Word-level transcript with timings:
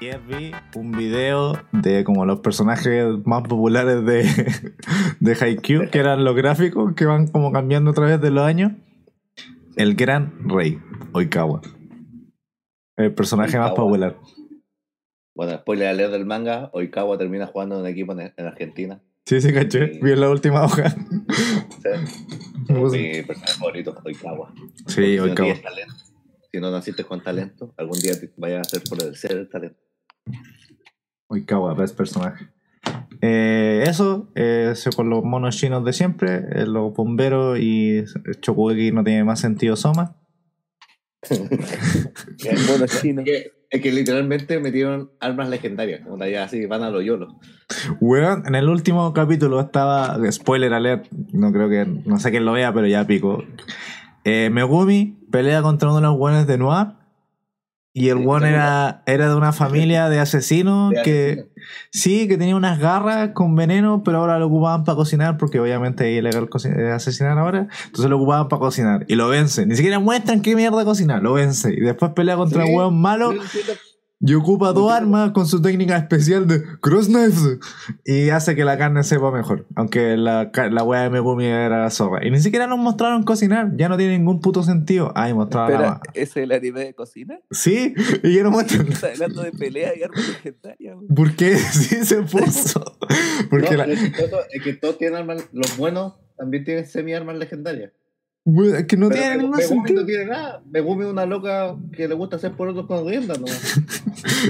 Vi 0.00 0.52
un 0.74 0.92
video 0.92 1.58
de 1.72 2.04
como 2.04 2.26
los 2.26 2.40
personajes 2.40 3.06
más 3.24 3.42
populares 3.48 4.04
de, 4.04 4.24
de 5.20 5.32
Haikyuu, 5.32 5.90
que 5.90 5.98
eran 5.98 6.22
los 6.24 6.36
gráficos 6.36 6.94
que 6.94 7.06
van 7.06 7.28
como 7.28 7.50
cambiando 7.50 7.92
a 7.92 7.94
través 7.94 8.20
de 8.20 8.30
los 8.30 8.44
años. 8.44 8.72
El 9.76 9.94
gran 9.94 10.48
rey, 10.48 10.78
Oikawa. 11.12 11.62
El 12.96 13.14
personaje 13.14 13.58
más 13.58 13.72
popular. 13.72 14.16
Bueno, 15.34 15.58
spoiler 15.58 15.88
alert 15.88 16.12
del 16.12 16.26
manga, 16.26 16.70
Oikawa 16.72 17.16
termina 17.18 17.46
jugando 17.46 17.76
en 17.76 17.80
un 17.82 17.86
equipo 17.86 18.12
en, 18.12 18.32
en 18.36 18.46
Argentina. 18.46 19.02
Sí, 19.24 19.40
sí, 19.40 19.52
caché. 19.52 19.98
Vi 20.02 20.12
en 20.12 20.20
la 20.20 20.30
última 20.30 20.62
hoja. 20.64 20.90
¿sí? 20.90 20.98
Mi 22.72 23.22
personaje 23.22 23.52
favorito, 23.58 23.96
Oikawa. 24.04 24.52
Sí, 24.86 24.86
Porque 24.86 24.94
si 24.96 25.16
no 25.16 25.22
Oikawa. 25.24 25.54
talento, 25.62 25.94
si 26.52 26.60
no 26.60 26.70
naciste 26.70 27.04
con 27.04 27.22
talento, 27.22 27.74
algún 27.76 27.98
día 27.98 28.18
te 28.18 28.30
vayas 28.36 28.58
a 28.58 28.60
hacer 28.62 28.82
por 28.88 29.02
el 29.02 29.16
ser 29.16 29.32
el 29.32 29.48
talento. 30.26 30.84
Oikawa, 31.28 31.74
best 31.74 31.96
personaje. 31.96 32.48
Eh, 33.20 33.84
eso, 33.86 34.30
eh, 34.34 34.70
eso 34.72 34.90
con 34.90 35.08
los 35.08 35.24
monos 35.24 35.56
chinos 35.56 35.84
de 35.84 35.92
siempre, 35.92 36.36
eh, 36.52 36.66
los 36.66 36.94
bomberos 36.94 37.58
y 37.58 38.04
Chokugeki 38.40 38.92
no 38.92 39.02
tiene 39.02 39.24
más 39.24 39.40
sentido 39.40 39.76
Soma. 39.76 40.16
Mono 42.68 42.86
chino. 42.86 43.22
Es 43.22 43.24
que, 43.24 43.52
es 43.70 43.80
que 43.80 43.92
literalmente 43.92 44.60
metieron 44.60 45.10
armas 45.20 45.48
legendarias, 45.48 46.02
como 46.02 46.24
ya 46.24 46.44
así 46.44 46.66
van 46.66 46.82
a 46.82 46.90
lo 46.90 47.00
yolo. 47.02 47.38
Weón, 48.00 48.44
en 48.46 48.54
el 48.54 48.68
último 48.68 49.12
capítulo 49.12 49.60
estaba. 49.60 50.18
Spoiler 50.30 50.72
alert, 50.72 51.06
no 51.32 51.52
creo 51.52 51.68
que. 51.68 51.84
No 52.04 52.18
sé 52.18 52.30
quién 52.30 52.44
lo 52.44 52.52
vea, 52.52 52.72
pero 52.72 52.86
ya 52.86 53.06
pico. 53.06 53.44
Eh, 54.24 54.50
Megumi 54.50 55.18
pelea 55.30 55.62
contra 55.62 55.88
uno 55.88 55.96
de 55.96 56.02
los 56.02 56.16
buenos 56.16 56.46
de 56.46 56.58
Noir. 56.58 56.88
Y 57.98 58.10
el 58.10 58.18
one 58.28 58.50
era, 58.50 59.02
era 59.06 59.26
de 59.30 59.34
una 59.34 59.52
familia 59.54 60.10
de 60.10 60.20
asesinos 60.20 60.90
De 60.90 61.02
que. 61.02 61.30
asesino. 61.32 61.46
Sí, 61.90 62.28
que 62.28 62.36
tenía 62.36 62.54
unas 62.54 62.78
garras 62.78 63.30
con 63.32 63.56
veneno, 63.56 64.02
pero 64.04 64.18
ahora 64.18 64.38
lo 64.38 64.46
ocupaban 64.48 64.84
para 64.84 64.96
cocinar, 64.96 65.38
porque 65.38 65.58
obviamente 65.58 66.12
es 66.12 66.18
ilegal 66.18 66.48
eh, 66.64 66.90
asesinar 66.92 67.38
ahora. 67.38 67.68
Entonces 67.86 68.10
lo 68.10 68.16
ocupaban 68.16 68.48
para 68.48 68.60
cocinar. 68.60 69.04
Y 69.08 69.14
lo 69.14 69.28
vence. 69.28 69.64
Ni 69.64 69.76
siquiera 69.76 69.98
muestran 69.98 70.42
qué 70.42 70.54
mierda 70.54 70.84
cocina, 70.84 71.20
lo 71.20 71.32
vence. 71.32 71.72
Y 71.72 71.80
después 71.80 72.12
pelea 72.12 72.36
contra 72.36 72.62
Sí. 72.64 72.68
el 72.68 72.76
weón 72.76 73.00
malo. 73.00 73.32
Y 74.18 74.32
ocupa 74.32 74.72
dos 74.72 74.90
armas 74.90 75.32
con 75.32 75.46
su 75.46 75.60
técnica 75.60 75.94
especial 75.98 76.46
de 76.48 76.62
cross 76.80 77.06
knives. 77.06 77.58
Y 78.04 78.30
hace 78.30 78.54
que 78.56 78.64
la 78.64 78.78
carne 78.78 79.02
sepa 79.04 79.30
mejor. 79.30 79.66
Aunque 79.76 80.16
la, 80.16 80.50
la 80.70 80.82
wea 80.84 81.02
de 81.02 81.10
Megumi 81.10 81.44
era 81.44 81.82
la 81.82 81.90
zorra. 81.90 82.26
Y 82.26 82.30
ni 82.30 82.40
siquiera 82.40 82.66
nos 82.66 82.78
mostraron 82.78 83.24
cocinar. 83.24 83.72
Ya 83.76 83.90
no 83.90 83.98
tiene 83.98 84.16
ningún 84.18 84.40
puto 84.40 84.62
sentido. 84.62 85.12
Ay, 85.14 85.34
mostraba 85.34 85.68
la 85.68 85.74
Espera, 85.74 85.90
ma- 85.90 86.00
¿ese 86.14 86.22
es 86.22 86.36
el 86.44 86.52
anime 86.52 86.80
de 86.86 86.94
cocina? 86.94 87.38
Sí, 87.50 87.92
y 88.22 88.34
ya 88.34 88.42
no 88.42 88.50
muestran. 88.52 88.88
Está 88.92 89.08
hablando 89.08 89.42
de 89.42 89.52
pelea 89.52 89.92
y 89.94 90.02
armas 90.02 90.26
legendarias. 90.28 90.96
¿Por 91.14 91.36
qué? 91.36 91.56
Sí 91.72 92.04
se 92.04 92.22
puso. 92.22 92.82
Porque 93.50 93.76
no, 93.76 93.84
la- 93.84 93.92
es 93.92 94.62
que 94.64 94.72
todos 94.74 94.96
tienen 94.96 95.18
armas, 95.18 95.46
los 95.52 95.76
buenos 95.76 96.14
también 96.38 96.64
tienen 96.64 96.86
semi-armas 96.86 97.36
legendarias. 97.36 97.92
Que 98.86 98.96
no 98.96 99.08
Pero 99.08 99.20
tiene 99.20 99.36
ningún 99.38 99.56
Megumi 99.56 99.80
sentido. 99.80 100.00
no 100.02 100.06
tiene 100.06 100.24
nada. 100.26 100.62
Megumi 100.70 101.04
es 101.04 101.10
una 101.10 101.26
loca 101.26 101.76
que 101.92 102.06
le 102.06 102.14
gusta 102.14 102.36
hacer 102.36 102.52
por 102.52 102.68
otros 102.68 102.86
con 102.86 103.06
riendas, 103.06 103.40
¿no? 103.40 103.46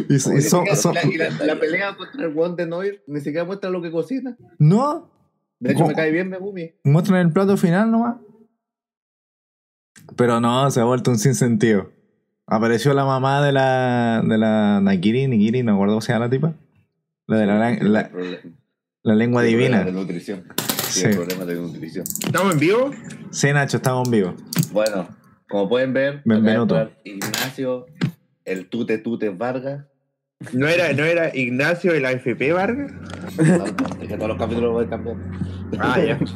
Y, 0.08 0.18
la, 0.18 1.02
y 1.04 1.16
la- 1.16 1.30
la 1.46 1.58
pelea 1.58 1.96
contra 1.96 2.24
el 2.26 2.34
weón 2.34 2.56
de 2.56 2.66
Noir 2.66 3.02
ni 3.06 3.20
siquiera 3.20 3.44
muestra 3.44 3.70
lo 3.70 3.80
que 3.82 3.90
cocina. 3.90 4.36
no, 4.58 5.10
De 5.58 5.72
hecho, 5.72 5.86
me 5.86 5.94
cae 5.94 6.10
bien 6.12 6.28
Megumi. 6.30 6.72
muestran 6.84 7.26
el 7.26 7.32
plato 7.32 7.56
final 7.56 7.90
nomás. 7.90 8.16
Pero 10.16 10.40
no, 10.40 10.70
se 10.70 10.80
ha 10.80 10.84
vuelto 10.84 11.10
un 11.10 11.18
sinsentido. 11.18 11.90
Apareció 12.46 12.94
la 12.94 13.04
mamá 13.04 13.44
de 13.44 13.52
la, 13.52 14.22
de 14.24 14.38
la 14.38 14.80
Nakiri, 14.80 15.26
Nikiri, 15.26 15.62
no 15.62 15.72
me 15.72 15.76
acuerdo 15.76 15.94
cómo 15.94 16.00
se 16.02 16.12
llama 16.12 16.26
la 16.26 16.30
tipa. 16.30 16.54
La 17.26 17.38
de 17.38 17.46
la, 17.46 17.70
la, 17.82 18.10
la 19.02 19.14
lengua 19.14 19.42
divina. 19.42 19.82
De 19.82 19.90
nutrición. 19.92 20.44
Sí, 20.88 21.00
Sí. 21.00 21.06
el 21.06 21.16
problema 21.16 21.44
de 21.44 21.54
nutrición. 21.56 22.04
¿Estamos 22.24 22.52
en 22.54 22.58
vivo? 22.60 22.90
Sí, 23.30 23.52
Nacho, 23.52 23.76
estamos 23.78 24.06
en 24.08 24.12
vivo. 24.12 24.34
Bueno, 24.72 25.08
como 25.48 25.68
pueden 25.68 25.92
ver, 25.92 26.22
Benvenuto. 26.24 26.90
Ignacio, 27.04 27.86
el 28.44 28.68
Tute 28.68 28.98
Tute 28.98 29.30
Vargas. 29.30 29.84
¿No 30.52 30.68
era, 30.68 30.92
¿No 30.92 31.02
era 31.04 31.34
Ignacio 31.34 31.92
de 31.92 32.00
la 32.00 32.12
FP 32.12 32.52
Vargas? 32.52 32.92
No, 33.38 33.64
es 33.64 34.08
que 34.08 34.16
todos 34.16 34.28
los 34.28 34.38
capítulos 34.38 34.72
voy 34.72 34.86
cambiando. 34.86 35.24
Ah, 35.78 35.98
ya. 36.00 36.18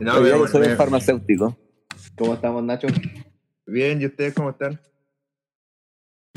No, 0.00 0.24
yo 0.26 0.46
soy 0.48 0.68
farmacéutico. 0.70 1.56
¿Cómo 2.16 2.34
estamos, 2.34 2.62
Nacho? 2.64 2.88
Bien, 3.66 4.00
¿y 4.02 4.06
ustedes 4.06 4.34
cómo 4.34 4.50
están? 4.50 4.80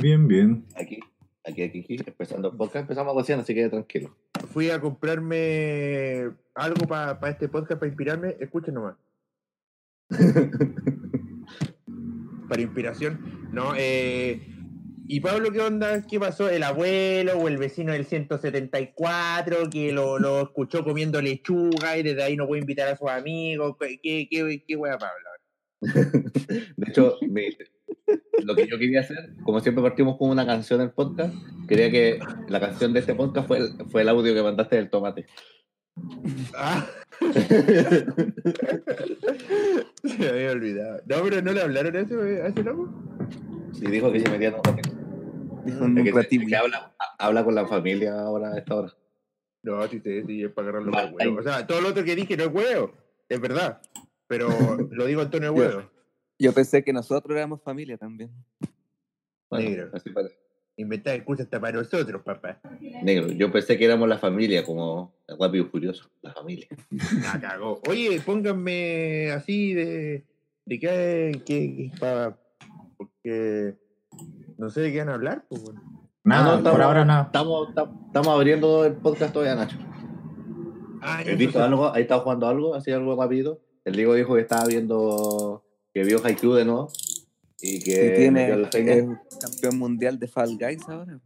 Bien, 0.01 0.27
bien. 0.27 0.65
Aquí, 0.75 0.99
aquí, 1.43 1.63
aquí, 1.63 1.81
aquí, 1.81 1.97
empezando 2.05 2.49
el 2.49 2.57
podcast. 2.57 2.83
Empezamos 2.83 3.13
cocinar, 3.13 3.41
así 3.41 3.53
que 3.53 3.69
tranquilo. 3.69 4.15
Fui 4.51 4.69
a 4.69 4.79
comprarme 4.79 6.31
algo 6.55 6.87
para 6.87 7.29
este 7.29 7.47
podcast 7.47 7.79
para 7.79 7.87
inspirarme. 7.87 8.35
Escuchen 8.39 8.73
nomás. 8.73 8.95
para 12.49 12.61
inspiración. 12.61 13.49
No, 13.51 13.73
eh. 13.77 14.47
¿Y 15.07 15.19
Pablo 15.19 15.51
qué 15.51 15.59
onda? 15.59 16.05
¿Qué 16.07 16.19
pasó? 16.19 16.49
¿El 16.49 16.63
abuelo 16.63 17.37
o 17.37 17.47
el 17.49 17.57
vecino 17.57 17.91
del 17.91 18.05
174 18.05 19.69
que 19.69 19.91
lo, 19.91 20.19
lo 20.19 20.41
escuchó 20.41 20.85
comiendo 20.85 21.21
lechuga 21.21 21.97
y 21.97 22.03
desde 22.03 22.23
ahí 22.23 22.37
no 22.37 22.47
puede 22.47 22.61
invitar 22.61 22.87
a 22.87 22.95
sus 22.95 23.09
amigos? 23.09 23.75
¿Qué, 23.77 23.99
qué, 24.01 24.27
qué, 24.29 24.63
qué 24.65 24.75
wea, 24.77 24.97
Pablo? 24.97 25.27
De 26.77 26.89
hecho, 26.89 27.17
mi- 27.21 27.49
lo 28.43 28.55
que 28.55 28.67
yo 28.67 28.77
quería 28.77 29.01
hacer, 29.01 29.35
como 29.43 29.59
siempre 29.59 29.83
partimos 29.83 30.17
con 30.17 30.29
una 30.29 30.45
canción 30.45 30.79
del 30.79 30.91
podcast, 30.91 31.33
quería 31.67 31.91
que 31.91 32.19
la 32.47 32.59
canción 32.59 32.93
de 32.93 32.99
este 32.99 33.15
podcast 33.15 33.47
fue 33.47 33.57
el, 33.57 33.73
fue 33.89 34.01
el 34.01 34.09
audio 34.09 34.33
que 34.33 34.43
mandaste 34.43 34.75
del 34.75 34.89
tomate. 34.89 35.25
Ah. 36.55 36.87
Se 40.03 40.17
me 40.17 40.27
había 40.27 40.51
olvidado. 40.51 41.01
No, 41.05 41.23
pero 41.23 41.41
no 41.41 41.51
le 41.53 41.61
hablaron 41.61 41.95
a 41.95 41.99
ese, 41.99 42.15
a 42.41 42.47
ese 42.47 42.63
loco. 42.63 42.89
Y 43.81 43.91
dijo 43.91 44.11
que 44.11 44.19
se 44.19 44.29
metía 44.29 44.51
ratito. 44.51 44.89
Dijo 45.65 45.83
un 45.83 45.95
que, 45.95 46.55
habla, 46.55 46.93
habla 47.19 47.43
con 47.43 47.55
la 47.55 47.67
familia 47.67 48.19
ahora 48.19 48.53
a 48.53 48.57
esta 48.57 48.75
hora. 48.75 48.93
No, 49.63 49.87
si 49.87 49.99
te 49.99 50.25
sí, 50.25 50.43
es 50.43 50.51
para 50.51 50.69
agarrarlo 50.69 50.91
Mal 50.91 51.11
por 51.11 51.21
huevo. 51.21 51.39
O 51.39 51.43
sea, 51.43 51.67
todo 51.67 51.81
lo 51.81 51.89
otro 51.89 52.03
que 52.03 52.15
dije 52.15 52.35
no 52.35 52.45
es 52.45 52.53
huevo, 52.53 52.93
es 53.29 53.39
verdad. 53.39 53.81
Pero 54.27 54.49
lo 54.89 55.05
digo 55.05 55.21
en 55.21 55.29
tono 55.29 55.45
de 55.45 55.51
huevo. 55.51 55.83
Yo 56.41 56.53
pensé 56.53 56.83
que 56.83 56.91
nosotros 56.93 57.35
éramos 57.37 57.61
familia 57.61 57.97
también. 57.97 58.31
Bueno, 59.49 59.69
Negro. 59.69 59.89
así 59.93 60.09
parece. 60.09 60.35
Inventar 60.77 61.13
el 61.15 61.23
curso 61.23 61.43
hasta 61.43 61.59
para 61.59 61.77
nosotros, 61.77 62.21
papá. 62.23 62.59
Negro, 63.03 63.27
yo 63.31 63.51
pensé 63.51 63.77
que 63.77 63.85
éramos 63.85 64.07
la 64.09 64.17
familia, 64.17 64.65
como 64.65 65.13
el 65.27 65.37
rápido 65.37 65.65
y 65.65 65.67
furioso, 65.67 66.09
la 66.21 66.33
familia. 66.33 66.67
La 67.23 67.39
cagó. 67.39 67.79
Oye, 67.87 68.19
pónganme 68.25 69.31
así 69.31 69.73
de. 69.73 70.25
de 70.65 70.79
qué. 70.79 71.41
qué, 71.45 71.91
pa- 71.99 72.37
porque. 72.97 73.75
No 74.57 74.69
sé 74.69 74.81
de 74.81 74.91
qué 74.91 74.99
van 74.99 75.09
a 75.09 75.13
hablar, 75.15 75.45
pues, 75.49 75.61
bueno. 75.63 75.81
Nada, 76.23 76.41
Ah, 76.41 76.45
no, 76.45 76.51
por 76.51 76.57
estamos- 76.59 76.81
ahora 76.81 77.05
nada. 77.05 77.23
Estamos, 77.23 77.69
estamos, 77.69 78.05
estamos 78.07 78.27
abriendo 78.29 78.85
el 78.85 78.93
podcast 78.93 79.33
todavía, 79.33 79.55
Nacho. 79.55 79.77
Ah, 81.01 81.19
¿Has 81.19 81.37
visto 81.37 81.61
algo? 81.63 81.91
Ahí 81.93 82.03
estaba 82.03 82.21
jugando 82.21 82.47
algo, 82.47 82.75
así 82.75 82.91
algo 82.91 83.19
rápido. 83.21 83.59
El 83.85 83.95
Diego 83.95 84.13
dijo 84.13 84.35
que 84.35 84.41
estaba 84.41 84.65
viendo, 84.67 85.63
que 85.93 86.03
vio 86.03 86.23
Haikyuu 86.23 86.53
de 86.53 86.65
nuevo. 86.65 86.91
Y 87.61 87.79
que 87.79 87.93
Que 87.93 88.09
tiene 88.11 88.49
es 88.49 89.37
campeón 89.39 89.77
mundial 89.77 90.17
de 90.19 90.27
Fall 90.27 90.57
Guys 90.57 90.87
ahora. 90.87 91.19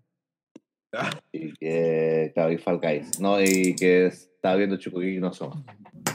y 1.32 1.54
que 1.54 2.32
claro, 2.34 2.52
y 2.52 2.58
Fall 2.58 2.80
Guys, 2.80 3.20
¿no? 3.20 3.42
Y 3.42 3.76
que 3.76 4.08
estaba 4.08 4.56
viendo 4.56 4.78
Chukugeki 4.78 5.20
no. 5.20 5.32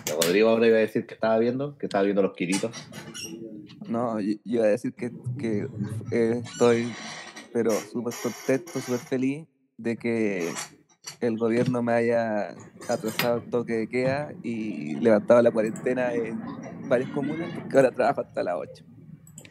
Que 0.05 0.13
Rodrigo 0.13 0.49
ahora 0.49 0.67
iba 0.67 0.77
a 0.77 0.81
decir 0.81 1.07
que 1.07 1.15
estaba 1.15 1.39
viendo, 1.39 1.77
que 1.79 1.87
estaba 1.87 2.05
viendo 2.05 2.23
los 2.23 2.35
Kiritos. 2.35 2.73
No, 3.89 4.21
yo, 4.21 4.35
yo 4.45 4.57
iba 4.59 4.65
a 4.65 4.69
decir 4.69 4.93
que, 4.95 5.11
que 5.39 5.67
eh, 6.13 6.43
estoy, 6.45 6.93
pero 7.53 7.71
súper 7.73 8.15
contento, 8.23 8.81
súper 8.81 9.01
feliz 9.01 9.47
de 9.77 9.97
que 9.97 10.49
el 11.21 11.37
gobierno 11.39 11.83
me 11.83 11.93
haya 11.93 12.55
atrasado 12.89 13.39
el 13.39 13.51
toque 13.51 13.75
de 13.75 13.89
queda 13.89 14.33
y 14.43 14.95
levantado 14.97 15.43
la 15.43 15.51
cuarentena 15.51 16.15
en 16.15 16.41
varias 16.89 17.11
comunas, 17.11 17.51
porque 17.55 17.77
ahora 17.77 17.91
trabajo 17.91 18.21
hasta 18.23 18.43
las 18.43 18.55
8. 18.57 18.85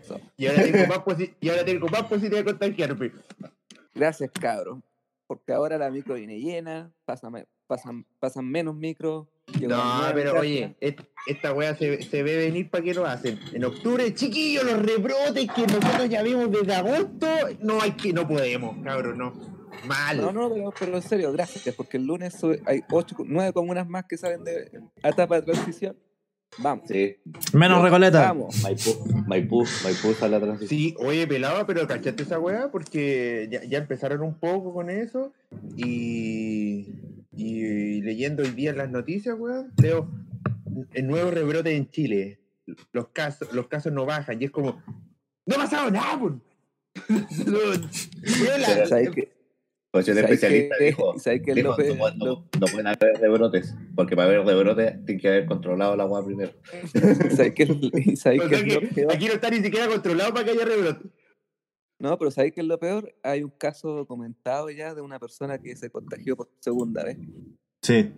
So, 0.07 0.19
Y 0.38 0.47
ahora 0.47 0.63
tengo 0.63 0.88
más, 0.88 1.00
y 1.39 1.50
ahora 1.50 1.65
tengo 1.65 1.88
más 1.88 2.03
posibilidad 2.03 2.39
de 2.39 2.45
contagiarme. 2.45 3.11
gracias, 3.94 4.31
cabros, 4.31 4.79
porque 5.27 5.53
ahora 5.53 5.77
la 5.77 5.91
micro 5.91 6.15
viene 6.15 6.39
llena, 6.39 6.91
pasan, 7.06 7.45
pasan, 7.67 8.05
pasan 8.19 8.50
menos 8.50 8.75
micros. 8.75 9.27
No, 9.62 10.01
pero 10.13 10.31
casa. 10.31 10.41
oye, 10.41 10.75
esta 11.27 11.53
weá 11.53 11.75
se, 11.75 12.03
se 12.03 12.23
ve 12.23 12.38
venir 12.38 12.69
para 12.69 12.83
que 12.83 12.94
lo 12.94 13.05
hacen. 13.05 13.39
En 13.51 13.65
octubre, 13.65 14.13
chiquillos, 14.13 14.63
los 14.63 14.81
rebrotes 14.81 15.47
que 15.51 15.62
nosotros 15.62 16.07
ya 16.09 16.21
vimos 16.21 16.51
desde 16.51 16.75
agosto, 16.75 17.27
no 17.62 17.81
hay 17.81 17.91
que, 17.91 18.13
no 18.13 18.27
podemos, 18.27 18.77
cabrón, 18.83 19.17
no. 19.17 19.58
Mal. 19.85 20.17
No, 20.17 20.31
no, 20.31 20.49
pero, 20.53 20.73
pero 20.79 20.95
en 20.97 21.01
serio, 21.01 21.31
gracias, 21.31 21.73
porque 21.75 21.97
el 21.97 22.05
lunes 22.05 22.33
sube- 22.39 22.61
hay 22.65 22.81
ocho, 22.91 23.15
nueve 23.25 23.53
comunas 23.53 23.87
más 23.87 24.05
que 24.05 24.17
salen 24.17 24.43
de 24.43 24.69
etapa 25.03 25.35
de 25.41 25.51
transición 25.53 25.95
Vamos. 26.57 26.85
Sí, 26.87 27.15
Menos 27.53 27.83
Recoleta. 27.83 28.21
Vamos. 28.23 28.61
Maipú, 28.63 29.05
Maipú, 29.27 29.63
Maipú 29.83 30.07
está 30.09 30.27
la 30.27 30.39
transición. 30.39 30.67
Sí, 30.79 30.95
oye, 30.97 31.27
pelaba, 31.27 31.67
pero 31.67 31.85
¿cachaste 31.87 32.23
esa 32.23 32.39
weá? 32.39 32.71
Porque 32.71 33.47
ya, 33.51 33.63
ya 33.65 33.77
empezaron 33.77 34.23
un 34.23 34.33
poco 34.39 34.73
con 34.73 34.89
eso 34.89 35.31
y, 35.77 36.87
y 37.35 38.01
leyendo 38.01 38.41
hoy 38.43 38.49
día 38.49 38.73
las 38.73 38.89
noticias, 38.89 39.35
weón, 39.37 39.71
leo 39.81 40.09
el 40.93 41.07
nuevo 41.07 41.29
rebrote 41.29 41.75
en 41.75 41.89
Chile. 41.91 42.39
Los 42.93 43.09
casos, 43.09 43.53
los 43.53 43.67
casos 43.67 43.93
no 43.93 44.05
bajan 44.07 44.41
y 44.41 44.45
es 44.45 44.51
como, 44.51 44.81
no 45.45 45.55
ha 45.55 45.59
pasado 45.59 45.91
nada, 45.91 46.19
po". 46.19 46.29
No, 47.09 47.57
weón, 47.59 47.89
¿Sabes 48.87 49.11
qué? 49.11 49.31
Pues 49.91 50.07
el 50.07 50.15
¿Sabes 50.15 50.31
especialista 50.31 50.75
dijo, 50.80 51.18
¿Sabes 51.18 51.41
qué 51.44 51.50
es 51.51 51.56
dijo, 51.56 51.75
no, 51.75 52.09
no- 52.15 52.25
lo- 52.25 52.45
no 52.59 52.68
pueden 52.68 52.86
haber 52.88 53.18
rebrotes, 53.19 53.75
porque 53.95 54.15
para 54.15 54.27
haber 54.27 54.45
rebrotes 54.45 55.03
tiene 55.06 55.19
que 55.19 55.27
haber 55.27 55.45
controlado 55.47 55.95
la 55.95 56.03
agua 56.03 56.24
primero. 56.24 56.51
¿Sabes 57.36 57.53
qué 57.56 57.63
es- 57.63 58.19
sabes 58.19 58.41
o 58.41 58.50
qué 58.50 58.56
sea 58.56 58.68
es 58.68 58.74
lo 58.75 58.80
que 58.81 58.88
peor? 58.88 59.12
aquí 59.13 59.25
no 59.27 59.33
está 59.33 59.50
ni 59.50 59.57
siquiera 59.62 59.88
controlado 59.88 60.31
para 60.33 60.45
que 60.45 60.51
haya 60.51 60.65
rebrote. 60.65 61.09
No, 62.00 62.18
pero 62.19 62.30
¿sabes 62.31 62.53
qué 62.53 62.62
es 62.62 62.68
lo 62.68 62.80
peor? 62.80 63.13
Hay 63.24 63.44
un 63.44 63.50
caso 63.50 63.89
documentado 63.94 64.69
ya 64.69 64.94
de 64.94 65.01
una 65.01 65.18
persona 65.19 65.57
que 65.57 65.75
se 65.75 65.89
contagió 65.89 66.38
por 66.38 66.50
segunda 66.59 67.03
vez. 67.03 67.18
Sí. 67.81 68.13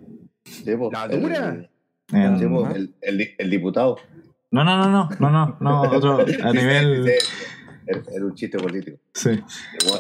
Po, 0.78 0.92
¿La 0.92 1.06
el- 1.06 1.22
dura? 1.22 1.70
Ajá. 2.12 2.74
el, 2.76 2.94
el 3.02 3.30
el 3.38 3.50
diputado. 3.50 3.96
No, 4.52 4.66
no, 4.66 4.78
no, 4.78 4.90
no, 4.90 5.10
no, 5.22 5.30
no, 5.32 5.58
no, 5.62 5.82
otro, 5.98 6.20
a 6.20 6.26
nivel... 6.54 7.10
Era 7.88 8.26
un 8.26 8.36
chiste 8.36 8.58
político. 8.58 8.98
Sí. 9.14 9.32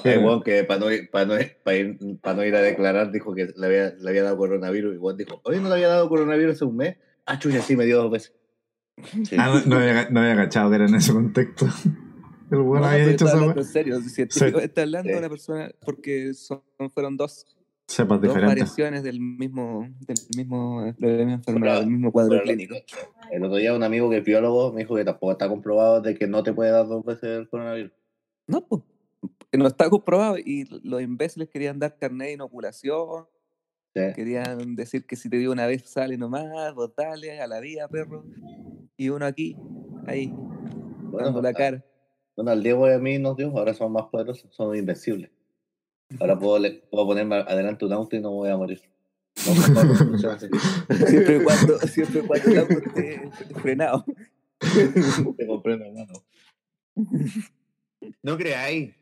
El 0.04 0.19
weón 0.19 0.42
que 0.44 0.63
para 0.63 0.80
no, 0.80 0.92
ir, 0.92 1.10
para, 1.10 1.25
no, 1.25 1.39
ir- 1.39 1.57
para, 1.63 1.78
ir, 1.78 1.98
para 2.22 2.36
no 2.38 2.45
ir 2.45 2.56
a 2.56 2.62
declarar 2.62 3.12
dijo 3.12 3.33
que 3.33 3.54
le 3.56 3.66
había, 3.66 3.89
le 4.00 4.10
había 4.10 4.24
dado 4.24 4.38
coronavirus. 4.38 4.95
Y 4.95 4.98
weón 4.98 5.18
dijo, 5.18 5.42
oye, 5.44 5.60
no 5.60 5.68
le 5.69 5.75
había 5.75 5.88
dado 5.88 6.07
coronavirus 6.10 6.56
hace 6.56 6.66
un 6.66 6.78
mes. 6.78 6.98
Ah, 7.25 7.38
chucha, 7.39 7.62
sí, 7.62 7.75
me 7.75 7.86
dio 7.86 7.98
dos 7.98 8.12
veces. 8.12 8.33
Sí. 9.24 9.36
Ah, 9.39 9.48
no, 9.66 9.66
no 9.66 9.75
había, 9.78 10.10
no 10.10 10.19
había 10.22 10.36
cachado 10.36 10.69
que 10.69 10.75
era 10.75 10.86
en 10.86 10.95
ese 10.95 11.12
contexto. 11.13 11.68
El 12.51 12.60
bueno 12.60 12.86
No, 12.86 12.92
había 12.92 13.07
dicho 13.07 13.25
wea. 13.25 13.54
en 13.56 13.63
serio, 13.66 14.01
científicamente 14.01 14.66
está 14.66 14.81
hablando 14.81 15.07
de 15.07 15.13
Sí. 15.13 15.19
una 15.19 15.30
persona 15.30 15.72
porque 15.86 16.33
son, 16.33 16.62
fueron 16.94 17.16
dos, 17.18 17.45
Cepas 17.88 18.19
dos 18.19 18.30
diferentes. 18.30 18.48
variaciones 18.50 19.04
del 19.04 19.19
mismo, 19.19 19.88
del 20.07 20.18
mismo, 20.38 20.81
de 20.98 21.07
la 21.12 21.18
misma 21.18 21.33
enfermedad, 21.33 21.74
Pero- 21.74 21.80
del 21.81 21.89
mismo 21.89 22.12
cuadro 22.12 22.30
Pero 22.31 22.44
clínico. 22.44 22.75
El 23.31 23.44
otro 23.44 23.57
día 23.57 23.74
un 23.75 23.83
amigo 23.83 24.10
que 24.10 24.18
es 24.18 24.24
biólogo 24.24 24.72
me 24.72 24.81
dijo 24.81 24.95
que 24.95 25.04
tampoco 25.04 25.33
está 25.33 25.50
comprobado 25.50 26.01
de 26.01 26.16
que 26.16 26.25
no 26.28 26.42
te 26.42 26.54
puede 26.54 26.72
dar 26.72 26.88
dos 26.88 27.04
veces 27.04 27.24
el 27.39 27.50
coronavirus. 27.50 27.92
No, 28.48 28.66
pues. 28.66 28.81
No 29.54 29.68
está 29.68 29.89
comprobado 29.89 30.38
y 30.38 30.66
los 30.83 31.01
imbéciles 31.01 31.50
querían 31.50 31.78
dar 31.78 31.98
carnet 31.98 32.28
de 32.30 32.33
inoculación, 32.36 33.25
Sí. 33.94 34.01
querían 34.16 34.75
decir 34.78 35.06
que 35.06 35.18
si 35.18 35.30
te 35.30 35.38
dio 35.38 35.51
una 35.51 35.68
vez 35.68 35.83
sale 35.89 36.18
nomás, 36.18 36.74
vos 36.74 36.94
dale 36.95 37.42
a 37.42 37.48
la 37.48 37.60
vida, 37.60 37.89
perro. 37.89 38.24
Y 38.95 39.10
uno 39.10 39.25
aquí, 39.25 39.57
ahí, 40.07 40.33
dando 41.12 41.42
la 41.42 41.51
cara. 41.51 41.83
Bueno, 42.38 42.51
al 42.51 42.63
Diego 42.63 42.88
y 42.89 42.94
a 42.94 43.00
mí 43.00 43.19
nos 43.19 43.36
dio, 43.36 43.50
ahora 43.50 43.74
somos 43.74 44.01
más 44.01 44.10
poderosos, 44.10 44.48
somos 44.56 44.78
invencibles. 44.78 45.30
Ahora 46.19 46.37
puedo, 46.37 46.59
le- 46.59 46.83
puedo 46.91 47.05
ponerme 47.07 47.35
adelante 47.37 47.85
un 47.85 47.93
auto 47.93 48.15
y 48.15 48.19
no 48.19 48.31
me 48.31 48.37
voy 48.37 48.49
a 48.49 48.57
morir. 48.57 48.81
No. 49.45 50.37
Siempre 51.07 51.37
y 51.37 51.43
cuando, 51.43 51.79
siempre 51.79 52.21
cuando 52.21 52.49
el 52.51 52.57
auto 52.59 52.77
esté 52.79 53.29
frenado. 53.61 54.05
Te 55.37 55.47
comprendo, 55.47 55.85
hermano. 55.85 56.13
No 58.21 58.37
creáis. 58.37 58.93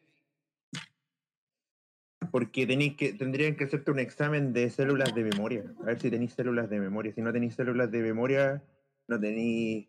Porque 2.31 2.67
tenéis 2.67 2.95
que, 2.95 3.13
tendrían 3.13 3.56
que 3.56 3.63
hacerte 3.63 3.89
un 3.91 4.00
examen 4.00 4.53
de 4.53 4.69
células 4.69 5.15
de 5.15 5.23
memoria. 5.23 5.63
A 5.81 5.85
ver 5.85 6.00
si 6.00 6.11
tenéis 6.11 6.33
células 6.33 6.69
de 6.69 6.79
memoria. 6.79 7.11
Si 7.13 7.21
no 7.21 7.33
tenéis 7.33 7.56
células 7.56 7.89
de 7.91 8.01
memoria, 8.01 8.61
no 9.07 9.19
tenéis. 9.19 9.88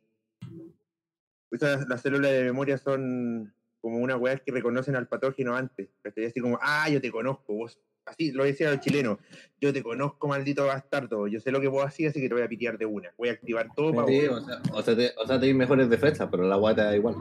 Las 1.51 2.01
células 2.01 2.31
de 2.31 2.45
memoria 2.45 2.79
son 2.79 3.53
como 3.81 3.99
una 3.99 4.17
weá 4.17 4.37
que 4.39 4.53
reconocen 4.53 4.97
al 4.97 5.09
patógeno 5.09 5.55
antes. 5.57 5.89
¿cachai? 6.03 6.27
Así 6.27 6.41
como, 6.41 6.59
ah, 6.63 6.89
yo 6.89 7.01
te 7.01 7.11
conozco, 7.11 7.55
vos. 7.55 7.79
Así 8.07 8.33
lo 8.33 8.45
decía 8.45 8.71
el 8.73 8.81
chileno. 8.81 9.19
Yo 9.61 9.73
te 9.73 9.83
conozco, 9.83 10.27
maldito 10.27 10.67
bastardo. 10.67 11.29
Yo 11.29 11.39
sé 11.41 11.51
lo 11.53 11.61
que 11.61 11.69
vos 11.69 11.85
hacías, 11.85 12.11
así 12.11 12.21
que 12.21 12.29
te 12.29 12.35
voy 12.35 12.43
a 12.43 12.49
pitear 12.49 12.77
de 12.79 12.87
una. 12.87 13.13
Voy 13.17 13.29
a 13.29 13.33
activar 13.33 13.69
todo 13.77 13.95
para 13.95 14.09
Sí, 14.09 14.27
o 14.27 14.41
sea, 14.41 14.61
o 14.73 14.83
sea, 14.83 14.97
te, 14.97 15.13
o 15.17 15.27
sea, 15.27 15.39
tenéis 15.39 15.57
mejores 15.57 15.89
defensas, 15.89 16.29
pero 16.31 16.45
la 16.45 16.57
guata 16.57 16.85
da 16.85 16.97
igual. 16.97 17.15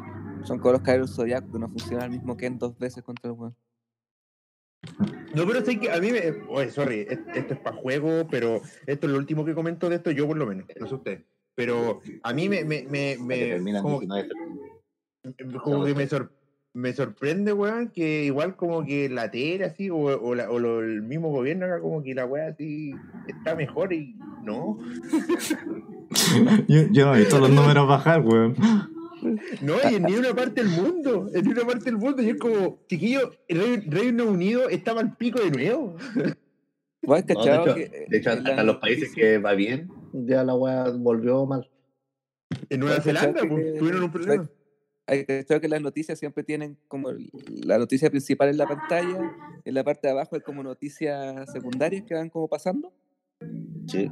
Son 0.44 0.58
como 0.58 0.72
los 0.74 0.82
caballeros 0.82 1.16
zodiacos 1.16 1.52
que 1.52 1.60
no 1.60 1.68
funciona 1.70 2.06
el 2.06 2.12
mismo 2.12 2.36
Ken 2.38 2.58
dos 2.58 2.78
veces 2.80 3.04
contra 3.04 3.30
el 3.30 3.38
weón. 3.38 3.56
No, 5.36 5.46
pero 5.46 5.64
sé 5.64 5.80
que 5.80 5.92
a 5.92 6.00
mí 6.00 6.12
me. 6.12 6.22
Oye, 6.48 6.72
sorry, 6.72 7.06
es- 7.08 7.20
esto 7.36 7.54
es 7.54 7.60
para 7.60 7.76
juego, 7.76 8.28
pero 8.32 8.62
esto 8.88 9.06
es 9.06 9.14
lo 9.14 9.20
último 9.20 9.46
que 9.46 9.54
comento 9.54 9.90
de 9.90 9.98
esto, 9.98 10.12
yo 10.12 10.26
por 10.28 10.38
lo 10.38 10.48
menos, 10.48 10.66
no 10.80 10.88
sé 10.88 10.96
usted. 10.96 11.24
Pero 11.56 12.00
a 12.24 12.34
mí 12.34 12.48
me. 12.50 12.64
me, 12.64 12.84
me, 12.90 13.18
Que 13.18 13.60
me- 13.60 13.82
como, 13.82 14.00
19. 14.00 14.30
como 15.62 15.86
que 15.86 15.94
me, 15.94 16.08
sor- 16.08 16.32
me 16.74 16.94
sorprende, 16.94 17.52
weón, 17.54 17.90
que 17.90 18.24
igual 18.26 18.56
como 18.56 18.86
que 18.86 19.10
la 19.10 19.32
tele 19.32 19.66
así, 19.66 19.90
o, 19.90 19.98
o, 19.98 20.36
la- 20.36 20.50
o 20.52 20.60
lo- 20.60 20.82
el 20.82 21.02
mismo 21.02 21.30
gobierno 21.32 21.66
acá, 21.66 21.80
como 21.80 22.04
que 22.04 22.14
la 22.14 22.26
weá 22.26 22.50
así 22.50 22.94
está 23.28 23.56
mejor 23.56 23.92
y 23.94 24.16
no. 24.44 24.78
Yo, 26.68 26.82
yo 26.92 27.06
no 27.06 27.16
he 27.16 27.20
visto 27.20 27.40
los 27.40 27.52
números 27.52 27.88
bajar, 27.88 28.22
weón. 28.22 28.56
No, 29.62 29.74
y 29.92 29.96
en 29.96 30.04
ni 30.04 30.16
una 30.16 30.34
parte 30.34 30.64
del 30.64 30.72
mundo, 30.72 31.30
en 31.34 31.46
ni 31.46 31.52
una 31.52 31.66
parte 31.66 31.86
del 31.86 31.98
mundo, 31.98 32.22
y 32.24 32.30
es 32.30 32.38
como, 32.38 32.80
chiquillo, 32.88 33.32
el 33.48 33.60
Reino, 33.60 33.84
Reino 33.92 34.26
Unido 34.26 34.70
estaba 34.70 35.02
al 35.02 35.16
pico 35.18 35.40
de 35.40 35.52
nuevo. 35.52 35.98
¿Vos 37.04 37.20
has 37.20 37.28
No, 37.28 37.44
de 37.44 37.54
hecho, 37.54 37.76
que, 37.76 38.06
de 38.10 38.18
hecho, 38.18 38.32
hasta 38.32 38.64
los 38.64 38.78
países 38.78 39.14
que 39.14 39.38
va 39.38 39.54
bien, 39.54 39.92
ya 40.14 40.44
la 40.44 40.56
weá 40.56 40.90
volvió 40.90 41.46
mal. 41.46 41.70
En 42.70 42.80
Nueva 42.80 42.96
¿Has 42.98 43.04
cachado 43.06 43.34
Zelanda, 43.34 43.56
pues, 43.56 43.78
tuvieron 43.78 44.04
un 44.04 44.12
problema. 44.12 44.50
Hay 45.10 45.26
que 45.26 45.68
las 45.68 45.82
noticias 45.82 46.20
siempre 46.20 46.44
tienen 46.44 46.78
como 46.88 47.10
la 47.48 47.78
noticia 47.80 48.10
principal 48.10 48.50
en 48.50 48.58
la 48.58 48.68
pantalla, 48.68 49.32
en 49.66 49.74
la 49.74 49.84
parte 49.84 50.08
de 50.08 50.12
abajo 50.12 50.36
hay 50.36 50.42
como 50.42 50.62
noticias 50.62 51.52
secundarias 51.52 52.04
que 52.04 52.14
van 52.14 52.30
como 52.30 52.48
pasando. 52.48 52.94
Sí. 53.88 54.12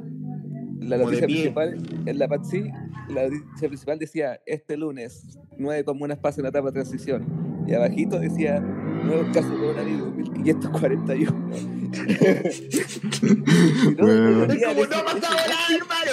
La 0.79 0.97
Como 0.97 1.09
noticia 1.11 1.27
principal, 1.27 1.77
en 2.05 2.19
la 2.19 2.27
parte 2.27 2.45
sí, 2.49 2.63
la 3.09 3.29
noticia 3.29 3.67
principal 3.67 3.99
decía 3.99 4.39
este 4.45 4.77
lunes, 4.77 5.38
nueve 5.57 5.83
comunas 5.83 6.17
pasan 6.17 6.44
la 6.44 6.49
etapa 6.49 6.67
de 6.67 6.73
transición. 6.73 7.25
Y 7.67 7.73
abajito 7.73 8.19
decía 8.19 8.59
nuevos 8.59 9.27
casos 9.33 9.51
de 9.51 9.57
coronavirus, 9.57 10.15
1541. 10.15 11.17
Y 11.17 11.25
no, 13.97 14.05
Weón. 14.05 14.41
Es 14.44 14.47
decía 14.47 14.67
como, 14.69 14.81
ese- 14.83 14.89
no 14.89 14.97
ha 14.99 15.05
pasado 15.05 15.35
ese- 15.38 15.49
nada, 15.49 15.75
hermano. 15.75 16.11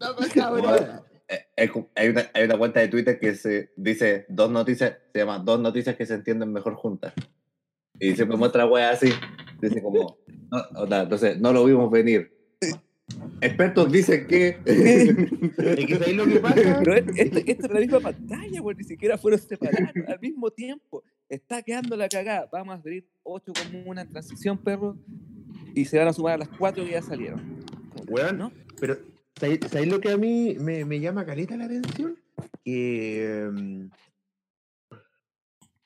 No 0.00 0.06
ha 0.06 0.16
pasado 0.26 0.56
No, 0.58 0.62
nada. 0.66 1.02
Hay, 1.56 2.08
una, 2.08 2.30
hay 2.34 2.44
una 2.44 2.58
cuenta 2.58 2.80
de 2.80 2.88
Twitter 2.88 3.18
que 3.18 3.34
se 3.34 3.70
dice 3.76 4.26
dos 4.28 4.50
noticias, 4.50 4.96
se 5.12 5.18
llama 5.20 5.38
dos 5.38 5.60
noticias 5.60 5.96
que 5.96 6.06
se 6.06 6.14
entienden 6.14 6.52
mejor 6.52 6.74
juntas. 6.74 7.12
Y 7.98 8.14
siempre 8.14 8.36
muestra 8.36 8.66
weá 8.66 8.90
así. 8.90 9.10
Dice 9.60 9.82
como, 9.82 10.18
no, 10.50 10.82
o 10.82 10.86
sea, 10.86 11.02
entonces, 11.02 11.38
no 11.40 11.52
lo 11.52 11.64
vimos 11.64 11.90
venir. 11.90 12.32
Expertos 13.40 13.90
dicen 13.92 14.26
que. 14.26 14.58
Es 14.66 15.86
que 15.86 15.96
¿sabéis 15.98 16.16
lo 16.16 16.26
que 16.26 16.40
pasa? 16.40 16.54
Pero 16.84 16.94
es- 16.94 17.04
esto, 17.16 17.38
esto 17.46 17.66
es 17.66 17.72
la 17.72 17.80
misma 17.80 18.00
pantalla, 18.00 18.60
güey, 18.60 18.76
ni 18.76 18.84
siquiera 18.84 19.18
fueron 19.18 19.40
separados 19.40 19.90
al 20.08 20.20
mismo 20.20 20.50
tiempo. 20.50 21.02
Está 21.28 21.62
quedando 21.62 21.96
la 21.96 22.08
cagada. 22.08 22.48
Vamos 22.50 22.74
a 22.74 22.78
abrir 22.78 23.06
ocho 23.22 23.52
comunas 23.52 24.06
en 24.06 24.12
transición, 24.12 24.58
perro. 24.58 24.96
Y 25.74 25.84
se 25.84 25.98
van 25.98 26.08
a 26.08 26.12
sumar 26.12 26.34
a 26.34 26.38
las 26.38 26.48
cuatro 26.48 26.84
que 26.84 26.90
ya 26.92 27.02
salieron. 27.02 27.60
Weón, 28.08 28.38
¿no? 28.38 28.52
Pero, 28.80 28.98
¿sabéis 29.68 29.88
lo 29.90 30.00
que 30.00 30.10
a 30.10 30.16
mí 30.16 30.56
me, 30.60 30.84
me 30.84 31.00
llama 31.00 31.26
caleta 31.26 31.56
la 31.56 31.64
atención? 31.64 32.16
Que. 32.64 33.48
mm, 33.52 33.86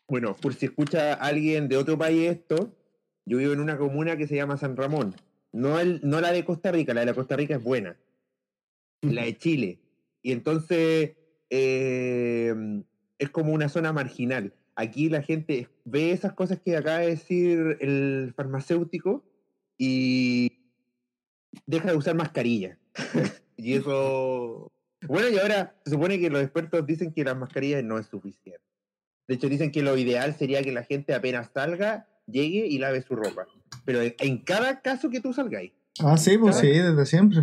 Bueno, 0.08 0.36
por 0.36 0.54
si 0.54 0.66
escucha 0.66 1.14
alguien 1.14 1.68
de 1.68 1.76
otro 1.76 1.98
país 1.98 2.30
esto, 2.30 2.76
yo 3.24 3.38
vivo 3.38 3.52
en 3.52 3.60
una 3.60 3.76
comuna 3.76 4.16
que 4.16 4.26
se 4.26 4.36
llama 4.36 4.56
San 4.56 4.76
Ramón. 4.76 5.14
No, 5.52 5.80
el, 5.80 6.00
no 6.02 6.20
la 6.20 6.32
de 6.32 6.44
Costa 6.44 6.70
Rica, 6.70 6.94
la 6.94 7.00
de 7.00 7.06
la 7.06 7.14
Costa 7.14 7.34
Rica 7.36 7.56
es 7.56 7.62
buena. 7.62 7.96
La 9.02 9.24
de 9.24 9.36
Chile. 9.36 9.80
Y 10.22 10.32
entonces 10.32 11.16
eh, 11.50 12.54
es 13.18 13.30
como 13.30 13.52
una 13.52 13.68
zona 13.68 13.92
marginal. 13.92 14.52
Aquí 14.74 15.08
la 15.08 15.22
gente 15.22 15.68
ve 15.84 16.10
esas 16.10 16.34
cosas 16.34 16.60
que 16.60 16.76
acaba 16.76 16.98
de 16.98 17.10
decir 17.10 17.78
el 17.80 18.32
farmacéutico 18.36 19.24
y 19.78 20.52
deja 21.66 21.90
de 21.90 21.96
usar 21.96 22.14
mascarilla. 22.14 22.78
y 23.56 23.74
eso. 23.74 24.72
Bueno, 25.06 25.28
y 25.28 25.38
ahora 25.38 25.76
se 25.84 25.92
supone 25.92 26.18
que 26.18 26.30
los 26.30 26.42
expertos 26.42 26.86
dicen 26.86 27.12
que 27.12 27.24
las 27.24 27.36
mascarillas 27.36 27.84
no 27.84 27.98
es 27.98 28.06
suficiente. 28.06 28.62
De 29.28 29.34
hecho, 29.34 29.48
dicen 29.48 29.70
que 29.72 29.82
lo 29.82 29.96
ideal 29.96 30.34
sería 30.34 30.62
que 30.62 30.72
la 30.72 30.84
gente 30.84 31.14
apenas 31.14 31.50
salga, 31.52 32.08
llegue 32.26 32.66
y 32.66 32.78
lave 32.78 33.02
su 33.02 33.14
ropa. 33.16 33.46
Pero 33.84 34.00
en, 34.02 34.38
cada 34.44 34.80
caso 34.80 35.10
que 35.10 35.20
tú 35.20 35.32
salgáis. 35.32 35.72
Ah, 36.00 36.16
sí, 36.16 36.38
pues 36.38 36.56
sí, 36.56 36.68
desde 36.68 37.06
siempre. 37.06 37.42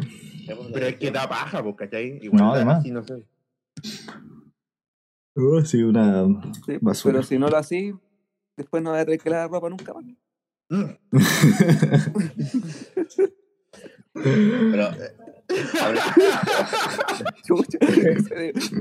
Pero 0.74 0.86
es 0.88 0.96
que 0.98 1.12
da 1.12 1.28
paja, 1.28 1.62
pues, 1.64 1.76
¿cachai? 1.76 2.20
Igual 2.22 2.42
No, 2.42 2.54
además. 2.54 2.80
así, 2.80 2.92
no 2.92 3.04
sé. 3.04 3.26
Uh, 5.36 5.62
sí, 5.66 5.82
una 5.82 6.26
Sí, 6.66 6.78
basura. 6.80 7.14
pero 7.14 7.24
si 7.24 7.40
no 7.40 7.48
lo 7.50 7.58
así, 7.58 7.94
después 8.56 8.84
no 8.84 8.92
va 8.92 9.00
a 9.00 9.06
tener 9.06 9.20
que 9.20 9.30
lavar 9.30 9.50
ropa 9.50 9.70
nunca 9.70 9.94
más. 9.94 10.06
Mm. 10.70 10.92
Pero 14.14 14.90
Chucha, 17.46 17.78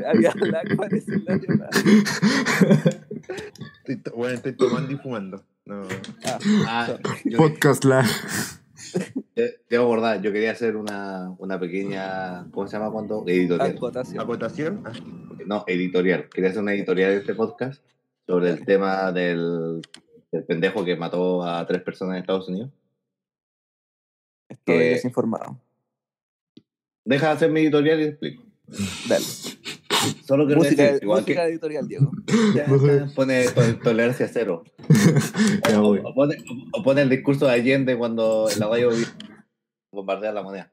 había. 0.09 0.33
Estoy 3.79 3.97
to- 4.03 4.13
bueno, 4.17 4.35
estoy 4.35 4.53
tomando 4.53 4.93
y 4.93 4.97
fumando. 4.97 5.45
No. 5.65 5.83
Ah, 6.25 6.39
Ah, 6.67 6.99
Podcast 7.37 7.85
la. 7.85 8.05
te- 9.35 9.61
debo 9.71 9.85
acordar, 9.85 10.21
yo 10.23 10.33
quería 10.33 10.51
hacer 10.53 10.77
una, 10.77 11.31
una 11.39 11.59
pequeña, 11.61 12.47
¿cómo 12.51 12.67
se 12.67 12.77
llama 12.77 12.91
cuando? 12.91 13.25
Editorial. 13.27 13.71
Acotación. 13.77 14.21
¿Acotación? 14.21 14.83
Ah, 14.87 14.93
No, 15.47 15.65
editorial. 15.67 16.29
Quería 16.29 16.51
hacer 16.51 16.63
una 16.63 16.73
editorial 16.75 17.11
de 17.13 17.17
este 17.19 17.35
podcast 17.35 17.83
sobre 18.27 18.51
el 18.51 18.65
tema 18.65 19.13
del, 19.13 19.83
del 20.31 20.45
pendejo 20.45 20.85
que 20.85 20.97
mató 20.97 21.43
a 21.45 21.67
tres 21.67 21.83
personas 21.83 22.15
en 22.15 22.21
Estados 22.21 22.49
Unidos. 22.49 22.71
Estoy 24.49 24.79
que- 24.79 24.85
desinformado. 24.91 25.59
Deja 27.05 27.29
de 27.29 27.33
hacer 27.33 27.51
mi 27.51 27.61
editorial 27.61 28.01
y 28.01 28.05
te 28.05 28.09
explico. 28.11 28.43
Dale. 29.09 29.25
Solo 30.27 30.47
quiero 30.47 30.63
Música, 30.63 30.83
decir, 30.85 31.03
igual 31.03 31.21
música 31.21 31.43
que 31.45 31.49
editorial, 31.51 31.87
Diego. 31.89 32.11
ya, 32.55 32.67
ya, 32.67 33.07
pone 33.15 33.45
to- 33.49 33.79
tolerancia 33.83 34.29
cero. 34.33 34.65
Ya 35.69 35.81
O, 35.81 35.83
voy. 35.89 36.01
o 36.05 36.15
pone, 36.15 36.37
o 36.73 36.83
pone 36.83 37.03
el 37.03 37.09
discurso 37.09 37.47
de 37.47 37.53
Allende 37.53 37.97
cuando 37.97 38.49
la 38.59 38.69
radio 38.69 38.91
bombardea 39.93 40.33
la 40.33 40.43
moneda. 40.43 40.73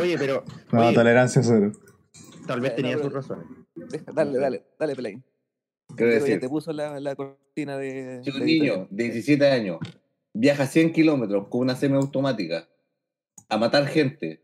Oye, 0.00 0.16
pero 0.18 0.44
No, 0.72 0.86
Oye. 0.86 0.94
tolerancia 0.94 1.42
cero. 1.42 1.72
tal 2.46 2.60
vez 2.60 2.70
No, 2.72 2.76
tenía 2.76 2.92
pero- 2.96 3.04
sus 3.04 3.12
razones. 3.14 3.46
Dale, 4.14 4.38
dale, 4.38 4.62
dale, 4.78 4.94
play. 4.96 5.22
Quiero 5.96 6.12
decir, 6.12 6.38
te 6.40 6.48
puso 6.48 6.72
la, 6.72 7.00
la 7.00 7.14
cortina 7.16 7.76
de. 7.78 8.20
si 8.24 8.30
un 8.30 8.40
de 8.40 8.46
niño 8.46 8.86
de 8.90 9.04
17 9.04 9.46
años 9.50 9.78
viaja 10.34 10.66
100 10.66 10.92
kilómetros 10.92 11.48
con 11.48 11.62
una 11.62 11.74
semiautomática 11.76 12.68
a 13.48 13.56
matar 13.58 13.86
gente, 13.86 14.42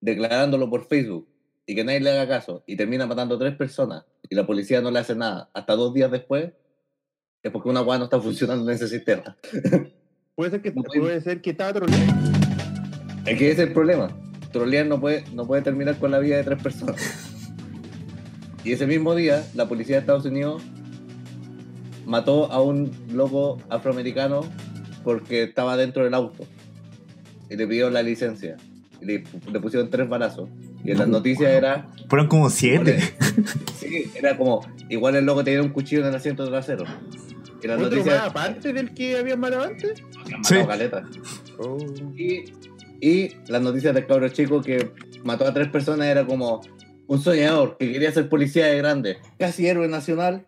declarándolo 0.00 0.68
por 0.68 0.86
Facebook 0.86 1.28
y 1.66 1.74
que 1.74 1.84
nadie 1.84 2.00
le 2.00 2.10
haga 2.10 2.28
caso 2.28 2.64
y 2.66 2.76
termina 2.76 3.06
matando 3.06 3.36
a 3.36 3.38
tres 3.38 3.54
personas 3.56 4.04
y 4.28 4.34
la 4.34 4.46
policía 4.46 4.80
no 4.80 4.90
le 4.90 4.98
hace 4.98 5.14
nada 5.14 5.48
hasta 5.54 5.74
dos 5.76 5.94
días 5.94 6.10
después, 6.10 6.52
es 7.42 7.50
porque 7.50 7.68
una 7.68 7.82
weá 7.82 7.98
no 7.98 8.04
está 8.04 8.20
funcionando 8.20 8.68
en 8.70 8.74
ese 8.76 8.88
sistema. 8.88 9.36
Puede 10.34 10.50
ser 10.50 10.62
que, 10.62 10.72
No 10.72 10.82
puede- 10.82 11.00
puede 11.00 11.20
ser 11.20 11.40
que 11.42 11.50
estaba 11.50 11.72
troleando. 11.74 12.30
Es 13.26 13.38
que 13.38 13.50
ese 13.50 13.62
es 13.62 13.68
el 13.68 13.72
problema. 13.74 14.08
Trolear 14.52 14.86
no 14.86 15.00
puede, 15.00 15.24
no 15.32 15.46
puede 15.46 15.62
terminar 15.62 15.98
con 15.98 16.10
la 16.10 16.18
vida 16.18 16.36
de 16.36 16.44
tres 16.44 16.62
personas. 16.62 17.28
Y 18.64 18.70
ese 18.72 18.86
mismo 18.86 19.16
día, 19.16 19.44
la 19.54 19.66
policía 19.68 19.96
de 19.96 20.00
Estados 20.02 20.24
Unidos 20.24 20.62
mató 22.06 22.50
a 22.52 22.62
un 22.62 22.92
loco 23.12 23.58
afroamericano 23.68 24.42
porque 25.02 25.42
estaba 25.42 25.76
dentro 25.76 26.04
del 26.04 26.14
auto. 26.14 26.44
Y 27.52 27.56
le 27.56 27.66
pidió 27.66 27.90
la 27.90 28.02
licencia. 28.02 28.56
Y 29.00 29.04
le, 29.04 29.24
le 29.52 29.60
pusieron 29.60 29.90
tres 29.90 30.08
balazos. 30.08 30.48
Y 30.84 30.92
en 30.92 30.98
las 30.98 31.08
noticias 31.08 31.50
era. 31.52 31.88
Fueron 32.08 32.28
como 32.28 32.48
siete. 32.50 32.98
Sí, 33.78 34.10
era 34.14 34.36
como. 34.36 34.66
Igual 34.88 35.16
el 35.16 35.24
loco 35.26 35.44
tenía 35.44 35.60
un 35.62 35.68
cuchillo 35.70 36.02
en 36.02 36.08
el 36.08 36.14
asiento 36.14 36.46
trasero. 36.48 36.84
Y 37.62 37.66
las 37.66 37.76
¿Otro 37.76 37.88
más 37.90 37.90
noticias. 37.98 38.22
aparte 38.24 38.72
del 38.72 38.94
que 38.94 39.16
habían 39.18 39.38
matado 39.40 39.64
antes? 39.64 40.02
Sí. 40.42 40.56
caleta. 40.66 41.04
Oh. 41.58 41.76
Y, 42.16 42.44
y 43.00 43.36
las 43.48 43.60
noticias 43.62 43.94
del 43.94 44.06
cabro 44.06 44.28
chico 44.30 44.62
que 44.62 44.90
mató 45.24 45.46
a 45.46 45.52
tres 45.52 45.68
personas 45.68 46.06
era 46.08 46.24
como 46.26 46.60
un 47.06 47.20
soñador 47.20 47.76
que 47.78 47.92
quería 47.92 48.10
ser 48.12 48.28
policía 48.28 48.66
de 48.66 48.78
grande, 48.78 49.18
casi 49.38 49.66
héroe 49.66 49.86
nacional, 49.88 50.46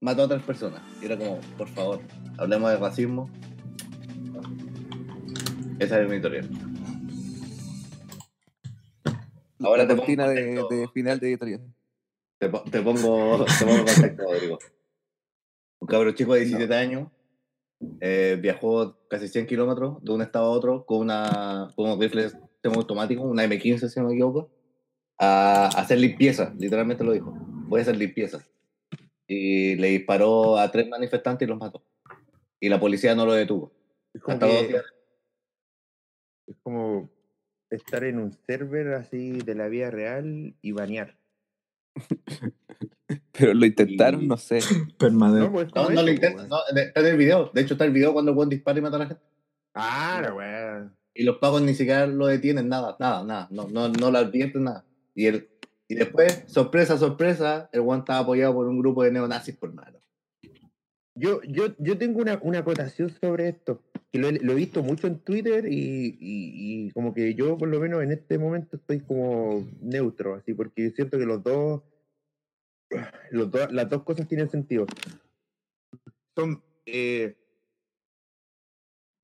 mató 0.00 0.22
a 0.24 0.28
tres 0.28 0.42
personas. 0.42 0.80
Y 1.02 1.06
era 1.06 1.16
como, 1.18 1.40
por 1.58 1.68
favor, 1.68 2.00
hablemos 2.38 2.70
de 2.70 2.76
racismo. 2.76 3.28
Esa 5.78 6.00
es 6.00 6.08
mi 6.08 6.14
editorial. 6.16 6.48
Ahora 9.60 9.82
la 9.84 9.88
te 9.88 9.96
cortina 9.96 10.24
pongo 10.26 10.68
de, 10.68 10.76
de 10.76 10.88
final 10.88 11.18
de 11.20 11.28
editorial. 11.28 11.60
Te, 12.38 12.48
po- 12.48 12.62
te 12.70 12.80
pongo, 12.80 13.44
te 13.44 13.64
pongo 13.64 13.78
en 13.78 13.84
contexto, 13.86 14.22
Rodrigo. 14.22 14.58
Un 15.80 15.88
cabro 15.88 16.12
chico 16.12 16.34
de 16.34 16.40
17 16.40 16.74
años 16.74 17.08
eh, 18.00 18.38
viajó 18.40 18.96
casi 19.08 19.28
100 19.28 19.46
kilómetros 19.46 20.02
de 20.02 20.12
un 20.12 20.22
estado 20.22 20.46
a 20.46 20.50
otro 20.50 20.84
con, 20.86 20.98
una, 21.00 21.72
con 21.74 21.86
unos 21.86 21.98
rifles 21.98 22.36
semiautomáticos, 22.62 23.24
una 23.24 23.44
M15 23.44 23.88
si 23.88 24.00
no 24.00 24.06
me 24.08 24.14
equivoco, 24.14 24.50
a, 25.18 25.64
a 25.64 25.80
hacer 25.80 25.98
limpieza, 25.98 26.54
literalmente 26.58 27.04
lo 27.04 27.12
dijo. 27.12 27.32
Voy 27.68 27.80
a 27.80 27.82
hacer 27.82 27.96
limpieza. 27.96 28.44
Y 29.26 29.74
le 29.76 29.88
disparó 29.88 30.56
a 30.58 30.70
tres 30.70 30.88
manifestantes 30.88 31.46
y 31.46 31.48
los 31.50 31.58
mató. 31.58 31.84
Y 32.60 32.68
la 32.68 32.80
policía 32.80 33.14
no 33.14 33.26
lo 33.26 33.32
detuvo. 33.34 33.72
Hasta 34.26 34.46
dos 34.46 34.68
días. 34.68 34.84
Es 36.48 36.56
como 36.62 37.10
estar 37.70 38.04
en 38.04 38.18
un 38.18 38.32
server 38.32 38.94
así 38.94 39.38
de 39.38 39.54
la 39.54 39.68
vida 39.68 39.90
real 39.90 40.54
y 40.62 40.72
banear. 40.72 41.18
Pero 43.32 43.54
lo 43.54 43.66
intentaron, 43.66 44.22
Y- 44.22 44.26
no 44.28 44.36
sé. 44.36 44.58
Permanente. 44.98 45.46
No, 45.46 45.52
pues 45.52 45.74
No, 45.74 45.84
no 45.84 45.90
lo 45.90 46.00
eso, 46.00 46.10
intenta. 46.10 46.36
pues. 46.38 46.48
No, 46.48 46.58
está 46.76 47.00
en 47.00 47.06
el 47.06 47.16
video. 47.16 47.50
De 47.54 47.60
hecho, 47.60 47.74
está 47.74 47.84
el 47.84 47.92
video 47.92 48.12
cuando 48.12 48.30
el 48.32 48.36
buen 48.36 48.48
dispara 48.48 48.78
y 48.78 48.82
mata 48.82 48.96
a 48.96 49.00
la 49.00 49.06
gente. 49.06 49.22
Ah, 49.74 50.20
la 50.22 50.34
weá. 50.34 50.92
Y 51.14 51.24
los 51.24 51.38
pagos 51.38 51.62
ni 51.62 51.74
siquiera 51.74 52.06
lo 52.06 52.26
detienen, 52.26 52.68
nada, 52.68 52.96
nada, 53.00 53.24
nada. 53.24 53.48
No, 53.50 53.68
no, 53.68 53.88
no 53.88 54.10
lo 54.10 54.18
advierten, 54.18 54.64
nada. 54.64 54.84
Y, 55.14 55.26
el, 55.26 55.48
y 55.88 55.94
después, 55.96 56.44
sorpresa, 56.46 56.96
sorpresa, 56.98 57.68
el 57.72 57.80
one 57.80 58.00
estaba 58.00 58.20
apoyado 58.20 58.54
por 58.54 58.66
un 58.68 58.78
grupo 58.78 59.02
de 59.02 59.12
neonazis 59.12 59.56
por 59.56 59.72
malo. 59.72 60.00
Yo, 61.14 61.40
yo, 61.42 61.74
yo 61.78 61.98
tengo 61.98 62.20
una, 62.20 62.38
una 62.42 62.60
acotación 62.60 63.10
sobre 63.10 63.48
esto, 63.48 63.82
que 64.10 64.18
lo, 64.18 64.28
he- 64.28 64.40
lo 64.40 64.52
he 64.52 64.56
visto 64.56 64.82
mucho 64.82 65.06
en 65.06 65.18
Twitter 65.20 65.66
y, 65.68 66.90
como 66.92 67.12
que 67.14 67.34
yo 67.34 67.56
por 67.58 67.68
lo 67.68 67.80
menos 67.80 68.02
en 68.02 68.12
este 68.12 68.38
momento 68.38 68.76
estoy 68.76 69.00
como 69.00 69.68
neutro, 69.82 70.34
así, 70.34 70.54
porque 70.54 70.90
siento 70.90 71.18
que 71.18 71.26
los 71.26 71.42
dos, 71.42 71.82
los 73.30 73.50
dos 73.50 73.70
las 73.72 73.88
dos 73.88 74.02
cosas 74.04 74.26
tienen 74.28 74.48
sentido. 74.48 74.86
Son, 76.34 76.62
eh, 76.86 77.36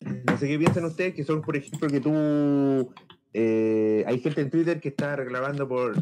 no 0.00 0.36
sé 0.36 0.48
qué 0.48 0.58
piensan 0.58 0.84
ustedes, 0.84 1.14
que 1.14 1.24
son, 1.24 1.40
por 1.40 1.56
ejemplo, 1.56 1.88
que 1.88 2.00
tú, 2.00 2.92
eh, 3.32 4.04
hay 4.06 4.20
gente 4.20 4.42
en 4.42 4.50
Twitter 4.50 4.80
que 4.80 4.90
está 4.90 5.16
reclamando 5.16 5.66
por 5.66 5.96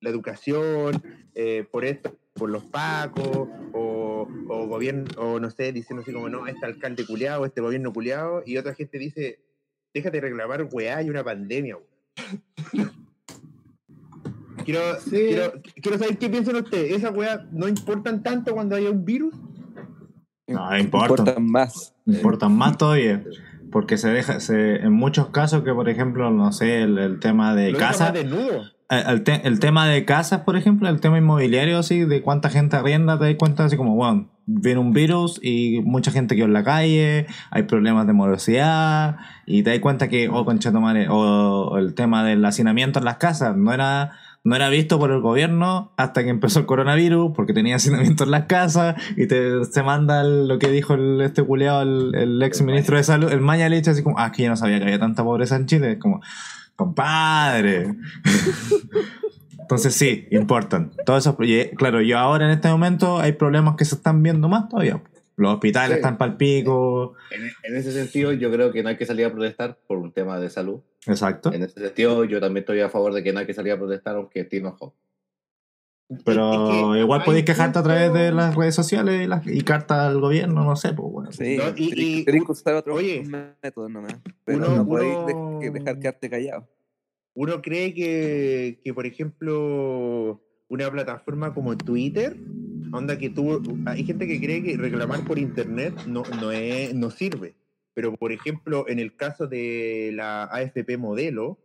la 0.00 0.10
educación, 0.10 1.02
eh, 1.34 1.66
por 1.70 1.84
esto, 1.84 2.16
por 2.36 2.50
los 2.50 2.64
pacos, 2.64 3.48
o, 3.72 4.28
o 4.48 4.66
gobierno, 4.66 5.04
o 5.18 5.40
no 5.40 5.50
sé, 5.50 5.72
diciendo 5.72 6.02
así 6.02 6.12
como, 6.12 6.28
no, 6.28 6.46
este 6.46 6.66
alcalde 6.66 7.04
culiado, 7.06 7.44
este 7.44 7.60
gobierno 7.60 7.92
culiado, 7.92 8.42
y 8.46 8.56
otra 8.58 8.74
gente 8.74 8.98
dice, 8.98 9.40
déjate 9.94 10.20
reclamar, 10.20 10.68
weá, 10.70 10.98
hay 10.98 11.10
una 11.10 11.24
pandemia, 11.24 11.76
weá. 11.76 12.92
Quiero, 14.64 14.80
Sí. 14.98 15.10
quiero, 15.10 15.52
quiero 15.80 15.98
saber 15.98 16.18
qué 16.18 16.28
piensan 16.28 16.56
ustedes. 16.56 16.90
¿Esas 16.92 17.14
weas 17.14 17.40
no 17.52 17.68
importan 17.68 18.22
tanto 18.24 18.52
cuando 18.52 18.74
haya 18.74 18.90
un 18.90 19.04
virus? 19.04 19.32
No, 20.48 20.76
importa. 20.76 21.06
Importan 21.22 21.46
más. 21.46 21.94
Importan 22.04 22.52
más 22.56 22.76
todavía. 22.76 23.22
Porque 23.70 23.96
se 23.96 24.08
deja, 24.08 24.40
se, 24.40 24.76
en 24.76 24.92
muchos 24.92 25.28
casos 25.28 25.62
que, 25.62 25.72
por 25.72 25.88
ejemplo, 25.88 26.30
no 26.32 26.50
sé, 26.50 26.82
el, 26.82 26.98
el 26.98 27.20
tema 27.20 27.54
de 27.54 27.70
Lo 27.70 27.78
deja 27.78 27.90
casa. 27.90 28.04
más 28.06 28.14
desnudo. 28.14 28.64
El, 28.88 29.06
el 29.08 29.22
te- 29.24 29.46
el 29.46 29.58
tema 29.60 29.86
de 29.88 30.04
casas, 30.04 30.42
por 30.42 30.56
ejemplo, 30.56 30.88
el 30.88 31.00
tema 31.00 31.18
inmobiliario, 31.18 31.78
así, 31.78 32.04
de 32.04 32.22
cuánta 32.22 32.50
gente 32.50 32.76
arrienda, 32.76 33.18
te 33.18 33.24
das 33.24 33.34
cuenta, 33.36 33.64
así 33.64 33.76
como, 33.76 33.94
bueno, 33.96 34.28
viene 34.46 34.78
un 34.78 34.92
virus 34.92 35.40
y 35.42 35.80
mucha 35.84 36.12
gente 36.12 36.36
quedó 36.36 36.44
en 36.46 36.52
la 36.52 36.62
calle, 36.62 37.26
hay 37.50 37.62
problemas 37.64 38.06
de 38.06 38.12
morosidad, 38.12 39.16
y 39.44 39.64
te 39.64 39.70
das 39.70 39.80
cuenta 39.80 40.08
que, 40.08 40.28
oh, 40.28 40.44
concha 40.44 40.70
tu 40.70 40.80
madre, 40.80 41.08
o, 41.10 41.78
el 41.78 41.94
tema 41.94 42.22
del 42.24 42.44
hacinamiento 42.44 43.00
en 43.00 43.06
las 43.06 43.16
casas, 43.16 43.56
no 43.56 43.72
era, 43.72 44.12
no 44.44 44.54
era 44.54 44.68
visto 44.68 45.00
por 45.00 45.10
el 45.10 45.20
gobierno 45.20 45.90
hasta 45.96 46.22
que 46.22 46.30
empezó 46.30 46.60
el 46.60 46.66
coronavirus, 46.66 47.32
porque 47.34 47.52
tenía 47.52 47.74
hacinamiento 47.74 48.22
en 48.22 48.30
las 48.30 48.44
casas, 48.44 48.94
y 49.16 49.26
te, 49.26 49.64
se 49.64 49.82
manda 49.82 50.20
el- 50.20 50.46
lo 50.46 50.60
que 50.60 50.70
dijo 50.70 50.94
el, 50.94 51.20
este 51.22 51.42
culeado, 51.42 51.82
el, 51.82 52.14
el 52.14 52.40
ex 52.40 52.62
ministro 52.62 52.96
de 52.96 53.02
salud, 53.02 53.32
el 53.32 53.40
Maya 53.40 53.68
Leche, 53.68 53.90
así 53.90 54.04
como, 54.04 54.16
ah, 54.20 54.30
que 54.30 54.44
yo 54.44 54.48
no 54.48 54.56
sabía 54.56 54.78
que 54.78 54.84
había 54.84 55.00
tanta 55.00 55.24
pobreza 55.24 55.56
en 55.56 55.66
Chile, 55.66 55.92
es 55.94 55.98
como, 55.98 56.20
compadre. 56.76 57.94
Entonces 59.60 59.94
sí, 59.94 60.28
importan. 60.30 60.92
Todos 61.04 61.24
esos 61.24 61.36
proye- 61.36 61.74
claro, 61.74 62.00
yo 62.00 62.18
ahora 62.18 62.44
en 62.46 62.52
este 62.52 62.68
momento 62.68 63.18
hay 63.18 63.32
problemas 63.32 63.74
que 63.76 63.84
se 63.84 63.96
están 63.96 64.22
viendo 64.22 64.48
más 64.48 64.68
todavía. 64.68 65.02
Los 65.36 65.54
hospitales 65.54 65.90
Sí. 65.90 65.96
están 65.96 66.16
pal 66.18 66.36
pico. 66.36 67.14
En, 67.30 67.42
en 67.64 67.76
ese 67.76 67.92
sentido, 67.92 68.32
yo 68.32 68.50
creo 68.50 68.72
que 68.72 68.82
no 68.82 68.88
hay 68.90 68.96
que 68.96 69.04
salir 69.06 69.26
a 69.26 69.32
protestar 69.32 69.76
por 69.86 69.98
un 69.98 70.12
tema 70.12 70.38
de 70.38 70.48
salud. 70.50 70.80
Exacto. 71.06 71.52
En 71.52 71.62
ese 71.62 71.80
sentido, 71.80 72.24
yo 72.24 72.40
también 72.40 72.62
estoy 72.62 72.80
a 72.80 72.88
favor 72.88 73.12
de 73.12 73.22
que 73.22 73.32
no 73.32 73.40
hay 73.40 73.46
que 73.46 73.54
salir 73.54 73.72
a 73.72 73.76
protestar 73.78 74.16
aunque 74.16 74.40
esté 74.40 74.58
enojado. 74.58 74.94
Pero 76.24 76.70
Es 76.92 76.94
que 76.94 77.00
igual 77.00 77.24
podéis 77.24 77.44
quejarte 77.44 77.78
a 77.80 77.82
través 77.82 78.12
de 78.12 78.30
las 78.30 78.54
redes 78.54 78.74
sociales 78.76 79.22
y, 79.22 79.26
las- 79.26 79.46
y 79.46 79.60
cartas 79.62 79.98
al 79.98 80.20
gobierno, 80.20 80.64
no 80.64 80.76
sé, 80.76 80.92
pues 80.92 81.10
bueno. 81.10 81.32
Sí, 81.32 81.56
No, 81.56 81.64
y- 81.76 82.24
y- 82.24 82.40
otros 82.40 82.96
oye, 82.96 83.24
métodos 83.62 83.90
nomás. 83.90 84.14
Pero 84.44 84.58
uno- 84.58 84.76
no 84.76 84.86
podéis 84.86 85.16
uno- 85.16 85.58
de- 85.60 85.70
dejar 85.70 85.98
quedarte 85.98 86.30
callado. 86.30 86.68
Uno 87.34 87.60
cree 87.60 87.92
que, 87.92 88.80
que, 88.84 88.94
por 88.94 89.04
ejemplo, 89.04 90.42
una 90.68 90.90
plataforma 90.90 91.52
como 91.52 91.76
Twitter, 91.76 92.36
onda 92.92 93.18
que 93.18 93.28
tú, 93.30 93.60
hay 93.86 94.04
gente 94.04 94.26
que 94.28 94.40
cree 94.40 94.62
que 94.62 94.76
reclamar 94.76 95.24
por 95.24 95.38
internet 95.38 95.94
no, 96.06 96.22
no, 96.40 96.52
es, 96.52 96.94
no 96.94 97.10
sirve. 97.10 97.56
pero 97.94 98.14
por 98.14 98.30
ejemplo, 98.30 98.84
en 98.88 98.98
el 98.98 99.16
caso 99.16 99.46
de 99.46 100.10
la 100.14 100.44
AFP 100.44 100.98
modelo, 100.98 101.58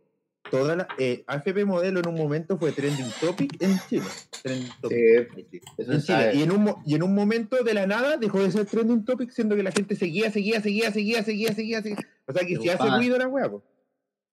toda 0.52 0.76
la 0.76 0.88
eh, 0.98 1.24
AFP 1.26 1.64
modelo 1.64 2.00
en 2.00 2.08
un 2.08 2.14
momento 2.14 2.58
fue 2.58 2.72
trending 2.72 3.10
topic 3.22 3.56
en 3.62 3.78
Chile. 3.88 4.04
Trending 4.42 4.70
topic 4.82 5.48
Sí, 5.50 5.60
en 5.78 6.00
Chile. 6.02 6.32
Y, 6.34 6.42
en 6.42 6.52
un, 6.52 6.74
y 6.84 6.94
en 6.94 7.02
un 7.02 7.14
momento 7.14 7.64
de 7.64 7.72
la 7.72 7.86
nada 7.86 8.18
dejó 8.18 8.42
de 8.42 8.50
ser 8.52 8.66
trending 8.66 9.06
topic, 9.06 9.30
siendo 9.30 9.56
que 9.56 9.62
la 9.62 9.72
gente 9.72 9.96
seguía, 9.96 10.30
seguía, 10.30 10.60
seguía, 10.60 10.92
seguía, 10.92 11.22
seguía, 11.22 11.54
seguía. 11.54 11.80
seguía. 11.80 11.98
O 12.26 12.32
sea 12.34 12.46
que 12.46 12.56
si 12.58 12.68
hace 12.68 12.86
ruido 12.90 13.16
la 13.16 13.28
hueá, 13.28 13.50
pues. 13.50 13.62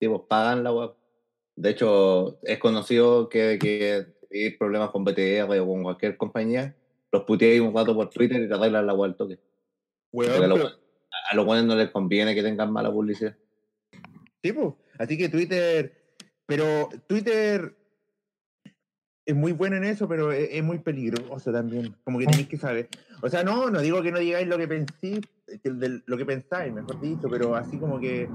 Sí, 0.02 0.10
pues, 0.10 0.22
pagan 0.28 0.66
la 0.66 0.74
web. 0.74 0.92
De 1.56 1.70
hecho, 1.70 2.38
es 2.44 2.60
conocido 2.60 3.30
que, 3.30 3.58
que 3.58 4.08
hay 4.30 4.50
problemas 4.58 4.90
con 4.90 5.06
BTR 5.06 5.58
o 5.58 5.66
con 5.66 5.84
cualquier 5.84 6.18
compañía, 6.18 6.76
los 7.14 7.24
puteáis 7.24 7.62
un 7.62 7.74
rato 7.74 7.96
por 7.96 8.10
Twitter 8.10 8.44
y 8.44 8.50
te 8.50 8.54
arreglan 8.54 8.86
la 8.86 8.94
web 8.94 9.12
al 9.12 9.16
toque. 9.16 9.40
Porque 10.12 10.32
a, 10.32 10.34
pero- 10.34 10.58
los, 10.58 10.80
a 11.32 11.36
los 11.36 11.46
buenos 11.46 11.66
no 11.66 11.78
les 11.78 11.92
conviene 11.92 12.36
que 12.36 12.44
tengan 12.44 12.74
mala 12.74 12.92
publicidad. 12.92 13.38
Sí, 14.44 14.52
po. 14.52 14.78
Así 14.98 15.18
que 15.18 15.30
Twitter, 15.30 15.99
pero 16.50 16.90
Twitter 17.08 17.76
es 19.26 19.36
muy 19.36 19.52
bueno 19.52 19.76
en 19.78 19.84
eso, 19.84 20.08
pero 20.10 20.32
es, 20.32 20.50
es 20.52 20.64
muy 20.64 20.80
peligroso 20.80 21.52
también. 21.54 21.96
Como 22.04 22.18
que 22.20 22.26
tenéis 22.26 22.48
que 22.48 22.58
saber. 22.58 22.90
O 23.22 23.30
sea, 23.30 23.44
no, 23.44 23.70
no 23.70 23.80
digo 23.80 24.02
que 24.02 24.12
no 24.12 24.18
digáis 24.20 24.48
lo 24.48 24.58
que 24.58 24.68
pensé, 24.68 25.22
que 25.64 25.70
del- 25.70 26.04
lo 26.08 26.18
que 26.18 26.26
pensáis, 26.26 26.74
mejor 26.74 27.00
dicho, 27.00 27.30
pero 27.30 27.56
así 27.56 27.78
como 27.78 28.00
que. 28.00 28.24
eh, 28.24 28.30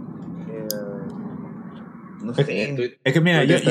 no 2.23 2.31
Es 2.31 2.37
sé. 2.37 2.45
Twitter- 2.45 2.99
Es 3.03 3.13
que 3.13 3.21
mira, 3.21 3.43
yo, 3.45 3.57
está, 3.57 3.71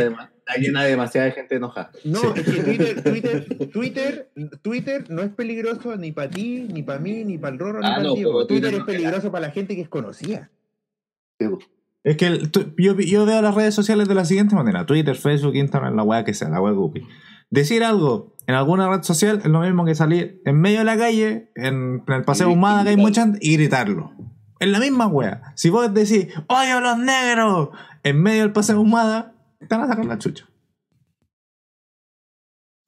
llena 0.60 0.84
de 0.84 0.90
demasiada 0.90 1.32
gente 1.32 1.56
enojada. 1.56 1.92
No, 2.04 2.20
Sí. 2.20 2.28
es 2.36 2.44
que 2.44 2.62
Twitter, 2.62 3.04
Twitter, 3.04 3.70
Twitter, 3.72 4.32
Twitter 4.62 5.06
no 5.10 5.22
es 5.22 5.30
peligroso 5.32 5.96
ni 5.96 6.12
para 6.12 6.30
ti, 6.30 6.68
ni 6.70 6.84
para 6.84 7.00
mí, 7.00 7.24
ni 7.24 7.38
para 7.38 7.54
el 7.54 7.60
Rorro, 7.60 7.80
ni 7.80 7.88
Ah, 7.88 7.92
para 7.96 8.04
no, 8.04 8.46
Twitter, 8.46 8.74
es 8.74 8.84
peligroso 8.84 9.32
para 9.32 9.48
la 9.48 9.54
gente 9.54 9.76
que 9.76 9.82
es 9.82 9.90
conocida. 9.90 10.52
Es 12.04 12.18
que 12.18 12.28
el- 12.28 12.52
yo, 12.78 12.96
yo 13.00 13.26
veo 13.26 13.42
las 13.42 13.56
redes 13.56 13.74
sociales 13.74 14.08
de 14.08 14.16
la 14.16 14.26
siguiente 14.26 14.56
manera: 14.56 14.86
Twitter, 14.86 15.16
Facebook, 15.16 15.56
Instagram, 15.56 15.96
la 15.96 16.04
weá 16.04 16.24
que 16.26 16.34
sea, 16.34 16.50
la 16.50 16.60
weá 16.62 16.74
Guppy. 16.74 17.08
Decir 17.50 17.84
algo 17.84 18.36
en 18.48 18.56
alguna 18.56 18.90
red 18.90 19.04
social 19.04 19.38
es 19.38 19.46
lo 19.46 19.62
mismo 19.62 19.86
que 19.86 19.96
salir 19.96 20.42
en 20.46 20.60
medio 20.60 20.80
de 20.80 20.86
la 20.86 20.98
calle, 20.98 21.52
en, 21.56 22.04
en 22.08 22.14
el 22.14 22.24
paseo 22.24 22.50
humada 22.50 22.84
que 22.84 22.90
hay 22.90 22.98
mucha 22.98 23.22
gente, 23.24 23.40
y 23.42 23.56
gritarlo. 23.56 24.12
Es 24.60 24.68
la 24.70 24.80
misma 24.80 25.08
weá. 25.08 25.54
Si 25.56 25.70
vos 25.70 25.94
decís, 25.94 26.28
odio 26.48 26.78
a 26.78 26.82
los 26.82 26.98
negros, 26.98 27.70
en 28.04 28.22
medio 28.22 28.42
del 28.42 28.52
paseo 28.54 28.80
humada, 28.82 29.34
te 29.60 29.68
van 29.68 29.82
a 29.82 29.88
sacar 29.88 30.06
la 30.06 30.18
chucha. 30.18 30.46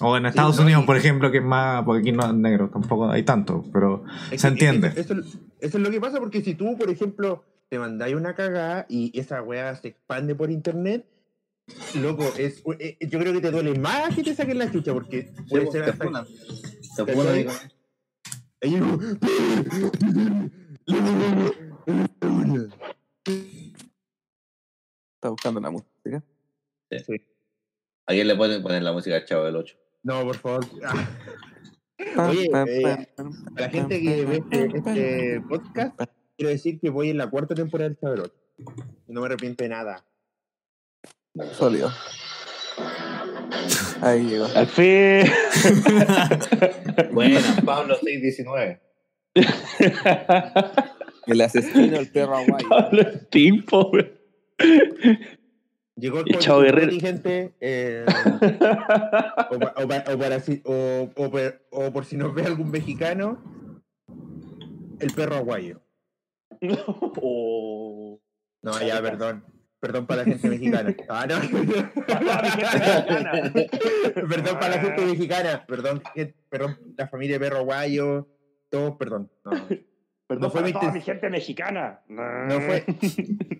O 0.02 0.18
en 0.18 0.26
Estados 0.26 0.60
Unidos, 0.60 0.84
por 0.86 0.98
ejemplo, 0.98 1.32
que 1.32 1.38
es 1.38 1.44
más, 1.44 1.84
porque 1.86 2.02
aquí 2.02 2.12
no 2.12 2.26
hay 2.26 2.34
negros, 2.34 2.70
tampoco 2.72 3.10
hay 3.10 3.24
tanto, 3.24 3.64
pero 3.72 4.04
Es 4.30 4.42
se 4.42 4.48
que- 4.48 4.52
entiende. 4.54 4.92
Eso 4.96 5.14
es 5.62 5.74
lo 5.76 5.90
que 5.90 6.02
pasa 6.02 6.20
porque 6.20 6.42
si 6.42 6.54
tú, 6.56 6.78
por 6.78 6.90
ejemplo, 6.90 7.46
te 7.70 7.80
mandáis 7.80 8.16
una 8.16 8.36
cagada 8.36 8.86
y 8.90 9.18
esa 9.20 9.42
weá 9.42 9.76
se 9.76 9.90
expande 9.90 10.36
por 10.36 10.52
internet, 10.52 11.06
loco, 11.96 12.24
es, 12.38 12.64
eh, 12.80 12.98
yo 13.02 13.20
creo 13.20 13.34
que 13.34 13.42
te 13.42 13.52
duele 13.52 13.78
más 13.80 14.16
que 14.16 14.24
te 14.24 14.36
saquen 14.36 14.60
la 14.60 14.72
chucha 14.72 14.94
porque 14.94 15.32
puede 15.50 15.66
Sí, 15.66 15.72
ser 15.72 15.86
te 15.86 15.92
hasta-. 15.92 16.26
Te 18.60 18.68
digo, 18.70 19.00
Está 25.16 25.30
buscando 25.30 25.60
la 25.60 25.72
música. 25.72 26.24
¿A 28.08 28.14
quién 28.14 28.28
le 28.28 28.36
pueden 28.36 28.62
poner 28.62 28.84
la 28.84 28.94
música 28.94 29.16
al 29.16 29.26
Chavo 29.26 29.44
del 29.46 29.56
8? 29.56 29.76
No, 30.04 30.24
por 30.24 30.38
favor. 30.38 30.66
Ah, 32.18 32.28
Oye, 32.30 32.50
eh, 32.52 33.08
a 33.18 33.62
la 33.62 33.70
gente 33.70 34.02
que 34.02 34.26
ve 34.26 34.38
este, 34.38 34.78
este 34.78 35.42
podcast, 35.48 36.02
quiero 36.38 36.50
decir 36.50 36.80
que 36.80 36.90
voy 36.90 37.10
en 37.10 37.18
la 37.18 37.30
cuarta 37.30 37.56
temporada 37.56 37.90
del 37.90 37.98
Chaverot. 38.00 38.34
No 39.08 39.22
me 39.22 39.28
arrepiento 39.28 39.64
de 39.64 39.70
nada. 39.70 40.06
Sólido. 41.54 41.92
Ahí 44.02 44.26
llegó. 44.26 44.46
Al 44.56 44.68
fin. 44.68 45.26
Buenas, 47.14 47.62
Pablo 47.62 47.96
619. 48.02 48.82
El 51.28 51.42
asesino 51.42 51.98
del 51.98 52.10
perro 52.12 52.38
aguayo. 52.38 52.68
Pablo 52.70 53.04
Steam, 53.26 53.64
pobre. 53.64 54.18
Llegó 55.98 56.20
el 56.20 56.38
Chavo 56.40 56.62
Guerrero. 56.62 56.92
Gente. 57.00 57.54
eh, 57.60 58.06
o, 59.52 59.60
pa- 59.60 59.74
o 59.78 59.88
pa- 59.88 60.04
o 60.14 60.18
para 60.18 60.40
si- 60.40 60.62
o- 60.66 61.10
o 61.16 61.32
per- 61.32 61.66
o 61.72 61.92
por 61.92 62.06
si 62.06 62.18
nos 62.18 62.34
ve 62.34 62.44
algún 62.44 62.70
mexicano, 62.70 63.42
el 65.00 65.12
perro 65.14 65.36
aguayo. 65.36 65.82
Oh. 67.22 68.20
No, 68.62 68.80
ya, 68.82 69.02
perdón. 69.02 69.44
Perdón 69.80 70.06
para 70.08 70.24
la 70.24 70.32
gente 70.32 70.50
mexicana. 70.50 70.96
Ah, 71.10 71.28
no. 71.28 71.40
perdón 74.14 74.60
para 74.60 74.70
la 74.70 74.80
gente 74.82 75.06
mexicana. 75.06 75.66
Perdón, 75.68 76.02
perdón, 76.50 76.78
la 76.98 77.08
familia 77.08 77.36
de 77.36 77.40
perro 77.46 77.58
aguayo. 77.60 78.28
Todos, 78.70 78.96
perdón. 78.98 79.32
No, 79.44 79.52
Perdón 80.28 80.42
No 80.42 80.50
fue 80.50 80.62
para 80.62 80.68
mi 80.68 80.74
toda 80.74 80.86
inten- 80.86 80.94
mi 80.96 81.02
gente 81.02 81.30
mexicana. 81.30 82.00
no 82.08 82.60
fue, 82.62 82.84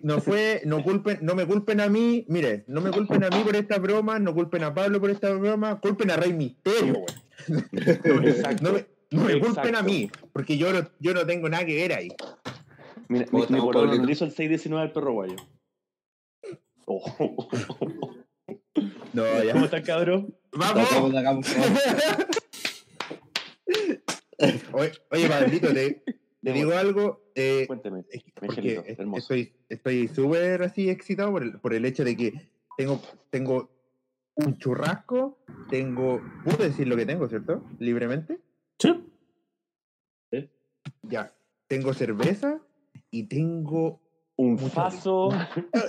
no 0.02 0.20
fue, 0.20 0.62
no 0.64 0.82
culpen, 0.82 1.18
no 1.22 1.36
me 1.36 1.46
culpen 1.46 1.80
a 1.80 1.88
mí, 1.88 2.24
mire, 2.28 2.64
no 2.66 2.80
me 2.80 2.90
culpen 2.90 3.22
a 3.22 3.28
mí 3.30 3.42
por 3.44 3.54
esta 3.54 3.78
broma, 3.78 4.18
no 4.18 4.34
culpen 4.34 4.64
a 4.64 4.74
Pablo 4.74 5.00
por 5.00 5.10
esta 5.10 5.30
broma, 5.32 5.80
culpen 5.80 6.10
a 6.10 6.16
Rey 6.16 6.32
Misterio, 6.32 6.94
güey. 6.94 8.28
Exacto. 8.30 8.64
No 8.64 8.72
me, 8.72 8.84
no 9.12 9.22
me 9.22 9.38
culpen 9.38 9.76
a 9.76 9.82
mí, 9.82 10.10
porque 10.32 10.58
yo 10.58 10.72
no, 10.72 10.90
yo 10.98 11.14
no 11.14 11.24
tengo 11.24 11.48
nada 11.48 11.64
que 11.64 11.76
ver 11.76 11.92
ahí. 11.92 12.08
Mira, 13.08 13.24
mi, 13.32 13.40
Puta, 13.40 13.52
mi 13.86 14.06
le 14.06 14.12
hizo 14.12 14.24
el 14.24 14.30
619 14.32 14.82
al 14.88 14.92
perro 14.92 15.12
guayo. 15.12 15.36
Oh. 16.86 17.48
No, 19.12 19.22
ya. 19.44 19.52
¿Cómo 19.52 19.64
estás, 19.66 19.82
cabrón? 19.84 20.34
¡Vamos! 20.52 20.88
Oye, 24.72 24.92
oye, 25.10 25.28
Pablito, 25.28 25.72
te, 25.72 26.02
te 26.42 26.52
digo 26.52 26.72
algo. 26.74 27.30
eh, 27.34 27.64
Cuénteme. 27.66 28.04
es 28.10 28.22
que- 28.22 28.26
Mi 28.26 28.32
porque 28.46 28.60
angelito, 28.60 28.82
es- 28.86 28.98
hermoso. 28.98 29.20
estoy 29.34 29.54
estoy 29.68 30.08
súper 30.08 30.62
así 30.62 30.90
excitado 30.90 31.32
por 31.32 31.42
el, 31.42 31.58
por 31.58 31.72
el 31.74 31.84
hecho 31.86 32.04
de 32.04 32.16
que 32.16 32.50
tengo, 32.76 33.00
tengo 33.30 33.70
un 34.34 34.58
churrasco, 34.58 35.38
tengo. 35.70 36.20
¿Puedo 36.44 36.58
decir 36.64 36.86
lo 36.86 36.96
que 36.96 37.06
tengo, 37.06 37.26
cierto? 37.28 37.64
Libremente. 37.78 38.38
Sí. 38.78 38.92
Ya. 41.02 41.32
Tengo 41.66 41.94
cerveza 41.94 42.60
y 43.10 43.28
tengo. 43.28 44.02
Un 44.38 44.52
Mucho 44.52 44.68
faso. 44.68 45.30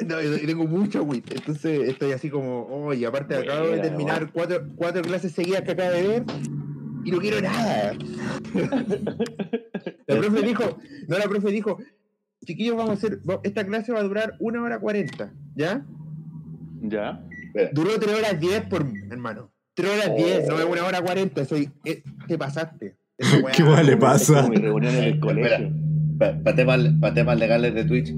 No, 0.05 0.21
y 0.21 0.45
tengo 0.45 0.65
mucho 0.65 0.99
agüita. 0.99 1.35
Entonces 1.35 1.89
estoy 1.89 2.13
así 2.13 2.29
como. 2.29 2.61
Oh, 2.69 2.93
y 2.93 3.03
aparte 3.03 3.35
acabo 3.35 3.63
de 3.63 3.67
Buena, 3.69 3.83
terminar 3.83 4.31
cuatro, 4.31 4.69
cuatro 4.77 5.01
clases 5.01 5.33
seguidas 5.33 5.63
que 5.63 5.71
acabo 5.71 5.91
de 5.91 6.07
ver 6.07 6.23
y 7.07 7.11
no 7.11 7.19
quiero 7.19 7.41
nada. 7.41 7.93
La 10.07 10.15
profe 10.19 10.41
dijo, 10.41 10.77
no, 11.07 11.17
la 11.17 11.23
profe 11.25 11.51
dijo, 11.51 11.77
chiquillos, 12.45 12.75
vamos 12.75 12.91
a 12.91 12.93
hacer, 12.95 13.19
esta 13.43 13.65
clase 13.65 13.93
va 13.93 13.99
a 13.99 14.03
durar 14.03 14.33
una 14.39 14.61
hora 14.61 14.79
cuarenta, 14.79 15.33
¿ya? 15.55 15.85
¿Ya? 16.81 17.23
Duró 17.73 17.97
tres 17.99 18.13
horas 18.13 18.39
diez 18.39 18.61
por 18.67 18.85
hermano. 19.09 19.51
Tres 19.73 19.91
horas 19.91 20.15
diez, 20.17 20.47
no 20.47 20.59
es 20.59 20.65
una 20.65 20.85
hora 20.85 21.01
cuarenta, 21.01 21.45
soy, 21.45 21.69
eh, 21.85 22.03
te 22.27 22.37
pasaste. 22.37 22.97
¿Qué 23.55 23.63
weá 23.63 23.83
le 23.83 23.93
Es 23.93 23.97
pasa? 23.97 24.41
como 24.41 24.49
mi 24.49 24.57
reunión 24.57 24.95
en 24.95 25.03
el 25.03 25.19
colegio. 25.19 25.71
Para 26.17 26.55
temas, 26.55 26.79
pa 26.99 27.13
temas 27.13 27.37
legales 27.37 27.73
de 27.75 27.83
Twitch. 27.85 28.13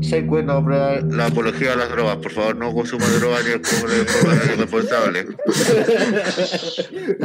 Se 0.00 0.26
cuenta 0.26 0.54
comprar 0.54 1.02
la 1.04 1.26
apología 1.26 1.72
a 1.72 1.76
las 1.76 1.88
drogas. 1.90 2.16
Por 2.16 2.32
favor, 2.32 2.56
no 2.56 2.72
consuma 2.74 3.06
drogas 3.18 3.44
ni 3.46 3.52
alcohol 3.52 3.90
de 3.90 4.04
forma 4.04 4.34
irresponsable. 4.54 5.24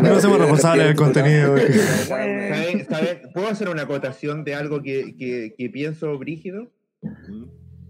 No 0.02 0.20
somos 0.22 0.40
responsables 0.40 0.88
del 0.88 0.96
contenido. 0.96 1.56
¿Puedo 3.34 3.48
hacer 3.50 3.70
una 3.70 3.84
acotación 3.84 4.44
de 4.44 4.56
algo 4.56 4.82
que, 4.82 5.16
que, 5.18 5.56
que 5.58 5.70
pienso 5.70 6.18
brígido? 6.18 6.72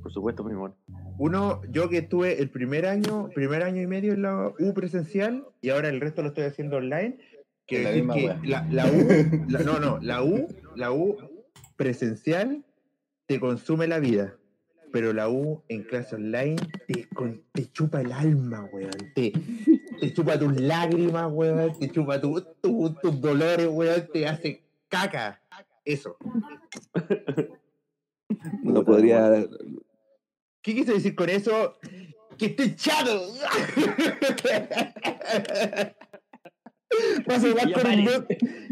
Por 0.01 0.11
supuesto, 0.11 0.43
primo. 0.43 0.65
amor. 0.65 0.75
Uno, 1.17 1.61
yo 1.69 1.89
que 1.89 1.97
estuve 1.99 2.41
el 2.41 2.49
primer 2.49 2.85
año, 2.85 3.29
primer 3.35 3.63
año 3.63 3.81
y 3.81 3.87
medio 3.87 4.13
en 4.13 4.21
la 4.21 4.47
U 4.57 4.73
presencial 4.73 5.43
y 5.61 5.69
ahora 5.69 5.89
el 5.89 5.99
resto 5.99 6.21
lo 6.21 6.29
estoy 6.29 6.45
haciendo 6.45 6.77
online. 6.77 7.17
Que 7.67 7.83
la 7.83 7.89
decir 7.89 8.05
misma 8.05 8.13
que 8.15 8.47
la, 8.47 8.65
la 8.71 8.85
U, 8.87 9.07
la- 9.49 9.59
no, 9.59 9.79
no, 9.79 9.99
la 10.01 10.23
U, 10.23 10.47
la 10.75 10.91
U 10.91 11.17
presencial 11.83 12.65
te 13.25 13.39
consume 13.39 13.87
la 13.87 13.99
vida, 13.99 14.35
pero 14.91 15.13
la 15.13 15.29
U 15.29 15.63
en 15.69 15.83
clase 15.83 16.15
online 16.15 16.57
te, 16.87 17.07
con- 17.07 17.41
te 17.53 17.71
chupa 17.71 18.01
el 18.01 18.11
alma, 18.11 18.65
weón. 18.73 18.91
Te, 19.15 19.31
te 20.01 20.13
chupa 20.13 20.37
tus 20.37 20.59
lágrimas, 20.59 21.31
weón. 21.31 21.71
Te 21.79 21.89
chupa 21.89 22.19
tu- 22.19 22.41
tu- 22.61 22.93
tus 23.01 23.21
dolores, 23.21 23.67
weón. 23.71 24.09
Te 24.11 24.27
hace 24.27 24.65
caca. 24.89 25.41
Eso. 25.85 26.17
No 28.63 28.83
podría. 28.83 29.47
¿Qué 30.61 30.75
quise 30.75 30.93
decir 30.93 31.15
con 31.15 31.29
eso? 31.29 31.77
¡Que 32.37 32.47
estoy 32.47 32.75
chato! 32.75 33.31
paso 37.25 37.47
más 37.55 37.65
Y 37.67 37.71
con 37.73 37.91
el 37.91 37.99
aparece. 38.01 38.03
not- 38.03 38.27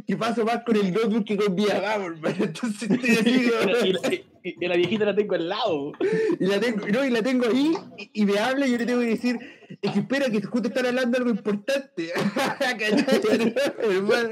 que 0.07 0.17
paso 0.17 0.45
más 0.45 0.63
con 0.63 0.75
el 0.75 0.93
notebook 0.93 1.25
que 1.25 1.37
con 1.37 1.53
mi 1.55 1.65
hermano. 1.67 2.15
Entonces 2.39 2.89
estoy 2.89 3.09
así, 3.11 3.29
Y 3.51 3.65
la- 3.65 3.87
y, 3.87 3.93
la, 3.93 3.99
Y 4.43 4.67
la 4.67 4.75
viejita 4.77 5.05
la 5.05 5.15
tengo 5.15 5.35
al 5.35 5.49
lado. 5.49 5.91
Y 6.39 6.45
la 6.45 6.59
tengo, 6.59 6.87
no, 6.87 7.03
y 7.05 7.09
la 7.09 7.21
tengo 7.21 7.45
ahí 7.47 7.73
y, 7.97 8.21
y 8.21 8.25
me 8.25 8.39
habla 8.39 8.65
y 8.67 8.71
yo 8.71 8.77
le 8.77 8.85
tengo 8.85 9.01
que 9.01 9.07
decir, 9.07 9.37
es 9.81 9.91
que 9.91 9.99
espera 9.99 10.29
que 10.29 10.41
justo 10.41 10.69
están 10.69 10.85
hablando 10.85 11.11
de 11.11 11.17
algo 11.17 11.29
importante. 11.31 12.11
¿Cachai? 12.59 13.53
Hermano, 13.79 14.29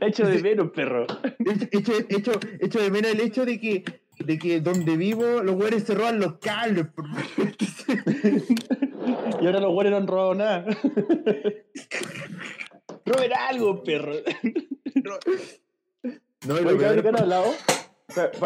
La 0.00 0.06
echo 0.06 0.26
de 0.26 0.42
menos, 0.42 0.70
perro. 0.72 1.06
Hecho, 1.72 1.92
hecho, 2.10 2.32
hecho 2.60 2.78
de 2.80 2.90
menos 2.90 3.12
el 3.12 3.20
hecho 3.20 3.44
de 3.46 3.58
que, 3.58 3.82
de 4.18 4.38
que 4.38 4.60
donde 4.60 4.96
vivo 4.98 5.42
los 5.42 5.54
güeyes 5.56 5.84
se 5.84 5.94
roban 5.94 6.20
los 6.20 6.34
cables. 6.38 6.86
Y 9.40 9.46
ahora 9.46 9.60
los 9.60 9.72
güeyes 9.72 9.90
no 9.90 9.96
han 9.96 10.06
robado 10.06 10.34
nada. 10.34 10.66
Roben 13.06 13.32
algo, 13.48 13.82
perro. 13.82 14.12
No, 16.46 16.58
y 16.58 16.62
lo 16.62 16.70
Oye, 16.70 16.78
peor- 16.78 17.02
¿qué 17.02 17.08
han 17.08 17.18
hablado? 17.20 17.52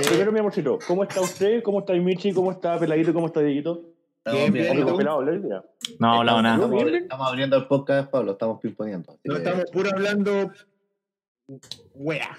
Primero, 0.08 0.32
mi 0.32 0.38
amorcito, 0.38 0.78
¿cómo 0.86 1.02
está 1.02 1.20
usted? 1.20 1.62
¿Cómo 1.62 1.80
está 1.80 1.92
Michi? 1.94 2.32
¿Cómo 2.32 2.52
está 2.52 2.78
Peladito? 2.78 3.12
¿Cómo 3.12 3.26
está 3.26 3.40
Dieguito? 3.40 3.92
Bien, 4.30 4.52
bien. 4.52 4.72
bien, 4.74 4.96
pelado. 4.96 5.22
No 5.98 6.08
ha 6.12 6.18
hablado 6.18 6.42
nada. 6.42 6.66
estamos, 6.96 7.28
abriendo 7.28 7.56
el 7.56 7.66
podcast, 7.66 8.10
Pablo, 8.10 8.32
estamos 8.32 8.60
pimponiendo. 8.60 9.18
no 9.24 9.36
estamos 9.36 9.64
puro 9.70 9.90
hablando. 9.92 10.52
Wea. 11.94 12.38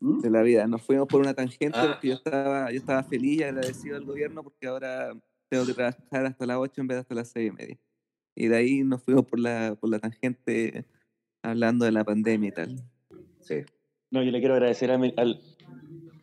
de 0.00 0.30
la 0.30 0.42
vida. 0.42 0.66
Nos 0.66 0.82
fuimos 0.82 1.06
por 1.08 1.20
una 1.20 1.34
tangente 1.34 1.78
Ah. 1.78 1.86
porque 1.92 2.08
yo 2.08 2.14
estaba, 2.14 2.70
yo 2.70 2.78
estaba 2.78 3.02
feliz 3.02 3.40
y 3.40 3.42
agradecido 3.42 3.96
al 3.96 4.04
gobierno 4.04 4.42
porque 4.42 4.66
ahora 4.66 5.12
tengo 5.48 5.66
que 5.66 5.74
trabajar 5.74 6.26
hasta 6.26 6.46
las 6.46 6.56
8 6.58 6.80
en 6.80 6.86
vez 6.86 6.96
de 6.96 7.00
hasta 7.00 7.14
las 7.14 7.28
6 7.30 7.48
y 7.52 7.56
media. 7.56 7.78
Y 8.36 8.48
de 8.48 8.56
ahí 8.56 8.82
nos 8.84 9.02
fuimos 9.02 9.26
por 9.26 9.38
la, 9.40 9.76
por 9.78 9.90
la 9.90 9.98
tangente 9.98 10.84
hablando 11.42 11.84
de 11.84 11.92
la 11.92 12.04
pandemia 12.04 12.48
y 12.48 12.52
tal. 12.52 12.76
Sí. 13.40 13.56
No, 14.10 14.22
yo 14.22 14.30
le 14.30 14.40
quiero 14.40 14.54
agradecer 14.54 14.90
a 14.90 14.98
mi- 14.98 15.14
al. 15.16 15.40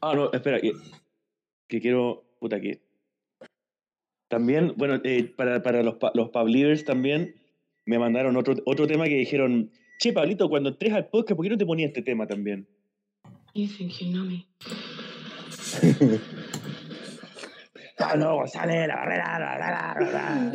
Ah, 0.02 0.14
no, 0.16 0.32
espera, 0.32 0.60
que, 0.60 0.72
que 1.68 1.80
quiero. 1.82 2.24
Puta, 2.40 2.60
que. 2.60 2.82
También, 4.30 4.74
bueno, 4.76 5.00
eh, 5.04 5.24
para, 5.24 5.64
para 5.64 5.82
los, 5.84 5.96
pa- 5.96 6.12
los 6.14 6.30
Pablivers 6.30 6.84
también 6.84 7.36
me 7.86 7.98
mandaron 7.98 8.36
otro, 8.36 8.56
otro 8.66 8.86
tema 8.88 9.06
que 9.06 9.16
dijeron: 9.16 9.72
Che, 10.00 10.12
Pablito, 10.14 10.50
cuando 10.50 10.70
entres 10.70 10.94
al 10.94 11.08
podcast, 11.08 11.36
¿por 11.38 11.46
qué 11.46 11.50
no 11.50 11.58
te 11.58 11.66
ponías 11.66 11.88
este 11.90 12.02
tema 12.02 12.28
también? 12.28 12.68
You 13.56 13.68
think 13.68 13.92
you 14.00 14.12
know 14.12 14.26
me. 14.26 14.46
Pablo 18.10 18.36
González, 18.36 18.88
la 18.88 18.96
barrera, 18.96 19.40
la, 19.40 19.58
la. 19.60 20.52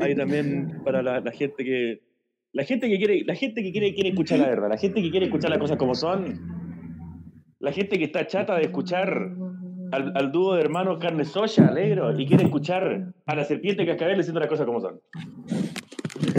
Ahí 0.04 0.14
también 0.14 0.80
para 0.84 1.02
la, 1.02 1.20
la 1.20 1.32
gente 1.32 1.64
que. 1.64 2.02
La 2.52 2.64
gente 2.64 2.88
que 2.88 2.96
quiere, 2.98 3.24
la 3.26 3.34
gente 3.34 3.62
que 3.62 3.72
quiere, 3.72 3.92
quiere 3.94 4.10
escuchar 4.10 4.38
la 4.38 4.48
verdad, 4.48 4.68
la 4.68 4.78
gente 4.78 5.02
que 5.02 5.10
quiere 5.10 5.26
escuchar 5.26 5.50
las 5.50 5.58
cosas 5.58 5.76
como 5.76 5.94
son, 5.94 6.40
la 7.58 7.72
gente 7.72 7.98
que 7.98 8.04
está 8.04 8.26
chata 8.26 8.56
de 8.56 8.62
escuchar 8.62 9.30
al, 9.92 10.12
al 10.16 10.32
dúo 10.32 10.54
de 10.54 10.62
hermanos 10.62 10.98
Carne 10.98 11.24
Soya, 11.24 11.68
Alegro, 11.68 12.18
y 12.18 12.26
quiere 12.26 12.44
escuchar 12.44 13.12
a 13.26 13.34
la 13.34 13.44
serpiente 13.44 13.84
cascabel 13.84 14.16
diciendo 14.16 14.40
las 14.40 14.48
cosas 14.48 14.64
como 14.64 14.80
son. 14.80 15.00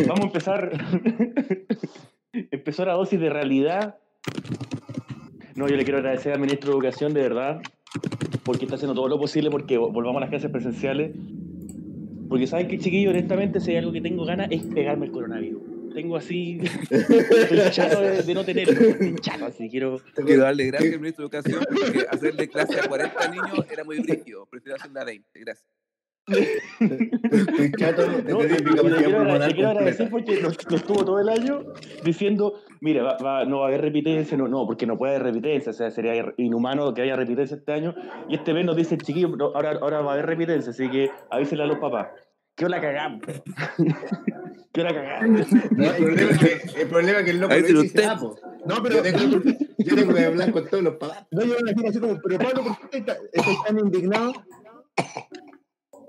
Vamos 0.08 0.22
a 0.22 0.28
empezar. 0.28 0.72
Empezó 2.52 2.86
la 2.86 2.94
dosis 2.94 3.20
de 3.20 3.30
realidad. 3.30 3.98
No, 5.58 5.68
yo 5.68 5.76
le 5.76 5.84
quiero 5.84 5.98
agradecer 5.98 6.32
al 6.34 6.40
ministro 6.40 6.70
de 6.70 6.76
Educación, 6.76 7.14
de 7.14 7.22
verdad, 7.22 7.60
porque 8.44 8.66
está 8.66 8.76
haciendo 8.76 8.94
todo 8.96 9.08
lo 9.10 9.20
posible 9.20 9.50
porque 9.50 9.78
vol- 9.78 9.92
volvamos 9.92 10.18
a 10.18 10.22
las 10.22 10.30
clases 10.30 10.50
presenciales. 10.52 11.12
Porque 12.30 12.46
saben 12.48 12.68
que, 12.68 12.78
chiquillos, 12.78 13.12
honestamente, 13.14 13.60
si 13.60 13.72
hay 13.72 13.78
algo 13.78 13.92
que 13.92 14.02
tengo 14.02 14.24
ganas 14.26 14.50
es 14.52 14.62
pegarme 14.64 15.08
el 15.08 15.12
coronavirus. 15.12 15.62
Tengo 15.94 16.16
así. 16.16 16.60
Estoy 16.92 17.60
chato 17.72 18.02
de, 18.02 18.22
de 18.22 18.34
no 18.34 18.44
tenerlo. 18.46 18.74
Estoy 18.74 19.16
chato, 19.20 19.46
así 19.46 19.68
quiero. 19.70 20.00
Quiero 20.26 20.44
darle 20.44 20.66
gracias 20.68 20.94
al 20.94 21.00
ministro 21.00 21.28
de 21.28 21.38
Educación 21.38 21.66
porque 21.74 22.06
hacerle 22.10 22.48
clase 22.50 22.80
a 22.80 22.88
40 22.88 23.28
niños 23.30 23.66
era 23.72 23.84
muy 23.84 24.00
brígido. 24.00 24.46
Prefiero 24.46 24.76
hacerla 24.76 25.02
a 25.02 25.06
20. 25.06 25.40
Gracias. 25.40 25.66
Estoy 26.28 27.72
chato 27.78 28.02
de 28.06 28.24
No, 28.34 28.40
capacidad 28.40 29.52
quiero, 29.54 29.70
agradecer 29.70 30.10
porque 30.10 30.42
nos, 30.42 30.58
nos 30.70 30.84
tuvo 30.84 31.06
todo 31.06 31.20
el 31.20 31.30
año 31.30 31.64
diciendo, 32.04 32.54
mira, 32.82 33.04
va- 33.04 33.18
va- 33.18 33.46
no 33.46 33.60
va 33.60 33.66
a 33.66 33.68
haber 33.70 33.82
repitencia, 33.82 34.38
no, 34.38 34.48
no, 34.48 34.66
porque 34.66 34.86
no 34.86 34.98
puede 34.98 35.16
haber 35.16 35.28
repitencia, 35.34 35.70
o 35.72 35.74
sea, 35.74 35.90
sería 35.90 36.34
inhumano 36.38 36.94
que 36.94 37.02
haya 37.04 37.16
repitencia 37.16 37.56
este 37.56 37.72
año. 37.72 37.96
Y 38.28 38.36
este 38.36 38.54
mes 38.54 38.66
nos 38.66 38.76
dice, 38.76 38.98
chiquillo, 38.98 39.30
no, 39.30 39.46
ahora, 39.56 39.80
ahora 39.82 40.02
va 40.02 40.12
a 40.12 40.14
haber 40.16 40.26
repitencia, 40.26 40.72
así 40.72 40.90
que 40.90 41.10
avísenle 41.30 41.64
a 41.64 41.68
los 41.68 41.80
papás. 41.80 42.08
¿Qué 42.56 42.68
la 42.68 42.82
cagamos? 42.82 43.22
¿Qué 44.74 44.84
la 44.84 44.94
cagamos? 44.94 45.48
No, 45.72 45.84
el, 45.86 45.96
problema 46.04 46.32
es 46.32 46.40
que, 46.74 46.82
el 46.82 46.88
problema 46.90 47.20
es 47.20 47.26
que 47.26 47.32
el 47.32 47.40
loco 47.40 47.56
dice 47.56 47.74
usted. 47.78 48.04
ah, 48.04 48.18
po. 48.20 48.36
No, 48.66 48.84
pero. 48.84 48.96
Yo 48.98 49.04
tengo, 49.04 49.42
yo 49.78 49.96
tengo 49.96 50.14
que 50.14 50.26
hablar 50.26 50.52
con 50.52 50.68
todos 50.68 50.84
los 50.84 50.96
papás. 50.96 51.26
No, 51.32 51.42
yo 51.44 51.54
me 51.64 51.72
imagino 51.72 51.90
así 51.90 52.00
como, 52.00 52.20
pero 52.22 52.38
Pablo, 52.40 52.64
¿por 52.64 52.90
qué 52.90 52.98
estás 52.98 53.18
tan 53.66 53.80
indignado? 53.80 54.34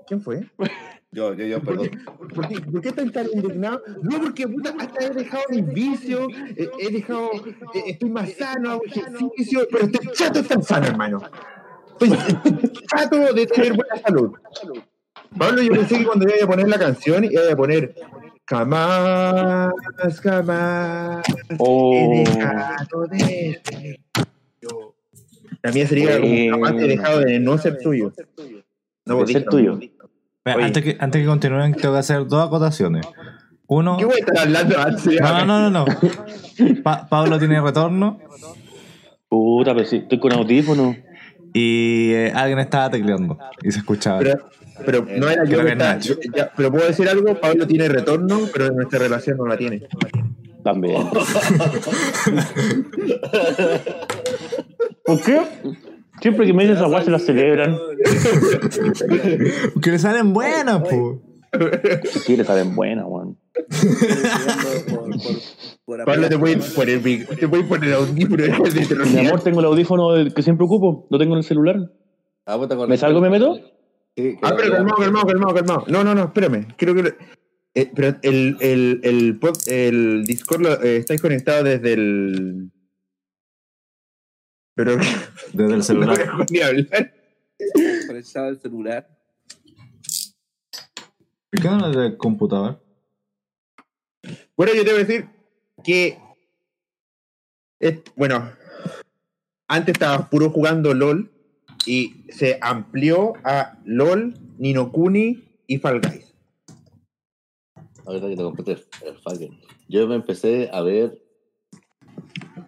¿Quién 0.09 0.21
fue? 0.21 0.43
Yo, 1.11 1.33
yo, 1.33 1.43
yo, 1.43 1.59
¿Por 1.59 1.75
perdón. 1.75 1.89
qué, 1.89 1.97
por 2.35 2.47
qué, 2.47 2.61
por 2.61 2.81
qué 2.81 2.89
estás 2.89 3.11
tan 3.11 3.25
indignado? 3.33 3.81
No, 4.03 4.19
porque 4.19 4.47
puta, 4.47 4.75
hasta 4.77 5.05
he 5.07 5.09
dejado 5.09 5.43
mis 5.49 5.65
vicios, 5.73 6.27
eh, 6.55 6.69
he 6.79 6.91
dejado, 6.91 7.31
eh, 7.73 7.83
estoy 7.87 8.11
más 8.11 8.31
sano, 8.33 8.69
hago 8.69 8.83
ejercicio, 8.85 9.67
pero 9.71 9.85
estoy 9.85 10.07
chato 10.13 10.33
de 10.33 10.39
estar 10.41 10.61
sano, 10.63 10.85
hermano. 10.85 11.19
Estoy 11.99 12.15
chato 12.95 13.33
de 13.33 13.47
tener 13.47 13.73
buena 13.73 13.97
salud. 14.05 14.33
Pablo, 15.35 15.63
yo 15.63 15.71
pensé 15.71 15.97
que 15.97 16.05
cuando 16.05 16.27
iba 16.27 16.43
a 16.43 16.47
poner 16.47 16.67
la 16.69 16.77
canción 16.77 17.23
iba 17.23 17.51
a 17.51 17.55
poner 17.55 17.95
jamás, 18.47 19.73
jamás 20.21 21.25
Oh. 21.57 21.91
he 21.95 22.23
dejado 22.23 23.07
de 23.09 23.61
ser 23.63 23.99
yo. 24.61 24.95
La 25.63 25.71
mía 25.71 25.87
sería 25.87 26.19
como 26.21 26.51
jamás 26.51 26.83
he 26.83 26.87
dejado 26.87 27.19
de 27.21 27.39
no 27.39 27.57
ser 27.57 27.79
tuyo. 27.79 28.13
No, 29.07 29.25
De 29.25 29.33
ser 29.33 29.45
tuyo. 29.45 29.79
Oye. 30.45 30.63
Antes 30.65 30.83
que, 30.83 30.97
antes 30.99 31.21
que 31.21 31.27
continúen, 31.27 31.73
tengo 31.75 31.93
que 31.93 31.99
hacer 31.99 32.25
dos 32.27 32.45
acotaciones. 32.47 33.05
Uno. 33.67 33.97
¿Qué 33.97 34.05
voy 34.05 34.15
a 34.15 34.19
estar 34.19 34.37
hablando 34.39 34.79
antes? 34.79 35.21
No, 35.21 35.45
no, 35.45 35.69
no, 35.69 35.69
no. 35.69 35.85
no. 35.85 36.83
Pa- 36.83 37.07
Pablo 37.07 37.37
tiene 37.39 37.61
retorno 37.61 38.19
Puta, 39.27 39.75
pero 39.75 39.85
sí, 39.85 39.97
estoy 39.97 40.19
con 40.19 40.33
audífono. 40.33 40.95
y 41.53 42.11
eh, 42.13 42.31
alguien 42.33 42.59
estaba 42.59 42.89
tecleando 42.89 43.37
y 43.61 43.71
se 43.71 43.77
escuchaba. 43.79 44.19
Pero, 44.19 44.39
pero 44.85 45.05
no 45.17 45.29
era 45.29 45.43
yo 45.45 45.57
que 45.59 45.65
que 45.65 45.69
es 45.69 45.73
estaba- 45.73 45.99
yo- 45.99 46.15
ya, 46.35 46.51
pero 46.55 46.71
puedo 46.71 46.87
decir 46.87 47.07
algo, 47.09 47.35
Pablo 47.39 47.67
tiene 47.67 47.87
retorno, 47.89 48.39
pero 48.51 48.71
nuestra 48.71 48.97
relación 48.99 49.37
no 49.37 49.45
la 49.45 49.55
tiene. 49.57 49.83
También. 50.63 51.07
¿Por 55.05 55.21
qué? 55.21 55.41
Siempre 56.21 56.45
que 56.45 56.53
me 56.53 56.63
dicen 56.63 56.77
esa 56.77 56.87
guay 56.87 57.05
se 57.05 57.11
la 57.11 57.19
celebran. 57.19 57.77
Que 59.81 59.91
le 59.91 59.99
salen 59.99 60.33
buenas, 60.33 60.81
po. 60.81 61.21
Sí, 62.25 62.37
le 62.37 62.43
salen 62.43 62.75
buenas, 62.75 63.05
weón. 63.07 63.37
Pablo 66.05 66.27
te 66.29 66.35
apoyar. 66.35 66.59
puede 66.59 66.99
poner, 66.99 67.27
te 67.37 67.47
puede 67.47 67.63
poner 67.63 67.93
audífono 67.93 68.43
Mi 69.11 69.27
amor, 69.27 69.41
tengo 69.41 69.59
el 69.59 69.65
audífono 69.65 70.09
que 70.35 70.41
siempre 70.43 70.65
ocupo. 70.65 71.07
Lo 71.09 71.17
tengo 71.17 71.33
en 71.33 71.39
el 71.39 71.43
celular. 71.43 71.77
Ah, 72.45 72.57
¿Me 72.87 72.97
salgo 72.97 73.19
y 73.19 73.21
me 73.21 73.29
meto? 73.29 73.55
Sí, 74.15 74.35
Ah, 74.41 74.53
pero 74.57 74.73
calmado, 74.73 74.97
calmado, 74.97 75.27
calmado, 75.27 75.53
calmado. 75.55 75.83
No, 75.87 76.03
no, 76.03 76.13
no, 76.15 76.23
espérame. 76.25 76.67
Creo 76.77 76.93
que. 76.95 77.13
eh, 77.75 77.91
pero 77.95 78.15
el, 78.23 78.57
el, 78.59 78.99
el, 79.03 79.39
pod- 79.39 79.67
el 79.71 80.23
Discord 80.25 80.61
lo, 80.61 80.81
eh, 80.83 80.97
estáis 80.97 81.21
conectados 81.21 81.63
desde 81.63 81.93
el. 81.93 82.71
Pero. 84.79 84.95
Desde 85.53 85.71
el 85.73 85.77
No 85.79 85.83
celular. 85.83 86.17
dejo 86.17 86.45
ni 86.49 86.59
hablar. 86.61 87.13
Al 88.35 88.57
celular. 88.61 89.09
¿Por 91.51 91.61
qué 91.61 91.67
no 91.67 92.01
el 92.01 92.15
computador? 92.17 92.81
Bueno, 94.55 94.73
yo 94.73 94.85
te 94.85 94.91
voy 94.93 95.01
a 95.01 95.03
decir 95.03 95.27
que. 95.83 96.17
es- 97.81 97.99
bueno, 98.15 98.49
antes 99.67 99.91
estaba 99.91 100.29
puro 100.29 100.49
jugando 100.49 100.93
LOL 100.93 101.29
y 101.85 102.25
se 102.29 102.57
amplió 102.61 103.33
a 103.43 103.81
LOL, 103.83 104.33
Ninokuni 104.59 105.43
y 105.67 105.77
Fall 105.79 105.99
Guys. 105.99 106.33
Ahorita 108.05 108.29
que 108.29 108.35
te 108.37 108.43
compré 108.43 108.73
el, 108.75 108.85
el 109.07 109.17
Falcon. 109.17 109.59
Yo 109.89 110.07
me 110.07 110.15
empecé 110.15 110.69
a 110.71 110.81
ver 110.81 111.21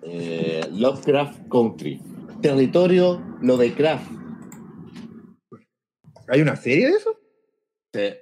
eh, 0.01 0.61
Lovecraft 0.71 1.47
Country. 1.49 2.01
Territorio 2.41 3.21
Lovecraft. 3.41 4.11
¿Hay 6.27 6.41
una 6.41 6.55
serie 6.55 6.87
de 6.87 6.93
eso? 6.93 7.19
Sí. 7.93 8.13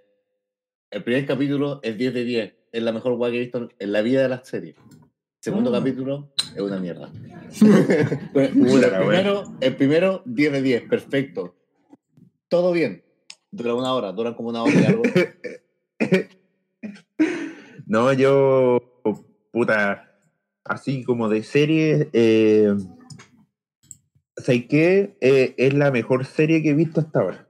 El 0.92 1.04
primer 1.04 1.26
capítulo 1.26 1.80
es 1.84 1.98
10 1.98 2.14
de 2.14 2.24
10. 2.24 2.56
Es 2.72 2.84
la 2.84 2.92
mejor 2.92 3.16
guay 3.16 3.32
que 3.32 3.38
he 3.38 3.42
visto 3.42 3.70
en 3.78 3.92
la 3.92 4.02
vida 4.02 4.22
de 4.22 4.30
las 4.30 4.48
series. 4.48 4.76
Segundo 5.40 5.72
capítulo 5.72 6.34
es 6.56 6.62
una 6.62 6.80
mierda. 6.80 7.12
El, 8.34 8.82
la 8.82 9.00
primero, 9.00 9.44
el 9.62 9.76
primero, 9.76 10.22
10 10.26 10.52
de 10.52 10.62
10. 10.62 10.84
Perfecto. 10.90 11.56
Todo 12.50 12.72
bien. 12.72 13.04
Dura 13.52 13.74
una 13.74 13.94
hora. 13.94 14.12
Duran 14.12 14.34
como 14.34 14.50
una 14.50 14.64
hora 14.64 14.74
y 14.74 14.86
algo. 14.86 15.04
No, 17.90 18.14
yo. 18.14 18.80
Puta. 19.52 20.09
Así 20.66 21.04
como 21.04 21.30
de 21.30 21.44
serie. 21.44 22.10
eh, 22.14 22.76
¿sabes 24.38 24.66
qué? 24.70 25.18
Eh, 25.22 25.54
es 25.58 25.74
la 25.74 25.92
mejor 25.92 26.26
serie 26.26 26.62
que 26.62 26.70
he 26.70 26.74
visto 26.76 27.02
hasta 27.02 27.20
ahora. 27.20 27.48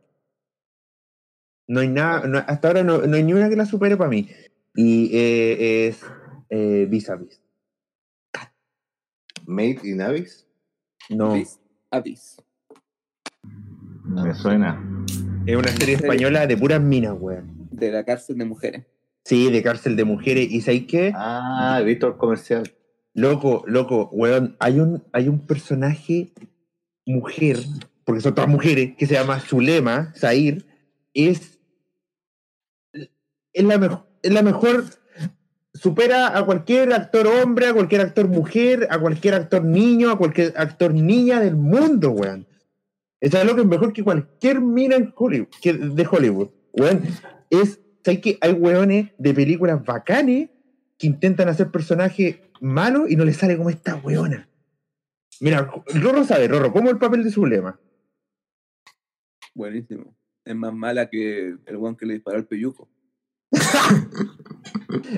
No 1.68 1.82
hay 1.82 1.88
nada, 1.88 2.26
no- 2.28 2.40
hasta 2.40 2.68
ahora 2.70 2.84
no, 2.84 3.00
no 3.06 3.16
hay 3.16 3.24
ni 3.24 3.34
una 3.34 3.50
que 3.50 3.56
la 3.56 3.66
supere 3.66 3.96
para 3.98 4.10
mí. 4.10 4.28
Y 4.76 5.10
eh, 5.16 5.88
es 5.88 6.02
eh, 6.50 6.88
Vis 6.90 7.10
a 7.10 7.16
Vis. 7.16 7.42
Made 9.46 9.80
in 9.84 10.02
Abyss. 10.02 10.46
No, 11.10 11.32
Avis. 11.34 11.60
Avis. 11.92 12.38
Me 14.06 14.34
suena. 14.36 14.80
es 15.46 15.56
una 15.56 15.70
serie 15.70 15.96
española 15.96 16.46
de 16.48 16.56
puras 16.58 16.82
minas, 16.82 17.16
weón. 17.20 17.68
De 17.72 17.92
la 17.92 18.04
cárcel 18.04 18.38
de 18.38 18.46
mujeres. 18.46 18.86
Sí, 19.26 19.52
de 19.52 19.62
cárcel 19.64 19.96
de 19.96 20.04
mujeres. 20.06 20.52
¿Y 20.52 20.62
sabes 20.62 20.86
qué? 20.88 21.12
Ah, 21.16 21.80
he 21.82 21.84
visto 21.84 22.08
el 22.08 22.18
comercial. 22.18 22.64
Loco, 23.20 23.66
loco, 23.68 24.10
weón, 24.14 24.56
hay 24.60 24.80
un, 24.80 25.04
hay 25.12 25.28
un 25.28 25.46
personaje 25.46 26.32
mujer, 27.06 27.58
porque 28.06 28.22
son 28.22 28.34
todas 28.34 28.50
mujeres, 28.50 28.96
que 28.98 29.08
se 29.08 29.16
llama 29.16 29.42
Zulema, 29.42 30.14
Zair, 30.16 30.66
es, 31.14 31.60
es, 32.94 33.64
la, 33.66 33.78
mejor 33.78 34.08
es 34.24 34.32
la 34.32 34.42
mejor, 34.42 34.86
supera 35.74 36.38
a 36.38 36.46
cualquier 36.46 36.94
actor 36.94 37.28
hombre, 37.28 37.68
a 37.68 37.74
cualquier 37.74 38.00
actor 38.00 38.30
mujer, 38.30 38.88
a 38.90 38.98
cualquier 39.00 39.34
actor 39.34 39.66
niño, 39.66 40.12
a 40.12 40.18
cualquier 40.18 40.54
actor 40.56 40.94
niña 40.94 41.42
del 41.42 41.58
mundo, 41.58 42.12
weón. 42.12 42.48
Esa 43.20 43.44
loco 43.44 43.60
es 43.60 43.68
mejor 43.68 43.92
que 43.92 44.02
cualquier 44.02 44.62
mina 44.62 44.96
en 44.96 45.14
Hollywood, 45.14 45.50
que- 45.62 45.74
de 45.74 46.08
Hollywood, 46.10 46.52
weón. 46.72 47.02
Es, 47.50 47.82
¿sabes 48.02 48.22
que 48.22 48.38
hay 48.40 48.54
weones 48.54 49.10
de 49.18 49.34
películas 49.34 49.84
bacanes 49.84 50.52
que 50.98 51.08
intentan 51.08 51.50
hacer 51.50 51.70
personajes 51.70 52.38
malos 52.62 53.10
y 53.10 53.16
no 53.16 53.26
les 53.26 53.38
sale 53.38 53.58
como 53.58 53.70
esta 53.70 53.96
weona. 53.96 54.48
Mira, 55.42 55.70
Rorro 55.96 56.24
sabe, 56.24 56.48
Rorro, 56.48 56.72
¿cómo 56.74 56.90
el 56.90 56.98
papel 56.98 57.24
de 57.24 57.32
su 57.32 57.46
lema? 57.46 57.80
Buenísimo. 59.54 60.16
Es 60.46 60.56
más 60.56 60.74
mala 60.74 61.10
que 61.10 61.56
el 61.66 61.78
guan 61.78 61.96
que 61.96 62.06
le 62.06 62.14
disparó 62.16 62.38
al 62.38 62.46
peyuco. 62.48 62.90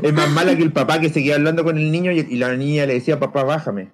Es 0.04 0.14
más 0.14 0.30
mala 0.32 0.56
que 0.56 0.64
el 0.64 0.72
papá 0.74 1.00
que 1.00 1.10
seguía 1.10 1.36
hablando 1.36 1.64
con 1.64 1.78
el 1.78 1.92
niño 1.92 2.12
y, 2.12 2.20
y 2.20 2.38
la 2.38 2.56
niña 2.56 2.86
le 2.86 2.94
decía, 2.96 3.20
papá, 3.20 3.44
bájame. 3.44 3.92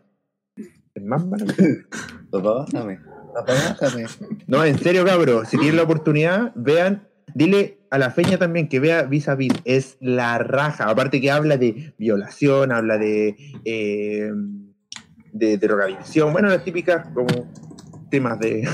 Es 0.93 1.03
más 1.03 1.25
mala. 1.25 1.45
que- 1.53 1.85
Papá, 2.31 2.65
bájame. 2.71 2.99
Papá, 3.33 3.53
bájame. 3.79 4.05
No, 4.47 4.63
en 4.65 4.77
serio, 4.79 5.05
cabro, 5.05 5.45
si 5.45 5.57
tienen 5.57 5.77
la 5.77 5.83
oportunidad, 5.83 6.51
vean, 6.55 7.06
dile 7.33 7.79
a 7.89 7.97
la 7.97 8.11
feña 8.11 8.37
también 8.37 8.67
que 8.67 8.79
vea 8.79 9.03
Vis 9.03 9.27
a 9.29 9.35
Vis, 9.35 9.53
es 9.65 9.97
la 9.99 10.37
raja. 10.39 10.89
Aparte 10.89 11.21
que 11.21 11.31
habla 11.31 11.57
de 11.57 11.93
violación, 11.97 12.71
habla 12.71 12.97
de, 12.97 13.35
eh, 13.65 14.31
de 15.31 15.57
drogadicción, 15.57 16.31
bueno, 16.33 16.49
las 16.49 16.63
típicas 16.63 17.07
como 17.13 17.27
temas 18.09 18.39
de, 18.39 18.67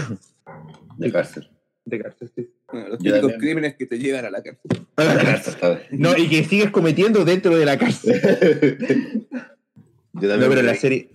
De 0.97 1.11
cárcel. 1.11 1.49
de 1.85 1.99
cárcel. 2.01 2.31
sí. 2.35 2.49
Bueno, 2.71 2.87
los 2.89 2.97
típicos 2.99 3.19
también. 3.21 3.39
crímenes 3.39 3.75
que 3.75 3.85
te 3.85 3.99
llevan 3.99 4.25
a 4.25 4.31
la 4.31 4.41
cárcel. 4.41 4.71
De 4.97 5.25
cárcel, 5.25 5.53
¿sabes? 5.59 5.81
No, 5.91 6.17
y 6.17 6.27
que 6.27 6.43
sigues 6.43 6.71
cometiendo 6.71 7.23
dentro 7.25 7.55
de 7.55 7.65
la 7.65 7.77
cárcel. 7.77 8.19
Yo 10.13 10.21
No, 10.21 10.27
también 10.29 10.49
pero 10.49 10.61
me 10.61 10.63
la 10.63 10.71
vi- 10.73 10.77
serie. 10.79 11.09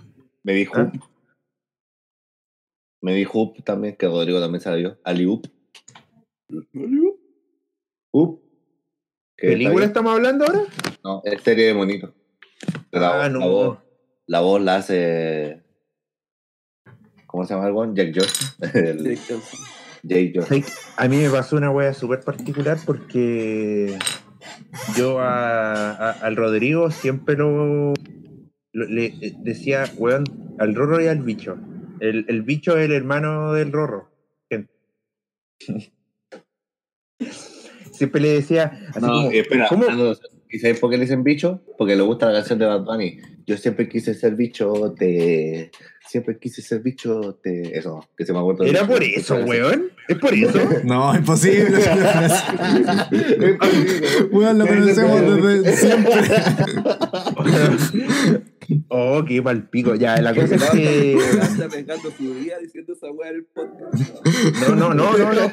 Me 0.44 0.54
vi 0.54 0.66
¿Ah? 0.72 0.82
Hoop. 0.92 1.02
Me 3.00 3.14
vi 3.14 3.24
Hoop 3.32 3.62
también, 3.64 3.96
que 3.96 4.06
Rodrigo 4.06 4.40
también 4.40 4.60
se 4.60 4.70
la 4.70 4.76
vio. 4.76 4.98
Está 8.12 8.40
¿Película 9.36 9.84
estamos 9.86 10.12
hablando 10.14 10.44
ahora? 10.46 10.62
No, 11.04 11.22
es 11.24 11.42
serie 11.42 11.66
de 11.66 11.74
monito. 11.74 12.14
La, 12.90 13.24
Ah, 13.24 13.28
voz- 13.28 13.32
no. 13.32 13.38
la 13.40 13.46
voz, 13.46 13.78
la 14.26 14.40
voz 14.40 14.62
la 14.62 14.76
hace. 14.76 15.62
¿Cómo 17.26 17.44
se 17.44 17.54
llama 17.54 17.68
el 17.68 17.74
one? 17.76 17.92
Jack 17.94 18.14
Johnson. 18.14 18.70
El 18.74 19.04
Jake 19.04 19.20
Johnson. 19.28 19.60
Jake 20.02 20.32
Johnson. 20.34 20.62
Sí, 20.62 20.72
A 20.96 21.08
mí 21.08 21.16
me 21.18 21.30
pasó 21.30 21.56
una 21.56 21.70
wea 21.70 21.92
súper 21.94 22.20
particular 22.20 22.78
porque 22.84 23.98
yo 24.96 25.20
a- 25.20 25.92
a- 25.92 26.10
al 26.12 26.36
Rodrigo 26.36 26.90
siempre 26.90 27.36
lo, 27.36 27.92
lo- 28.72 28.86
le 28.88 29.12
decía, 29.40 29.84
weón, 29.96 30.24
al 30.58 30.74
Rorro 30.74 31.00
y 31.02 31.06
al 31.06 31.22
bicho. 31.22 31.58
El, 32.00 32.24
el 32.28 32.42
bicho 32.42 32.76
es 32.78 32.86
el 32.86 32.92
hermano 32.92 33.52
del 33.52 33.70
Rorro. 33.72 34.10
gente. 34.50 34.72
Siempre 37.98 38.20
le 38.20 38.28
decía 38.28 38.72
así 38.90 39.00
No, 39.00 39.08
como, 39.08 39.32
y 39.32 39.38
espera, 39.38 39.66
¿cómo? 39.68 39.90
no, 39.90 40.12
¿y 40.48 40.58
sabes 40.60 40.78
por 40.78 40.90
qué 40.90 40.96
le 40.96 41.04
dicen 41.04 41.24
bicho? 41.24 41.60
Porque 41.76 41.96
le 41.96 42.02
gusta 42.02 42.26
la 42.26 42.34
canción 42.34 42.60
de 42.60 42.66
Bad 42.66 42.84
Bunny. 42.84 43.18
Yo 43.46 43.56
siempre 43.56 43.88
quise 43.88 44.14
ser 44.14 44.36
bicho, 44.36 44.94
te. 44.96 45.70
Siempre 46.06 46.38
quise 46.38 46.62
ser 46.62 46.80
bicho, 46.80 47.38
te. 47.42 47.76
Eso, 47.76 48.08
que 48.16 48.24
se 48.24 48.32
me 48.32 48.38
acuerda. 48.38 48.64
¿Era 48.66 48.86
por 48.86 49.02
eso, 49.02 49.34
weón? 49.36 49.90
¿Es 50.06 50.16
por 50.16 50.32
eso? 50.32 50.60
No, 50.84 51.14
imposible. 51.14 51.78
Weón, 54.30 54.58
lo 54.58 54.66
conocemos 54.66 55.42
desde 55.42 55.76
siempre. 55.76 56.14
Oh, 58.88 59.24
qué 59.26 59.42
palpico. 59.42 59.94
Ya, 59.94 60.20
la 60.20 60.34
cosa 60.34 60.56
es 60.56 60.64
que... 60.70 61.16
Anda 61.40 61.64
arriesgando 61.64 62.10
su 62.10 62.34
vida 62.34 62.58
diciendo 62.60 62.92
esa 62.92 63.10
weá 63.10 63.30
en 63.30 63.36
el 63.36 63.46
podcast. 63.46 64.28
No, 64.68 64.74
no, 64.74 64.92
no, 64.92 65.16
no, 65.16 65.32
no. 65.32 65.50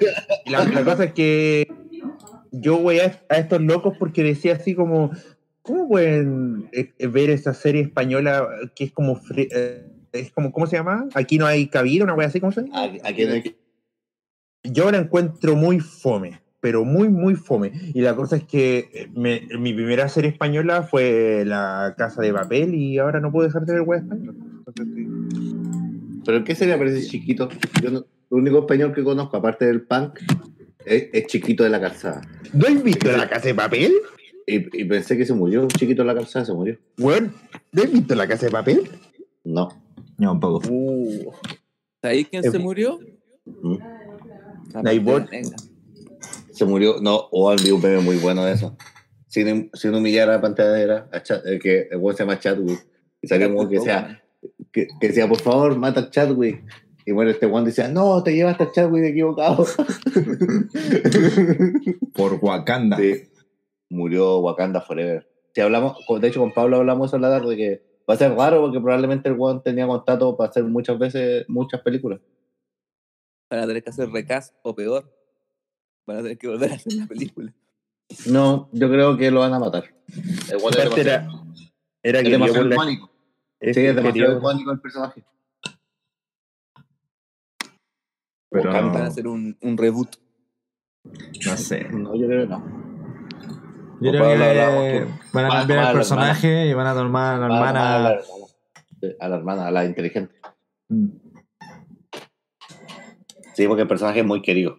La, 0.47 0.65
la 0.65 0.83
cosa 0.83 1.05
es 1.05 1.13
que 1.13 1.65
yo 2.61 2.77
voy 2.79 2.99
a, 2.99 3.19
a 3.29 3.37
estos 3.37 3.61
locos 3.61 3.95
porque 3.97 4.23
decía 4.23 4.53
así 4.55 4.75
como, 4.75 5.11
¿cómo 5.61 5.87
pueden 5.87 6.69
eh, 6.71 6.93
eh, 6.97 7.07
ver 7.07 7.29
esa 7.29 7.53
serie 7.53 7.81
española 7.81 8.47
que 8.75 8.85
es 8.85 8.91
como, 8.91 9.19
eh, 9.35 9.85
es 10.13 10.31
como, 10.31 10.51
¿cómo 10.51 10.67
se 10.67 10.77
llama? 10.77 11.07
Aquí 11.13 11.37
no 11.37 11.45
hay 11.45 11.67
cabida, 11.67 12.03
una 12.03 12.13
wea 12.13 12.27
así, 12.27 12.39
¿cómo 12.39 12.51
se 12.51 12.61
llama? 12.63 12.79
¿A, 12.79 13.09
a 13.09 13.13
quién 13.13 13.31
hay 13.31 13.55
Yo 14.63 14.89
la 14.91 14.97
encuentro 14.99 15.55
muy 15.55 15.79
fome, 15.79 16.41
pero 16.61 16.85
muy, 16.85 17.09
muy 17.09 17.35
fome. 17.35 17.71
Y 17.93 18.01
la 18.01 18.15
cosa 18.15 18.37
es 18.37 18.43
que 18.43 19.09
me- 19.13 19.41
mi 19.59 19.73
primera 19.73 20.07
serie 20.09 20.31
española 20.31 20.83
fue 20.83 21.43
La 21.45 21.93
Casa 21.97 22.21
de 22.21 22.33
Papel 22.33 22.73
y 22.73 22.97
ahora 22.97 23.19
no 23.19 23.31
puedo 23.31 23.47
dejar 23.47 23.65
de 23.65 23.73
ver 23.73 23.81
wea 23.81 23.99
española. 23.99 24.33
¿Pero 26.25 26.43
qué 26.43 26.55
serie 26.55 26.77
parece 26.77 27.05
chiquito? 27.07 27.49
Yo 27.83 27.91
no- 27.91 27.99
el 27.99 28.37
único 28.37 28.59
español 28.59 28.93
que 28.93 29.03
conozco, 29.03 29.37
aparte 29.37 29.65
del 29.65 29.83
punk, 29.83 30.19
es, 30.85 31.07
es 31.13 31.27
chiquito 31.27 31.63
de 31.63 31.69
la 31.69 31.79
calzada. 31.79 32.21
¿No 32.53 32.67
has 32.67 32.83
visto 32.83 33.11
La 33.11 33.27
Casa 33.29 33.47
de 33.47 33.55
Papel? 33.55 33.93
Y, 34.47 34.81
y 34.81 34.85
pensé 34.85 35.17
que 35.17 35.25
se 35.25 35.33
murió, 35.33 35.61
un 35.63 35.67
chiquito 35.69 36.03
de 36.03 36.07
la 36.07 36.15
calzada 36.15 36.45
se 36.45 36.53
murió. 36.53 36.77
Weón, 36.99 37.33
¿no 37.71 37.83
has 37.83 37.91
visto 37.91 38.13
La 38.15 38.27
Casa 38.27 38.45
de 38.45 38.51
Papel? 38.51 38.89
No. 39.43 39.69
No, 40.17 40.31
un 40.33 40.39
poco. 40.39 40.67
Uh. 40.69 41.31
¿Sabéis 42.01 42.27
quién 42.29 42.45
Es- 42.45 42.51
se 42.51 42.59
murió? 42.59 42.99
¿Mm? 43.45 43.77
Negra. 45.31 45.55
Se 46.51 46.65
murió, 46.65 46.97
no, 47.01 47.27
o 47.31 47.49
vi 47.63 47.71
un 47.71 47.81
meme 47.81 47.99
muy 47.99 48.15
bueno 48.17 48.45
de 48.45 48.53
eso. 48.53 48.77
Sin, 49.27 49.69
sin 49.73 49.93
humillar 49.93 50.29
a 50.29 50.33
la 50.33 50.41
a 51.11 51.21
Chad- 51.21 51.41
eh, 51.45 51.59
que 51.59 51.89
el 51.91 51.99
se 52.13 52.19
llama 52.23 52.39
Chadwick. 52.39 52.85
Y 53.21 53.27
salió 53.27 53.53
como 53.53 53.67
que 53.67 53.81
sea, 53.81 54.21
que, 54.71 54.87
que 55.01 55.07
decía, 55.07 55.27
por 55.27 55.41
favor, 55.41 55.77
mata 55.77 55.99
a 56.01 56.09
Chadwick. 56.09 56.63
Y 57.05 57.11
bueno, 57.11 57.29
este 57.29 57.47
Juan 57.47 57.65
decía, 57.65 57.87
no, 57.87 58.23
te 58.23 58.33
llevaste 58.33 58.63
a 58.63 58.71
Chadwick 58.71 59.05
equivocado. 59.05 59.63
Por 62.15 62.39
Wakanda. 62.41 62.97
Sí. 62.97 63.29
Murió 63.89 64.39
Wakanda 64.39 64.81
Forever. 64.81 65.29
Si 65.53 65.61
hablamos, 65.61 65.97
de 66.19 66.27
hecho 66.27 66.39
con 66.39 66.51
Pablo 66.51 66.77
hablamos 66.77 67.13
en 67.13 67.21
la 67.21 67.29
tarde 67.29 67.55
que 67.55 67.83
va 68.09 68.15
a 68.15 68.17
ser 68.17 68.33
raro 68.33 68.61
porque 68.61 68.79
probablemente 68.79 69.29
el 69.29 69.37
Juan 69.37 69.61
tenía 69.61 69.85
contrato 69.85 70.35
para 70.35 70.49
hacer 70.49 70.63
muchas 70.63 70.97
veces 70.97 71.45
muchas 71.47 71.81
películas. 71.81 72.19
Van 73.51 73.59
a 73.59 73.67
tener 73.67 73.83
que 73.83 73.91
hacer 73.91 74.09
recast 74.09 74.55
o 74.63 74.73
peor. 74.73 75.07
Van 76.07 76.17
a 76.17 76.21
tener 76.23 76.39
que 76.39 76.47
volver 76.47 76.71
a 76.71 76.75
hacer 76.75 76.93
la 76.93 77.05
película. 77.05 77.53
No, 78.25 78.67
yo 78.71 78.89
creo 78.89 79.15
que 79.15 79.29
lo 79.29 79.41
van 79.41 79.53
a 79.53 79.59
matar. 79.59 79.93
El 80.51 80.59
Juan 80.59 80.73
era, 80.73 80.89
demasiado, 80.89 81.45
era 82.01 82.19
es 82.19 82.23
querido 82.23 82.39
demasiado 82.39 82.73
icónico. 82.73 83.11
Sí, 83.61 83.85
es 83.85 83.95
demasiado 83.95 84.39
icónico 84.39 84.71
el 84.71 84.81
personaje. 84.81 85.23
Pero. 88.55 88.71
Van 88.71 88.85
a 88.85 88.99
no, 88.99 89.03
hacer 89.03 89.27
un, 89.27 89.57
un 89.61 89.77
reboot. 89.77 90.15
no 91.45 91.57
sé. 91.57 91.87
No, 91.91 92.15
yo 92.15 92.27
creo 92.27 92.43
que 92.43 92.47
no. 92.47 92.85
Yo 94.01 94.11
creo 94.11 94.23
que 94.23 95.07
van 95.33 95.45
a 95.45 95.49
cambiar 95.49 95.79
a 95.79 95.89
el 95.89 95.95
personaje 95.95 96.67
y 96.67 96.73
van 96.73 96.87
a 96.87 96.93
tomar 96.93 97.35
a 97.35 97.37
la 97.37 97.45
a 97.45 97.57
hermana. 97.57 97.97
a 99.19 99.27
la 99.29 99.35
hermana, 99.35 99.67
a 99.67 99.71
la 99.71 99.85
inteligente. 99.85 100.35
Mm. 100.89 101.07
Sí, 103.53 103.67
porque 103.67 103.83
el 103.83 103.87
personaje 103.87 104.19
es 104.19 104.25
muy 104.25 104.41
querido. 104.41 104.77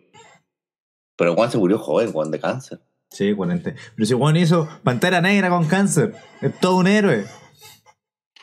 Pero 1.16 1.34
Juan 1.34 1.50
se 1.50 1.56
murió 1.56 1.78
joven, 1.78 2.12
Juan 2.12 2.30
de 2.30 2.40
cáncer. 2.40 2.80
Sí, 3.10 3.32
40. 3.32 3.74
Pero 3.94 4.06
si 4.06 4.14
Juan 4.14 4.36
hizo 4.36 4.68
Pantera 4.82 5.22
Negra 5.22 5.48
con 5.48 5.66
cáncer, 5.66 6.14
es 6.42 6.58
todo 6.60 6.76
un 6.76 6.86
héroe. 6.86 7.24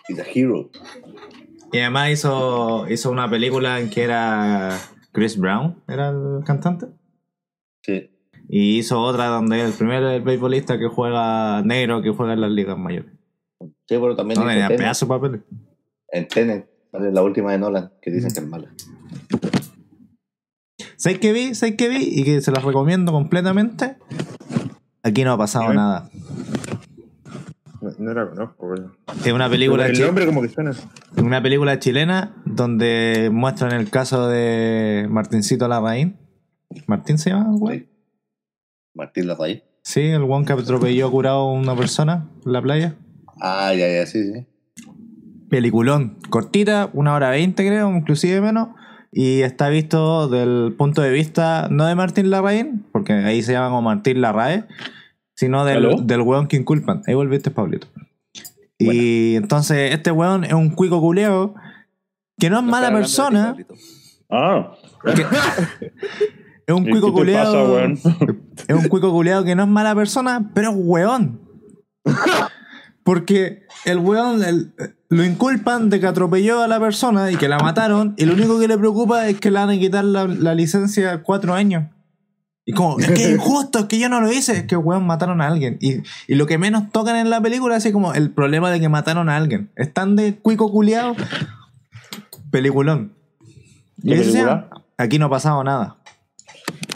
He's 0.07 0.19
a 0.19 0.23
hero. 0.33 0.71
Y 1.71 1.79
además 1.79 2.09
hizo, 2.09 2.87
hizo 2.89 3.11
una 3.11 3.29
película 3.29 3.79
en 3.79 3.89
que 3.89 4.03
era 4.03 4.79
Chris 5.13 5.37
Brown, 5.37 5.81
era 5.87 6.09
el 6.09 6.43
cantante. 6.43 6.87
Sí. 7.83 8.09
Y 8.49 8.79
hizo 8.79 8.99
otra 8.99 9.27
donde 9.27 9.61
el 9.61 9.71
primer 9.71 10.03
el 10.03 10.21
beisbolista 10.21 10.77
que 10.77 10.87
juega 10.87 11.61
negro 11.61 12.01
que 12.01 12.09
juega 12.09 12.33
en 12.33 12.41
las 12.41 12.51
ligas 12.51 12.77
mayores. 12.77 13.11
Sí, 13.61 13.71
pero 13.87 14.15
también 14.15 14.39
No 14.39 14.45
tenía 14.47 14.67
pedazo 14.67 15.05
de 15.05 15.09
papel. 15.09 15.43
en 16.11 16.27
Tenet, 16.27 16.69
sale 16.91 17.11
la 17.11 17.21
última 17.23 17.51
de 17.53 17.59
Nolan, 17.59 17.93
que 18.01 18.11
dicen 18.11 18.33
que 18.33 18.39
es 18.39 18.47
mala. 18.47 18.69
¿Sabes 20.97 21.19
qué 21.19 21.31
vi? 21.33 21.53
¿Sabes 21.55 21.75
qué 21.77 21.89
vi? 21.89 21.99
Y 22.01 22.23
que 22.23 22.41
se 22.41 22.51
las 22.51 22.63
recomiendo 22.63 23.11
completamente. 23.11 23.97
Aquí 25.03 25.23
no 25.23 25.33
ha 25.33 25.37
pasado 25.37 25.73
nada. 25.73 26.09
No, 28.03 28.13
la 28.13 28.29
conozco. 28.29 28.73
Es 29.25 29.31
una 29.31 29.49
película, 29.49 29.87
El 29.87 29.99
nombre 30.01 30.25
como 30.25 30.41
que 30.41 30.49
suena. 30.49 30.71
una 31.17 31.41
película 31.41 31.79
chilena 31.79 32.35
donde 32.45 33.29
muestran 33.31 33.71
el 33.73 33.89
caso 33.89 34.27
de 34.27 35.07
Martincito 35.09 35.67
Larraín. 35.67 36.17
¿Martín 36.87 37.17
se 37.17 37.29
llama, 37.29 37.47
güey? 37.57 37.79
Sí. 37.79 37.89
Martín 38.95 39.27
Larraín. 39.27 39.61
Sí, 39.83 40.01
el 40.01 40.23
one 40.23 40.45
que 40.45 40.53
atropelló 40.53 41.09
curado 41.11 41.39
a 41.39 41.53
una 41.53 41.75
persona 41.75 42.29
en 42.45 42.51
la 42.53 42.61
playa. 42.61 42.95
Ah, 43.41 43.73
ya, 43.73 43.87
ya, 43.91 44.05
sí, 44.05 44.23
sí. 44.33 44.45
Peliculón, 45.49 46.17
cortita, 46.29 46.89
una 46.93 47.13
hora 47.13 47.29
veinte 47.29 47.65
creo, 47.67 47.91
inclusive 47.95 48.41
menos. 48.41 48.69
Y 49.11 49.41
está 49.41 49.69
visto 49.69 50.27
del 50.27 50.73
punto 50.75 51.01
de 51.03 51.11
vista, 51.11 51.67
no 51.69 51.85
de 51.85 51.93
Martín 51.93 52.31
Larraín, 52.31 52.85
porque 52.91 53.13
ahí 53.13 53.43
se 53.43 53.51
llama 53.51 53.67
como 53.69 53.83
Martín 53.83 54.21
Larrae, 54.21 54.65
sino 55.35 55.65
del, 55.65 55.77
¿Aló? 55.77 55.97
del 56.01 56.21
weón 56.21 56.47
que 56.47 56.55
inculpan. 56.57 57.03
Ahí 57.05 57.13
volviste, 57.13 57.51
Pablito. 57.51 57.87
Y 58.91 59.35
entonces 59.35 59.93
este 59.93 60.11
weón 60.11 60.43
es 60.43 60.53
un 60.53 60.69
cuico 60.71 60.99
culeo 60.99 61.53
que 62.39 62.49
no 62.49 62.57
es 62.59 62.63
No 62.63 62.71
mala 62.71 62.91
persona. 62.91 63.55
Ah, 64.29 64.73
es 66.67 66.73
un 66.75 66.87
¿y 66.87 66.91
cuico 66.91 67.13
¿qué 67.13 67.25
te 67.25 67.33
pasa, 67.33 67.51
culeado. 67.51 67.79
Es 68.67 68.75
un 68.75 68.87
cuico 68.87 69.11
culeado 69.11 69.43
que 69.43 69.55
no 69.55 69.63
es 69.63 69.69
mala 69.69 69.93
persona, 69.95 70.51
pero 70.53 70.69
es 70.71 70.75
weón. 70.77 71.41
Porque 73.03 73.63
el 73.85 73.99
weón 73.99 74.43
el- 74.43 74.73
lo 75.09 75.23
inculpan 75.23 75.89
de 75.89 75.99
que 75.99 76.07
atropelló 76.07 76.61
a 76.63 76.67
la 76.67 76.79
persona 76.79 77.31
y 77.31 77.35
que 77.35 77.47
la 77.47 77.59
mataron, 77.59 78.15
y 78.17 78.25
lo 78.25 78.33
único 78.33 78.59
que 78.59 78.67
le 78.67 78.77
preocupa 78.77 79.27
es 79.27 79.39
que 79.39 79.51
le 79.51 79.59
van 79.59 79.69
a 79.69 79.73
quitar 79.77 80.03
la, 80.05 80.25
la 80.25 80.55
licencia 80.55 81.21
cuatro 81.21 81.53
años. 81.53 81.89
Y 82.65 82.73
como, 82.73 82.97
es 82.99 83.07
que 83.07 83.23
es 83.23 83.29
injusto, 83.35 83.79
es 83.79 83.85
que 83.85 83.99
yo 83.99 84.07
no 84.09 84.21
lo 84.21 84.31
hice, 84.31 84.53
es 84.53 84.63
que 84.63 84.75
weón 84.77 85.05
mataron 85.05 85.41
a 85.41 85.47
alguien. 85.47 85.77
Y, 85.81 85.97
y 86.27 86.35
lo 86.35 86.45
que 86.45 86.57
menos 86.57 86.91
tocan 86.91 87.15
en 87.17 87.29
la 87.29 87.41
película 87.41 87.75
es 87.75 87.83
así 87.83 87.91
como 87.91 88.13
el 88.13 88.31
problema 88.31 88.71
de 88.71 88.79
que 88.79 88.89
mataron 88.89 89.29
a 89.29 89.35
alguien. 89.37 89.71
Están 89.75 90.15
de 90.15 90.35
cuico 90.37 90.71
culeado. 90.71 91.15
Peliculón. 92.51 93.13
¿Qué 94.07 94.15
Y 94.15 94.19
ese 94.19 94.31
sea, 94.31 94.43
película? 94.43 94.69
aquí 94.97 95.19
no 95.19 95.25
ha 95.25 95.29
pasado 95.29 95.63
nada. 95.63 95.97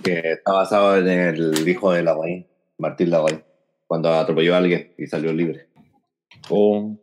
Que 0.04 0.20
está 0.34 0.54
basado 0.54 0.98
en 0.98 1.08
el 1.08 1.68
hijo 1.68 1.92
de 1.92 2.04
Larraín, 2.04 2.48
Martín 2.78 3.10
Larraín, 3.10 3.44
cuando 3.88 4.14
atropelló 4.14 4.54
a 4.56 4.58
alguien 4.58 4.94
y 4.98 5.08
salió 5.08 5.34
libre. 5.34 5.68
Oh, 6.50 6.98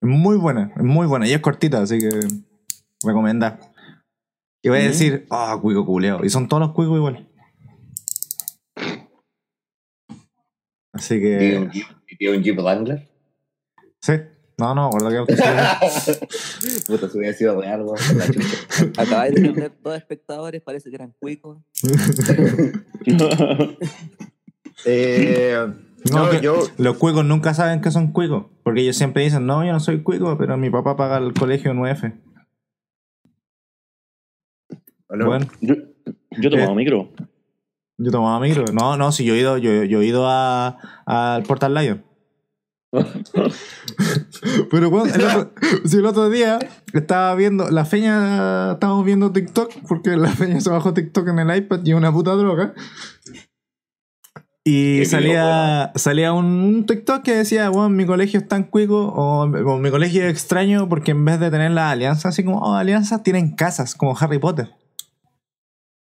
Es 0.00 0.08
muy 0.08 0.36
buena, 0.36 0.72
es 0.76 0.82
muy 0.82 1.06
buena. 1.06 1.28
Y 1.28 1.32
es 1.32 1.40
cortita, 1.40 1.82
así 1.82 1.98
que 1.98 2.10
recomendar. 3.04 3.60
Y 4.62 4.68
voy 4.70 4.78
a 4.80 4.82
decir, 4.82 5.26
ah, 5.30 5.56
cuico 5.62 5.86
culeo. 5.86 6.24
Y 6.24 6.30
son 6.30 6.48
todos 6.48 6.60
los 6.60 6.72
cuicos 6.72 6.96
igual. 6.96 7.25
Así 10.96 11.18
¿Tiene 11.20 11.38
que. 11.50 11.58
un 11.58 11.70
Jeep, 11.70 11.86
y 12.08 12.16
tiene 12.16 12.36
un 12.38 12.42
Jeep 12.42 12.58
Wrangler? 12.58 13.08
Sí. 14.00 14.12
No, 14.58 14.74
no, 14.74 14.88
guarda 14.90 15.10
que. 15.26 15.34
Puta, 16.86 17.08
si 17.10 17.18
hubiera 17.18 17.36
sido 17.36 17.60
real, 17.60 17.82
weón. 17.82 17.98
Acabáis 18.96 19.34
de 19.34 19.42
tener 19.42 19.72
dos 19.82 19.96
espectadores, 19.96 20.62
parece 20.62 20.88
que 20.88 20.96
eran 20.96 21.12
cuicos. 21.18 21.58
Eh, 24.84 25.56
No, 26.12 26.40
yo. 26.40 26.62
Los 26.78 26.96
cuicos 26.98 27.24
nunca 27.24 27.54
saben 27.54 27.80
que 27.80 27.90
son 27.90 28.12
cuicos. 28.12 28.46
Porque 28.62 28.80
ellos 28.82 28.96
siempre 28.96 29.22
dicen, 29.24 29.46
no, 29.46 29.64
yo 29.64 29.72
no 29.72 29.80
soy 29.80 30.02
cuico, 30.02 30.36
pero 30.38 30.56
mi 30.56 30.70
papá 30.70 30.96
paga 30.96 31.18
el 31.18 31.32
colegio 31.34 31.70
en 31.72 31.78
UF. 31.78 32.04
no, 35.10 35.26
Bueno, 35.26 35.46
yo, 35.60 35.74
yo 36.38 36.50
tomaba 36.50 36.72
Eh. 36.72 36.76
micro. 36.76 37.10
Yo 37.98 38.10
tomaba 38.10 38.40
micro. 38.40 38.64
No, 38.72 38.96
no, 38.96 39.12
si 39.12 39.24
yo 39.24 39.34
he 39.34 39.38
ido, 39.38 39.58
yo, 39.58 39.84
yo 39.84 40.00
he 40.00 40.06
ido 40.06 40.26
a- 40.28 40.78
al 41.06 41.42
Portal 41.44 41.74
Lion. 41.74 42.04
Pero 44.70 44.90
bueno, 44.90 45.12
el 45.14 45.22
otro, 45.24 45.52
si 45.84 45.96
el 45.98 46.06
otro 46.06 46.30
día 46.30 46.58
estaba 46.92 47.34
viendo, 47.34 47.68
la 47.70 47.84
feña, 47.84 48.72
estábamos 48.72 49.04
viendo 49.04 49.32
TikTok, 49.32 49.72
porque 49.88 50.16
la 50.16 50.28
feña 50.30 50.60
se 50.60 50.70
bajó 50.70 50.94
TikTok 50.94 51.28
en 51.28 51.38
el 51.40 51.56
iPad 51.56 51.80
y 51.84 51.90
es 51.90 51.96
una 51.96 52.12
puta 52.12 52.32
droga. 52.32 52.74
Y 54.64 55.04
salía, 55.06 55.92
salía 55.94 56.32
un, 56.32 56.46
un 56.46 56.86
TikTok 56.86 57.22
que 57.22 57.36
decía, 57.36 57.68
bueno, 57.70 57.88
mi 57.88 58.04
colegio 58.04 58.40
es 58.40 58.48
tan 58.48 58.64
cuico, 58.64 59.06
o, 59.08 59.42
o 59.44 59.78
mi 59.78 59.90
colegio 59.90 60.24
es 60.24 60.30
extraño 60.32 60.88
porque 60.88 61.12
en 61.12 61.24
vez 61.24 61.38
de 61.38 61.50
tener 61.52 61.70
las 61.70 61.92
alianzas, 61.92 62.26
así 62.26 62.42
como, 62.44 62.58
oh, 62.58 62.74
alianzas, 62.74 63.22
tienen 63.22 63.54
casas, 63.54 63.94
como 63.94 64.16
Harry 64.18 64.38
Potter. 64.40 64.70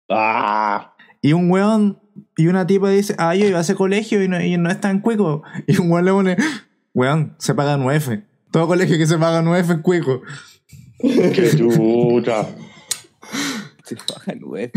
Ah, 0.10 0.95
Y 1.26 1.34
un 1.34 1.50
weón 1.50 1.98
y 2.38 2.46
una 2.46 2.68
tipa 2.68 2.88
dice, 2.92 3.16
ah, 3.18 3.34
yo 3.34 3.48
iba 3.48 3.58
a 3.58 3.62
ese 3.62 3.74
colegio 3.74 4.24
y 4.24 4.28
no, 4.28 4.40
y 4.40 4.58
no 4.58 4.70
es 4.70 4.80
tan 4.80 5.02
cuico. 5.02 5.42
Y 5.68 5.76
un 5.82 5.90
weón 5.90 6.06
le 6.06 6.12
pone, 6.12 6.38
weón, 6.94 7.36
se 7.40 7.56
paga 7.56 7.78
9. 7.78 8.24
Todo 8.52 8.68
colegio 8.68 8.96
que 8.96 9.08
se 9.08 9.18
paga 9.18 9.42
9 9.42 9.74
es 9.74 9.80
cuico. 9.80 10.22
qué 11.00 11.52
chucha. 11.58 12.46
Se 13.86 13.96
bajan 13.96 14.38
nueve. 14.40 14.72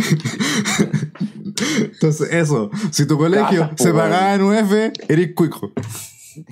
Entonces, 1.92 2.32
eso, 2.32 2.70
si 2.92 3.06
tu 3.06 3.18
colegio 3.18 3.70
se 3.76 3.92
pagaba 3.92 4.38
9, 4.38 4.94
eres 5.06 5.34
cuico. 5.34 5.74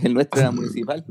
El 0.03 0.14
nuestro 0.14 0.40
era 0.40 0.51
municipal. 0.51 1.05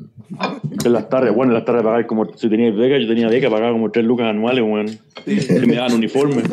En 0.83 0.93
las 0.93 1.09
tardes, 1.09 1.33
bueno, 1.33 1.51
en 1.51 1.55
las 1.55 1.65
tardes 1.65 1.83
pagaba 1.83 2.05
como, 2.07 2.25
si 2.35 2.49
tenía 2.49 2.71
beca, 2.71 2.97
yo 2.97 3.07
tenía 3.07 3.27
beca, 3.29 3.49
pagaba 3.49 3.71
como 3.71 3.91
3 3.91 4.05
lucas 4.05 4.27
anuales, 4.27 4.63
weón. 4.63 4.87
Y 5.25 5.35
me 5.65 5.75
daban 5.75 5.93
uniforme. 5.93 6.43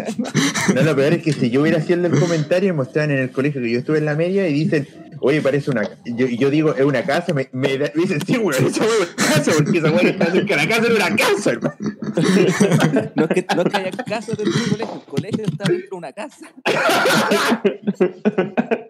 No, 0.75 0.83
lo 0.83 0.97
peor 0.97 1.15
es 1.15 1.23
que 1.23 1.33
si 1.33 1.51
yo 1.51 1.63
hubiera 1.63 1.81
sido 1.81 2.07
el 2.07 2.19
comentario 2.19 2.71
y 2.71 2.73
mostraban 2.73 3.11
en 3.11 3.19
el 3.19 3.31
colegio 3.31 3.61
que 3.61 3.71
yo 3.73 3.79
estuve 3.79 3.99
en 3.99 4.05
la 4.07 4.15
media 4.15 4.49
y 4.49 4.53
dicen, 4.53 4.87
oye, 5.21 5.41
parece 5.43 5.71
una. 5.71 5.83
Yo, 6.05 6.27
yo 6.27 6.51
digo, 6.51 6.75
es 6.75 6.85
una 6.85 7.03
casa, 7.03 7.33
me, 7.35 7.49
me, 7.53 7.77
da- 7.79 7.91
me 7.95 8.03
dicen, 8.03 8.21
sí, 8.25 8.39
weón, 8.39 8.65
esa 8.67 8.85
weón 8.85 9.03
es 9.03 9.25
una 9.25 9.35
casa, 9.35 9.53
porque 9.57 9.79
esa 9.79 9.91
weón 9.91 10.07
está 10.07 10.27
cerca 10.31 10.57
de 10.57 10.63
la 10.63 10.69
casa, 10.69 10.87
era 10.87 10.95
una 11.07 11.17
casa, 11.17 11.51
hermano. 11.51 11.77
No 13.15 13.25
es 13.25 13.31
que, 13.31 13.47
no 13.57 13.63
es 13.63 13.69
que 13.69 13.77
haya 13.77 13.91
casa 14.05 14.33
dentro 14.35 14.53
del 14.53 14.71
colegio, 14.71 14.95
el 14.95 15.01
colegio 15.09 15.45
está 15.45 15.65
dentro 15.65 15.89
de 15.91 15.97
una 15.97 16.13
casa. 16.13 16.47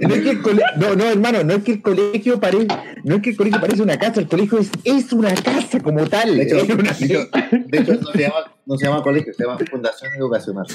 No, 0.00 0.14
es 0.14 0.22
que 0.22 0.30
el 0.30 0.42
cole- 0.42 0.62
no, 0.78 0.94
no, 0.96 1.04
hermano, 1.10 1.44
no 1.44 1.54
es 1.54 1.62
que 1.62 1.72
el 1.72 1.82
colegio 1.82 2.40
parece, 2.40 2.66
no 3.04 3.16
es 3.16 3.22
que 3.22 3.30
el 3.30 3.36
colegio 3.36 3.60
parece 3.60 3.82
una 3.82 3.96
casa, 3.98 4.20
el 4.20 4.26
colegio 4.28 4.58
es, 4.58 4.70
es 4.84 5.12
una 5.12 5.32
casa 5.34 5.80
como 5.80 6.04
tal. 6.06 6.36
De 6.36 6.42
hecho, 6.42 6.56
una- 6.74 6.92
de 6.92 7.04
hecho, 7.06 7.28
de 7.68 7.78
hecho 7.78 7.94
no, 8.00 8.12
se 8.12 8.18
llama, 8.18 8.34
no 8.66 8.76
se 8.76 8.86
llama 8.86 9.02
colegio, 9.02 9.32
se 9.34 9.44
llama 9.44 9.58
Fundación 9.70 10.12
Educacional. 10.14 10.66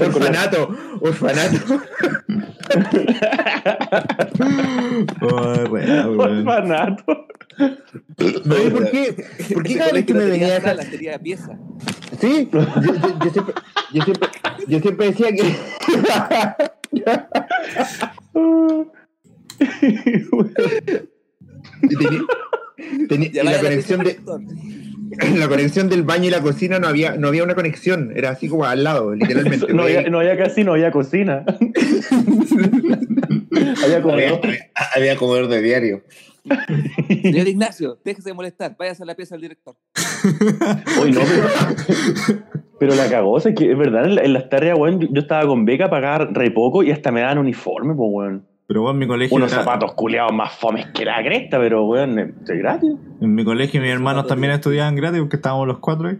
orfanato, 0.00 0.68
orfanato. 1.00 1.58
Oh, 5.20 5.54
weón, 5.70 6.18
weón. 6.18 6.38
Orfanato. 6.48 7.26
No, 8.44 8.56
¿y 8.64 8.70
¿por 8.70 8.90
qué? 8.90 9.24
¿Por 9.52 9.62
qué 9.64 9.76
cada 9.78 9.92
vez 9.92 10.04
que 10.06 10.14
me 10.14 10.24
venía 10.26 10.46
a 10.46 10.50
dejar- 10.60 10.78
tenía 10.90 11.18
pieza. 11.18 11.58
Sí, 12.20 12.48
yo, 12.52 12.60
yo- 12.60 13.18
yo 13.24 13.30
siempre, 13.30 13.54
yo, 13.92 14.02
siempre, 14.04 14.28
yo 14.68 14.80
siempre 14.80 15.06
decía 15.06 15.28
que. 15.32 15.54
Tenía, 23.08 23.28
y 23.30 23.44
la 23.44 23.60
conexión 23.60 24.04
de 24.04 24.18
la 25.38 25.48
conexión 25.48 25.88
del 25.88 26.02
baño 26.02 26.26
y 26.26 26.30
la 26.30 26.40
cocina 26.40 26.78
no 26.78 26.86
había 26.86 27.16
no 27.16 27.28
había 27.28 27.42
una 27.42 27.54
conexión 27.54 28.12
era 28.14 28.30
así 28.30 28.48
como 28.48 28.64
al 28.66 28.84
lado 28.84 29.14
literalmente 29.14 29.72
No 29.72 29.84
había, 29.84 30.02
no 30.08 30.20
había 30.20 30.36
casi, 30.36 30.64
no 30.64 30.72
había 30.74 30.90
cocina. 30.90 31.44
había 31.46 31.68
Había, 33.84 34.02
comedor. 34.02 34.40
había 34.94 35.16
comedor 35.16 35.48
de 35.48 35.62
diario. 35.62 36.02
Señor 37.22 37.48
Ignacio, 37.48 37.98
déjese 38.04 38.30
de 38.30 38.34
molestar, 38.34 38.76
váyase 38.78 39.02
a 39.02 39.06
la 39.06 39.14
pieza 39.14 39.34
del 39.34 39.42
director. 39.42 39.76
Uy, 41.02 41.12
no, 41.12 41.20
pero, 41.20 42.38
pero 42.78 42.94
la 42.94 43.08
cagó, 43.08 43.32
o 43.32 43.40
sea, 43.40 43.54
que 43.54 43.70
es 43.72 43.78
verdad, 43.78 44.04
en, 44.06 44.14
la- 44.16 44.22
en 44.22 44.32
las 44.32 44.44
weón, 44.76 45.00
yo, 45.00 45.08
yo 45.10 45.20
estaba 45.20 45.46
con 45.46 45.64
beca, 45.64 45.88
pagaba 45.90 46.26
re 46.32 46.50
poco 46.50 46.82
y 46.82 46.90
hasta 46.90 47.10
me 47.12 47.20
daban 47.20 47.38
uniforme, 47.38 47.94
pues, 47.94 48.08
weón. 48.12 48.46
Pero 48.66 48.82
bueno, 48.82 48.94
en 48.94 48.98
mi 48.98 49.06
colegio. 49.06 49.34
Unos 49.36 49.50
era- 49.52 49.62
zapatos 49.62 49.94
culeados 49.94 50.32
más 50.32 50.52
fomes 50.54 50.86
que 50.88 51.04
la 51.04 51.22
cresta, 51.22 51.58
pero, 51.58 51.84
weón, 51.86 52.18
es 52.18 52.28
es 52.48 52.58
gratis. 52.58 52.90
En 53.20 53.34
mi 53.34 53.44
colegio 53.44 53.80
mis 53.80 53.90
hermanos 53.90 54.20
Zapatos 54.22 54.28
también 54.30 54.50
de- 54.50 54.54
estudiaban 54.56 54.94
gratis 54.96 55.20
porque 55.20 55.36
estábamos 55.36 55.66
los 55.66 55.78
cuatro 55.78 56.08
ahí. 56.08 56.18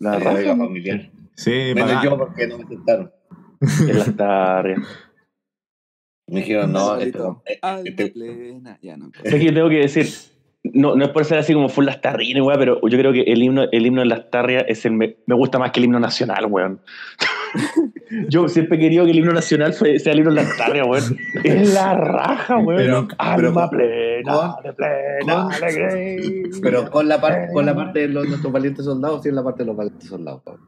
La 0.00 0.18
beca 0.18 0.56
familiar. 0.56 1.10
Sí, 1.34 1.72
Menos 1.74 1.90
pagaban- 1.90 2.04
yo 2.04 2.16
porque 2.18 2.46
no 2.46 2.58
me 2.58 2.64
aceptaron. 2.64 3.12
en 3.60 3.98
las 3.98 4.16
tareas. 4.16 4.80
Me 6.28 6.40
dijeron, 6.40 6.72
no, 6.72 6.96
esto, 6.96 7.42
este- 7.84 8.08
plena. 8.10 8.78
Ya 8.82 8.96
no. 8.96 9.10
Es 9.22 9.32
que 9.34 9.44
yo 9.44 9.54
tengo 9.54 9.68
que 9.68 9.76
decir, 9.78 10.06
no, 10.64 10.96
no 10.96 11.04
es 11.04 11.10
por 11.12 11.24
ser 11.24 11.38
así 11.38 11.54
como 11.54 11.68
full 11.68 11.84
lastarrina, 11.84 12.42
weón, 12.42 12.58
pero 12.58 12.80
yo 12.88 12.98
creo 12.98 13.12
que 13.12 13.22
el 13.22 13.40
himno, 13.42 13.64
el 13.70 13.86
himno 13.86 14.00
de 14.00 14.08
Lastarria 14.08 14.60
es 14.62 14.84
el 14.84 14.92
me, 14.92 15.16
me 15.26 15.36
gusta 15.36 15.60
más 15.60 15.70
que 15.70 15.78
el 15.78 15.84
himno 15.84 16.00
nacional, 16.00 16.46
weón. 16.46 16.80
yo 18.28 18.48
siempre 18.48 18.76
he 18.76 18.80
querido 18.80 19.04
que 19.04 19.12
el 19.12 19.18
himno 19.18 19.32
nacional 19.32 19.72
fue- 19.74 20.00
sea 20.00 20.12
el 20.12 20.18
himno 20.18 20.30
de 20.34 20.42
Lastarria, 20.42 20.84
weón. 20.84 21.16
Es 21.44 21.72
la 21.72 21.94
raja, 21.94 22.58
weón. 22.58 22.78
Pero- 22.78 23.08
Alma 23.18 23.70
pero- 23.70 23.82
plena, 23.82 24.32
con- 24.56 24.62
de 24.64 24.72
plena 24.72 25.42
con- 25.44 25.52
alegría. 25.52 26.50
Pero 26.60 26.90
con 26.90 27.06
la, 27.08 27.20
parte 27.20 27.52
con 27.52 27.64
la 27.66 27.76
parte 27.76 28.00
de 28.00 28.08
los, 28.08 28.26
nuestros 28.28 28.52
valientes 28.52 28.84
soldados, 28.84 29.22
sí, 29.22 29.28
en 29.28 29.36
la 29.36 29.44
parte 29.44 29.62
de 29.62 29.66
los 29.66 29.76
valientes 29.76 30.08
soldados, 30.08 30.42
Pablo. 30.42 30.66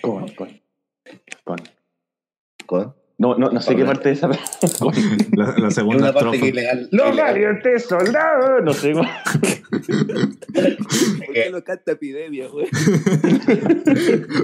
Con, 0.00 0.28
con, 0.34 0.48
con. 1.44 1.56
Con. 2.66 2.94
No, 3.22 3.36
no, 3.36 3.50
no 3.52 3.60
sé 3.60 3.76
qué 3.76 3.84
parte 3.84 4.08
de 4.08 4.14
esa. 4.16 4.28
La, 5.36 5.54
la 5.56 5.68
Es 5.68 5.74
segunda 5.76 6.10
una 6.10 6.12
parte 6.12 6.40
que 6.40 6.48
ilegal. 6.48 6.88
Los 6.90 7.16
valientes 7.16 7.84
soldados. 7.86 8.62
No 8.64 8.72
sé. 8.72 8.92
¿Por 8.94 9.06
qué 11.32 11.48
lo 11.50 11.62
canta 11.62 11.92
epidemia, 11.92 12.48
güey? 12.48 12.66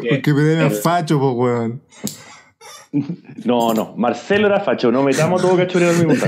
Porque 0.08 0.32
me 0.32 0.42
deben 0.42 0.66
el- 0.66 0.70
facho, 0.70 1.18
po, 1.18 1.32
weón. 1.32 1.82
No, 3.44 3.74
no. 3.74 3.94
Marcelo 3.96 4.46
era 4.46 4.60
facho. 4.60 4.92
No 4.92 5.02
metamos 5.02 5.42
todo 5.42 5.56
cachureo 5.56 5.90
al 5.90 6.06
mismo. 6.06 6.24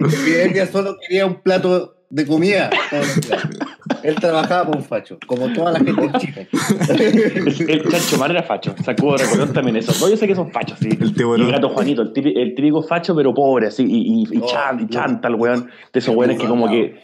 Epidemia 0.00 0.66
solo 0.66 0.96
quería 1.00 1.26
un 1.26 1.40
plato 1.42 2.01
de 2.12 2.26
comida. 2.26 2.68
Él 4.02 4.14
trabajaba 4.16 4.70
con 4.70 4.82
facho, 4.84 5.18
como 5.26 5.50
toda 5.52 5.72
la 5.72 5.78
gente 5.80 6.02
en 6.02 6.12
Chile. 6.14 6.48
El, 6.90 7.70
el 7.70 7.88
Chancho 7.90 8.18
Man 8.18 8.30
era 8.32 8.42
facho. 8.42 8.74
Sacudo 8.84 9.16
de 9.16 9.24
Recolón 9.24 9.52
también 9.52 9.76
eso. 9.76 9.92
No, 10.00 10.10
yo 10.10 10.16
sé 10.16 10.26
que 10.26 10.34
son 10.34 10.52
fachos, 10.52 10.78
sí. 10.78 10.90
El 10.90 11.14
el 11.40 11.50
gato 11.52 11.70
Juanito, 11.70 12.02
el 12.02 12.12
típico, 12.12 12.38
el 12.38 12.54
típico 12.54 12.82
facho, 12.82 13.14
pero 13.16 13.32
pobre, 13.32 13.68
así. 13.68 13.84
Y, 13.84 14.24
y, 14.24 14.36
y, 14.36 14.40
Oh, 14.42 14.46
chan- 14.46 14.80
y 14.80 14.88
chanta 14.88 15.28
el 15.28 15.36
weón. 15.36 15.70
De 15.92 15.98
esos 16.00 16.14
weones 16.14 16.38
que 16.38 16.46
como 16.46 16.68
que. 16.68 17.00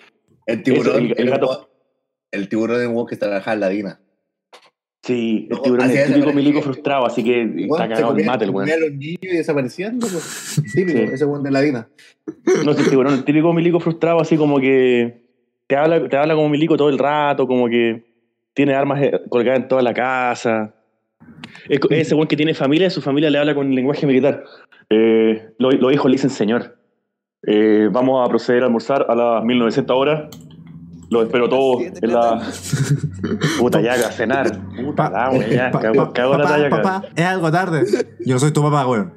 El 0.46 0.62
tiburón, 0.62 1.06
Eso, 1.06 1.14
el- 1.16 1.30
gato- 1.30 1.48
un 1.60 1.68
el 2.30 2.48
tiburón 2.48 2.80
es 2.82 2.88
un 2.88 2.94
weón 2.94 3.06
que 3.06 3.16
trabajaba 3.16 3.54
en 3.54 3.60
la 3.60 3.68
DINA. 3.70 4.00
Sí, 5.08 5.48
el 5.50 5.60
tiburón 5.62 5.90
es 5.90 5.96
el 5.96 6.14
típico 6.14 6.32
milico 6.34 6.60
frustrado, 6.62 7.06
así 7.06 7.24
que 7.24 7.42
está 7.42 7.88
cagado 7.88 8.10
el 8.10 8.16
comía- 8.16 8.26
mate 8.26 8.44
el 8.44 8.50
weón. 8.50 8.68
los 8.80 8.92
niños 8.92 9.18
y 9.22 9.26
desapareciendo. 9.28 10.06
pues. 10.06 10.62
Típico, 10.74 10.98
Sí. 10.98 11.04
ese 11.14 11.24
weón 11.24 11.42
de 11.42 11.50
la 11.50 11.60
DINA. 11.62 11.88
No 12.64 12.74
sé, 12.74 12.82
el 12.82 12.90
tiburón, 12.90 13.14
el 13.14 13.24
típico 13.24 13.52
milico 13.54 13.80
frustrado, 13.80 14.20
así 14.20 14.36
como 14.36 14.60
que 14.60 15.22
te 15.66 15.76
habla, 15.76 16.08
te 16.08 16.16
habla 16.16 16.34
como 16.34 16.48
milico 16.50 16.76
todo 16.76 16.90
el 16.90 16.98
rato, 16.98 17.46
como 17.46 17.68
que 17.68 18.04
tiene 18.54 18.74
armas 18.74 19.02
eh, 19.02 19.12
colgadas 19.30 19.60
en 19.62 19.68
toda 19.68 19.82
la 19.82 19.94
casa. 19.94 20.74
Es 21.68 21.80
ese 21.90 22.14
weón 22.14 22.28
que 22.28 22.36
tiene 22.36 22.52
familia, 22.54 22.90
su 22.90 23.00
familia 23.00 23.30
le 23.30 23.38
habla 23.38 23.54
con 23.54 23.74
lenguaje 23.74 24.06
militar. 24.06 24.44
Eh, 24.90 25.50
lo- 25.58 25.70
los 25.70 25.92
hijos 25.92 26.10
le 26.10 26.16
dicen 26.16 26.30
señor. 26.30 26.76
Eh, 27.46 27.88
vamos 27.90 28.24
a 28.26 28.28
proceder 28.28 28.62
a 28.62 28.66
almorzar 28.66 29.06
a 29.08 29.14
las 29.14 29.44
1900 29.44 29.96
horas. 29.96 30.28
Los 31.10 31.24
espero 31.24 31.48
Siete 31.78 32.00
en 32.02 32.12
la. 32.12 32.50
Puta, 33.58 33.80
ya, 33.80 33.94
a 33.94 34.12
cenar. 34.12 34.60
Puta, 34.84 35.10
la, 35.10 35.48
ya, 35.48 35.70
cago, 35.70 36.12
papá, 36.12 36.42
talla, 36.42 36.66
acá. 36.66 36.82
papá, 36.82 37.08
es 37.14 37.24
algo 37.24 37.50
tarde. 37.50 37.84
Yo 38.24 38.38
soy 38.38 38.52
tu 38.52 38.62
papá, 38.62 38.86
weón. 38.86 39.14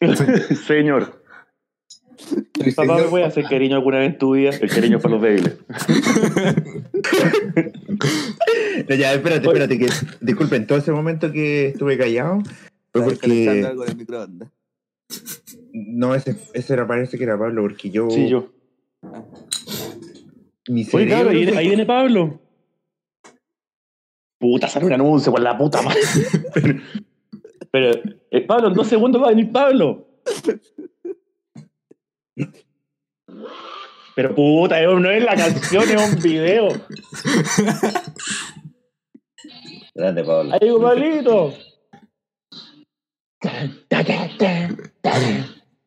Señor. 0.66 1.22
Soy 2.16 2.72
Papá, 2.72 2.94
¿me 2.94 2.98
señor- 3.00 3.10
puede 3.10 3.24
hacer 3.24 3.44
cariño 3.44 3.76
alguna 3.76 3.98
vez 3.98 4.12
en 4.12 4.18
tu 4.18 4.32
vida? 4.34 4.50
El 4.50 4.70
cariño 4.70 5.00
para 5.00 5.14
los 5.14 5.22
débiles. 5.22 5.56
No, 8.88 8.94
ya, 8.94 9.12
espérate, 9.14 9.46
espérate. 9.46 9.78
Que, 9.78 9.88
disculpen, 10.20 10.66
todo 10.66 10.78
ese 10.78 10.92
momento 10.92 11.32
que 11.32 11.68
estuve 11.68 11.98
callado 11.98 12.42
fue 12.92 13.02
porque. 13.02 13.64
algo 13.66 13.84
en 13.84 13.90
el 13.90 13.96
microondas. 13.96 14.48
No, 15.72 16.14
ese, 16.14 16.36
ese 16.54 16.72
era, 16.74 16.86
parece 16.86 17.18
que 17.18 17.24
era 17.24 17.38
Pablo, 17.38 17.62
porque 17.62 17.90
yo. 17.90 18.08
Sí, 18.10 18.28
yo. 18.28 18.50
Mi 20.68 20.86
Oye, 20.92 21.06
claro, 21.06 21.30
ahí, 21.30 21.68
viene 21.68 21.84
Pablo. 21.84 22.40
Puta, 24.38 24.68
sale 24.68 24.86
un 24.86 24.92
anuncio 24.92 25.32
por 25.32 25.40
la 25.40 25.56
puta 25.56 25.82
madre. 25.82 26.00
Pero, 26.54 26.80
pero, 27.70 28.02
eh, 28.30 28.40
Pablo, 28.42 28.68
en 28.68 28.74
dos 28.74 28.86
segundos 28.86 29.22
va 29.22 29.28
a 29.28 29.30
venir 29.30 29.50
Pablo. 29.50 30.06
Pero 34.14 34.34
puta, 34.34 34.78
no 34.82 35.10
es 35.10 35.24
la 35.24 35.36
canción, 35.36 35.84
es 35.84 36.14
un 36.14 36.22
video. 36.22 36.68
Grande, 39.94 40.22
Pablo. 40.22 40.52
Ahí 40.52 40.70
Pablito. 40.78 41.54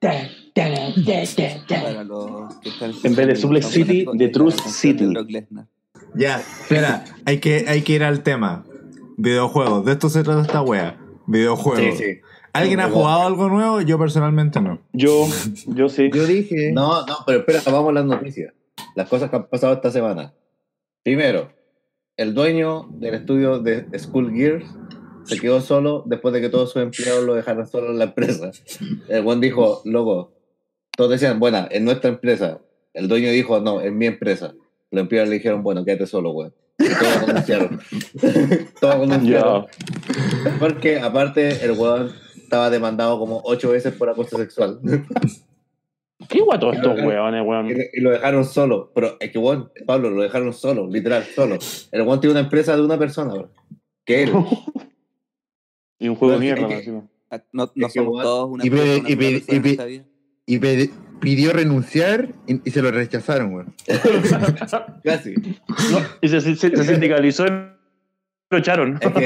En 0.56 1.06
vez 3.16 3.28
de 3.28 3.36
Suplex 3.36 3.68
City, 3.68 4.06
la 4.06 4.32
Truth 4.32 4.60
City. 4.68 5.14
Ya, 6.16 6.40
espera, 6.40 7.04
hay 7.26 7.40
que, 7.40 7.66
hay 7.68 7.82
que 7.82 7.94
ir 7.94 8.04
al 8.04 8.24
tema. 8.24 8.66
Videojuegos, 9.18 9.86
de 9.86 9.92
esto 9.92 10.10
se 10.10 10.24
trata 10.24 10.42
esta 10.42 10.62
wea. 10.62 10.98
Videojuegos. 11.28 11.98
Sí, 11.98 12.04
sí. 12.04 12.22
¿Alguien 12.54 12.80
ha 12.80 12.90
jugado 12.90 13.24
algo 13.24 13.50
nuevo? 13.50 13.82
Yo 13.82 14.00
personalmente 14.00 14.62
no. 14.62 14.80
Yo, 14.94 15.28
yo 15.68 15.90
sí. 15.90 16.10
Yo 16.14 16.26
dije. 16.26 16.72
No, 16.72 17.06
no, 17.06 17.18
pero 17.26 17.40
espera, 17.40 17.60
vamos 17.66 17.90
a 17.90 17.94
las 17.94 18.06
noticias. 18.06 18.54
Las 18.96 19.10
cosas 19.10 19.30
que 19.30 19.36
han 19.36 19.50
pasado 19.50 19.74
esta 19.74 19.92
semana. 19.92 20.34
Primero, 21.04 21.52
el 22.16 22.34
dueño 22.34 22.88
del 22.92 23.16
estudio 23.16 23.60
de 23.60 23.88
School 24.00 24.32
Gears 24.34 24.66
se 25.26 25.38
quedó 25.40 25.60
solo 25.60 26.04
después 26.06 26.34
de 26.34 26.40
que 26.40 26.50
todos 26.50 26.72
sus 26.72 26.82
empleados 26.82 27.26
lo 27.26 27.34
dejaran 27.34 27.68
solo 27.68 27.92
en 27.92 27.98
la 27.98 28.06
empresa. 28.06 28.52
El 29.10 29.24
buen 29.24 29.42
dijo, 29.42 29.82
loco, 29.84 30.35
todos 30.96 31.12
decían, 31.12 31.40
bueno, 31.40 31.68
es 31.70 31.82
nuestra 31.82 32.10
empresa. 32.10 32.60
El 32.94 33.08
dueño 33.08 33.30
dijo, 33.30 33.60
no, 33.60 33.82
es 33.82 33.92
mi 33.92 34.06
empresa. 34.06 34.54
Los 34.92 35.02
empleados 35.02 35.30
le 35.30 35.36
dijeron, 35.38 35.64
bueno, 35.64 35.84
quédate 35.84 36.06
solo, 36.08 36.32
güey. 36.32 36.52
Y 36.80 36.86
Todos 36.88 37.26
renunciaron. 37.28 37.80
todos 38.82 38.96
renunciaron. 39.00 39.66
Ya. 39.66 40.58
Porque 40.60 41.00
aparte 41.00 41.64
el 41.66 41.72
weón 41.72 42.12
estaba 42.36 42.70
demandado 42.70 43.18
como 43.20 43.42
ocho 43.46 43.72
veces 43.72 43.94
por 43.94 44.10
acoso 44.10 44.38
sexual. 44.38 44.80
¿Qué 46.30 46.40
guato 46.42 46.72
estos 46.72 46.98
weones, 47.02 47.44
Y, 47.44 47.46
weón? 47.46 47.68
y 47.94 48.02
lo 48.02 48.12
dejaron 48.12 48.46
solo. 48.46 48.92
Pero 48.96 49.18
es 49.20 49.32
que, 49.32 49.38
weón, 49.38 49.70
Pablo, 49.86 50.10
lo 50.10 50.22
dejaron 50.22 50.54
solo, 50.54 50.88
literal, 50.88 51.24
solo. 51.36 51.58
El 51.92 52.02
weón 52.04 52.20
tiene 52.22 52.32
una 52.32 52.40
empresa 52.42 52.76
de 52.76 52.82
una 52.84 52.98
persona, 52.98 53.34
bro. 53.34 53.50
Que 54.06 54.24
él. 54.24 54.32
Y 55.98 56.10
un 56.10 56.16
juego 56.18 56.34
de 56.34 56.40
mierda, 56.42 56.68
que- 56.68 56.74
encima. 56.76 57.08
Ah, 57.32 57.42
No, 57.54 57.72
no 57.74 57.88
que 57.88 57.94
somos 57.94 58.22
todos 58.22 58.50
una 58.50 58.66
y 58.66 58.70
pe- 58.70 58.76
persona, 58.78 59.10
y 59.10 59.16
persona 59.16 59.90
y 59.90 60.04
Y 60.48 60.60
pidió 61.20 61.54
renunciar 61.54 62.30
y, 62.48 62.62
y 62.68 62.72
se 62.72 62.82
lo 62.82 62.92
rechazaron, 62.92 63.54
weón. 63.54 63.74
Casi. 65.04 65.34
Y 66.22 66.28
se, 66.28 66.42
se- 66.42 66.56
se 66.56 66.84
sindicalizó 66.84 67.48
y 67.48 67.50
lo 68.52 68.58
echaron. 68.58 69.00
Es 69.02 69.12
que, 69.12 69.26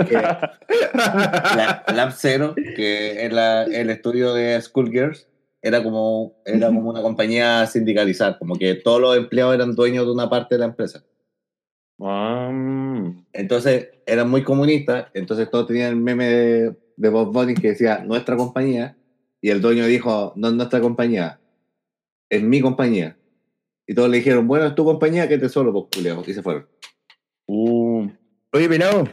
es 0.00 0.06
que 0.08 0.12
la, 0.14 1.84
Lab 1.94 2.12
Zero, 2.12 2.54
que 2.54 3.24
es 3.24 3.32
la- 3.32 3.64
el 3.64 3.90
estudio 3.90 4.34
de 4.34 4.60
Schoolgirls, 4.60 5.28
era 5.62 5.82
como, 5.82 6.34
era 6.44 6.68
como 6.68 6.88
una 6.90 7.02
compañía 7.02 7.66
sindicalizada, 7.66 8.38
como 8.38 8.56
que 8.56 8.74
todos 8.74 9.00
los 9.00 9.16
empleados 9.16 9.54
eran 9.54 9.74
dueños 9.74 10.06
de 10.06 10.12
una 10.12 10.28
parte 10.30 10.54
de 10.54 10.58
la 10.60 10.64
empresa. 10.66 11.04
Ah. 12.00 12.50
Entonces 13.32 13.90
eran 14.06 14.30
muy 14.30 14.42
comunistas, 14.42 15.06
entonces 15.14 15.50
todos 15.50 15.66
tenían 15.66 15.90
el 15.90 15.96
meme 15.96 16.24
de, 16.26 16.76
de 16.96 17.08
Bob 17.10 17.30
Bunny 17.32 17.54
que 17.54 17.68
decía 17.68 17.98
nuestra 17.98 18.36
compañía, 18.36 18.96
y 19.40 19.50
el 19.50 19.60
dueño 19.60 19.86
dijo, 19.86 20.32
no 20.36 20.48
es 20.48 20.54
nuestra 20.54 20.80
compañía, 20.80 21.40
es 22.28 22.42
mi 22.42 22.60
compañía. 22.60 23.16
Y 23.86 23.94
todos 23.94 24.08
le 24.08 24.18
dijeron, 24.18 24.46
bueno, 24.46 24.66
es 24.66 24.74
tu 24.74 24.84
compañía, 24.84 25.28
que 25.28 25.38
te 25.38 25.48
solo, 25.48 25.72
pues, 25.72 25.86
culiao", 25.96 26.22
y 26.26 26.32
se 26.34 26.42
fueron. 26.42 26.68
Uh, 27.46 28.08
Oye, 28.52 28.68
pelado, 28.68 29.04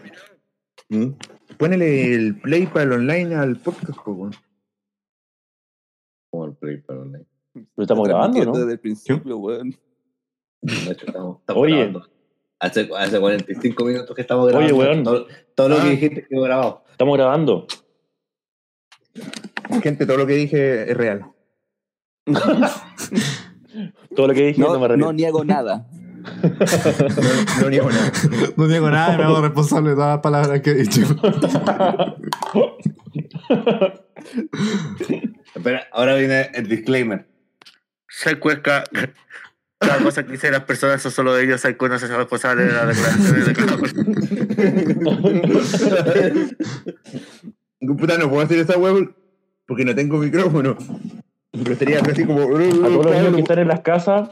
¿Mm? 0.90 1.12
ponele 1.58 2.14
el 2.14 2.40
play 2.40 2.66
para 2.68 2.84
el 2.84 2.92
online 2.94 3.36
al 3.36 3.56
podcast, 3.58 4.00
po, 4.04 4.12
weón. 4.12 4.34
Como 6.32 6.46
el 6.46 6.54
Play, 6.56 6.84
pero 6.86 7.06
no. 7.06 7.20
pero 7.54 7.66
estamos 7.78 8.08
grabando, 8.08 8.44
¿no? 8.46 8.52
Desde 8.52 8.74
el 8.74 8.80
principio, 8.80 9.38
weón. 9.38 9.72
De 10.62 10.92
hecho, 10.92 11.06
estamos, 11.08 11.40
estamos 11.40 11.64
Oye. 11.64 11.76
grabando. 11.76 12.10
Hace, 12.60 12.90
hace 12.98 13.20
45 13.20 13.86
minutos 13.86 14.16
que 14.16 14.22
estamos 14.22 14.46
Oye, 14.54 14.68
grabando. 14.68 14.78
weón. 14.78 15.04
Todo, 15.04 15.28
todo 15.56 15.70
lo 15.70 15.76
Ah. 15.78 15.84
que 15.84 15.90
dijiste 15.92 16.28
quedó 16.28 16.42
grabado. 16.42 16.84
Estamos 16.92 17.18
grabando. 17.18 17.68
Gente, 19.82 20.06
todo 20.06 20.18
lo 20.18 20.28
que 20.28 20.34
dije 20.34 20.92
es 20.92 20.98
real. 20.98 21.26
Todo 24.16 24.28
lo 24.28 24.34
que 24.34 24.48
dije 24.48 24.60
no, 24.60 24.74
No, 24.74 24.80
me 24.80 24.86
arrepiento. 24.86 25.06
no 25.06 25.14
niego 25.14 25.46
nada. 25.46 25.86
No, 26.42 27.62
no 27.62 27.70
niego 27.70 27.90
nada. 27.90 28.12
No 28.58 28.68
digo 28.68 28.90
nada 28.90 29.14
y 29.14 29.18
me 29.18 29.24
hago 29.24 29.42
responsable 29.42 29.92
de 29.92 29.96
todas 29.96 30.16
las 30.16 30.22
palabras 30.22 30.62
que 30.62 30.72
he 30.72 30.76
dicho. 30.76 31.02
Espera, 35.56 35.88
ahora 35.92 36.16
viene 36.16 36.50
el 36.54 36.68
disclaimer. 36.68 37.28
Soy 38.10 38.36
Cuesca. 38.36 38.84
Cada 39.80 40.00
cosa 40.00 40.26
que 40.26 40.32
dicen 40.32 40.54
las 40.54 40.64
personas 40.64 41.02
son 41.02 41.12
solo 41.12 41.36
de 41.36 41.44
ellos. 41.44 41.62
Soy 41.62 41.78
no 41.80 42.00
se 42.00 42.08
responsable 42.08 42.64
de 42.64 42.74
las 42.74 42.88
declaraciones 42.88 43.46
de 43.46 43.54
cada 43.54 43.78
persona. 43.80 44.06
Puta, 47.80 48.18
no 48.18 48.30
puedo 48.30 48.42
hacer 48.42 48.58
esa 48.60 48.78
web 48.78 49.16
porque 49.68 49.86
no 49.86 49.94
tengo 49.94 50.18
micrófono. 50.18 50.76
Pero 51.52 51.98
algo 52.00 52.12
así 52.12 52.26
como. 52.26 52.42
A 52.42 52.46
todos 52.46 53.06
los 53.06 53.16
niños 53.16 53.36
que 53.36 53.42
están 53.42 53.60
en 53.60 53.68
las 53.68 53.82
casas, 53.82 54.30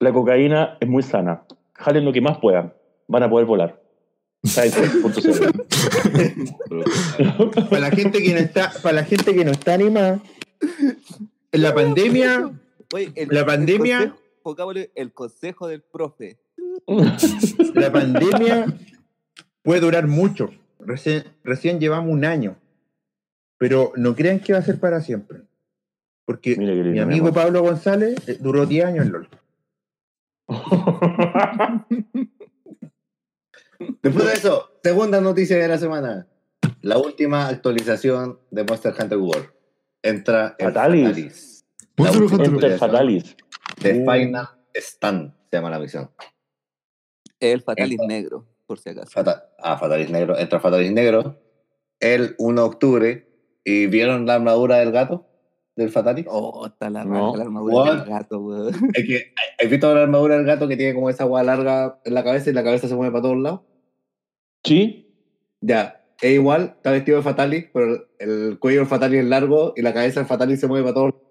la 0.00 0.12
cocaína 0.12 0.76
es 0.80 0.88
muy 0.88 1.02
sana. 1.02 1.42
Jalen 1.74 2.04
lo 2.04 2.12
que 2.12 2.20
más 2.20 2.38
puedan. 2.38 2.72
Van 3.08 3.22
a 3.22 3.30
poder 3.30 3.46
volar. 3.46 3.80
Para 7.70 7.80
la 7.80 7.90
gente 7.90 8.22
que 8.22 8.32
no 8.34 8.38
está, 8.40 8.72
para 8.82 8.96
la 8.96 9.04
gente 9.04 9.34
que 9.34 9.44
no 9.44 9.50
está 9.52 9.74
animada, 9.74 10.20
en 11.52 11.62
la 11.62 11.74
pandemia, 11.74 12.50
Oye, 12.92 13.10
el- 13.14 13.28
La 13.30 13.40
el 13.40 13.46
pandemia- 13.46 13.98
consejo- 13.98 14.16
pongámosle 14.42 14.90
el 14.94 15.12
consejo 15.12 15.66
del 15.68 15.80
profe. 15.82 16.38
la 17.74 17.90
pandemia 17.92 18.66
puede 19.62 19.80
durar 19.80 20.06
mucho. 20.06 20.50
Recién, 20.78 21.24
recién 21.42 21.80
llevamos 21.80 22.12
un 22.12 22.24
año. 22.26 22.56
Pero 23.58 23.92
no 23.96 24.14
crean 24.14 24.40
que 24.40 24.52
va 24.52 24.58
a 24.58 24.62
ser 24.62 24.78
para 24.80 25.00
siempre. 25.00 25.42
Porque 26.26 26.56
Mira 26.56 26.72
mi 26.74 26.82
mi 26.90 26.98
amigo. 27.00 27.32
Pablo 27.32 27.62
González 27.62 28.16
eh, 28.28 28.38
duró 28.40 28.66
10 28.66 28.84
años 28.86 29.06
en 29.06 29.12
LOL. 29.12 29.28
Después 34.02 34.26
de 34.26 34.32
eso, 34.34 34.70
segunda 34.82 35.20
noticia 35.20 35.56
de 35.58 35.68
la 35.68 35.78
semana. 35.78 36.26
La 36.80 36.98
última 36.98 37.48
actualización 37.48 38.38
de 38.50 38.64
Monster 38.64 38.94
Hunter 38.98 39.18
World. 39.18 39.48
Entra 40.02 40.54
el 40.58 40.66
Fatalis. 40.66 41.04
Fatalis. 41.08 41.64
Monster 41.96 42.22
Hunter. 42.22 42.40
Actualización 42.40 42.78
Fatalis. 42.78 43.36
De 43.80 43.92
Uh. 44.02 44.10
Final 44.10 44.48
Stand 44.74 45.34
se 45.50 45.56
llama 45.56 45.70
la 45.70 45.78
misión. 45.78 46.10
El 47.40 47.62
Fatalis 47.62 47.98
negro, 48.06 48.46
por 48.66 48.78
si 48.78 48.90
acaso. 48.90 49.10
Fata- 49.10 49.50
ah, 49.58 49.76
Fatalis 49.78 50.10
Negro. 50.10 50.38
Entra 50.38 50.60
Fatalis 50.60 50.92
Negro 50.92 51.40
el 52.00 52.34
1 52.38 52.60
de 52.62 52.66
octubre. 52.68 53.28
¿Y 53.64 53.86
vieron 53.86 54.26
la 54.26 54.34
armadura 54.36 54.76
del 54.78 54.92
gato? 54.92 55.26
¿Del 55.76 55.90
Fatalis? 55.90 56.26
Oh, 56.28 56.66
está 56.66 56.88
la 56.90 57.04
No. 57.04 57.26
raja, 57.28 57.38
la 57.38 57.44
armadura 57.44 57.74
What? 57.74 57.96
del 57.98 58.08
gato, 58.08 58.38
weón. 58.40 58.74
Es 58.94 59.04
que, 59.06 59.32
¿Has 59.62 59.70
visto 59.70 59.92
la 59.94 60.02
armadura 60.02 60.36
del 60.36 60.44
gato 60.46 60.68
que 60.68 60.76
tiene 60.76 60.94
como 60.94 61.10
esa 61.10 61.24
agua 61.24 61.42
larga 61.42 61.98
en 62.04 62.14
la 62.14 62.22
cabeza 62.22 62.50
y 62.50 62.52
la 62.52 62.62
cabeza 62.62 62.86
se 62.88 62.94
mueve 62.94 63.12
para 63.12 63.22
todos 63.22 63.38
lados? 63.38 63.60
Sí. 64.62 65.12
Ya, 65.60 66.04
es 66.20 66.32
igual, 66.34 66.74
está 66.76 66.90
vestido 66.90 67.16
de 67.18 67.22
Fatalis, 67.24 67.66
pero 67.72 68.06
el 68.18 68.58
cuello 68.60 68.80
del 68.80 68.88
Fatalis 68.88 69.20
es 69.20 69.26
largo 69.26 69.72
y 69.76 69.82
la 69.82 69.92
cabeza 69.94 70.20
del 70.20 70.28
Fatalis 70.28 70.60
se 70.60 70.66
mueve 70.68 70.84
para 70.84 70.94
todos 70.94 71.10
lados. 71.14 71.22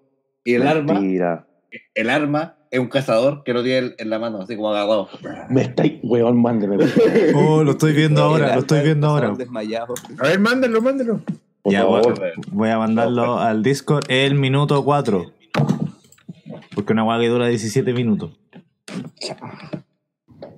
Y 0.44 0.54
el 0.54 0.66
arma, 0.66 0.92
Mentira. 0.94 1.46
el 1.94 2.10
arma 2.10 2.58
es 2.70 2.80
un 2.80 2.88
cazador 2.88 3.44
que 3.44 3.54
lo 3.54 3.62
tiene 3.62 3.94
en 3.96 4.10
la 4.10 4.18
mano, 4.18 4.42
así 4.42 4.56
como 4.56 4.70
agarrado. 4.70 5.08
Me 5.48 5.62
estáis, 5.62 6.00
weón, 6.02 6.42
mándeme. 6.42 6.76
Oh, 7.34 7.62
lo 7.64 7.70
estoy 7.70 7.92
viendo 7.94 8.22
ahora, 8.24 8.38
lo 8.40 8.50
arma 8.50 8.60
estoy 8.60 8.82
viendo 8.82 9.06
ahora. 9.06 9.30
Desmayado. 9.30 9.94
A 10.18 10.28
ver, 10.28 10.38
mándalo, 10.40 10.82
Ya, 11.64 11.80
favor. 11.80 12.18
voy, 12.18 12.30
voy 12.52 12.68
a 12.68 12.78
mandarlo 12.78 13.38
al 13.38 13.62
Discord 13.62 14.04
el 14.08 14.34
minuto 14.34 14.84
4. 14.84 15.32
Porque 16.74 16.92
una 16.92 17.02
guagua 17.02 17.22
que 17.22 17.28
dura 17.30 17.46
17 17.46 17.92
minutos. 17.94 18.32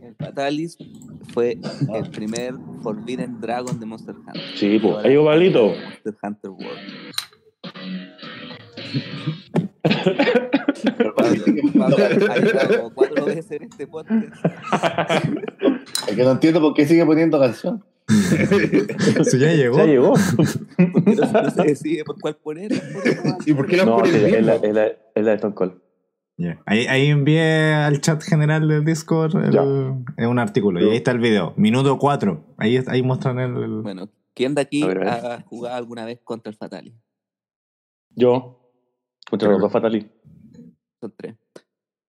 El 0.02 0.14
Fatalis 0.16 0.76
fue 1.32 1.58
el 1.94 2.10
primer 2.10 2.54
Forbidden 2.82 3.40
Dragon 3.40 3.78
de 3.78 3.86
Monster 3.86 4.16
Hunter. 4.16 4.42
Sí, 4.56 4.78
pues. 4.80 5.04
Ahí 5.04 5.14
va, 5.16 5.26
Pablito. 5.26 5.68
Monster 5.68 6.16
Hunter 6.22 6.50
World. 6.50 7.12
Pablo, 11.76 11.96
ha 12.30 12.38
llegado 12.38 12.90
cuatro 12.94 13.24
veces 13.26 13.50
en 13.52 13.62
este 13.64 13.86
podcast. 13.86 14.26
Es 16.08 16.16
que 16.16 16.22
no 16.24 16.32
entiendo 16.32 16.60
por 16.60 16.74
qué 16.74 16.86
sigue 16.86 17.04
poniendo 17.04 17.38
canción. 17.38 17.84
Eso 19.20 19.36
ya 19.36 19.52
llegó. 19.52 19.76
Ya 19.78 19.84
llegó. 19.86 20.14
no, 20.16 21.50
se 21.50 21.62
decide 21.64 22.04
por 22.04 22.20
cuál 22.20 22.36
poner. 22.36 22.72
¿Y 23.44 23.52
por 23.54 23.66
qué 23.66 23.76
la 23.76 23.84
No, 23.84 23.96
pone 23.96 24.10
sí, 24.10 24.16
el 24.16 24.34
es 24.34 24.44
la, 24.46 24.54
es 24.56 24.74
la, 24.74 24.86
es 24.86 25.24
la 25.24 25.30
de 25.30 25.34
Stone 25.34 25.54
Cold. 25.54 25.80
Ya. 26.38 26.62
Ahí, 26.66 26.86
ahí 26.86 27.06
envié 27.06 27.72
al 27.74 28.00
chat 28.00 28.22
general 28.22 28.68
del 28.68 28.84
Discord 28.84 29.34
el- 29.36 30.04
es 30.16 30.26
un 30.26 30.38
artículo. 30.38 30.80
Y 30.80 30.90
ahí 30.90 30.96
está 30.96 31.10
el 31.12 31.18
video. 31.18 31.54
Minuto 31.56 31.98
4. 31.98 32.54
Ahí, 32.58 32.78
ahí 32.86 33.02
muestran 33.02 33.38
el. 33.38 33.56
el- 33.56 33.82
Bueno, 33.82 34.08
¿quién 34.34 34.54
de 34.54 34.60
aquí 34.60 34.84
ver, 34.86 35.02
ha 35.08 35.40
jugado 35.42 35.76
alguna 35.76 36.04
vez 36.04 36.20
contra 36.22 36.50
el 36.50 36.56
Fatalis? 36.56 36.94
Yo. 38.10 38.70
Contra 39.28 39.48
los 39.48 39.60
dos 39.60 39.72
Fatalis. 39.72 40.06
Son 41.00 41.12
tres. 41.16 41.34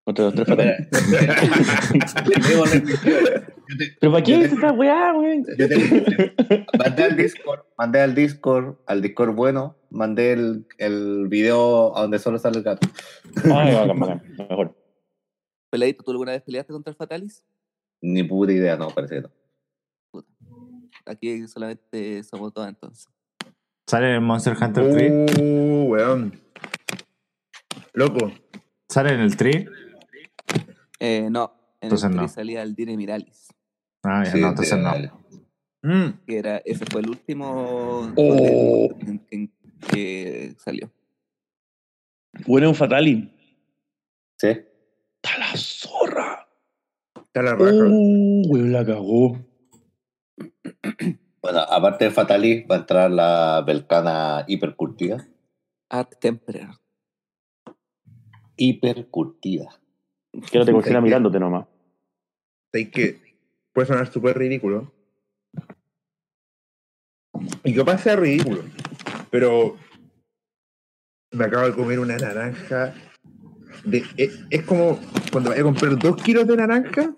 Yo 0.15 0.31
te- 3.77 3.91
¿Pero 3.99 4.11
para 4.13 4.23
qué 4.23 4.41
es 4.45 4.53
esta 4.53 4.71
weá, 4.71 5.13
weón? 5.13 5.43
yo 5.57 5.67
te- 5.67 6.65
mandé 6.77 7.03
al 7.03 7.17
Discord, 7.17 7.59
mandé 7.77 7.99
al 8.01 8.15
Discord, 8.15 8.75
al 8.85 9.01
Discord 9.01 9.35
bueno, 9.35 9.75
mandé 9.89 10.31
el, 10.31 10.65
el 10.77 11.27
video 11.27 11.95
a 11.97 12.01
donde 12.03 12.19
solo 12.19 12.39
sale 12.39 12.59
el 12.59 12.63
gato. 12.63 12.87
Ay, 13.43 13.73
bacán, 13.75 13.99
bacán. 13.99 14.21
Mejor. 14.37 14.75
Peladito, 15.69 16.03
¿tú 16.03 16.11
alguna 16.11 16.31
vez 16.31 16.41
peleaste 16.43 16.71
contra 16.71 16.91
el 16.91 16.95
Fatalis? 16.97 17.43
Ni 18.01 18.23
puta 18.23 18.53
idea, 18.53 18.77
no, 18.77 18.87
parece 18.89 19.15
que 19.15 19.21
no. 19.23 19.31
Aquí 21.05 21.45
solamente 21.47 22.23
somos 22.23 22.53
dos 22.53 22.67
entonces. 22.67 23.09
Sale 23.89 24.07
en 24.09 24.15
el 24.15 24.21
Monster 24.21 24.55
Hunter 24.61 24.91
3. 24.93 25.39
Uh, 25.39 25.83
weón. 25.89 26.39
Loco. 27.93 28.31
Sale 28.89 29.13
en 29.13 29.19
el 29.21 29.35
3. 29.35 29.65
Eh, 30.99 31.29
no, 31.29 31.53
en 31.81 31.87
Entonces 31.87 32.09
el 32.09 32.15
no. 32.15 32.21
no. 32.23 32.27
salía 32.27 32.63
el 32.63 32.75
Dire 32.75 32.95
Miralis. 32.97 33.47
Ah, 34.03 34.23
ya, 34.25 34.31
Sí, 34.31 34.41
no, 34.41 34.49
entonces 34.49 34.75
de- 34.75 34.81
no. 34.81 34.89
dale. 34.91 35.11
Mm. 35.83 36.25
Que 36.25 36.37
era, 36.37 36.57
ese 36.65 36.85
fue 36.85 37.01
el 37.01 37.09
último 37.09 38.11
Oh. 38.15 38.89
en- 39.01 39.25
en- 39.31 39.53
que 39.91 40.55
salió. 40.57 40.91
Bueno, 42.47 42.69
un 42.69 42.75
Fatali. 42.75 43.31
¿Sí? 44.39 44.47
¡Está 44.47 45.37
la 45.39 45.51
zorra! 45.55 46.47
Está 47.15 47.41
la. 47.43 47.55
Uh, 47.55 48.55
la 48.55 48.85
cagó. 48.85 49.39
Bueno, 51.39 51.59
aparte 51.61 52.05
de 52.05 52.11
Fatalis, 52.11 52.65
va 52.69 52.75
a 52.75 52.79
entrar 52.79 53.09
la 53.09 53.63
Belcana 53.65 54.43
hipercurtida. 54.49 55.25
Art 55.87 56.15
Temperer. 56.19 56.67
Hipercurtida. 58.57 59.69
Que 60.51 60.59
no 60.59 60.65
te 60.65 60.71
cocina 60.71 61.01
mirándote 61.01 61.39
nomás. 61.39 61.65
¿Sabes 62.71 62.89
que 62.89 63.27
Puede 63.77 63.89
sonar 63.89 64.11
súper 64.11 64.35
ridículo. 64.35 64.91
Y 67.63 67.75
capaz 67.75 67.99
sea 67.99 68.15
ridículo. 68.15 68.63
Pero 69.29 69.77
me 71.29 71.45
acabo 71.45 71.67
de 71.67 71.75
comer 71.75 71.99
una 71.99 72.17
naranja. 72.17 72.95
De, 73.85 74.03
es, 74.17 74.39
es 74.49 74.63
como 74.63 74.99
cuando 75.31 75.51
vas 75.51 75.59
a 75.59 75.61
comprar 75.61 75.95
dos 75.99 76.19
kilos 76.23 76.47
de 76.47 76.57
naranja 76.57 77.13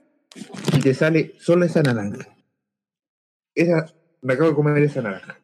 y 0.75 0.81
te 0.81 0.93
sale 0.93 1.33
solo 1.39 1.63
esa 1.63 1.81
naranja. 1.81 2.27
Esa, 3.55 3.85
me 4.21 4.33
acabo 4.33 4.49
de 4.49 4.55
comer 4.55 4.83
esa 4.83 5.01
naranja. 5.01 5.39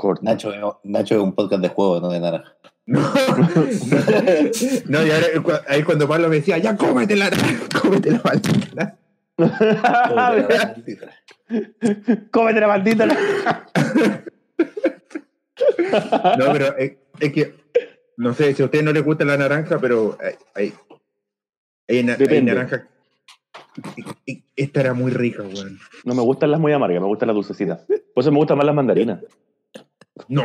Corta. 0.00 0.22
Nacho, 0.22 0.52
es- 0.54 0.60
Nacho 0.84 1.16
es 1.16 1.20
un 1.20 1.34
podcast 1.34 1.60
de 1.60 1.70
juego, 1.70 1.98
no 2.00 2.08
de 2.10 2.20
naranja. 2.20 2.54
No, 2.86 3.00
no 4.88 5.04
y 5.06 5.10
ahora 5.10 5.26
cua- 5.42 5.64
ahí 5.66 5.82
cuando 5.82 6.06
Pablo 6.06 6.28
me 6.28 6.36
decía, 6.36 6.56
ya 6.58 6.76
cómete 6.76 7.16
la 7.16 7.30
naranja, 7.30 7.64
cómete 7.82 8.12
la 8.12 8.20
maldita. 8.24 8.96
Cómete 12.30 12.60
la 12.60 12.68
maldita. 12.68 13.06
No, 16.38 16.52
pero 16.52 16.76
es, 16.78 16.92
es 17.20 17.32
que, 17.32 17.54
no 18.16 18.34
sé, 18.34 18.54
si 18.54 18.62
a 18.62 18.66
usted 18.66 18.82
no 18.82 18.92
le 18.92 19.00
gusta 19.00 19.24
la 19.24 19.36
naranja, 19.36 19.78
pero 19.80 20.16
hay, 20.20 20.34
hay, 20.54 20.72
hay 21.88 22.02
na- 22.04 22.12
hay 22.12 22.18
Depende. 22.18 22.54
naranja. 22.54 22.86
y- 23.96 24.04
y- 24.32 24.44
Esta 24.56 24.80
era 24.80 24.94
muy 24.94 25.10
rica, 25.12 25.42
weón. 25.42 25.78
No 26.04 26.14
me 26.14 26.22
gustan 26.22 26.50
las 26.50 26.60
muy 26.60 26.72
amargas, 26.72 27.00
me 27.00 27.06
gustan 27.08 27.28
las 27.28 27.34
dulcecitas. 27.34 27.84
Por 28.14 28.22
eso 28.22 28.32
me 28.32 28.38
gustan 28.38 28.56
más 28.58 28.66
las 28.66 28.74
mandarinas. 28.74 29.20
No. 30.28 30.42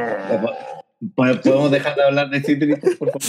¿Pod- 1.16 1.42
¿Podemos 1.42 1.72
dejar 1.72 1.96
de 1.96 2.04
hablar 2.04 2.30
de 2.30 2.42
cítricos, 2.42 2.80
por 2.98 3.10
favor? 3.12 3.22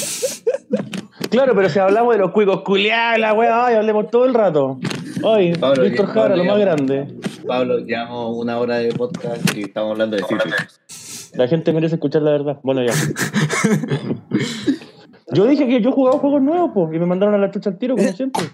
Claro, 1.31 1.55
pero 1.57 1.69
si 1.69 1.79
hablamos 1.81 2.13
de 2.15 2.21
los 2.21 2.31
cuicos 2.31 2.63
culiados, 2.63 3.19
la 3.19 3.33
weá, 3.33 3.67
ay, 3.67 3.75
hablemos 3.77 4.09
todo 4.11 4.25
el 4.27 4.35
rato. 4.35 4.79
Ay, 5.25 5.55
Pablo, 5.55 5.83
Víctor 5.83 6.07
Jara, 6.07 6.37
lo 6.37 6.45
más 6.45 6.59
grande. 6.59 7.09
Pablo, 7.47 7.79
llevamos 7.79 8.37
una 8.37 8.59
hora 8.59 8.77
de 8.79 8.93
podcast 8.93 9.57
y 9.57 9.63
estamos 9.63 9.93
hablando 9.93 10.17
de 10.17 10.23
cítricos. 10.23 10.81
La 11.35 11.49
gente 11.49 11.73
merece 11.73 11.97
escuchar 11.97 12.23
la 12.23 12.31
verdad. 12.33 12.61
Bueno, 12.63 12.83
ya. 12.85 12.93
Yo 15.33 15.47
dije 15.47 15.67
que 15.67 15.81
yo 15.81 15.91
jugaba 15.91 16.19
juegos 16.19 16.43
nuevos, 16.43 16.71
pues, 16.73 16.95
y 16.95 16.99
me 17.01 17.07
mandaron 17.07 17.35
a 17.35 17.39
la 17.39 17.51
chucha 17.51 17.71
al 17.71 17.79
tiro, 17.79 17.97
como 17.97 18.13
siempre. 18.13 18.45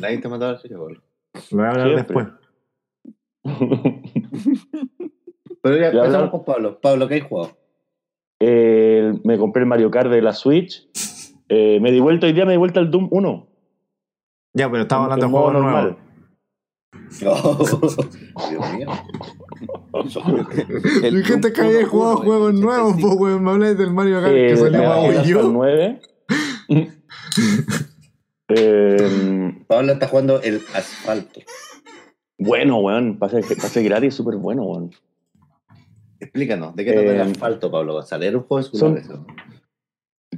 Nadie 0.00 0.18
te 0.18 0.28
mandó 0.28 0.46
a 0.46 0.52
la 0.52 0.58
chucha, 0.62 0.76
Pablo. 0.76 1.02
Lo 1.50 1.56
voy 1.56 1.66
a 1.66 1.70
hablar 1.70 1.86
Siempre. 1.88 2.14
después. 2.14 2.28
Pero 5.62 5.76
ya, 5.76 5.88
empezamos 5.88 6.30
con 6.30 6.44
Pablo. 6.44 6.80
Pablo, 6.80 7.08
¿qué 7.08 7.16
has 7.16 7.22
jugado? 7.28 7.56
Eh, 8.40 9.12
me 9.24 9.38
compré 9.38 9.62
el 9.62 9.68
Mario 9.68 9.90
Kart 9.90 10.10
de 10.10 10.20
la 10.22 10.32
Switch. 10.32 10.88
Eh, 11.48 11.78
me 11.80 11.92
di 11.92 12.00
vuelta 12.00 12.26
hoy 12.26 12.32
día, 12.32 12.44
me 12.44 12.52
di 12.52 12.58
vuelta 12.58 12.80
al 12.80 12.90
Doom 12.90 13.08
1. 13.10 13.48
Ya, 14.54 14.70
pero 14.70 14.82
estamos 14.82 15.06
En- 15.06 15.12
hablando 15.12 15.26
de 15.26 15.32
juegos 15.32 15.52
normal. 15.52 15.84
nuevos. 15.94 16.02
Dios 18.50 18.74
mío. 18.74 18.88
Mi 21.12 21.22
gente 21.22 21.52
que 21.52 21.60
había 21.60 21.78
1, 21.80 21.88
jugado 21.88 22.16
juegos 22.16 22.54
nuevos, 22.54 22.94
85. 22.94 23.08
pues, 23.08 23.20
weón. 23.20 23.44
Me 23.44 23.50
habláis 23.52 23.78
del 23.78 23.92
Mario 23.92 24.20
Kart 24.20 24.34
Eh, 24.34 24.46
que 24.48 24.56
salió 24.56 24.80
el- 24.82 24.86
para 24.88 25.00
el 25.00 25.08
Wii 25.10 25.18
Asphalt 25.18 25.44
U. 25.44 25.52
9. 25.52 26.00
Eh, 28.48 29.64
Pablo 29.66 29.92
está 29.92 30.08
jugando 30.08 30.40
el 30.42 30.56
asfalto. 30.74 31.40
bueno, 32.38 32.78
weón. 32.80 33.18
Pase, 33.18 33.40
pase 33.42 33.82
gratis, 33.82 34.14
súper 34.14 34.36
bueno, 34.36 34.64
weón. 34.64 34.90
Explícanos, 36.22 36.76
¿de 36.76 36.84
qué 36.84 36.92
trata 36.92 37.10
el 37.10 37.16
Eh, 37.18 37.22
asfalto, 37.22 37.70
Pablo 37.70 37.94
González? 37.94 38.28
Era 38.28 38.38
un 38.38 38.44
juego 38.44 38.62
son- 38.62 38.96
eso. 38.96 39.26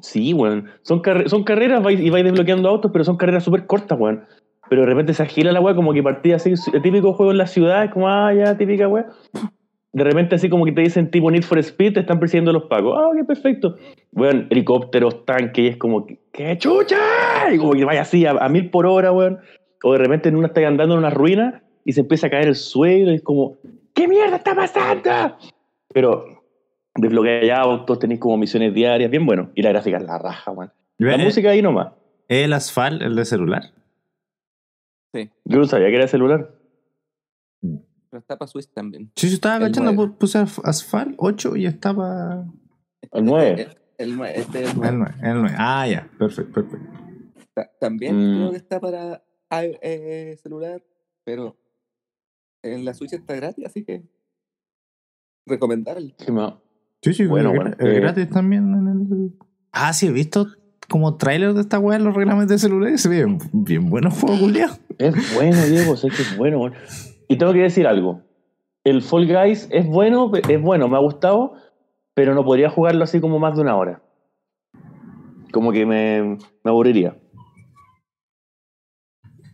Sí, 0.01 0.33
weón. 0.35 0.71
Son, 0.83 1.03
son 1.27 1.45
carreras 1.45 1.83
y 1.93 2.11
vais 2.11 2.25
desbloqueando 2.25 2.69
autos, 2.69 2.91
pero 2.93 3.05
son 3.05 3.17
carreras 3.17 3.45
súper 3.45 3.67
cortas, 3.67 3.99
weón. 3.99 4.25
Pero 4.69 4.81
de 4.83 4.87
repente 4.89 5.13
se 5.15 5.23
agila 5.23 5.53
la 5.53 5.61
weá 5.61 5.75
como 5.75 5.93
que 5.93 6.03
partía 6.03 6.37
así, 6.37 6.55
el 6.73 6.83
típico 6.83 7.13
juego 7.13 7.33
en 7.33 7.39
la 7.39 7.47
ciudad, 7.47 7.85
es 7.85 7.91
como, 7.91 8.09
ah, 8.09 8.33
ya, 8.33 8.57
típica 8.57 8.89
weá. 8.89 9.07
De 9.93 10.03
repente 10.03 10.35
así 10.35 10.49
como 10.49 10.65
que 10.65 10.73
te 10.73 10.81
dicen 10.81 11.11
tipo 11.11 11.31
Need 11.31 11.43
for 11.45 11.59
Speed, 11.59 11.93
te 11.95 12.01
están 12.01 12.19
persiguiendo 12.19 12.53
los 12.53 12.65
pacos. 12.65 12.97
Ah, 12.99 13.09
ok, 13.09 13.27
perfecto. 13.27 13.77
Weón, 14.13 14.47
helicópteros, 14.51 15.25
tanques, 15.27 15.65
y 15.65 15.69
es 15.69 15.77
como, 15.77 16.07
¡qué 16.33 16.57
chucha! 16.59 16.97
Y 17.53 17.59
como 17.59 17.73
que 17.75 17.85
vaya 17.85 18.01
así 18.01 18.25
a, 18.27 18.31
a 18.33 18.49
mil 18.49 18.71
por 18.71 18.87
hora, 18.87 19.13
weón. 19.13 19.39
O 19.83 19.93
de 19.93 19.99
repente 19.99 20.31
en 20.31 20.37
una 20.37 20.47
estás 20.49 20.65
andando 20.65 20.95
en 20.95 21.01
una 21.01 21.11
ruina 21.11 21.63
y 21.85 21.93
se 21.93 22.01
empieza 22.01 22.27
a 22.27 22.31
caer 22.31 22.49
el 22.49 22.55
suelo 22.57 23.13
y 23.13 23.17
es 23.17 23.23
como, 23.23 23.59
¿qué 23.93 24.09
mierda 24.09 24.37
está 24.37 24.55
pasando? 24.55 25.37
Pero 25.95 26.43
desbloqueáis 26.97 27.51
autos, 27.53 27.99
tenéis 27.99 28.21
como 28.21 28.37
misiones 28.37 28.75
diarias, 28.75 29.11
bien 29.11 29.25
bueno. 29.25 29.51
Y 29.55 29.63
la 29.63 29.71
gráfica 29.71 29.97
es 29.97 30.03
la 30.05 30.19
raja, 30.19 30.51
weón. 30.51 30.73
La 30.99 31.15
Eh, 31.15 31.25
música 31.25 31.49
ahí 31.51 31.63
nomás. 31.63 31.93
El 32.29 32.53
Asphalt, 32.53 33.01
el 33.01 33.15
de 33.17 33.25
celular. 33.25 33.63
Yo 35.13 35.59
no 35.59 35.65
sabía 35.65 35.89
que 35.89 35.97
era 35.97 36.09
celular. 36.09 36.53
Pero 37.61 38.21
está 38.21 38.37
para 38.37 38.49
Switch 38.49 38.69
también. 38.73 39.11
Sí, 39.17 39.29
sí, 39.29 39.35
estaba 39.35 39.65
El 39.67 39.73
pu- 39.73 40.17
puse 40.19 40.39
Asf- 40.41 40.61
Asphalt 40.65 41.15
8 41.19 41.57
y 41.57 41.67
estaba. 41.67 42.45
El 43.13 43.25
9. 43.25 43.69
El, 43.99 44.09
el 44.11 44.19
nue- 44.19 44.33
este 44.35 44.65
es 44.65 44.71
el 44.77 44.85
El 44.85 44.99
nueve. 44.99 45.15
9. 45.21 45.31
El 45.31 45.41
9. 45.43 45.57
Ah, 45.59 45.87
ya, 45.89 46.11
perfecto, 46.19 46.53
perfecto. 46.53 46.89
Ta- 47.55 47.71
También 47.81 48.17
Mm. 48.17 48.37
creo 48.39 48.51
que 48.51 48.57
está 48.57 48.81
para 48.81 49.23
i- 49.51 49.79
eh, 49.83 50.37
celular, 50.43 50.83
pero 51.25 51.57
en 52.63 52.85
la 52.85 52.95
Switch 52.95 53.13
está 53.13 53.35
gratis, 53.37 53.65
así 53.67 53.85
que 53.85 54.03
recomendable. 55.47 56.15
Sí, 57.03 57.13
sí, 57.13 57.27
Bueno, 57.27 57.53
bueno, 57.55 57.71
es 57.79 57.87
eh. 57.87 58.01
gratis 58.01 58.31
también 58.31 58.73
en 58.75 58.89
el. 58.89 59.33
Ah, 59.73 59.93
sí, 59.93 60.07
he 60.07 60.13
visto 60.13 60.47
como 60.89 61.17
trailer 61.17 61.55
de 61.55 61.61
esta 61.61 61.79
weá 61.79 61.97
en 61.97 62.05
los 62.05 62.15
reglamentos 62.15 62.51
de 62.51 62.59
celular 62.59 62.93
y 62.93 62.99
se 62.99 63.09
ve 63.09 63.17
bien, 63.17 63.39
bien 63.53 63.91
bueno 63.91 64.09
el 64.09 64.15
juego, 64.15 64.39
culiao. 64.39 64.71
Es 64.99 65.35
bueno, 65.35 65.65
Diego, 65.67 65.97
sé 65.97 66.09
que 66.09 66.23
es 66.23 66.37
bueno. 66.37 66.61
weón. 66.61 66.75
Y 67.29 67.37
tengo 67.37 67.53
que 67.53 67.61
decir 67.61 67.87
algo. 67.87 68.23
El 68.85 69.03
Fall 69.03 69.27
Guys 69.27 69.69
es 69.71 69.87
bueno, 69.87 70.31
es 70.35 70.61
bueno, 70.61 70.89
me 70.89 70.97
ha 70.97 71.01
gustado, 71.01 71.55
pero 72.15 72.35
no 72.35 72.45
podría 72.45 72.69
jugarlo 72.69 73.05
así 73.05 73.21
como 73.21 73.39
más 73.39 73.57
de 73.57 73.63
una 73.63 73.77
hora. 73.77 74.03
Como 75.53 75.73
que 75.73 75.87
me, 75.87 76.37
me 76.63 76.71
aburriría. 76.71 77.17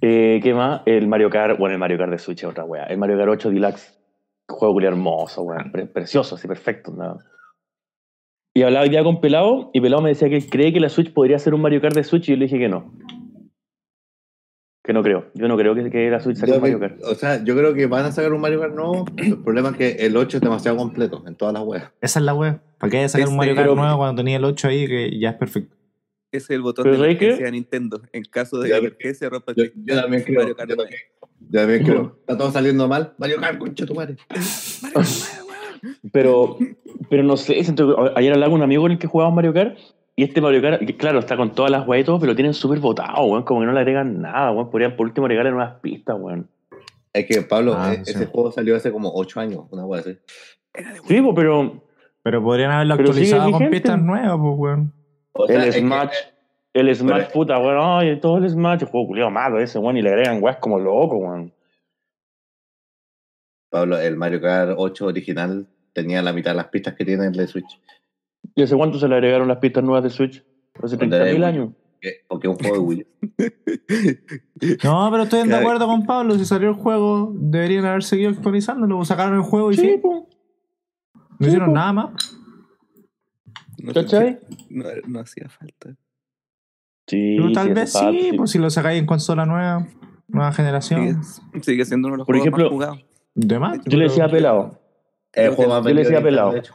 Eh, 0.00 0.40
¿Qué 0.42 0.54
más? 0.54 0.82
El 0.86 1.06
Mario 1.08 1.30
Kart, 1.30 1.58
bueno, 1.58 1.74
el 1.74 1.78
Mario 1.78 1.98
Kart 1.98 2.10
de 2.10 2.18
Switch 2.18 2.42
es 2.42 2.48
otra 2.48 2.64
wea. 2.64 2.84
El 2.84 2.98
Mario 2.98 3.18
Kart 3.18 3.30
8 3.30 3.50
Deluxe, 3.50 3.99
juego 4.50 4.74
culiao 4.74 4.92
hermoso, 4.92 5.42
weón. 5.42 5.70
Pre- 5.72 5.86
precioso, 5.86 6.34
así, 6.34 6.46
perfecto. 6.48 6.92
nada. 6.92 7.18
Y 8.54 8.62
hablaba 8.62 8.84
hoy 8.84 8.90
día 8.90 9.04
con 9.04 9.20
Pelado, 9.20 9.70
y 9.72 9.80
Pelado 9.80 10.02
me 10.02 10.08
decía 10.10 10.28
que 10.28 10.44
cree 10.48 10.72
que 10.72 10.80
la 10.80 10.88
Switch 10.88 11.12
podría 11.12 11.38
ser 11.38 11.54
un 11.54 11.60
Mario 11.62 11.80
Kart 11.80 11.94
de 11.94 12.02
Switch, 12.04 12.28
y 12.28 12.32
yo 12.32 12.36
le 12.36 12.46
dije 12.46 12.58
que 12.58 12.68
no. 12.68 12.92
Que 14.82 14.92
no 14.94 15.02
creo. 15.02 15.30
Yo 15.34 15.46
no 15.46 15.56
creo 15.56 15.74
que, 15.74 15.90
que 15.90 16.10
la 16.10 16.20
Switch 16.20 16.38
saque 16.38 16.52
Yo 16.52 16.56
un 16.56 16.62
Mario 16.62 16.80
Kart. 16.80 17.02
o 17.02 17.14
sea, 17.14 17.44
yo 17.44 17.54
creo 17.54 17.74
que 17.74 17.86
van 17.86 18.06
a 18.06 18.12
sacar 18.12 18.32
un 18.32 18.40
Mario 18.40 18.60
Kart 18.60 18.74
nuevo. 18.74 19.04
El 19.18 19.38
problema 19.42 19.70
es 19.70 19.76
que 19.76 19.90
el 20.06 20.16
8 20.16 20.38
es 20.38 20.40
demasiado 20.40 20.76
completo 20.78 21.22
en 21.26 21.36
todas 21.36 21.52
las 21.54 21.62
weas. 21.62 21.92
Esa 22.00 22.18
es 22.18 22.24
la 22.24 22.34
weá. 22.34 22.62
¿Para 22.78 22.90
qué 22.90 22.96
hay 22.96 23.02
que 23.04 23.08
sacar 23.10 23.28
un 23.28 23.36
Mario 23.36 23.54
Kart 23.54 23.66
pero- 23.68 23.76
nuevo 23.76 23.98
cuando 23.98 24.20
tenía 24.22 24.38
el 24.38 24.44
8 24.44 24.68
ahí 24.68 24.86
que 24.86 25.18
ya 25.18 25.30
es 25.30 25.36
perfecto? 25.36 25.76
Ese 26.32 26.44
es 26.44 26.50
el 26.50 26.62
botón 26.62 26.84
Pero 26.84 26.96
de 26.96 27.04
emergencia 27.10 27.44
de 27.46 27.52
Nintendo. 27.52 28.00
En 28.12 28.22
caso 28.24 28.58
de 28.60 28.70
emergencia, 28.76 29.28
rompa 29.28 29.52
el 29.52 29.56
Yo, 29.56 29.64
yo 29.84 30.00
también 30.00 30.22
creo. 30.22 30.40
Mario 30.40 30.56
Kart 30.56 30.70
Yo 30.70 30.76
también, 30.76 31.00
yo 31.48 31.60
también 31.60 31.84
creo. 31.84 32.16
Está 32.20 32.36
todo 32.38 32.50
saliendo 32.50 32.86
mal. 32.88 33.14
Mario 33.18 33.36
Kart, 33.40 33.58
concha 33.58 33.86
tu 33.86 33.94
madre. 33.94 34.16
Pero, 36.12 36.58
pero 37.08 37.22
no 37.22 37.36
sé, 37.36 37.60
ayer 38.16 38.32
hablaba 38.32 38.50
con 38.50 38.60
un 38.60 38.62
amigo 38.64 38.82
con 38.82 38.92
el 38.92 38.98
que 38.98 39.06
jugábamos 39.06 39.36
Mario 39.36 39.54
Kart 39.54 39.78
y 40.16 40.24
este 40.24 40.40
Mario 40.40 40.60
Kart, 40.60 40.82
claro, 40.98 41.18
está 41.20 41.36
con 41.36 41.52
todas 41.54 41.70
las 41.70 41.86
weas 41.86 42.02
y 42.02 42.04
todo, 42.04 42.18
pero 42.20 42.32
lo 42.32 42.36
tienen 42.36 42.52
súper 42.52 42.78
botado, 42.80 43.24
weón. 43.24 43.44
Como 43.44 43.60
que 43.60 43.66
no 43.66 43.72
le 43.72 43.80
agregan 43.80 44.20
nada, 44.20 44.50
weón. 44.52 44.70
Podrían 44.70 44.94
por 44.96 45.06
último 45.06 45.26
agregarle 45.26 45.52
nuevas 45.52 45.80
pistas, 45.80 46.16
weón. 46.18 46.48
Es 47.12 47.26
que, 47.26 47.42
Pablo, 47.42 47.74
Ah, 47.76 47.94
eh, 47.94 48.02
sí. 48.04 48.12
ese 48.12 48.26
juego 48.26 48.52
salió 48.52 48.76
hace 48.76 48.92
como 48.92 49.10
8 49.14 49.40
años, 49.40 49.64
una 49.70 49.84
wea 49.86 50.00
así. 50.00 50.18
Sí, 51.08 51.20
pues, 51.20 51.32
pero 51.34 51.82
Pero 52.22 52.42
podrían 52.42 52.70
haberlo 52.70 52.96
Pero 52.98 53.08
actualizado 53.08 53.50
con 53.50 53.70
pistas 53.70 54.00
nuevas, 54.00 54.36
pues 54.38 54.54
weón. 54.58 54.92
O 55.32 55.46
sea, 55.46 55.64
el 55.64 55.72
que- 55.72 55.80
Smash, 55.80 56.12
el 56.72 56.94
Smash, 56.94 57.16
pero- 57.22 57.30
puta, 57.32 57.58
weón, 57.58 57.78
ay, 57.80 58.20
todo 58.20 58.38
el 58.38 58.48
Smash, 58.48 58.82
el 58.82 58.88
juego 58.88 59.08
culiado 59.08 59.30
malo 59.30 59.58
ese, 59.60 59.78
weón, 59.78 59.96
y 59.96 60.02
le 60.02 60.10
agregan 60.10 60.42
weas 60.42 60.58
como 60.58 60.78
loco, 60.78 61.16
weón. 61.16 61.52
Pablo, 63.70 63.98
el 63.98 64.16
Mario 64.16 64.40
Kart 64.40 64.74
8 64.76 65.06
original 65.06 65.66
tenía 65.92 66.22
la 66.22 66.32
mitad 66.32 66.50
de 66.52 66.56
las 66.56 66.68
pistas 66.68 66.94
que 66.94 67.04
tiene 67.04 67.26
el 67.26 67.32
de 67.32 67.46
Switch. 67.46 67.80
¿Y 68.54 68.62
hace 68.62 68.76
cuánto 68.76 68.98
se 68.98 69.06
le 69.08 69.14
agregaron 69.14 69.46
las 69.48 69.58
pistas 69.58 69.84
nuevas 69.84 70.02
de 70.02 70.10
Switch? 70.10 70.44
Hace 70.82 70.96
Cuando 70.96 71.16
30.000 71.16 71.36
era 71.36 71.38
de 71.38 71.44
años. 71.46 71.70
que- 72.00 72.14
Porque 72.26 72.48
es 72.48 72.52
un 72.52 72.58
juego 72.58 72.74
de 72.76 72.82
Wii. 72.82 73.06
No, 74.84 75.08
pero 75.10 75.22
estoy 75.24 75.48
de 75.48 75.54
acuerdo 75.56 75.86
con 75.86 76.04
Pablo. 76.04 76.34
Si 76.34 76.44
salió 76.44 76.68
el 76.70 76.74
juego, 76.74 77.32
deberían 77.34 77.84
haber 77.86 78.02
seguido 78.02 78.30
actualizándolo. 78.30 79.04
Sacaron 79.04 79.34
el 79.36 79.42
juego 79.42 79.70
y 79.70 79.76
Sí, 79.76 79.98
pues. 80.00 80.22
No 81.38 81.46
hicieron 81.46 81.72
nada 81.72 81.92
más. 81.92 82.36
No, 83.82 83.92
¿Cachai? 83.94 84.38
no, 84.68 84.84
no 85.06 85.20
hacía 85.20 85.48
falta. 85.48 85.96
Sí, 87.10 87.34
Pero 87.36 87.52
tal 87.52 87.66
sí, 87.68 87.72
vez 87.72 87.92
sí, 87.92 88.30
pues 88.36 88.50
si 88.52 88.58
lo 88.58 88.70
sacáis 88.70 89.00
en 89.00 89.06
consola 89.06 89.44
nueva, 89.44 89.84
nueva 90.28 90.52
generación. 90.52 91.24
Sigue, 91.24 91.62
sigue 91.64 91.84
siendo 91.84 92.06
uno 92.06 92.14
de 92.14 92.18
los 92.18 92.26
Por 92.26 92.36
juegos 92.36 92.46
ejemplo, 92.46 92.64
más 92.66 92.72
jugados. 92.72 93.04
De 93.34 93.58
más. 93.58 93.78
Yo 93.84 93.98
le 93.98 94.04
decía 94.04 94.28
Pelado, 94.28 94.80
el 95.32 95.50
Yo 95.50 95.56
juego 95.56 95.72
más 95.74 95.84
le 95.84 95.94
decía 95.94 96.22
pelado. 96.22 96.52
De. 96.52 96.62
Sí, 96.62 96.68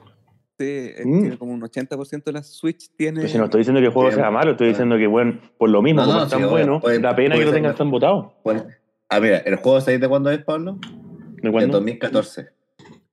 eh, 0.60 1.02
Mm. 1.06 1.22
tiene 1.22 1.38
como 1.38 1.54
un 1.54 1.62
80% 1.62 2.24
de 2.26 2.32
la 2.34 2.44
Switch 2.44 2.90
tiene... 2.98 3.20
Pero 3.22 3.30
si 3.32 3.38
no 3.38 3.44
estoy 3.46 3.60
diciendo 3.60 3.82
que 3.82 3.88
el 3.88 3.94
juego 3.94 4.12
sea 4.12 4.32
malo, 4.32 4.52
estoy 4.52 4.70
diciendo 4.70 4.98
que, 4.98 5.06
bueno, 5.08 5.40
por 5.58 5.70
lo 5.70 5.82
mismo, 5.82 6.02
No, 6.02 6.08
como 6.08 6.18
no, 6.20 6.24
es 6.26 6.30
tan 6.32 6.40
sí, 6.42 6.46
bueno, 6.48 6.80
puede- 6.80 7.00
da 7.00 7.14
pena 7.16 7.36
puede 7.36 7.40
que 7.42 7.46
lo 7.46 7.52
tengan 7.52 7.72
mejor. 7.72 7.78
tan 7.78 7.92
votado. 7.92 8.34
Bueno, 8.44 8.66
ah, 9.10 9.20
mira, 9.20 9.38
el 9.40 9.56
juego, 9.58 9.82
¿sabéis 9.82 10.00
de 10.02 10.08
cuándo 10.08 10.30
es, 10.32 10.40
Pablo? 10.46 10.78
¿De 10.82 11.42
De 11.42 11.52
cuándo? 11.52 11.74
2014. 11.78 12.48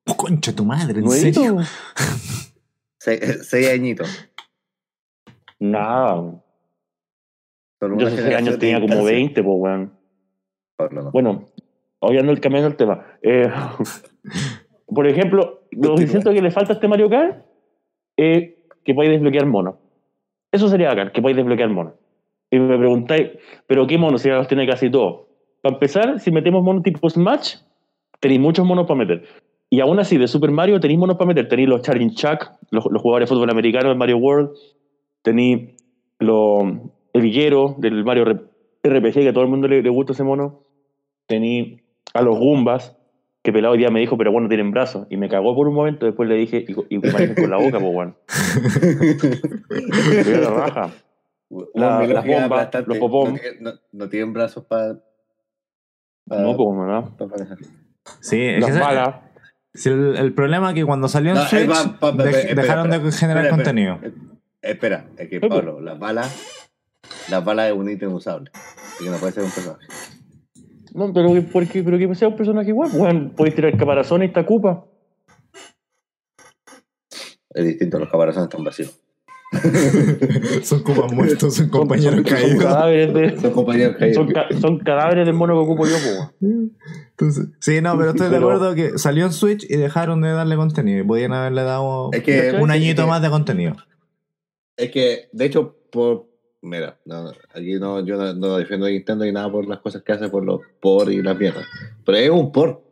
Oh, 0.07 0.17
concha 0.17 0.53
tu 0.55 0.65
madre, 0.65 0.99
¿en 1.01 1.05
¿Nuevito? 1.05 1.41
serio? 1.41 1.59
Seis, 2.99 3.49
seis 3.49 3.69
añitos. 3.71 4.29
Nada. 5.59 6.41
Solo 7.83 7.99
Yo 7.99 8.07
hace 8.07 8.33
años 8.37 8.61
tenía 8.61 8.77
como 8.77 8.95
distancia. 8.95 9.17
20, 9.17 9.43
pues, 9.43 9.57
weón. 9.59 9.93
No. 10.93 11.11
Bueno, 11.11 11.47
hoy 11.99 12.17
ando 12.17 12.33
cambiando 12.41 12.69
el 12.69 12.77
tema. 12.77 13.05
Eh, 13.23 13.51
por 14.87 15.05
ejemplo, 15.09 15.63
lo 15.73 15.97
que 15.97 16.07
siento 16.07 16.33
que 16.33 16.41
le 16.41 16.53
falta 16.53 16.75
a 16.75 16.77
este 16.77 16.87
Mario 16.87 17.11
Kart 17.11 17.45
es 18.17 18.55
que 18.85 18.95
podáis 18.95 19.11
desbloquear 19.11 19.47
monos. 19.47 19.75
Eso 20.53 20.69
sería 20.69 20.91
bacán, 20.91 21.11
que 21.13 21.21
podáis 21.21 21.37
desbloquear 21.37 21.71
monos. 21.71 21.95
Y 22.53 22.61
me 22.61 22.79
preguntáis, 22.79 23.31
¿pero 23.67 23.85
qué 23.89 23.99
monos? 23.99 24.23
Si 24.23 24.29
ya 24.29 24.37
los 24.37 24.47
tiene 24.47 24.65
casi 24.65 24.89
todos. 24.89 25.27
Para 25.61 25.75
empezar, 25.75 26.21
si 26.21 26.31
metemos 26.31 26.63
monos 26.63 26.85
tipo 26.85 27.11
Smash, 27.11 27.57
tenéis 28.21 28.41
muchos 28.41 28.65
monos 28.65 28.87
para 28.87 28.99
meter. 28.99 29.25
Y 29.71 29.81
aún 29.81 29.99
así, 29.99 30.19
de 30.19 30.29
Super 30.29 30.53
Mario 30.53 30.79
tenéis 30.79 31.01
monos 31.01 31.17
para 31.17 31.27
meter. 31.27 31.49
Tenéis 31.49 31.69
los 31.69 31.83
Charging 31.83 32.15
Chuck, 32.15 32.49
los, 32.71 32.87
los 32.89 33.03
jugadores 33.03 33.29
de 33.29 33.35
fútbol 33.35 33.51
americano 33.51 33.89
de 33.89 33.97
Mario 33.97 34.19
World. 34.19 34.51
Tenéis 35.23 35.75
los, 36.21 36.63
el 37.13 37.23
Villero 37.23 37.75
del 37.79 38.05
Mario 38.05 38.25
RPG, 38.85 39.13
que 39.15 39.29
a 39.29 39.33
todo 39.33 39.45
el 39.45 39.51
mundo 39.51 39.69
le, 39.69 39.83
le 39.83 39.89
gusta 39.91 40.13
ese 40.13 40.25
mono. 40.25 40.65
Tení 41.27 41.81
a 42.15 42.23
los 42.23 42.39
Goombas, 42.39 42.97
que 43.43 43.53
pelado 43.53 43.73
hoy 43.73 43.79
día 43.79 43.91
me 43.91 44.01
dijo, 44.01 44.17
pero 44.19 44.33
bueno, 44.33 44.49
tienen 44.49 44.71
brazos. 44.71 45.07
Y 45.11 45.17
me 45.17 45.29
cagó 45.29 45.55
por 45.55 45.69
un 45.69 45.75
momento, 45.75 46.07
después 46.07 46.29
le 46.29 46.35
dije, 46.37 46.65
y, 46.67 46.73
y 46.97 47.01
con 47.01 47.51
la 47.51 47.57
boca, 47.59 47.79
pues 47.79 47.93
bueno. 47.93 48.17
La 50.41 50.51
raja. 50.51 50.91
La- 51.75 51.99
Bueno, 51.99 51.99
mi 52.01 52.07
las 52.15 52.25
bombas, 52.27 52.45
aplastante. 52.45 52.89
los 52.89 52.99
popom. 52.99 53.33
No, 53.35 53.39
tienen- 53.39 53.63
no- 53.63 53.73
no 53.93 54.09
tienen 54.09 54.33
brazos 54.33 54.65
para. 54.65 54.95
No, 56.27 56.57
pues, 56.57 56.79
¿verdad? 56.79 57.11
manejar. 57.29 57.59
Sí, 58.21 58.41
es 58.41 58.65
que 58.65 58.71
Las 58.73 58.81
balas. 58.81 59.17
sí, 59.75 59.91
el, 59.91 60.17
el 60.17 60.33
problema 60.33 60.71
es 60.71 60.75
que 60.75 60.85
cuando 60.87 61.09
salió 61.09 61.33
en 61.33 61.37
No, 61.37 61.43
Switch, 61.45 61.63
eh, 61.63 61.69
va, 61.69 61.99
pa- 62.01 62.17
pa- 62.17 62.25
dej- 62.25 62.29
espera, 62.37 62.63
dejaron 62.63 62.87
espera, 62.87 63.05
de 63.05 63.13
generar 63.13 63.45
espera, 63.45 63.57
contenido. 63.57 63.95
espera. 64.03 64.15
Espera, 64.63 65.05
es 65.19 65.29
que. 65.29 65.41
Pablo, 65.41 65.81
las 65.81 65.99
balas. 65.99 66.62
Las 67.31 67.45
balas 67.45 67.71
es 67.71 67.77
un 67.77 67.89
ítem 67.91 68.13
usable. 68.13 68.51
Así 68.55 69.05
que 69.05 69.11
no 69.11 69.17
puede 69.17 69.33
ser 69.33 69.45
un 69.45 69.51
personaje. 69.51 69.87
No, 70.95 71.13
pero, 71.13 71.33
que- 71.33 71.43
¿por 71.43 71.67
qué? 71.67 71.83
pero 71.83 71.99
que 71.99 72.15
sea 72.15 72.29
un 72.29 72.37
personaje 72.37 72.69
igual. 72.71 72.91
Bueno, 72.93 73.33
podéis 73.35 73.55
tirar 73.57 73.77
caparazón 73.77 74.23
y 74.23 74.27
esta 74.27 74.45
cupa. 74.45 74.85
Es 77.55 77.65
distinto, 77.67 77.99
los 77.99 78.09
caparazones 78.11 78.49
están 78.49 78.65
vacíos. 78.65 78.99
son 80.63 80.83
copas 80.83 81.13
muertos, 81.13 81.55
son 81.55 81.69
compañeros 81.69 82.15
son, 82.15 82.25
caídos. 82.25 82.51
Son 82.53 82.59
cadáveres 82.73 83.13
de. 83.15 83.39
Son 83.39 83.51
compañeros 83.53 83.97
caídos. 83.99 84.17
Son, 84.17 84.29
ca- 84.33 84.49
son 84.59 84.79
cadáveres 84.79 85.27
del 85.27 85.35
mono 85.35 85.53
que 85.55 85.61
ocupo 85.61 85.87
yo. 85.87 85.97
Entonces, 87.11 87.49
sí, 87.61 87.83
no, 87.83 87.97
pero 87.99 88.11
estoy 88.13 88.31
de 88.31 88.37
acuerdo 88.39 88.75
que 88.75 88.97
salió 88.99 89.27
en 89.27 89.33
Switch 89.33 89.65
y 89.69 89.77
dejaron 89.77 90.23
de 90.23 90.31
darle 90.33 90.57
contenido. 90.57 91.01
Y 91.01 91.07
podían 91.07 91.35
haberle 91.35 91.63
dado 91.65 92.09
Es 92.15 92.23
que- 92.23 92.57
un 92.61 92.71
añito 92.71 93.03
es 93.03 93.05
que- 93.07 93.11
más 93.11 93.21
de 93.23 93.29
contenido. 93.29 93.77
Es 94.79 94.91
que, 94.91 95.29
de 95.33 95.45
hecho, 95.45 95.77
por. 95.91 96.32
Mira, 96.63 96.97
no, 97.05 97.25
no, 97.25 97.33
aquí 97.55 97.75
no, 97.75 98.05
yo 98.07 98.17
no, 98.17 98.35
no 98.35 98.57
defiendo 98.57 98.87
a 98.87 98.91
Nintendo 98.91 99.25
ni 99.25 99.33
nada 99.33 99.51
por 99.51 99.67
las 99.67 99.81
cosas 99.81 100.03
que 100.03 100.13
hace 100.13 100.29
por 100.29 100.45
los 100.45 100.61
por 100.81 101.11
y 101.13 101.21
las 101.21 101.37
mierdas. 101.37 101.67
Pero 102.07 102.19
es 102.19 102.31
un 102.31 102.53
por. 102.53 102.83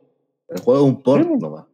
El 0.49 0.61
juego 0.61 0.81
es 0.81 0.87
un 0.93 1.03
por 1.03 1.23
Sí, 1.23 1.29
nomás. 1.39 1.67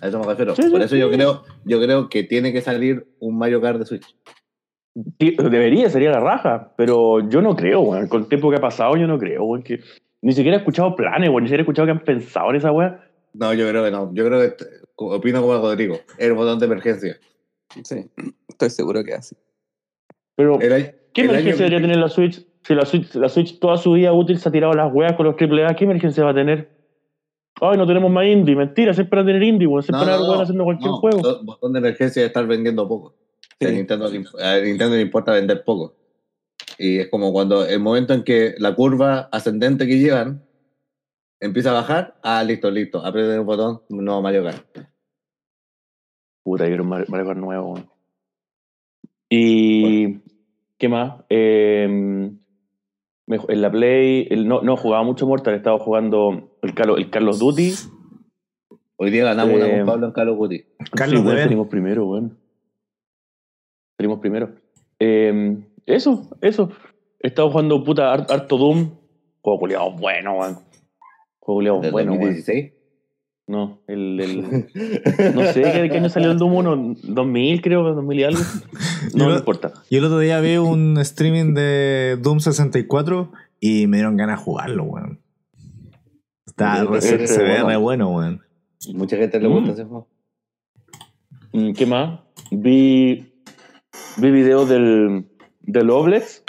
A 0.00 0.08
eso 0.08 0.18
me 0.18 0.26
refiero. 0.26 0.56
Sí, 0.56 0.62
sí, 0.62 0.70
por 0.70 0.82
eso 0.82 0.96
yo 0.96 1.08
creo, 1.10 1.44
yo 1.64 1.80
creo 1.80 2.08
que 2.08 2.24
tiene 2.24 2.52
que 2.52 2.60
salir 2.60 3.06
un 3.20 3.38
Mario 3.38 3.60
Kart 3.60 3.78
de 3.78 3.86
Switch. 3.86 4.16
Debería, 4.94 5.88
sería 5.90 6.10
la 6.10 6.18
raja, 6.18 6.74
pero 6.76 7.28
yo 7.28 7.40
no 7.40 7.54
creo, 7.54 7.82
weón. 7.82 8.08
Con 8.08 8.22
el 8.22 8.28
tiempo 8.28 8.50
que 8.50 8.56
ha 8.56 8.60
pasado, 8.60 8.96
yo 8.96 9.06
no 9.06 9.16
creo, 9.18 9.44
weón. 9.44 9.62
Que 9.62 9.78
ni 10.22 10.32
siquiera 10.32 10.56
he 10.56 10.60
escuchado 10.60 10.96
planes, 10.96 11.28
weón. 11.28 11.44
Ni 11.44 11.48
siquiera 11.48 11.60
he 11.60 11.64
escuchado 11.64 11.86
que 11.86 11.92
han 11.92 12.04
pensado 12.04 12.50
en 12.50 12.56
esa 12.56 12.72
weá. 12.72 13.08
No, 13.34 13.54
yo 13.54 13.68
creo 13.68 13.84
que 13.84 13.90
no. 13.92 14.12
Yo 14.12 14.24
creo 14.26 14.40
que 14.40 14.64
opino 14.96 15.40
como 15.40 15.54
Rodrigo. 15.58 16.00
El 16.18 16.32
botón 16.32 16.58
de 16.58 16.66
emergencia. 16.66 17.16
Sí, 17.84 18.10
estoy 18.48 18.70
seguro 18.70 19.04
que 19.04 19.14
así. 19.14 19.36
Pero, 20.34 20.60
El 20.60 20.72
año- 20.72 20.86
¿qué 21.22 21.24
el 21.26 21.30
emergencia 21.30 21.64
año- 21.66 21.70
debería 21.70 21.80
tener 21.88 21.96
la 21.98 22.08
Switch? 22.08 22.46
Si 22.62 22.74
la 22.74 22.84
Switch, 22.84 23.14
la 23.14 23.28
Switch 23.28 23.58
toda 23.58 23.76
su 23.78 23.92
vida 23.92 24.12
útil 24.12 24.38
se 24.38 24.48
ha 24.48 24.52
tirado 24.52 24.72
las 24.74 24.92
weas 24.92 25.14
con 25.14 25.26
los 25.26 25.36
AAA, 25.36 25.74
¿qué 25.76 25.84
emergencia 25.84 26.24
va 26.24 26.30
a 26.30 26.34
tener? 26.34 26.76
Ay, 27.60 27.76
no 27.76 27.86
tenemos 27.86 28.10
más 28.10 28.24
indie. 28.26 28.54
Mentira, 28.54 28.92
siempre 28.94 29.16
van 29.18 29.26
a 29.26 29.28
tener 29.28 29.42
indie, 29.42 29.66
weón. 29.66 29.82
Siempre 29.82 30.06
van 30.06 30.20
a 30.20 30.26
haber 30.26 30.42
haciendo 30.42 30.64
cualquier 30.64 30.90
no, 30.90 30.96
juego. 30.98 31.18
bo- 31.20 31.44
Botón 31.44 31.72
de 31.72 31.78
emergencia 31.80 32.22
es 32.22 32.26
estar 32.28 32.46
vendiendo 32.46 32.86
poco. 32.86 33.14
Sí. 33.60 33.66
A, 33.66 33.70
Nintendo, 33.70 34.06
a 34.06 34.58
Nintendo 34.60 34.94
le 34.96 35.02
importa 35.02 35.32
vender 35.32 35.64
poco. 35.64 35.94
Y 36.78 36.98
es 37.00 37.08
como 37.08 37.32
cuando 37.32 37.64
el 37.66 37.80
momento 37.80 38.12
en 38.14 38.22
que 38.22 38.54
la 38.58 38.74
curva 38.74 39.28
ascendente 39.32 39.86
que 39.86 39.98
llevan 39.98 40.44
empieza 41.40 41.70
a 41.70 41.74
bajar, 41.74 42.16
ah, 42.22 42.44
listo, 42.44 42.70
listo, 42.70 43.04
aprieten 43.04 43.32
el 43.34 43.40
botón, 43.40 43.80
no 43.88 44.22
Mario 44.22 44.44
Kart. 44.44 44.78
Puta, 46.44 46.66
quiero 46.66 46.82
un 46.84 46.88
Mario 46.90 47.06
Mario 47.08 47.26
Kart 47.26 47.38
nuevo, 47.40 47.72
weón. 47.72 47.90
Y. 49.30 50.20
¿Qué 50.78 50.88
más? 50.88 51.24
Eh, 51.28 51.86
me- 53.26 53.38
en 53.48 53.62
la 53.62 53.70
Play. 53.70 54.26
el- 54.30 54.46
no, 54.48 54.62
no 54.62 54.76
jugaba 54.76 55.02
mucho 55.02 55.26
Mortal, 55.26 55.54
estaba 55.54 55.78
jugando 55.78 56.56
el, 56.62 56.74
Calo- 56.74 56.96
el 56.96 57.10
Carlos 57.10 57.38
Duty. 57.38 57.72
Hoy 58.96 59.10
día 59.10 59.24
ganamos 59.24 59.54
una 59.54 59.70
con 59.76 59.86
Pablo 59.86 60.06
en 60.06 60.12
Call 60.12 60.28
of 60.30 60.38
Duty. 60.38 60.64
Carlos 60.92 61.20
sí, 61.20 61.26
Weber. 61.26 61.42
salimos 61.44 61.68
primero, 61.68 62.06
weón. 62.06 62.38
Salimos 63.96 64.18
primero. 64.20 64.54
Eh, 64.98 65.56
eso, 65.86 66.28
eso. 66.40 66.70
He 67.20 67.28
estado 67.28 67.50
jugando 67.50 67.82
puta 67.84 68.12
har- 68.12 68.26
harto 68.30 68.56
Doom. 68.56 68.90
Juego 69.40 69.58
culiado 69.60 69.92
bueno, 69.92 70.38
weón. 70.38 70.54
Juego 71.40 71.58
culiado 71.58 71.76
bueno, 71.90 72.12
weón. 72.12 72.20
2016. 72.22 72.72
No, 73.48 73.80
el, 73.88 74.20
el- 74.20 74.42
no 75.34 75.42
sé 75.52 75.62
¿qué, 75.62 75.88
qué 75.90 75.96
año 75.98 76.08
salió 76.10 76.30
el 76.30 76.38
Doom 76.38 76.54
1, 76.54 76.94
2000 77.02 77.62
creo, 77.62 77.82
2000 77.94 78.20
y 78.20 78.22
algo. 78.24 78.40
No, 79.14 79.24
Yo- 79.24 79.30
no 79.30 79.36
importa. 79.38 79.72
Y 79.88 79.96
el 79.96 80.04
otro 80.04 80.18
día 80.18 80.38
vi 80.40 80.56
un 80.58 80.98
streaming 80.98 81.54
de 81.54 82.18
Doom 82.20 82.40
64 82.40 83.32
y 83.60 83.86
me 83.86 83.96
dieron 83.96 84.16
ganas 84.16 84.38
de 84.38 84.44
jugarlo, 84.44 84.84
weón. 84.84 85.20
Está, 86.46 86.82
Ese- 86.96 87.26
se, 87.26 87.42
ve 87.42 87.48
bueno. 87.62 87.68
re 87.68 87.76
bueno, 87.76 88.10
weón. 88.10 88.40
Mucha 88.94 89.16
gente 89.16 89.40
le 89.40 89.48
Mm. 89.48 89.52
gusta 89.52 89.72
ese 89.72 89.84
juego. 89.84 90.08
Mm, 91.52 91.72
¿Qué 91.72 91.86
más? 91.86 92.20
Vi, 92.50 93.32
vi 94.18 94.30
videos 94.30 94.68
del, 94.68 95.26
del 95.62 95.90
Oblex 95.90 96.44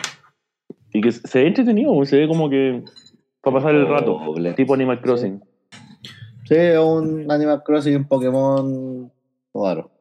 y 0.93 1.01
que 1.01 1.11
se 1.11 1.39
ve 1.41 1.47
entretenido, 1.47 2.03
se 2.05 2.17
ve 2.19 2.27
como 2.27 2.49
que 2.49 2.83
para 3.41 3.55
pasar 3.57 3.75
el 3.75 3.87
rato, 3.87 4.15
Oblex. 4.15 4.55
tipo 4.57 4.73
Animal 4.73 4.99
Crossing. 5.01 5.41
Sí, 6.49 6.55
un 6.55 7.31
Animal 7.31 7.61
Crossing 7.63 7.93
y 7.93 7.95
un 7.95 8.07
Pokémon 8.07 9.11
raro. 9.53 9.91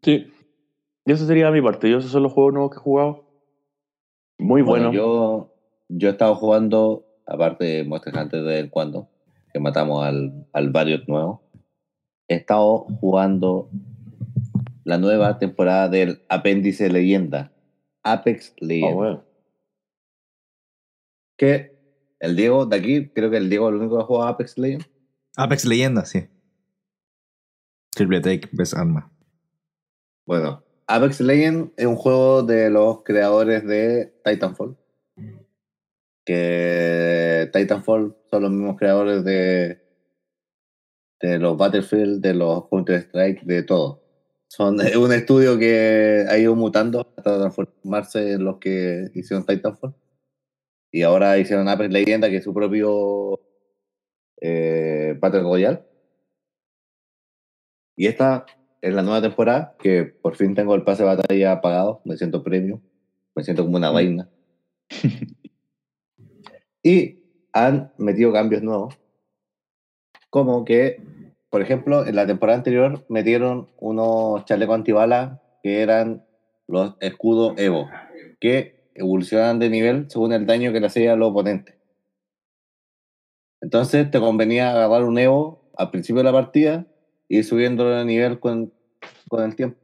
Sí. 0.00 0.32
Y 1.04 1.10
eso 1.10 1.26
sería 1.26 1.50
mi 1.50 1.60
parte. 1.60 1.90
Yo 1.90 1.98
esos 1.98 2.12
son 2.12 2.22
los 2.22 2.32
juegos 2.32 2.52
nuevos 2.52 2.70
que 2.70 2.76
he 2.76 2.80
jugado. 2.80 3.24
Muy 4.38 4.62
bueno. 4.62 4.92
Yo, 4.92 5.52
yo 5.88 6.08
he 6.08 6.12
estado 6.12 6.36
jugando, 6.36 7.04
aparte 7.26 7.64
de 7.64 7.84
Monster 7.84 8.16
Hunter 8.16 8.42
de 8.42 8.46
vez 8.46 8.60
en 8.62 8.70
cuando, 8.70 9.08
que 9.52 9.58
matamos 9.58 10.04
al, 10.04 10.46
al 10.52 10.70
Varios 10.70 11.08
nuevo, 11.08 11.42
he 12.28 12.36
estado 12.36 12.86
jugando 13.00 13.68
la 14.84 14.98
nueva 14.98 15.40
temporada 15.40 15.88
del 15.88 16.22
Apéndice 16.28 16.88
Leyenda, 16.90 17.50
Apex 18.04 18.54
Legends. 18.60 18.94
bueno. 18.94 19.24
Que 21.36 21.76
el 22.20 22.36
Diego 22.36 22.66
de 22.66 22.76
aquí, 22.76 23.08
creo 23.08 23.30
que 23.32 23.38
el 23.38 23.50
Diego 23.50 23.68
es 23.68 23.74
el 23.74 23.80
único 23.80 23.96
que 23.96 24.02
ha 24.04 24.06
jugado 24.06 24.28
Apex 24.28 24.56
Legends. 24.58 24.95
Apex 25.36 25.66
Leyenda, 25.66 26.06
sí. 26.06 26.26
Triple 27.94 28.20
Take, 28.20 28.48
Best 28.52 28.74
Arma. 28.74 29.12
Bueno, 30.26 30.64
Apex 30.86 31.20
Legends 31.20 31.72
es 31.76 31.86
un 31.86 31.96
juego 31.96 32.42
de 32.42 32.70
los 32.70 33.02
creadores 33.04 33.66
de 33.66 34.14
Titanfall. 34.24 34.76
Que 36.24 37.50
Titanfall 37.52 38.16
son 38.30 38.42
los 38.42 38.50
mismos 38.50 38.76
creadores 38.78 39.24
de, 39.24 39.80
los 41.20 41.56
Battlefield, 41.56 42.22
de 42.22 42.34
los 42.34 42.68
Counter-Strike, 42.68 43.42
de 43.42 43.62
todo. 43.62 44.02
Son 44.48 44.80
es 44.80 44.96
un 44.96 45.12
estudio 45.12 45.58
que 45.58 46.24
ha 46.28 46.38
ido 46.38 46.56
mutando 46.56 47.12
hasta 47.16 47.38
transformarse 47.38 48.32
en 48.32 48.44
los 48.44 48.58
que 48.58 49.10
hicieron 49.14 49.44
Titanfall. 49.44 49.94
Y 50.90 51.02
ahora 51.02 51.36
hicieron 51.36 51.68
Apex 51.68 51.92
Legends, 51.92 52.28
que 52.28 52.36
es 52.36 52.44
su 52.44 52.54
propio 52.54 53.45
eh, 54.40 55.16
Battle 55.18 55.42
Royale. 55.42 55.82
Y 57.96 58.06
esta 58.06 58.46
es 58.82 58.94
la 58.94 59.02
nueva 59.02 59.22
temporada, 59.22 59.74
que 59.78 60.04
por 60.04 60.36
fin 60.36 60.54
tengo 60.54 60.74
el 60.74 60.84
pase 60.84 61.02
de 61.02 61.08
batalla 61.08 61.60
pagado, 61.60 62.02
me 62.04 62.16
siento 62.16 62.42
premium, 62.42 62.80
me 63.34 63.42
siento 63.42 63.64
como 63.64 63.76
una 63.76 63.92
reina. 63.92 64.28
y 66.82 67.18
han 67.52 67.92
metido 67.96 68.32
cambios 68.32 68.62
nuevos, 68.62 68.98
como 70.30 70.64
que, 70.64 71.00
por 71.48 71.62
ejemplo, 71.62 72.06
en 72.06 72.14
la 72.16 72.26
temporada 72.26 72.58
anterior 72.58 73.04
metieron 73.08 73.70
unos 73.78 74.44
chalecos 74.44 74.74
antibalas 74.74 75.40
que 75.62 75.80
eran 75.80 76.26
los 76.68 76.94
escudos 77.00 77.54
Evo, 77.56 77.88
que 78.40 78.90
evolucionan 78.94 79.58
de 79.58 79.70
nivel 79.70 80.10
según 80.10 80.32
el 80.32 80.46
daño 80.46 80.72
que 80.72 80.80
le 80.80 80.86
hacía 80.86 81.14
a 81.14 81.16
los 81.16 81.30
oponentes. 81.30 81.75
Entonces 83.66 84.08
te 84.12 84.20
convenía 84.20 84.70
agarrar 84.70 85.02
un 85.02 85.18
Evo 85.18 85.72
al 85.76 85.90
principio 85.90 86.18
de 86.18 86.30
la 86.30 86.32
partida 86.32 86.86
y 87.28 87.38
ir 87.38 87.44
subiéndolo 87.44 87.96
de 87.96 88.04
nivel 88.04 88.38
con, 88.38 88.72
con 89.28 89.42
el 89.42 89.56
tiempo. 89.56 89.76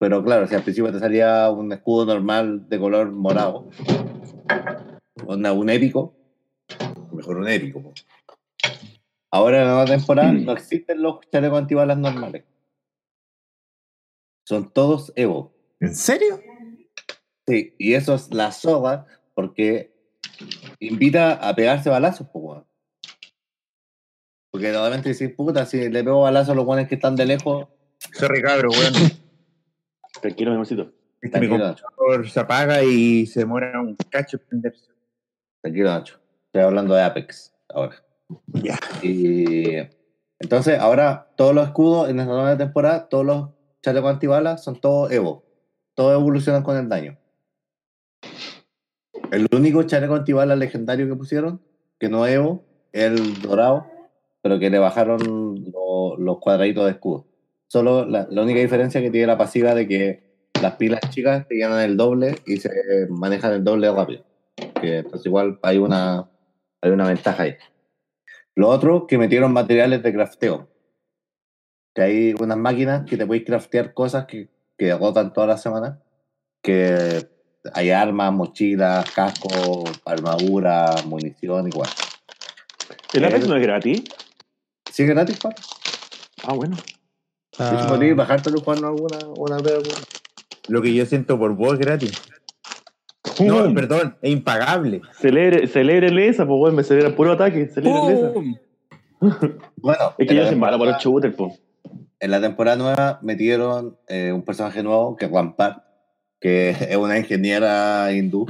Pero 0.00 0.24
claro, 0.24 0.48
si 0.48 0.56
al 0.56 0.64
principio 0.64 0.90
te 0.90 0.98
salía 0.98 1.48
un 1.50 1.72
escudo 1.72 2.04
normal 2.04 2.68
de 2.68 2.80
color 2.80 3.12
morado, 3.12 3.70
onda, 5.24 5.52
un 5.52 5.70
épico, 5.70 6.16
mejor 7.12 7.36
un 7.36 7.46
épico. 7.46 7.80
po. 7.80 7.92
Ahora 9.30 9.60
en 9.60 9.66
la 9.66 9.70
nueva 9.74 9.84
temporada 9.84 10.32
no 10.32 10.50
existen 10.50 11.00
los 11.00 11.20
chalecos 11.30 11.60
antibalas 11.60 11.96
normales. 11.96 12.42
Son 14.48 14.68
todos 14.72 15.12
Evo. 15.14 15.54
¿En 15.78 15.94
serio? 15.94 16.40
Sí, 17.46 17.76
y 17.78 17.94
eso 17.94 18.16
es 18.16 18.34
la 18.34 18.50
soga 18.50 19.06
porque 19.32 19.93
invita 20.80 21.34
a 21.34 21.54
pegarse 21.54 21.90
balazos, 21.90 22.28
pues, 22.32 22.44
weón. 22.44 22.66
Porque 24.50 24.70
normalmente 24.70 25.08
decís, 25.08 25.34
puta, 25.36 25.66
si 25.66 25.88
le 25.88 26.04
pego 26.04 26.22
balazos 26.22 26.50
a 26.50 26.54
los 26.54 26.64
guanes 26.64 26.88
que 26.88 26.94
están 26.94 27.16
de 27.16 27.26
lejos, 27.26 27.68
weón. 28.20 28.92
Tranquilo, 30.20 30.50
mi 30.50 30.54
amorcito. 30.54 30.92
Mi 31.22 31.30
computador 31.30 32.28
se 32.28 32.40
apaga 32.40 32.82
y 32.82 33.26
se 33.26 33.40
demora 33.40 33.80
un 33.80 33.96
cacho 34.10 34.36
en 34.36 34.46
prenderse. 34.46 34.90
tranquilo, 35.62 35.88
Nacho. 35.88 36.20
Estoy 36.46 36.62
hablando 36.62 36.94
de 36.94 37.02
Apex 37.02 37.54
ahora. 37.70 37.96
Ya. 38.52 38.78
Y 39.02 39.76
entonces, 40.38 40.78
ahora 40.78 41.32
todos 41.36 41.54
los 41.54 41.66
escudos 41.66 42.10
en 42.10 42.20
esta 42.20 42.32
nueva 42.32 42.56
temporada, 42.56 43.08
todos 43.08 43.24
los 43.24 43.50
chalecos 43.82 44.10
antibalas 44.10 44.62
son 44.62 44.80
todos 44.80 45.10
Evo. 45.10 45.44
Todos 45.94 46.12
evolucionan 46.12 46.62
con 46.62 46.76
el 46.76 46.88
daño. 46.88 47.18
El 49.34 49.48
único 49.52 49.82
chaleco 49.82 50.14
antibalas 50.14 50.58
legendario 50.58 51.08
que 51.08 51.16
pusieron, 51.16 51.60
que 51.98 52.08
no 52.08 52.26
Evo, 52.26 52.64
el 52.92 53.40
dorado, 53.42 53.86
pero 54.42 54.58
que 54.58 54.70
le 54.70 54.78
bajaron 54.78 55.18
lo- 55.72 56.16
los 56.16 56.38
cuadraditos 56.38 56.84
de 56.84 56.92
escudo. 56.92 57.26
Solo 57.66 58.04
la, 58.06 58.26
la 58.30 58.42
única 58.42 58.60
diferencia 58.60 59.00
que 59.00 59.10
tiene 59.10 59.26
la 59.26 59.38
pasiva 59.38 59.74
de 59.74 59.88
que 59.88 60.22
las 60.62 60.76
pilas 60.76 61.00
chicas 61.10 61.48
te 61.48 61.56
llenan 61.56 61.80
el 61.80 61.96
doble 61.96 62.36
y 62.46 62.58
se 62.58 62.70
manejan 63.10 63.52
el 63.54 63.64
doble 63.64 63.90
rápido. 63.90 64.24
Que 64.80 65.02
pues 65.02 65.26
igual 65.26 65.58
hay 65.62 65.78
una, 65.78 66.30
hay 66.80 66.90
una 66.92 67.08
ventaja 67.08 67.42
ahí. 67.42 67.56
Lo 68.54 68.68
otro, 68.68 69.06
que 69.08 69.18
metieron 69.18 69.52
materiales 69.52 70.02
de 70.02 70.12
crafteo. 70.12 70.68
Que 71.94 72.02
hay 72.02 72.34
unas 72.38 72.56
máquinas 72.56 73.04
que 73.08 73.16
te 73.16 73.26
podéis 73.26 73.44
craftear 73.44 73.94
cosas 73.94 74.26
que 74.26 74.48
que 74.76 74.90
agotan 74.90 75.32
todas 75.32 75.46
las 75.48 75.62
semanas, 75.62 75.98
que 76.60 77.28
hay 77.72 77.90
armas, 77.90 78.32
mochilas, 78.32 79.10
cascos, 79.10 79.84
armadura, 80.04 80.94
munición, 81.06 81.68
igual. 81.68 81.88
¿El 83.12 83.24
Apex 83.24 83.44
El- 83.44 83.48
no 83.50 83.56
es 83.56 83.62
gratis? 83.62 84.04
¿Sí 84.90 85.02
es 85.04 85.08
gratis, 85.08 85.38
pa? 85.38 85.50
Ah, 86.44 86.52
bueno. 86.54 86.76
Si 86.76 87.62
Ah, 87.62 87.86
podéis 87.88 88.16
bajártelo 88.16 88.58
y 88.58 88.60
jugarlo 88.60 88.88
alguna 88.88 89.18
una 89.36 89.56
vez 89.58 89.74
alguna. 89.74 89.96
Lo 90.68 90.82
que 90.82 90.92
yo 90.92 91.06
siento 91.06 91.38
por 91.38 91.54
vos 91.54 91.74
es 91.74 91.78
gratis. 91.78 92.12
No, 93.40 93.72
perdón, 93.74 94.16
es 94.22 94.30
impagable. 94.32 95.00
Celebre, 95.18 95.66
celebrele 95.66 96.28
esa, 96.28 96.46
pues 96.46 96.58
weón, 96.60 96.74
me 96.76 96.84
celebra 96.84 97.14
puro 97.16 97.32
ataque. 97.32 97.68
Celebrele 97.68 98.12
esa. 98.18 98.32
Bueno, 99.76 100.14
Es 100.18 100.28
que 100.28 100.34
yo 100.34 100.46
soy 100.46 100.56
malo 100.56 100.78
para 100.78 100.92
los 100.92 101.02
shooters, 101.02 101.34
pues. 101.36 101.60
En 102.20 102.30
la 102.30 102.40
temporada 102.40 102.76
nueva 102.76 103.18
metieron 103.22 103.96
eh, 104.08 104.32
un 104.32 104.42
personaje 104.42 104.82
nuevo 104.82 105.16
que 105.16 105.26
es 105.26 105.30
Rampart, 105.30 105.83
que 106.44 106.68
es 106.90 106.96
una 106.96 107.18
ingeniera 107.18 108.12
hindú, 108.12 108.46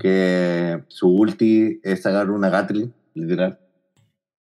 que 0.00 0.82
su 0.88 1.08
ulti 1.10 1.78
es 1.82 2.00
sacar 2.00 2.30
una 2.30 2.48
Gatling, 2.48 2.94
literal. 3.12 3.58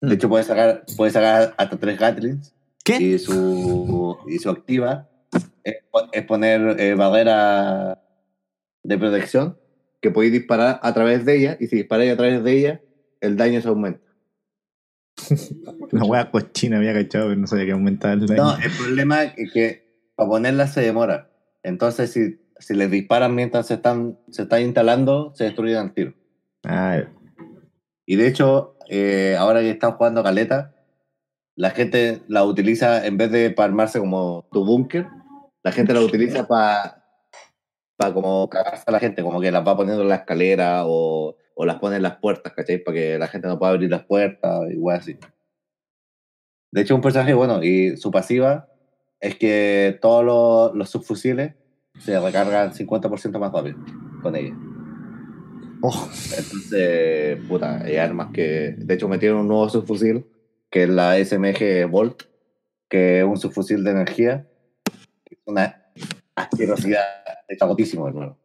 De 0.00 0.14
hecho, 0.14 0.28
puede 0.28 0.42
sacar, 0.42 0.84
puede 0.96 1.12
sacar 1.12 1.54
hasta 1.56 1.76
tres 1.78 1.96
Gatlings 1.96 2.52
¿Qué? 2.84 3.00
y 3.00 3.18
su, 3.20 4.18
y 4.26 4.40
su 4.40 4.50
activa 4.50 5.08
es, 5.62 5.76
es 6.10 6.24
poner 6.24 6.80
eh, 6.80 6.94
barrera 6.94 8.02
de 8.82 8.98
protección 8.98 9.56
que 10.00 10.10
podéis 10.10 10.32
disparar 10.32 10.80
a 10.82 10.92
través 10.92 11.24
de 11.24 11.36
ella 11.36 11.56
y 11.60 11.68
si 11.68 11.76
disparáis 11.76 12.10
a 12.10 12.16
través 12.16 12.42
de 12.42 12.52
ella, 12.52 12.80
el 13.20 13.36
daño 13.36 13.60
se 13.60 13.68
aumenta. 13.68 14.10
La 15.92 16.02
wea 16.02 16.32
cochina 16.32 16.78
había 16.78 16.94
cachado, 16.94 17.28
pero 17.28 17.40
no 17.40 17.46
sabía 17.46 17.66
que 17.66 17.72
aumentaba 17.72 18.14
el 18.14 18.26
daño. 18.26 18.42
No, 18.42 18.58
el 18.58 18.72
problema 18.72 19.22
es 19.22 19.52
que 19.52 20.10
para 20.16 20.28
ponerla 20.28 20.66
se 20.66 20.80
demora. 20.80 21.30
Entonces, 21.62 22.10
si, 22.10 22.42
si 22.62 22.74
les 22.74 22.90
disparan 22.90 23.34
mientras 23.34 23.66
se 23.66 23.74
están, 23.74 24.18
se 24.30 24.42
están 24.42 24.62
instalando, 24.62 25.32
se 25.34 25.44
destruyen 25.44 25.76
al 25.76 25.94
tiro. 25.94 26.14
Ah, 26.64 26.96
ya. 26.98 27.12
Y 28.06 28.16
de 28.16 28.26
hecho, 28.26 28.76
eh, 28.88 29.36
ahora 29.38 29.60
que 29.60 29.70
están 29.70 29.92
jugando 29.92 30.22
caleta, 30.22 30.74
la 31.56 31.70
gente 31.70 32.22
la 32.28 32.44
utiliza 32.44 33.06
en 33.06 33.16
vez 33.16 33.30
de 33.30 33.50
para 33.50 33.66
armarse 33.68 33.98
como 33.98 34.48
tu 34.52 34.64
búnker, 34.64 35.06
la 35.62 35.72
gente 35.72 35.94
la 35.94 36.00
utiliza 36.02 36.46
para 36.46 36.98
para 37.96 38.14
como 38.14 38.48
cagarse 38.48 38.84
a 38.86 38.90
la 38.90 38.98
gente, 38.98 39.22
como 39.22 39.40
que 39.40 39.52
las 39.52 39.66
va 39.66 39.76
poniendo 39.76 40.02
en 40.02 40.08
la 40.08 40.16
escalera 40.16 40.86
o, 40.86 41.36
o 41.54 41.64
las 41.64 41.78
pone 41.78 41.96
en 41.96 42.02
las 42.02 42.16
puertas, 42.16 42.52
¿cachai? 42.52 42.78
Para 42.78 42.96
que 42.96 43.18
la 43.18 43.28
gente 43.28 43.48
no 43.48 43.58
pueda 43.58 43.72
abrir 43.72 43.90
las 43.90 44.04
puertas 44.04 44.70
y 44.72 44.76
wey 44.76 44.96
así. 44.96 45.16
De 46.72 46.80
hecho, 46.80 46.94
un 46.94 47.02
personaje 47.02 47.34
bueno 47.34 47.62
y 47.62 47.96
su 47.98 48.10
pasiva 48.10 48.68
es 49.20 49.36
que 49.36 49.98
todos 50.00 50.24
los, 50.24 50.74
los 50.74 50.90
subfusiles 50.90 51.54
se 52.04 52.18
recargan 52.18 52.72
50% 52.72 53.38
más 53.38 53.52
rápido 53.52 53.78
con 54.22 54.34
ella. 54.36 54.54
Oh, 55.84 56.08
Entonces, 56.38 57.40
puta, 57.48 57.82
hay 57.82 57.96
armas 57.96 58.30
que. 58.32 58.74
De 58.78 58.94
hecho, 58.94 59.08
metieron 59.08 59.40
un 59.40 59.48
nuevo 59.48 59.68
subfusil, 59.68 60.24
que 60.70 60.84
es 60.84 60.88
la 60.88 61.16
SMG 61.22 61.90
Volt, 61.90 62.22
que 62.88 63.20
es 63.20 63.24
un 63.24 63.36
subfusil 63.36 63.82
de 63.82 63.90
energía. 63.90 64.46
Es 65.28 65.38
una 65.44 65.82
asquerosidad. 66.36 67.02
Está 67.48 67.66
gotísimo, 67.66 68.06
hermano. 68.06 68.38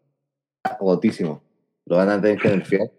Está 0.63 0.77
gotísimo. 0.79 1.43
Lo 1.85 1.97
van 1.97 2.09
a 2.09 2.21
tener 2.21 2.39
que 2.39 2.49
nerfear. 2.49 2.91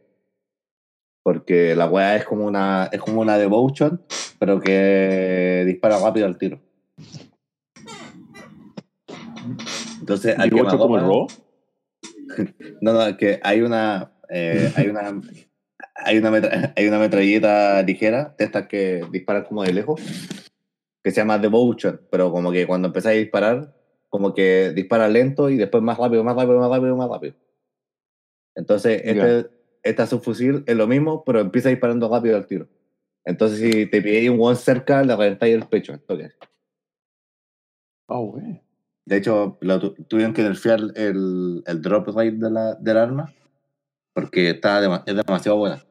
Porque 1.24 1.74
la 1.74 1.86
weá 1.86 2.16
es 2.16 2.24
como 2.24 2.46
una. 2.46 2.88
Es 2.92 3.00
como 3.00 3.20
una 3.20 3.38
Devotion, 3.38 4.00
pero 4.38 4.60
que 4.60 5.64
dispara 5.66 5.98
rápido 5.98 6.26
al 6.26 6.38
tiro. 6.38 6.60
Entonces, 10.08 10.36
¿Y 10.38 10.42
hay 10.42 10.50
que 10.50 10.60
ocho 10.62 10.78
como 10.78 10.96
el 10.96 11.02
Raw? 11.02 11.26
no, 12.80 12.92
no, 12.92 13.16
que 13.16 13.38
hay 13.42 13.60
una. 13.60 14.12
eh, 14.30 14.70
hay 14.74 14.88
una. 14.88 15.20
Hay 15.94 16.16
una, 16.18 16.30
metra- 16.30 16.72
hay 16.76 16.86
una 16.86 16.98
metralleta 16.98 17.82
ligera, 17.82 18.34
de 18.38 18.44
estas 18.44 18.66
que 18.68 19.04
disparan 19.12 19.44
como 19.44 19.62
de 19.64 19.72
lejos, 19.72 20.00
que 21.02 21.10
se 21.10 21.16
llama 21.20 21.38
Devotion, 21.38 22.00
pero 22.10 22.30
como 22.32 22.50
que 22.52 22.66
cuando 22.66 22.88
empezáis 22.88 23.16
a 23.16 23.20
disparar, 23.20 23.74
como 24.08 24.32
que 24.32 24.70
dispara 24.74 25.08
lento 25.08 25.50
y 25.50 25.56
después 25.56 25.82
más 25.82 25.98
rápido, 25.98 26.22
más 26.24 26.36
rápido, 26.36 26.58
más 26.60 26.70
rápido, 26.70 26.96
más 26.96 27.08
rápido. 27.10 27.34
Entonces, 28.54 29.02
este, 29.04 29.50
esta 29.82 30.06
subfusil 30.06 30.64
es 30.66 30.76
lo 30.76 30.86
mismo, 30.86 31.22
pero 31.24 31.40
empieza 31.40 31.68
disparando 31.68 32.08
rápido 32.08 32.36
al 32.36 32.46
tiro. 32.46 32.68
Entonces, 33.24 33.58
si 33.60 33.86
te 33.86 34.00
pilláis 34.02 34.30
un 34.30 34.38
one 34.40 34.56
cerca, 34.56 35.02
le 35.02 35.14
reventáis 35.16 35.54
el 35.54 35.66
pecho. 35.66 35.92
al 35.92 36.00
toque. 36.00 36.30
Ah, 38.08 38.18
güey. 38.18 38.60
De 39.08 39.16
hecho, 39.16 39.56
lo 39.62 39.80
tu- 39.80 39.94
tuvieron 40.04 40.34
que 40.34 40.42
nerfear 40.42 40.80
el, 40.94 41.62
el 41.66 41.82
drop 41.82 42.08
rate 42.08 42.32
de 42.32 42.50
la, 42.50 42.74
del 42.74 42.96
arma 42.98 43.32
porque 44.12 44.50
está 44.50 45.02
es 45.06 45.16
demasiado 45.16 45.56
buena. 45.56 45.82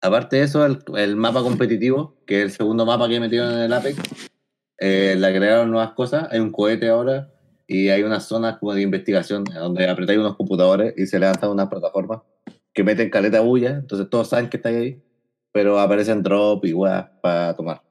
Aparte 0.00 0.36
de 0.36 0.42
eso, 0.42 0.64
el, 0.64 0.78
el 0.96 1.16
mapa 1.16 1.42
competitivo, 1.42 2.16
que 2.26 2.38
es 2.38 2.44
el 2.44 2.50
segundo 2.52 2.86
mapa 2.86 3.06
que 3.08 3.20
metieron 3.20 3.52
en 3.52 3.58
el 3.60 3.72
Apex, 3.72 3.98
eh, 4.78 5.14
le 5.18 5.26
agregaron 5.26 5.70
nuevas 5.70 5.92
cosas. 5.92 6.28
Hay 6.30 6.40
un 6.40 6.52
cohete 6.52 6.88
ahora 6.88 7.30
y 7.66 7.90
hay 7.90 8.02
unas 8.02 8.24
zonas 8.24 8.56
como 8.58 8.72
de 8.72 8.80
investigación 8.80 9.44
donde 9.44 9.88
apretáis 9.88 10.18
unos 10.18 10.36
computadores 10.36 10.94
y 10.96 11.06
se 11.06 11.18
levantan 11.18 11.50
unas 11.50 11.68
plataformas 11.68 12.22
que 12.72 12.82
meten 12.82 13.10
caleta 13.10 13.40
bulla. 13.40 13.70
Entonces 13.70 14.08
todos 14.08 14.28
saben 14.28 14.48
que 14.48 14.56
estáis 14.56 14.76
ahí, 14.76 15.02
pero 15.52 15.78
aparecen 15.80 16.22
drop 16.22 16.64
y 16.64 16.72
weas 16.72 17.10
para 17.20 17.54
tomar. 17.54 17.82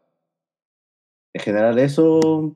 En 1.33 1.41
general, 1.41 1.77
eso 1.77 2.55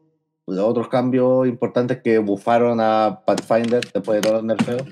los 0.50 0.66
otros 0.66 0.88
cambios 0.90 1.48
importantes 1.48 2.02
que 2.02 2.18
bufaron 2.20 2.80
a 2.82 3.22
Pathfinder 3.26 3.82
después 3.94 4.16
de 4.18 4.22
todos 4.22 4.36
los 4.36 4.44
nerfeos, 4.44 4.84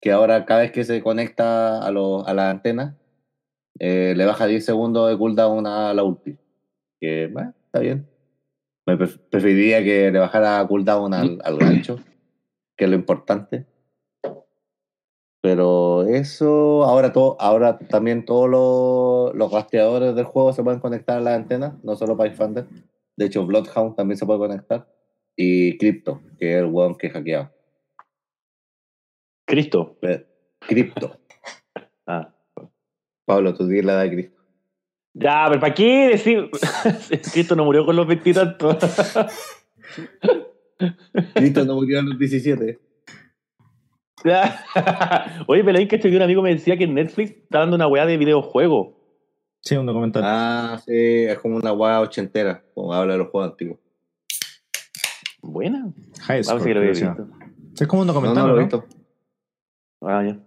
que 0.00 0.12
ahora 0.12 0.44
cada 0.44 0.60
vez 0.60 0.72
que 0.72 0.84
se 0.84 1.02
conecta 1.02 1.80
a, 1.84 1.90
lo- 1.90 2.26
a 2.26 2.34
la 2.34 2.50
antena, 2.50 2.96
eh, 3.78 4.14
le 4.16 4.24
baja 4.26 4.46
10 4.46 4.64
segundos 4.64 5.08
de 5.10 5.16
cooldown 5.18 5.66
a 5.66 5.92
la 5.94 6.02
ulti. 6.04 6.36
Que, 7.00 7.24
está 7.66 7.78
bien. 7.80 8.08
Me 8.86 8.96
pref- 8.98 9.18
preferiría 9.30 9.82
que 9.84 10.10
le 10.10 10.18
bajara 10.18 10.66
cooldown 10.66 11.14
al, 11.14 11.38
al 11.44 11.58
gancho, 11.58 11.98
que 12.76 12.84
es 12.84 12.90
lo 12.90 12.96
importante. 12.96 13.66
Pero 15.40 16.02
eso, 16.04 16.84
ahora, 16.84 17.12
todo, 17.12 17.36
ahora 17.40 17.78
también 17.78 18.24
todos 18.24 18.48
los, 18.50 19.34
los 19.36 19.52
rastreadores 19.52 20.14
del 20.16 20.24
juego 20.24 20.52
se 20.52 20.64
pueden 20.64 20.80
conectar 20.80 21.18
a 21.18 21.20
la 21.20 21.34
antena, 21.34 21.78
no 21.84 21.94
solo 21.94 22.16
Pathfinder. 22.16 22.66
De 23.18 23.26
hecho, 23.26 23.44
Bloodhound 23.44 23.96
también 23.96 24.16
se 24.16 24.24
puede 24.24 24.38
conectar. 24.38 24.88
Y 25.36 25.76
Crypto, 25.76 26.22
que 26.38 26.52
es 26.52 26.58
el 26.62 26.66
weón 26.66 26.94
que 26.96 27.10
hackeaba. 27.10 27.52
Cristo. 29.44 29.98
Pero- 30.00 30.24
Crypto. 30.60 31.18
Ah. 32.10 32.34
Pablo, 33.26 33.52
tú 33.52 33.66
di 33.66 33.82
la 33.82 33.92
edad 33.92 34.02
de 34.04 34.10
Cristo. 34.10 34.42
Ya, 35.12 35.44
pero 35.48 35.60
¿para 35.60 35.74
qué 35.74 36.08
decir? 36.08 36.48
Cristo 37.34 37.54
no 37.54 37.66
murió 37.66 37.84
con 37.84 37.96
los 37.96 38.06
veintitantos. 38.06 38.78
Cristo 41.34 41.66
no 41.66 41.74
murió 41.74 41.98
a 41.98 42.02
los 42.02 42.18
17. 42.18 42.78
Oye, 45.46 45.62
ahí 45.76 45.86
que 45.86 46.08
un 46.08 46.22
amigo 46.22 46.40
me 46.40 46.54
decía 46.54 46.78
que 46.78 46.84
en 46.84 46.94
Netflix 46.94 47.32
está 47.32 47.58
dando 47.58 47.76
una 47.76 47.88
weá 47.88 48.06
de 48.06 48.16
videojuego. 48.16 48.97
Sí, 49.68 49.76
un 49.76 49.86
documental. 49.86 50.22
Ah, 50.24 50.80
sí, 50.84 50.92
es 50.94 51.38
como 51.38 51.56
una 51.56 51.70
guada 51.70 52.00
ochentera, 52.00 52.64
como 52.74 52.92
habla 52.92 53.12
de 53.12 53.18
los 53.18 53.28
juegos 53.28 53.50
antiguos. 53.50 53.78
Buena. 55.42 55.92
High 56.22 56.42
Vamos 56.46 56.48
a 56.48 56.54
lo 56.54 56.80
había 56.80 56.92
creo 56.92 57.14
visto. 57.14 57.28
Es 57.80 57.86
como 57.86 58.02
un 58.02 58.08
No, 58.08 58.12
documental, 58.12 58.46
no 58.46 58.52
lo 58.52 58.54
he 58.54 58.56
¿no? 58.56 58.62
visto. 58.66 58.84
Ah, 60.00 60.24
ya. 60.24 60.38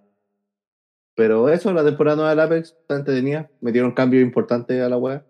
Pero 1.15 1.49
eso, 1.49 1.71
la 1.73 1.83
temporada 1.83 2.15
nueva 2.15 2.29
del 2.31 2.39
Apex 2.39 2.75
está 2.81 2.95
entretenida. 2.95 3.49
Metieron 3.61 3.91
cambios 3.91 4.23
importantes 4.23 4.81
a 4.81 4.89
la 4.89 4.97
web. 4.97 5.23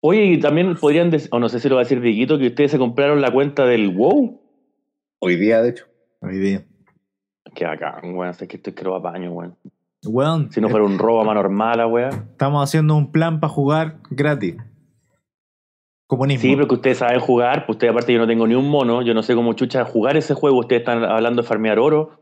Oye, 0.00 0.24
y 0.24 0.40
también 0.40 0.74
podrían 0.76 1.10
decir, 1.10 1.28
o 1.32 1.38
no 1.38 1.48
sé 1.48 1.60
si 1.60 1.68
lo 1.68 1.76
va 1.76 1.82
a 1.82 1.84
decir 1.84 2.00
Viguito, 2.00 2.38
que 2.38 2.48
ustedes 2.48 2.72
se 2.72 2.78
compraron 2.78 3.20
la 3.20 3.32
cuenta 3.32 3.64
del 3.64 3.88
WoW. 3.90 4.40
Hoy 5.20 5.36
día, 5.36 5.62
de 5.62 5.70
hecho. 5.70 5.86
Hoy 6.20 6.38
día. 6.38 6.64
Que 7.54 7.64
acá, 7.64 8.00
weón, 8.02 8.34
sé 8.34 8.48
que 8.48 8.56
estoy 8.56 8.72
que 8.72 8.84
lo 8.84 8.96
apaño, 8.96 9.32
weón. 9.32 9.56
Weón, 10.06 10.50
Si 10.52 10.60
no 10.60 10.68
fuera 10.68 10.84
un 10.84 10.98
robo 10.98 11.20
a 11.20 11.24
mano 11.24 11.42
normal, 11.42 11.78
la 11.78 11.86
weá. 11.86 12.08
estamos 12.08 12.62
haciendo 12.62 12.94
un 12.96 13.10
plan 13.12 13.40
para 13.40 13.52
jugar 13.52 13.98
gratis. 14.10 14.56
Comunismo. 16.06 16.42
Sí, 16.42 16.54
pero 16.54 16.68
que 16.68 16.74
ustedes 16.74 16.98
saben 16.98 17.18
jugar, 17.20 17.64
pues 17.66 17.76
ustedes 17.76 17.92
aparte 17.92 18.12
yo 18.12 18.18
no 18.18 18.26
tengo 18.26 18.46
ni 18.46 18.54
un 18.54 18.68
mono, 18.68 19.02
yo 19.02 19.14
no 19.14 19.22
sé 19.22 19.34
cómo 19.34 19.54
chucha 19.54 19.84
jugar 19.84 20.16
ese 20.16 20.34
juego, 20.34 20.58
ustedes 20.58 20.80
están 20.80 21.02
hablando 21.02 21.42
de 21.42 21.48
farmear 21.48 21.78
oro. 21.78 22.20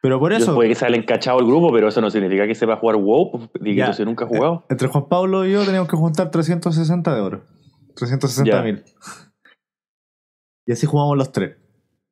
Pero 0.00 0.20
por 0.20 0.32
eso, 0.32 0.54
puede 0.54 0.68
que 0.68 0.74
salen 0.76 1.02
encachado 1.02 1.40
el 1.40 1.46
grupo, 1.46 1.72
pero 1.72 1.88
eso 1.88 2.00
no 2.00 2.08
significa 2.08 2.46
que 2.46 2.54
sepa 2.54 2.76
jugar 2.76 2.96
WoW, 2.96 3.48
pues 3.52 3.74
Ya. 3.76 3.92
si 3.92 4.04
nunca 4.04 4.26
ha 4.26 4.28
jugado. 4.28 4.64
entre 4.70 4.86
Juan 4.86 5.08
Pablo 5.08 5.44
y 5.44 5.50
yo 5.52 5.64
teníamos 5.64 5.88
que 5.88 5.96
juntar 5.96 6.30
360 6.30 7.14
de 7.14 7.20
oro. 7.20 7.42
360 7.96 8.48
Ya. 8.58 8.62
mil. 8.62 8.84
Y 10.66 10.72
así 10.72 10.86
jugamos 10.86 11.16
los 11.16 11.32
tres. 11.32 11.56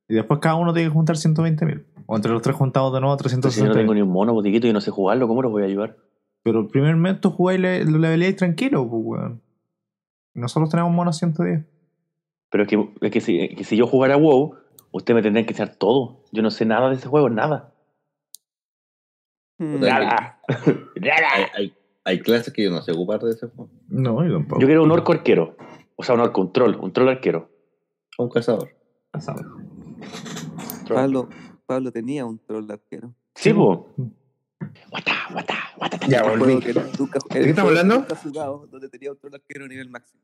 Y 0.09 0.15
después 0.15 0.41
cada 0.41 0.57
uno 0.57 0.73
tiene 0.73 0.89
que 0.89 0.93
juntar 0.95 1.17
120 1.17 1.65
mil. 1.65 1.87
O 2.07 2.17
entre 2.17 2.33
los 2.33 2.43
tres 2.43 2.57
juntamos 2.57 2.93
de 2.93 3.01
nuevo 3.01 3.17
Pero 3.17 3.29
si 3.29 3.37
yo 3.37 3.41
360 3.41 3.69
no 3.69 3.81
tengo 3.81 3.95
ni 3.95 4.03
un 4.03 4.09
mono, 4.09 4.33
pues 4.33 4.45
Viguito, 4.45 4.67
y 4.67 4.73
no 4.73 4.81
sé 4.81 4.91
jugarlo, 4.91 5.27
¿cómo 5.29 5.43
los 5.43 5.51
voy 5.51 5.63
a 5.63 5.67
ayudar? 5.67 5.97
Pero 6.43 6.61
el 6.61 6.69
primer 6.69 6.97
mes 6.97 7.21
tú 7.21 7.31
jugáis 7.31 7.59
y 7.59 7.63
le, 7.63 7.85
lo 7.85 7.99
leveleáis 7.99 8.37
tranquilo, 8.37 8.89
pues, 8.89 9.03
weón. 9.05 9.43
Nosotros 10.35 10.71
tenemos 10.71 10.93
monos 10.93 11.19
110. 11.19 11.65
Pero 12.51 12.63
es 12.63 12.69
que, 12.69 12.89
es 13.01 13.11
que, 13.11 13.21
si, 13.21 13.49
que 13.49 13.65
si 13.65 13.77
yo 13.77 13.87
jugara 13.87 14.17
WoW, 14.17 14.55
usted 14.93 15.15
me 15.15 15.23
tendría 15.23 15.45
que 15.45 15.53
echar 15.53 15.75
todo. 15.75 16.23
Yo 16.31 16.43
no 16.43 16.51
sé 16.51 16.65
nada 16.65 16.89
de 16.91 16.97
ese 16.97 17.09
juego, 17.09 17.29
nada. 17.31 17.75
Hmm. 19.59 19.81
Nada. 19.81 20.41
Nada. 21.01 21.29
Hay, 21.35 21.45
hay, 21.55 21.75
hay 22.05 22.21
clases 22.21 22.53
que 22.53 22.63
yo 22.63 22.71
no 22.71 22.83
sé 22.83 22.93
ocupar 22.93 23.21
de 23.21 23.31
ese 23.31 23.49
juego. 23.49 23.71
No, 23.89 24.25
yo 24.25 24.35
tampoco. 24.35 24.61
Yo 24.61 24.67
quiero 24.67 24.85
un 24.85 24.91
orco 24.91 25.13
arquero. 25.13 25.57
O 25.97 26.05
sea, 26.05 26.15
un 26.15 26.21
orco, 26.21 26.43
un 26.43 26.53
troll, 26.53 26.77
un 26.77 26.93
troll 26.93 27.09
arquero. 27.09 27.51
Un 28.19 28.29
cazador. 28.29 28.71
Pablo, 30.89 31.29
Pablo 31.67 31.91
tenía 31.93 32.25
un 32.25 32.39
troll 32.39 32.71
arquero. 32.71 33.15
Sí, 33.35 33.53
po. 33.53 33.93
Guata, 34.91 35.13
guata, 35.33 35.55
guata, 35.77 35.99
Ya, 36.09 36.23
volví. 36.23 36.45
juego 36.45 36.61
que 36.61 36.73
nunca, 36.99 37.19
¿De 37.31 37.41
qué 37.43 37.51
estamos 37.51 37.71
hablando? 37.71 38.07
Jugado, 38.23 38.67
donde 38.71 38.89
tenía 38.89 39.11
un 39.13 39.19
troll 39.19 39.35
arquero 39.35 39.65
a 39.65 39.69
nivel 39.69 39.91
máximo. 39.91 40.23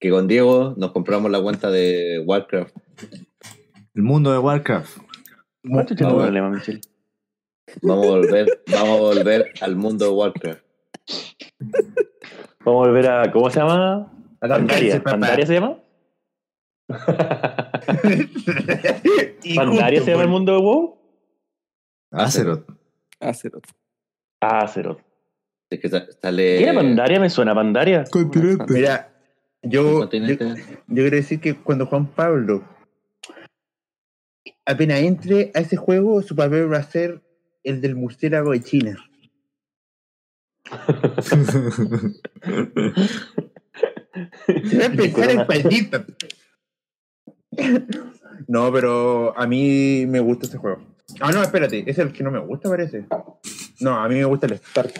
Que 0.00 0.10
con 0.10 0.26
Diego 0.26 0.74
nos 0.76 0.92
compramos 0.92 1.30
la 1.30 1.40
cuenta 1.40 1.70
de 1.70 2.22
Warcraft. 2.26 2.76
El 3.94 4.02
mundo 4.02 4.32
de 4.32 4.38
Warcraft. 4.38 4.98
¿Cuánto 5.68 5.94
tiene 5.94 6.12
Vamos. 6.12 6.24
problema, 6.24 6.50
Michelle? 6.50 6.80
Vamos 7.82 8.06
a 8.06 8.10
volver, 8.10 8.62
vamos 8.70 8.88
a 8.90 9.00
volver 9.00 9.52
al 9.60 9.76
mundo 9.76 10.04
de 10.06 10.10
Warcraft. 10.12 10.62
Vamos 12.64 12.84
a 12.84 12.88
volver 12.88 13.08
a. 13.08 13.30
¿Cómo 13.32 13.48
se 13.48 13.60
llama? 13.60 14.12
A 14.40 14.46
la 14.48 14.56
Pandaria. 14.56 15.00
¿Pandaria 15.02 15.46
se 15.46 15.54
llama? 15.54 15.78
¿Pandaria 19.56 20.02
se 20.02 20.10
llama 20.10 20.22
el 20.22 20.28
mundo 20.28 20.52
de 20.52 20.58
WoW? 20.60 20.96
Azeroth. 22.12 22.66
Azeroth. 23.20 23.64
Ah, 24.40 24.60
Azeroth. 24.64 25.00
Es 25.70 25.80
que 25.80 25.88
sa- 25.88 26.06
sale. 26.22 26.58
¿Qué 26.58 26.62
era 26.64 26.74
Pandaria? 26.74 27.18
Me 27.20 27.30
suena 27.30 27.54
Pandaria. 27.54 28.04
Continente. 28.04 28.64
Mira, 28.68 29.12
yo, 29.62 29.82
yo, 29.82 29.98
continente. 30.00 30.44
yo 30.86 30.94
quiero 30.94 31.16
decir 31.16 31.40
que 31.40 31.56
cuando 31.56 31.86
Juan 31.86 32.06
Pablo 32.06 32.62
apenas 34.64 35.00
entre 35.00 35.50
a 35.54 35.60
ese 35.60 35.76
juego, 35.76 36.22
su 36.22 36.36
papel 36.36 36.72
va 36.72 36.78
a 36.78 36.82
ser 36.84 37.22
el 37.64 37.80
del 37.80 37.96
murciélago 37.96 38.52
de 38.52 38.62
China. 38.62 38.96
Se 44.64 44.78
va 44.78 44.84
a 44.84 44.86
empezar 44.86 45.30
en 45.30 45.46
palito. 45.46 46.04
No, 48.48 48.70
pero 48.72 49.36
a 49.38 49.46
mí 49.46 50.04
me 50.06 50.20
gusta 50.20 50.46
ese 50.46 50.58
juego. 50.58 50.78
Ah, 51.20 51.30
no, 51.32 51.42
espérate, 51.42 51.84
es 51.88 51.98
el 51.98 52.12
que 52.12 52.22
no 52.22 52.30
me 52.30 52.38
gusta, 52.38 52.68
parece. 52.68 53.06
No, 53.80 53.94
a 53.96 54.08
mí 54.08 54.16
me 54.16 54.24
gusta 54.24 54.46
el 54.46 54.52
Stark. 54.54 54.92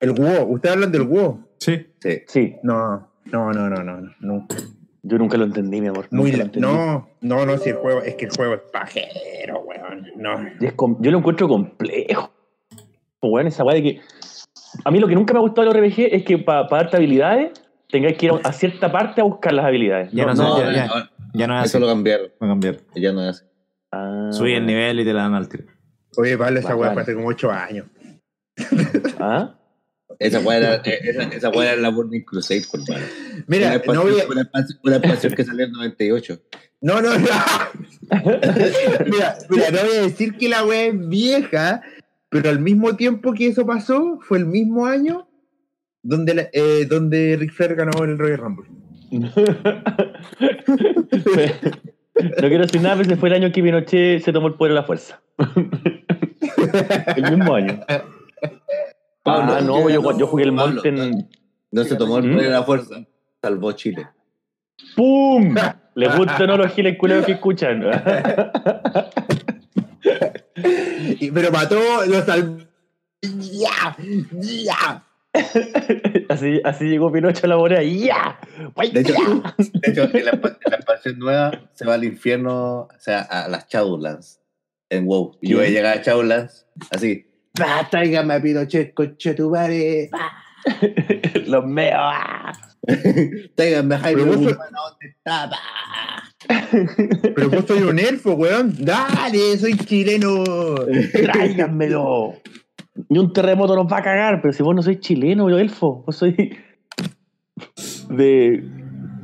El 0.00 0.12
WoW, 0.12 0.52
ustedes 0.52 0.74
hablan 0.74 0.92
del 0.92 1.02
WoW. 1.02 1.40
sí. 1.58 1.86
Sí. 2.00 2.22
Sí, 2.26 2.56
No, 2.62 3.10
no, 3.32 3.52
no, 3.52 3.68
no, 3.70 3.82
no, 3.82 4.00
no, 4.00 4.14
nunca. 4.20 4.56
yo 5.02 5.18
nunca 5.18 5.38
lo 5.38 5.44
entendí, 5.44 5.80
mi 5.80 5.88
amor. 5.88 6.06
Muy 6.10 6.32
la- 6.32 6.50
no, 6.56 7.08
no, 7.22 7.46
no, 7.46 7.56
si 7.58 7.70
el 7.70 7.76
juego, 7.76 8.02
es 8.02 8.14
que 8.16 8.26
el 8.26 8.30
juego 8.30 8.54
es 8.54 8.60
pajero, 8.72 9.60
weón. 9.62 10.06
No. 10.16 10.36
Yo 11.00 11.10
lo 11.10 11.18
encuentro 11.18 11.48
complejo. 11.48 12.30
Bueno, 13.22 13.48
esa 13.48 13.64
weá 13.64 13.76
de 13.76 13.82
que. 13.82 14.00
A 14.84 14.90
mí 14.90 14.98
lo 15.00 15.06
que 15.08 15.14
nunca 15.14 15.32
me 15.32 15.38
ha 15.38 15.42
gustado 15.42 15.72
de 15.72 15.80
los 15.80 15.88
RPG 15.88 16.14
es 16.14 16.24
que 16.24 16.36
para 16.38 16.66
darte 16.68 16.96
habilidades 16.98 17.52
tengáis 17.88 18.16
que 18.16 18.26
ir 18.26 18.32
a, 18.42 18.52
cierta 18.52 18.90
parte 18.90 19.20
a 19.20 19.24
buscar 19.24 19.52
las 19.52 19.64
habilidades. 19.66 20.10
Ya 20.12 20.26
no, 20.26 20.34
No, 20.34 20.58
ya, 20.58 20.72
ya, 20.72 20.86
ahora- 20.86 21.10
ya 21.32 21.46
no 21.46 21.54
es 21.54 21.60
así. 21.60 21.68
eso 21.68 21.78
lo 21.80 21.86
cambiaron. 21.86 22.26
Va 22.42 22.46
a 22.46 22.50
cambiar. 22.50 22.76
Ya 22.94 23.12
no 23.12 23.22
es 23.22 23.28
así. 23.36 23.44
Ah, 23.92 24.28
Subí 24.32 24.54
el 24.54 24.66
nivel 24.66 25.00
y 25.00 25.04
te 25.04 25.12
la 25.12 25.22
dan 25.22 25.34
al 25.34 25.48
tiro. 25.48 25.64
Oye, 26.16 26.36
Pablo, 26.38 26.60
esa 26.60 26.76
weá 26.76 26.92
hace 26.92 27.14
como 27.14 27.28
8 27.28 27.50
años. 27.50 27.86
¿Ah? 29.18 29.54
Esa 30.18 30.40
weá 30.40 30.58
era, 30.58 30.74
esa, 30.84 31.22
esa 31.22 31.48
era 31.50 31.76
la 31.76 31.88
Burning 31.90 32.22
Crusade, 32.22 32.62
por. 32.70 32.80
Mira, 33.46 33.66
una, 33.66 33.70
no 33.70 33.76
expansión, 33.76 34.12
voy 34.12 34.20
a, 34.20 34.26
una, 34.26 34.42
expansión, 34.42 34.78
una 34.84 34.96
expansión 34.96 35.34
que 35.34 35.44
salió 35.44 35.64
en 35.66 35.72
98. 35.72 36.40
No, 36.80 37.00
no, 37.00 37.18
no. 37.18 37.26
mira, 39.06 39.36
mira, 39.48 39.70
no 39.70 39.78
voy 39.80 39.96
a 39.96 40.02
decir 40.02 40.36
que 40.36 40.48
la 40.48 40.64
weá 40.64 40.86
es 40.86 41.08
vieja, 41.08 41.82
pero 42.28 42.50
al 42.50 42.60
mismo 42.60 42.96
tiempo 42.96 43.32
que 43.32 43.48
eso 43.48 43.66
pasó, 43.66 44.18
fue 44.22 44.38
el 44.38 44.46
mismo 44.46 44.86
año 44.86 45.28
donde, 46.04 46.34
la- 46.34 46.48
eh, 46.52 46.86
donde 46.88 47.36
Ric 47.36 47.52
Flair 47.52 47.74
ganó 47.74 48.04
el 48.04 48.16
Royal 48.16 48.38
Rumble. 48.38 48.68
no 49.10 49.30
quiero 52.14 52.62
decir 52.62 52.80
nada, 52.80 52.96
pero 52.96 53.06
ese 53.08 53.16
fue 53.16 53.28
el 53.30 53.34
año 53.34 53.50
que 53.52 53.62
Pinochet 53.62 54.22
se 54.22 54.32
tomó 54.32 54.46
el 54.48 54.54
poder 54.54 54.72
a 54.72 54.76
la 54.76 54.82
fuerza. 54.84 55.20
el 57.16 57.36
mismo 57.36 57.54
año. 57.54 57.80
Pablo, 59.22 59.54
ah, 59.54 59.60
no, 59.60 59.88
yo, 59.88 60.02
no, 60.02 60.18
yo 60.18 60.26
jugué 60.26 60.44
el 60.44 60.54
Pablo, 60.54 60.74
Mountain. 60.82 61.28
No 61.70 61.84
se 61.84 61.96
tomó 61.96 62.18
el 62.18 62.24
¿Mm? 62.28 62.32
poder 62.34 62.46
de 62.46 62.52
la 62.52 62.62
fuerza. 62.62 63.04
Salvó 63.42 63.72
Chile. 63.72 64.06
¡Pum! 64.96 65.54
¿Les 65.94 66.16
gustan 66.16 66.46
no 66.46 66.56
los 66.56 66.72
giles 66.72 66.98
culeros 66.98 67.24
que 67.24 67.32
escuchan? 67.32 67.82
Pero 71.34 71.50
mató, 71.50 71.78
lo 72.06 72.22
salvó. 72.22 72.58
¡Ya! 73.22 73.96
¡Ya! 74.32 75.02
así, 76.28 76.60
así 76.64 76.84
llegó 76.84 77.12
Pinocho 77.12 77.46
a 77.46 77.48
la 77.48 77.56
moneda. 77.56 77.82
¡Ya! 77.82 78.38
¡Guay, 78.74 78.90
De 78.90 79.00
hecho, 79.00 79.14
ya! 79.14 79.54
de 79.56 79.90
hecho 79.90 80.02
en, 80.16 80.24
la, 80.24 80.30
en 80.30 80.70
la 80.70 80.76
expansión 80.76 81.18
nueva 81.18 81.70
se 81.74 81.84
va 81.84 81.94
al 81.94 82.04
infierno, 82.04 82.82
o 82.82 82.88
sea, 82.98 83.22
a 83.22 83.48
las 83.48 83.68
Shadowlands 83.68 84.40
en 84.90 85.06
WoW. 85.06 85.38
Y 85.40 85.50
yo 85.50 85.58
voy 85.58 85.66
a 85.66 85.70
llegar 85.70 85.98
a 85.98 86.02
Shadowlands 86.02 86.66
así. 86.90 87.26
¡Ah, 87.60 87.86
tráigame 87.90 88.34
a 88.34 88.42
Pinochet, 88.42 88.94
conche 88.94 89.34
tu 89.34 89.50
madre! 89.50 90.10
Los 91.46 91.64
meos. 91.66 92.14
Tráigame 93.54 93.94
a 93.94 93.98
Jaime 93.98 94.22
Guzmán, 94.22 94.54
¿a 94.54 94.90
¿dónde 94.90 95.06
está? 95.08 95.50
Pero 97.34 97.50
vos 97.50 97.64
soy 97.66 97.82
un 97.82 97.98
elfo, 97.98 98.32
weón. 98.34 98.74
Dale, 98.78 99.56
soy 99.58 99.76
chileno. 99.76 100.44
¡Tráiganmelo! 101.12 102.34
Ni 103.08 103.18
un 103.18 103.32
terremoto 103.32 103.74
nos 103.74 103.92
va 103.92 103.98
a 103.98 104.02
cagar, 104.02 104.40
pero 104.40 104.52
si 104.52 104.62
vos 104.62 104.74
no 104.74 104.82
sois 104.82 105.00
chileno, 105.00 105.50
yo 105.50 105.58
elfo, 105.58 106.04
vos 106.06 106.16
sois 106.16 106.36
de, 108.08 108.64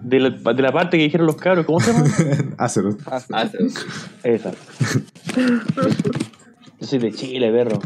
de, 0.03 0.21
la, 0.21 0.31
de 0.31 0.63
la 0.63 0.73
parte 0.73 0.97
que 0.97 1.05
dijeron 1.05 1.27
los 1.27 1.37
cabros, 1.37 1.67
¿cómo 1.67 1.81
se 1.81 1.93
llama? 1.93 2.07
Ah, 2.59 2.69
sí. 2.69 2.81
Esa. 4.23 4.53
Yo 6.81 6.87
soy 6.87 6.99
de 6.99 7.13
Chile, 7.13 7.51
perro. 7.53 7.79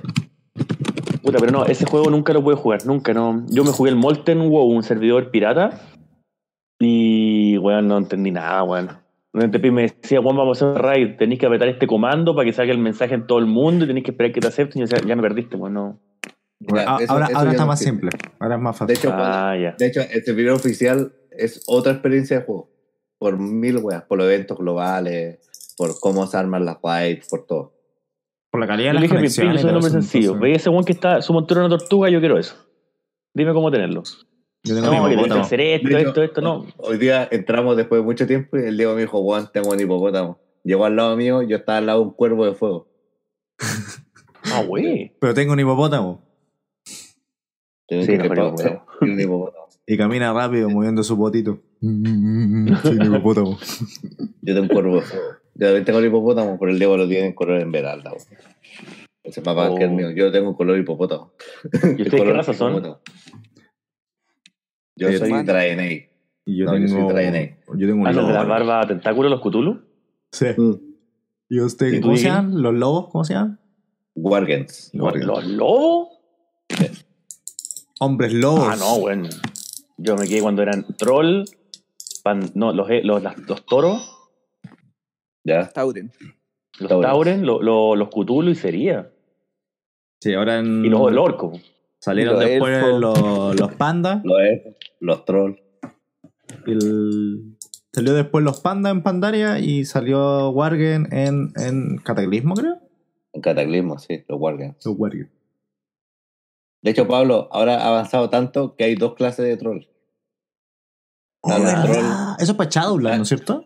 Puta, 1.22 1.38
pero 1.38 1.52
no, 1.52 1.64
ese 1.66 1.86
juego 1.86 2.10
nunca 2.10 2.32
lo 2.32 2.42
pude 2.42 2.56
jugar, 2.56 2.86
nunca, 2.86 3.12
no. 3.14 3.44
Yo 3.48 3.64
me 3.64 3.70
jugué 3.70 3.90
el 3.90 3.96
Molten 3.96 4.40
WoW, 4.50 4.66
un 4.66 4.82
servidor 4.82 5.30
pirata, 5.30 5.80
y, 6.78 7.56
weón, 7.58 7.88
no 7.88 7.98
entendí 7.98 8.30
nada, 8.30 8.62
weón. 8.62 9.03
Me 9.34 9.48
decía, 9.48 10.22
Juan, 10.22 10.36
vamos 10.36 10.62
a 10.62 10.64
hacer 10.66 10.76
un 10.76 10.82
raid, 10.82 11.16
tenéis 11.16 11.40
que 11.40 11.46
apretar 11.46 11.68
este 11.68 11.88
comando 11.88 12.36
para 12.36 12.46
que 12.46 12.52
salga 12.52 12.72
el 12.72 12.78
mensaje 12.78 13.14
en 13.14 13.26
todo 13.26 13.40
el 13.40 13.46
mundo 13.46 13.84
y 13.84 13.88
tenéis 13.88 14.04
que 14.04 14.12
esperar 14.12 14.32
que 14.32 14.40
te 14.40 14.46
acepten. 14.46 14.80
Y 14.80 14.86
yo 14.86 14.88
decía, 14.88 15.06
ya 15.08 15.16
me 15.16 15.22
perdiste, 15.22 15.56
weón, 15.56 15.74
no. 15.74 16.00
Ya, 16.60 16.84
Ah, 16.86 16.98
eso- 17.00 17.12
ahora 17.12 17.26
eso 17.26 17.36
ahora 17.38 17.44
ya 17.46 17.50
está 17.50 17.62
no 17.64 17.66
más 17.66 17.78
simple. 17.80 18.10
Ahora 18.38 18.54
es 18.54 18.60
más 18.60 18.74
De 18.78 18.78
fácil. 18.78 18.96
hecho, 18.96 19.10
Ah, 19.12 19.56
ya. 19.60 19.74
De 19.76 19.86
hecho, 19.86 20.00
el 20.08 20.22
servidor 20.24 20.54
oficial 20.54 21.12
es 21.32 21.64
otra 21.66 21.92
experiencia 21.92 22.38
de 22.38 22.44
juego. 22.44 22.70
Por 23.18 23.38
mil 23.38 23.78
weas, 23.78 24.04
por 24.04 24.18
los 24.18 24.26
eventos 24.28 24.56
globales, 24.56 25.40
por 25.76 25.98
cómo 25.98 26.26
se 26.28 26.36
arman 26.36 26.64
las 26.64 26.76
raids, 26.80 27.28
por 27.28 27.44
todo. 27.44 27.72
Por 28.52 28.60
la 28.60 28.68
calidad 28.68 28.90
de 28.90 28.94
las 28.94 29.02
dije, 29.02 29.14
Pimpín, 29.16 29.30
yo 29.30 29.34
conexiones. 29.42 29.60
soy 29.62 29.70
un 29.70 29.76
hombre 29.76 29.90
sencillo. 29.90 30.22
entonces, 30.26 30.40
Veía 30.42 30.56
ese 30.56 30.70
weón 30.70 30.84
que 30.84 30.92
está, 30.92 31.20
su 31.22 31.32
montura 31.32 31.60
una 31.64 31.76
tortuga, 31.76 32.08
yo 32.08 32.20
quiero 32.20 32.38
eso. 32.38 32.54
Dime 33.34 33.52
cómo 33.52 33.68
tenerlo. 33.72 34.04
Yo 34.64 34.74
tengo 34.74 34.86
No, 34.90 35.08
mi 35.08 35.16
que 35.28 35.32
hacer 35.34 35.60
esto, 35.60 35.88
hecho, 35.88 35.98
esto, 36.08 36.22
esto, 36.22 36.40
no. 36.40 36.66
Hoy 36.78 36.96
día 36.98 37.28
entramos 37.30 37.76
después 37.76 38.00
de 38.00 38.04
mucho 38.04 38.26
tiempo 38.26 38.56
y 38.58 38.62
el 38.62 38.76
Diego 38.76 38.94
me 38.94 39.02
dijo, 39.02 39.22
Juan, 39.22 39.50
tengo 39.52 39.70
un 39.70 39.78
hipopótamo. 39.80 40.38
Llegó 40.64 40.86
al 40.86 40.96
lado 40.96 41.16
mío, 41.16 41.42
yo 41.42 41.56
estaba 41.58 41.78
al 41.78 41.86
lado 41.86 42.00
de 42.00 42.06
un 42.06 42.12
cuervo 42.14 42.46
de 42.46 42.54
fuego. 42.54 42.88
Ah, 44.52 44.62
güey. 44.62 45.16
Pero 45.20 45.32
tengo 45.32 45.54
un 45.54 45.60
hipopótamo. 45.60 46.20
Tengo 47.88 48.02
Sí, 48.02 48.08
que 48.12 48.18
mejor 48.18 48.36
hipopótamo. 48.38 48.86
un 49.00 49.20
hipopótamo. 49.20 49.64
Y 49.86 49.96
camina 49.96 50.32
rápido 50.34 50.68
moviendo 50.70 51.02
su 51.02 51.16
potito. 51.16 51.60
Sí, 51.80 51.86
un 51.88 53.04
hipopótamo. 53.06 53.58
Yo 54.42 54.54
tengo 54.54 54.62
un 54.62 54.68
cuervo 54.68 54.96
de 54.96 55.02
fuego. 55.02 55.24
Yo 55.54 55.66
también 55.66 55.84
tengo 55.86 55.98
el 55.98 56.06
hipopótamo, 56.06 56.58
pero 56.58 56.70
el 56.72 56.78
Diego 56.78 56.96
lo 56.96 57.08
tiene 57.08 57.28
en 57.28 57.32
color 57.32 57.58
esmeralda. 57.58 58.10
weón. 58.12 58.22
Ese 59.22 59.40
es 59.40 59.46
más 59.46 59.70
que 59.78 59.84
el 59.84 59.90
Oh. 59.90 59.94
mío. 59.94 60.10
Yo 60.10 60.30
tengo 60.30 60.50
un 60.50 60.54
color 60.56 60.78
hipopótamo. 60.78 61.32
¿Y 61.72 61.76
El 61.76 61.90
ustedes 61.92 62.10
qué 62.10 62.18
color 62.18 62.36
raza 62.36 62.52
son? 62.52 62.96
Hipopótamo. 64.96 64.96
Yo 64.96 65.08
Eh, 65.08 65.18
soy. 65.18 65.42
Draenei. 65.44 66.08
Y 66.46 66.56
yo 66.58 66.64
No, 66.66 66.76
yo 66.76 66.88
soy 66.88 66.96
tengo. 66.98 67.12
Draenei. 67.12 67.56
Yo 67.76 67.86
tengo 67.88 68.00
un 68.02 68.06
Ah, 68.06 68.12
los 68.12 68.16
lobo. 68.22 68.28
de 68.28 68.34
las 68.34 68.46
barbas 68.48 68.86
tentáculos, 68.88 69.30
los 69.30 69.40
Cthulhu. 69.40 69.80
Sí. 70.32 70.46
Mm. 70.56 70.74
¿Y 71.50 71.60
usted, 71.60 71.86
¿Y 71.92 71.96
tú, 72.00 72.02
cómo 72.08 72.16
se 72.16 72.24
llaman? 72.24 72.62
¿Los 72.62 72.74
lobos? 72.74 73.08
¿Cómo 73.10 73.24
se 73.24 73.34
llaman? 73.34 73.60
Wargens. 74.14 74.90
¿Los, 74.94 75.14
los 75.16 75.44
lobos? 75.46 76.08
Hombres 78.00 78.32
lobos. 78.32 78.68
Ah, 78.70 78.76
no, 78.76 78.98
bueno. 79.00 79.28
Yo 79.96 80.16
me 80.16 80.26
quedé 80.26 80.40
cuando 80.40 80.62
eran 80.62 80.84
troll, 80.96 81.44
pan- 82.22 82.50
no, 82.54 82.72
los, 82.72 82.90
eh, 82.90 83.02
los, 83.04 83.22
las- 83.22 83.38
los 83.38 83.64
toros, 83.64 84.10
¿Ya? 85.44 85.68
Tauren. 85.68 86.10
los 86.80 86.88
Tauren. 86.88 87.10
tauren, 87.10 87.46
lo- 87.46 87.62
lo- 87.62 87.94
los 87.96 88.08
Cthulhu 88.08 88.50
y 88.50 88.54
sería. 88.54 89.10
Sí, 90.20 90.32
ahora 90.34 90.58
en. 90.58 90.84
Y 90.84 90.88
los 90.88 91.10
el 91.10 91.18
orco. 91.18 91.52
Salieron 92.04 92.34
Los 92.34 92.44
después 92.44 92.76
elfos. 92.76 93.00
los, 93.00 93.58
los 93.58 93.72
pandas. 93.76 94.22
Los 94.24 94.38
elfos, 94.42 94.74
los 95.00 95.24
trolls. 95.24 95.58
el- 96.66 97.56
salió 97.94 98.12
después 98.12 98.44
los 98.44 98.60
Panda 98.60 98.90
en 98.90 99.02
Pandaria 99.02 99.58
y 99.58 99.86
salió 99.86 100.50
Wargen 100.50 101.08
en, 101.12 101.52
en 101.56 101.96
Cataclismo, 101.96 102.56
creo. 102.56 102.78
En 103.32 103.40
Cataclismo, 103.40 103.98
sí, 103.98 104.22
los 104.28 104.38
Wargames. 104.38 104.84
Los 104.84 104.96
Wargen. 104.98 105.30
De 106.82 106.90
hecho, 106.90 107.08
Pablo, 107.08 107.48
ahora 107.50 107.82
ha 107.82 107.88
avanzado 107.88 108.28
tanto 108.28 108.76
que 108.76 108.84
hay 108.84 108.96
dos 108.96 109.14
clases 109.14 109.46
de 109.46 109.56
troll. 109.56 109.86
Oh. 111.40 111.52
Eso 112.38 112.52
es 112.52 112.54
para 112.54 112.68
Shadowland, 112.68 113.16
¿no 113.16 113.22
es 113.22 113.28
cierto? 113.28 113.64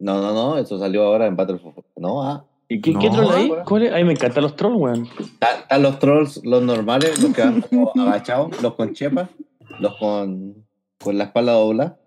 No, 0.00 0.20
no, 0.20 0.32
no, 0.34 0.58
eso 0.58 0.80
salió 0.80 1.04
ahora 1.04 1.26
en 1.28 1.36
Battle 1.36 1.58
for... 1.60 1.74
No, 1.94 2.24
ah. 2.24 2.44
¿Y 2.68 2.80
qué, 2.80 2.92
qué 2.98 3.08
No, 3.10 3.14
troll 3.16 3.32
hay? 3.34 3.52
¿Cuál 3.64 3.82
es? 3.84 3.92
A 3.92 3.96
mí 3.96 4.04
me 4.04 4.12
encantan 4.12 4.42
los 4.42 4.56
trolls, 4.56 4.76
weón. 4.76 5.08
Está- 5.20 5.58
Están 5.60 5.82
los 5.82 5.98
trolls, 5.98 6.44
los 6.44 6.62
normales, 6.62 7.20
los 7.22 7.32
que 7.32 7.42
van 7.42 7.60
como 7.60 7.92
agachados, 8.08 8.60
los 8.62 8.74
con 8.74 8.92
chepa, 8.92 9.28
los 9.78 9.96
con, 9.98 10.66
con 11.00 11.16
la 11.18 11.24
espalda 11.24 11.52
doblada. 11.52 11.98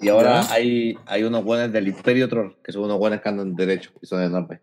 Y 0.00 0.08
ahora 0.08 0.40
Ya. 0.42 0.52
hay, 0.54 0.96
hay 1.06 1.22
unos 1.24 1.44
buenos 1.44 1.70
del 1.72 1.86
Imperio 1.88 2.28
Troll, 2.28 2.54
que 2.64 2.72
son 2.72 2.84
unos 2.84 2.98
buenos 2.98 3.20
que 3.20 3.28
andan 3.28 3.54
derecho 3.54 3.90
y 4.00 4.06
son 4.06 4.22
enormes. 4.22 4.60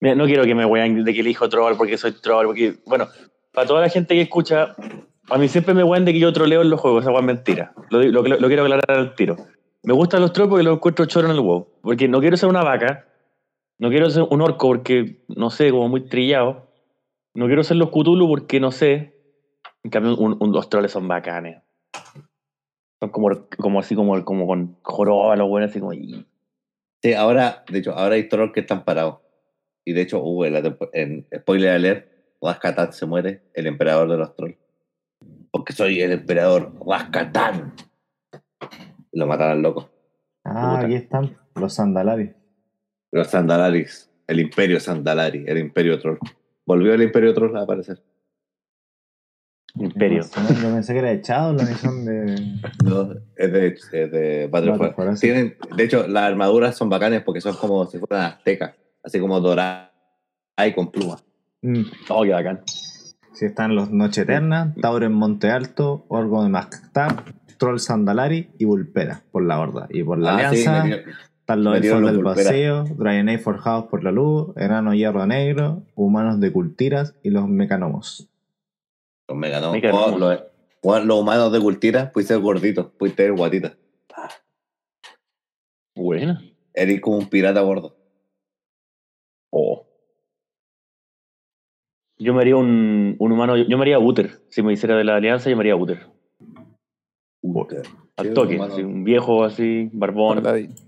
Mira, 0.00 0.14
no 0.14 0.26
quiero 0.26 0.44
que 0.44 0.54
me 0.54 0.64
wean 0.64 1.02
de 1.04 1.12
que 1.14 1.20
elijo 1.20 1.48
troll 1.48 1.74
porque 1.76 1.98
soy 1.98 2.12
troll, 2.12 2.46
porque, 2.46 2.76
bueno, 2.86 3.08
para 3.52 3.66
toda 3.66 3.80
la 3.80 3.88
gente 3.88 4.14
que 4.14 4.20
escucha, 4.20 4.76
a 5.30 5.38
mí 5.38 5.48
siempre 5.48 5.74
me 5.74 5.82
wean 5.82 6.04
de 6.04 6.12
que 6.12 6.20
yo 6.20 6.32
troleo 6.32 6.62
en 6.62 6.70
los 6.70 6.80
juegos, 6.80 7.02
esa 7.04 7.12
es 7.12 7.22
mentira. 7.24 7.72
Lo, 7.90 8.00
lo, 8.02 8.22
lo 8.22 8.46
quiero 8.46 8.62
aclarar 8.62 8.90
al 8.90 9.14
tiro. 9.16 9.36
Me 9.82 9.92
gustan 9.94 10.20
los 10.20 10.32
trolls 10.32 10.50
porque 10.50 10.62
los 10.64 10.76
encuentro 10.76 11.06
choro 11.06 11.26
en 11.28 11.34
el 11.34 11.40
WoW. 11.40 11.66
Porque 11.82 12.06
no 12.06 12.20
quiero 12.20 12.36
ser 12.36 12.48
una 12.48 12.62
vaca, 12.62 13.06
no 13.78 13.88
quiero 13.90 14.10
ser 14.10 14.24
un 14.30 14.40
orco 14.42 14.66
porque, 14.68 15.24
no 15.28 15.50
sé, 15.50 15.70
como 15.70 15.88
muy 15.88 16.06
trillado. 16.08 16.68
No 17.34 17.46
quiero 17.46 17.62
ser 17.62 17.76
los 17.76 17.90
Cthulhu 17.90 18.28
porque, 18.28 18.58
no 18.60 18.70
sé. 18.72 19.14
En 19.84 19.90
cambio, 19.90 20.16
un- 20.16 20.36
un- 20.40 20.52
los 20.52 20.68
trolls 20.68 20.90
son 20.90 21.06
bacanes. 21.08 21.62
Son 23.00 23.10
como, 23.10 23.28
como 23.58 23.78
así, 23.80 23.94
como, 23.94 24.24
como 24.24 24.46
con 24.46 24.76
joroba, 24.82 25.36
los 25.36 25.48
buenos, 25.48 25.70
así 25.70 25.78
como... 25.80 25.92
y- 25.92 26.26
Sí, 27.00 27.14
ahora, 27.14 27.62
de 27.70 27.78
hecho, 27.78 27.92
ahora 27.92 28.16
hay 28.16 28.28
trolls 28.28 28.52
que 28.52 28.60
están 28.60 28.84
parados. 28.84 29.18
Y 29.86 29.92
de 29.92 30.02
hecho, 30.02 30.20
hubo 30.20 30.44
en, 30.44 30.76
en 30.92 31.26
spoiler 31.36 31.70
alert, 31.70 32.08
Rascatán 32.42 32.92
se 32.92 33.06
muere, 33.06 33.42
el 33.54 33.68
emperador 33.68 34.10
de 34.10 34.16
los 34.16 34.34
trolls. 34.34 34.56
Porque 35.52 35.72
soy 35.72 36.00
el 36.00 36.10
emperador 36.10 36.72
Rascatán. 36.84 37.72
Lo 39.12 39.26
matan 39.28 39.50
al 39.50 39.62
loco. 39.62 39.88
Ah, 40.44 40.80
aquí 40.80 40.94
están 40.94 41.36
los 41.54 41.72
Sandalaris. 41.74 42.32
Los 43.10 43.28
Sandalaris, 43.28 44.10
el 44.26 44.40
imperio 44.40 44.80
Sandalari, 44.80 45.44
el 45.46 45.58
imperio 45.58 45.98
troll. 45.98 46.18
Volvió 46.66 46.92
el 46.94 47.02
imperio 47.02 47.32
troll 47.34 47.56
a 47.56 47.62
aparecer. 47.62 48.02
Imperio. 49.74 50.22
Yo 50.24 50.70
pensé 50.74 50.92
que 50.92 50.98
era 50.98 51.08
de 51.10 51.22
Shadowland 51.22 51.70
y 51.70 51.74
son 51.74 52.04
de. 52.04 52.60
No, 52.84 53.12
es 53.36 53.52
de, 53.52 53.66
es 53.68 54.10
de 54.10 54.48
sí. 55.16 55.20
Tienen, 55.20 55.56
de 55.76 55.84
hecho, 55.84 56.06
las 56.08 56.24
armaduras 56.24 56.76
son 56.76 56.88
bacanes 56.88 57.22
porque 57.22 57.40
son 57.40 57.54
como 57.56 57.86
si 57.86 57.98
fueran 57.98 58.26
aztecas, 58.32 58.74
así 59.04 59.20
como 59.20 59.40
doradas 59.40 59.90
y 60.66 60.72
con 60.72 60.90
plumas. 60.90 61.24
Mm. 61.62 61.82
Oh, 62.08 62.24
qué 62.24 62.30
bacán. 62.30 62.62
Sí, 62.66 63.44
están 63.44 63.76
los 63.76 63.90
Noche 63.90 64.22
Eterna, 64.22 64.74
Tauro 64.80 65.06
en 65.06 65.12
Monte 65.12 65.50
Alto, 65.50 66.06
Orgo 66.08 66.42
de 66.42 66.48
Masctar, 66.48 67.24
Troll 67.56 67.78
Sandalari 67.78 68.50
y 68.58 68.64
Vulpera 68.64 69.22
por 69.30 69.44
la 69.44 69.60
Horda. 69.60 69.86
Y 69.90 70.02
por 70.02 70.18
la 70.18 70.34
Ah, 70.36 70.50
sí, 70.52 70.66
Alianza 70.66 70.82
me 70.82 70.88
dio- 70.88 71.12
están 71.48 71.64
los 71.64 71.76
Elfos 71.76 72.02
del. 72.12 72.22
Vacío, 72.22 72.84
Draenei 72.84 73.38
Forjados 73.38 73.86
por 73.86 74.04
la 74.04 74.12
Luz, 74.12 74.54
Enano 74.56 74.92
Hierro 74.92 75.26
Negro, 75.26 75.82
Humanos 75.94 76.40
de 76.40 76.52
Cultiras 76.52 77.14
y 77.22 77.30
los 77.30 77.48
Mecanomos. 77.48 78.28
los 79.28 79.38
meganos. 79.38 79.72
Meganomos. 79.72 80.42
Oh, 80.82 80.98
los, 81.00 81.18
humanos 81.18 81.50
de 81.50 81.60
cultira, 81.60 82.12
puede 82.12 82.26
ser 82.26 82.38
gorditos, 82.38 82.90
puede 82.98 83.14
ser 83.14 83.32
guatitas. 83.32 83.76
Buena. 85.96 86.40
Eres 86.74 87.00
como 87.00 87.16
un 87.16 87.28
pirata 87.28 87.60
gordo. 87.62 87.96
Oh. 89.50 89.86
Yo 92.18 92.34
me 92.34 92.42
haría 92.42 92.56
un, 92.56 93.16
un 93.18 93.32
humano, 93.32 93.56
yo 93.56 93.76
me 93.78 93.82
haría 93.82 93.98
Uther. 93.98 94.42
Si 94.50 94.62
me 94.62 94.72
hiciera 94.74 94.96
de 94.96 95.04
la 95.04 95.16
alianza, 95.16 95.48
yo 95.48 95.56
me 95.56 95.62
haría 95.62 95.76
Uther. 95.76 96.06
Al 98.16 98.26
Sí, 98.26 98.34
toque, 98.34 98.60
así, 98.60 98.82
un 98.82 99.02
viejo 99.04 99.44
así, 99.44 99.88
barbón. 99.92 100.42
Paladín. 100.42 100.87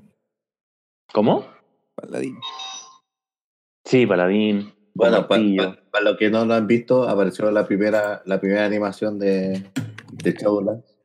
¿Cómo? 1.12 1.46
Paladín. 1.94 2.38
Sí, 3.84 4.06
paladín. 4.06 4.72
Bueno, 4.94 5.26
para 5.26 5.42
martillo. 5.42 5.76
los 6.02 6.16
que 6.16 6.30
no 6.30 6.44
lo 6.44 6.54
han 6.54 6.66
visto, 6.66 7.08
apareció 7.08 7.50
la 7.50 7.66
primera, 7.66 8.22
la 8.26 8.40
primera 8.40 8.64
animación 8.64 9.18
de, 9.18 9.70
de 10.12 10.32
Shadowlands. 10.32 10.96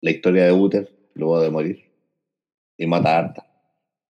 La 0.00 0.10
historia 0.10 0.44
de 0.44 0.52
Uther, 0.52 0.94
luego 1.14 1.40
de 1.40 1.50
morir. 1.50 1.92
Y 2.76 2.86
mata 2.86 3.16
a 3.16 3.18
Arta. 3.18 3.46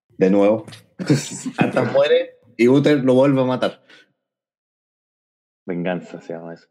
De 0.09 0.31
nuevo. 0.31 0.67
Arta 1.59 1.85
muere 1.85 2.39
y 2.57 2.69
Uther 2.69 3.05
lo 3.05 3.15
vuelve 3.15 3.41
a 3.41 3.45
matar. 3.45 3.83
Venganza 5.67 6.21
se 6.21 6.35
llama 6.35 6.55
eso. 6.55 6.69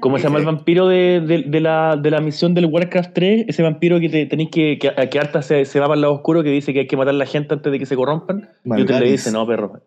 ¿Cómo 0.00 0.16
se 0.18 0.24
llama 0.24 0.38
el 0.38 0.44
vampiro 0.46 0.86
de, 0.88 1.20
de- 1.20 1.42
de 1.42 1.60
la, 1.60 1.96
de 1.96 2.10
la 2.10 2.20
misión 2.20 2.54
del 2.54 2.66
Warcraft 2.66 3.12
3? 3.12 3.44
Ese 3.48 3.62
vampiro 3.62 3.98
que 4.00 4.08
te, 4.08 4.26
tenéis 4.26 4.50
que, 4.50 4.78
que, 4.78 5.08
que 5.10 5.18
Arta 5.18 5.42
se, 5.42 5.64
se 5.64 5.80
va 5.80 5.86
para 5.86 5.96
el 5.96 6.00
lado 6.02 6.14
oscuro, 6.14 6.42
que 6.42 6.50
dice 6.50 6.72
que 6.72 6.80
hay 6.80 6.86
que 6.86 6.96
matar 6.96 7.14
a 7.14 7.18
la 7.18 7.26
gente 7.26 7.54
antes 7.54 7.70
de 7.70 7.78
que 7.78 7.86
se 7.86 7.96
corrompan. 7.96 8.48
Y 8.64 8.80
Uther 8.82 9.00
le 9.02 9.10
dice, 9.10 9.30
no, 9.32 9.46
perro. 9.46 9.80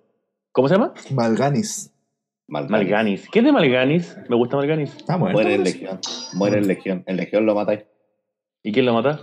¿Cómo 0.52 0.68
se 0.68 0.76
llama? 0.76 0.94
Malganis. 1.12 1.94
Malganis. 2.48 2.72
Malganis. 2.72 3.30
¿Qué 3.32 3.40
es 3.40 3.46
de 3.46 3.52
Malganis? 3.54 4.18
Me 4.30 4.36
gusta 4.36 4.58
Malganis. 4.58 4.96
Está 4.98 5.18
muerto. 5.18 5.38
Muere 5.38 5.56
en. 5.56 5.64
Legión. 5.64 6.00
Muere 6.34 6.58
en 6.58 6.68
Legión. 6.68 7.04
En 7.08 7.16
Legión 7.18 7.46
lo 7.46 7.56
matáis. 7.56 7.86
¿Y 8.64 8.72
quién 8.74 8.86
lo 8.86 8.94
mata? 8.94 9.22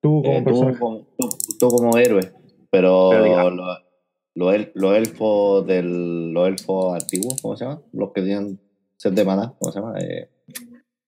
Tú 0.00 0.22
como 0.22 0.38
Eh, 0.38 0.42
tú, 0.46 0.78
como, 0.78 1.06
tú, 1.18 1.28
tú 1.60 1.68
como 1.68 1.96
héroe. 1.98 2.32
Pero, 2.70 3.10
Pero 3.10 3.50
lo- 3.50 3.78
los, 4.34 4.54
el- 4.54 4.72
los 4.74 4.96
elfos 4.96 5.66
del 5.66 6.32
los 6.32 6.48
elfos 6.48 6.94
antiguos, 6.94 7.36
¿cómo 7.42 7.56
se 7.56 7.64
llama? 7.66 7.82
Los 7.92 8.12
que 8.12 8.22
tienen 8.22 8.58
sed 8.96 9.12
de 9.12 9.24
maná, 9.24 9.54
¿cómo 9.58 9.72
se 9.72 9.80
llama? 9.80 9.98
Eh, 9.98 10.28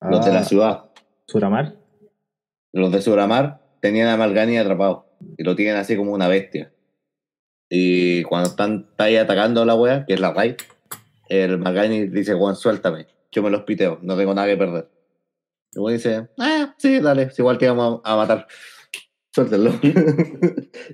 los 0.00 0.24
de 0.24 0.32
la 0.32 0.40
Ah, 0.40 0.44
ciudad. 0.44 0.84
Suramar. 1.26 1.76
Los 2.72 2.92
de 2.92 3.02
Suramar 3.02 3.60
tenían 3.80 4.08
a 4.08 4.16
Malgani 4.16 4.58
atrapado 4.58 5.06
y 5.36 5.42
lo 5.44 5.56
tienen 5.56 5.76
así 5.76 5.96
como 5.96 6.12
una 6.12 6.28
bestia. 6.28 6.72
Y 7.68 8.22
cuando 8.24 8.50
están 8.50 8.86
está 8.90 9.04
ahí 9.04 9.16
atacando 9.16 9.62
a 9.62 9.66
la 9.66 9.74
wea, 9.74 10.04
que 10.06 10.14
es 10.14 10.20
la 10.20 10.32
raid, 10.32 10.54
el 11.28 11.58
Malgani 11.58 12.06
dice, 12.08 12.34
Juan, 12.34 12.54
suéltame, 12.54 13.06
yo 13.32 13.42
me 13.42 13.50
los 13.50 13.62
piteo, 13.62 13.98
no 14.02 14.16
tengo 14.16 14.34
nada 14.34 14.46
que 14.46 14.56
perder. 14.56 14.88
Y 15.72 15.78
Juan 15.80 15.94
dice, 15.94 16.28
ah, 16.38 16.74
sí, 16.78 17.00
dale, 17.00 17.22
es 17.22 17.38
igual 17.38 17.58
te 17.58 17.68
vamos 17.68 18.00
a, 18.04 18.12
a 18.12 18.16
matar. 18.16 18.46
Suéltenlo. 19.34 19.72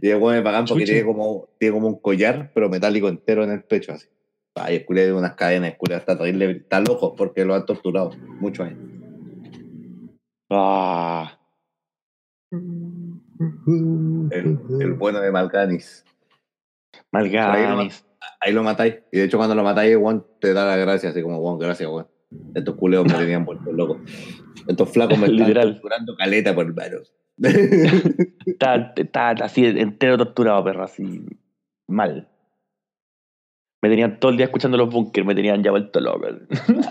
y 0.02 0.08
el 0.08 0.16
weón 0.16 0.36
me 0.36 0.42
pagan 0.42 0.64
porque 0.64 0.84
tiene 0.84 1.04
como, 1.04 1.48
tiene 1.58 1.74
como 1.74 1.88
un 1.88 2.00
collar, 2.00 2.50
pero 2.54 2.68
metálico 2.68 3.08
entero 3.08 3.44
en 3.44 3.50
el 3.50 3.62
pecho, 3.64 3.92
así. 3.92 4.08
Ay, 4.54 4.76
el 4.76 4.84
culé 4.84 5.06
de 5.06 5.12
unas 5.12 5.34
cadenas, 5.34 5.72
el 5.72 5.76
culé 5.78 5.96
está 5.96 6.16
terrible, 6.16 6.50
está 6.50 6.80
loco 6.80 7.14
porque 7.16 7.44
lo 7.44 7.54
han 7.54 7.64
torturado 7.64 8.10
muchos 8.40 8.66
años. 8.66 8.78
Ah, 10.50 11.38
El, 14.30 14.58
el 14.80 14.92
bueno 14.94 15.20
de 15.20 15.32
Malganis. 15.32 16.04
Malganis. 17.10 18.04
ahí 18.40 18.52
lo 18.52 18.62
matáis. 18.62 18.96
Y 19.10 19.18
de 19.18 19.24
hecho, 19.24 19.38
cuando 19.38 19.54
lo 19.54 19.64
matáis, 19.64 19.96
Juan 19.96 20.24
te 20.40 20.52
da 20.52 20.66
las 20.66 20.78
gracias, 20.78 21.12
así 21.12 21.22
como, 21.22 21.40
Juan, 21.40 21.58
gracias, 21.58 21.88
Juan. 21.88 22.06
Estos 22.54 22.76
culeos 22.76 23.06
me 23.06 23.14
tenían 23.14 23.44
vuelto 23.44 23.72
loco. 23.72 24.00
Estos 24.66 24.90
flacos 24.90 25.18
me 25.18 25.26
están 25.34 25.52
torturando 25.54 26.16
caleta 26.16 26.54
por 26.54 26.74
manos. 26.74 27.14
Está, 28.46 28.92
está 28.96 29.30
así 29.30 29.64
entero 29.64 30.18
torturado, 30.18 30.62
perro, 30.64 30.84
así 30.84 31.24
mal. 31.88 32.28
Me 33.82 33.88
tenían 33.88 34.20
todo 34.20 34.30
el 34.30 34.36
día 34.36 34.46
escuchando 34.46 34.76
los 34.78 34.88
bunkers, 34.90 35.26
me 35.26 35.34
tenían 35.34 35.62
ya 35.64 35.72
vuelto 35.72 36.00
loco. 36.00 36.26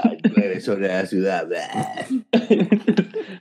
Ay, 0.03 0.59
sobre 0.59 0.89
la 0.89 1.05
ciudad. 1.05 1.47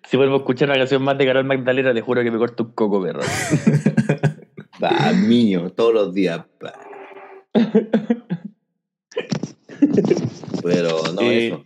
si 0.09 0.17
vuelvo 0.17 0.35
a 0.37 0.39
escuchar 0.39 0.69
una 0.69 0.79
canción 0.79 1.03
más 1.03 1.19
de 1.19 1.27
Carol 1.27 1.45
Magdalena, 1.45 1.93
te 1.93 2.01
juro 2.01 2.23
que 2.23 2.31
me 2.31 2.39
corto 2.39 2.63
un 2.65 2.73
coco, 2.73 3.03
perro. 3.03 3.21
Va, 4.83 5.13
niño, 5.13 5.71
todos 5.71 5.93
los 5.93 6.15
días. 6.15 6.43
Pero 10.63 11.01
no 11.15 11.21
Eh. 11.23 11.49
eso. 11.49 11.65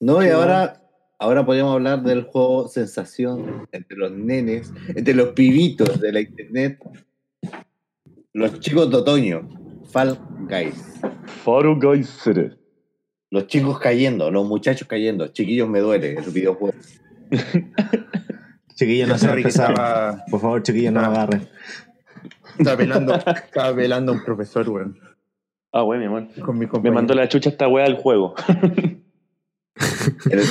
No, 0.00 0.24
y 0.24 0.28
ahora, 0.28 0.82
ahora 1.18 1.44
podríamos 1.44 1.74
hablar 1.74 2.02
del 2.02 2.22
juego 2.24 2.68
Sensación 2.68 3.66
entre 3.72 3.96
los 3.96 4.12
nenes, 4.12 4.72
entre 4.88 5.14
los 5.14 5.30
pibitos 5.30 6.00
de 6.00 6.12
la 6.12 6.20
internet, 6.20 6.78
los 8.32 8.60
chicos 8.60 8.90
de 8.90 8.96
otoño, 8.96 9.48
Fall 9.92 10.18
Guys. 10.48 11.00
Faro 11.44 11.78
Geyser. 11.80 12.58
Los 13.30 13.46
chicos 13.46 13.78
cayendo, 13.78 14.30
los 14.30 14.46
muchachos 14.46 14.88
cayendo, 14.88 15.28
chiquillos 15.28 15.68
me 15.68 15.78
duele, 15.80 16.14
el 16.14 16.30
videojuego. 16.30 16.76
Chiquillos, 18.74 19.08
no 19.08 19.18
se 19.18 19.40
estaba, 19.40 20.24
Por 20.30 20.40
favor, 20.40 20.62
chiquillos, 20.62 20.92
no 20.92 21.00
me 21.02 21.06
agarren. 21.06 21.48
estaba 22.58 22.76
velando, 22.76 23.14
estaba 23.14 23.72
velando 23.72 24.12
un 24.12 24.24
profesor, 24.24 24.68
weón. 24.70 24.98
Ah, 25.70 25.82
bueno, 25.82 26.00
mi 26.00 26.06
amor. 26.06 26.28
Con 26.40 26.58
mi 26.58 26.66
Me 26.82 26.90
mandó 26.90 27.14
la 27.14 27.28
chucha 27.28 27.50
esta 27.50 27.68
weá 27.68 27.84
al 27.84 27.96
juego. 27.96 28.34
El, 30.30 30.42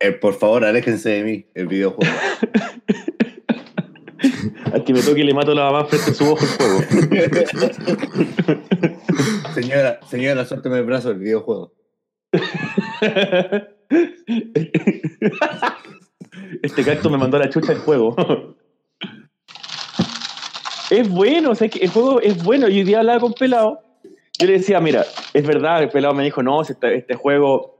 el- 0.00 0.18
por 0.18 0.34
favor, 0.34 0.64
aléjense 0.64 1.10
de 1.10 1.24
mí, 1.24 1.46
el 1.54 1.66
videojuego. 1.68 2.12
Al 4.72 4.84
que 4.84 4.92
me 4.92 5.02
toque 5.02 5.24
le 5.24 5.34
mato 5.34 5.52
la 5.54 5.70
mamá 5.70 5.86
frente 5.86 6.10
a 6.10 6.14
su 6.14 6.30
ojo 6.30 6.44
el 6.44 6.48
fuego. 6.48 6.80
señora, 9.54 10.00
señora, 10.08 10.44
suélteme 10.44 10.78
el 10.78 10.84
brazo, 10.84 11.10
el 11.10 11.18
videojuego. 11.18 11.72
Este 16.62 16.84
cacto 16.84 17.10
me 17.10 17.18
mandó 17.18 17.36
a 17.36 17.40
la 17.40 17.48
chucha 17.48 17.72
el 17.72 17.78
juego. 17.78 18.14
Es 20.90 21.08
bueno, 21.08 21.50
o 21.50 21.54
sea, 21.54 21.68
que 21.68 21.80
el 21.80 21.90
juego 21.90 22.20
es 22.20 22.42
bueno. 22.42 22.68
Y 22.68 22.78
hoy 22.78 22.84
día 22.84 23.00
hablaba 23.00 23.20
con 23.20 23.32
Pelado. 23.32 23.80
Yo 24.38 24.46
le 24.46 24.54
decía, 24.54 24.80
mira, 24.80 25.04
es 25.34 25.46
verdad, 25.46 25.82
el 25.82 25.88
Pelado 25.88 26.14
me 26.14 26.24
dijo, 26.24 26.42
no, 26.42 26.62
este, 26.62 26.96
este 26.96 27.14
juego 27.14 27.78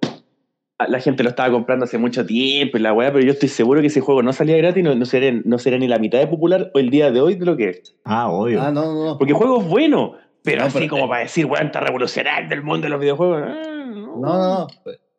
la 0.89 1.01
gente 1.01 1.23
lo 1.23 1.31
estaba 1.31 1.51
comprando 1.53 1.85
hace 1.85 1.99
mucho 1.99 2.25
tiempo 2.27 2.77
y 2.77 2.81
la 2.81 2.93
weá, 2.93 3.13
pero 3.13 3.25
yo 3.25 3.33
estoy 3.33 3.49
seguro 3.49 3.81
que 3.81 3.89
ese 3.89 4.01
juego 4.01 4.23
no 4.23 4.33
salía 4.33 4.57
gratis, 4.57 4.83
no, 4.85 4.95
no, 4.95 5.05
sería, 5.05 5.33
no 5.45 5.59
sería 5.59 5.79
ni 5.79 5.89
la 5.89 5.99
mitad 5.99 6.19
de 6.19 6.27
popular 6.27 6.71
el 6.75 6.91
día 6.91 7.11
de 7.11 7.21
hoy 7.21 7.35
de 7.35 7.47
lo 7.47 7.57
que 7.57 7.69
es. 7.71 7.95
Ah, 8.05 8.31
obvio. 8.31 8.63
Ah, 8.63 8.71
no, 8.71 8.85
no, 8.95 9.05
no. 9.07 9.19
Porque 9.19 9.33
el 9.33 9.39
juego 9.39 9.61
es 9.61 9.67
bueno, 9.69 10.15
pero 10.43 10.61
No, 10.63 10.67
así 10.69 10.79
pero- 10.79 10.91
como 10.91 11.09
para 11.09 11.23
decir, 11.23 11.47
weón, 11.47 11.67
está 11.67 11.81
revolucionario 11.81 12.49
del 12.49 12.63
mundo 12.63 12.85
de 12.85 12.89
los 12.91 13.01
videojuegos. 13.01 13.43
ah, 13.45 13.63
No, 13.87 14.17
no, 14.17 14.59
no. 14.61 14.67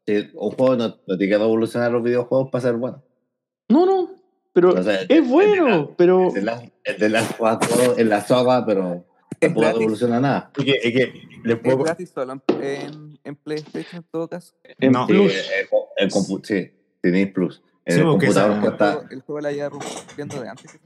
Sí, 0.07 0.29
un 0.33 0.51
juego 0.51 0.75
no, 0.75 0.87
no 1.07 1.17
tiene 1.17 1.27
que 1.29 1.35
evolucionar 1.43 1.91
los 1.91 2.01
videojuegos 2.03 2.49
para 2.49 2.61
ser 2.63 2.73
bueno. 2.75 3.03
No, 3.69 3.85
no, 3.85 4.09
pero 4.53 4.69
O 4.69 4.83
sea, 4.83 4.99
es 5.07 5.27
bueno, 5.29 5.91
pero 5.95 6.29
El 6.35 6.49
el 6.83 6.97
de 6.99 7.09
la 7.09 7.27
en 7.97 8.09
la 8.09 8.21
saga, 8.21 8.65
pero 8.65 9.05
tampoco 9.39 9.61
gratis. 9.61 9.81
evoluciona 9.81 10.19
nada. 10.19 10.51
Es 10.57 10.65
que, 10.65 10.71
es 10.71 10.91
que 10.93 11.13
les 11.43 11.55
Es 11.57 11.61
puedo, 11.63 11.77
gratis 11.83 12.09
solo 12.09 12.33
en, 12.61 13.10
en, 13.23 13.35
PlayStation 13.35 14.01
en 14.01 14.07
todo 14.11 14.27
caso. 14.27 14.53
en 14.63 14.91
No. 14.91 15.07
Plus. 15.07 15.31
el, 15.33 15.67
el 15.97 16.09
compu- 16.11 16.41
sí, 16.43 16.71
tenéis 17.01 17.31
plus. 17.31 17.61
En 17.85 17.95
Sí, 17.95 17.99
el 18.01 18.05
computador 18.07 18.51
esa- 18.51 18.55
El 18.55 18.61
cuesta. 18.61 18.91
juego, 18.93 19.07
el 19.11 19.21
juego 19.21 19.41
la 19.41 19.51
lleva 19.51 19.69
rompiendo 19.69 20.41
de 20.41 20.49
antes 20.49 20.71
que. 20.71 20.79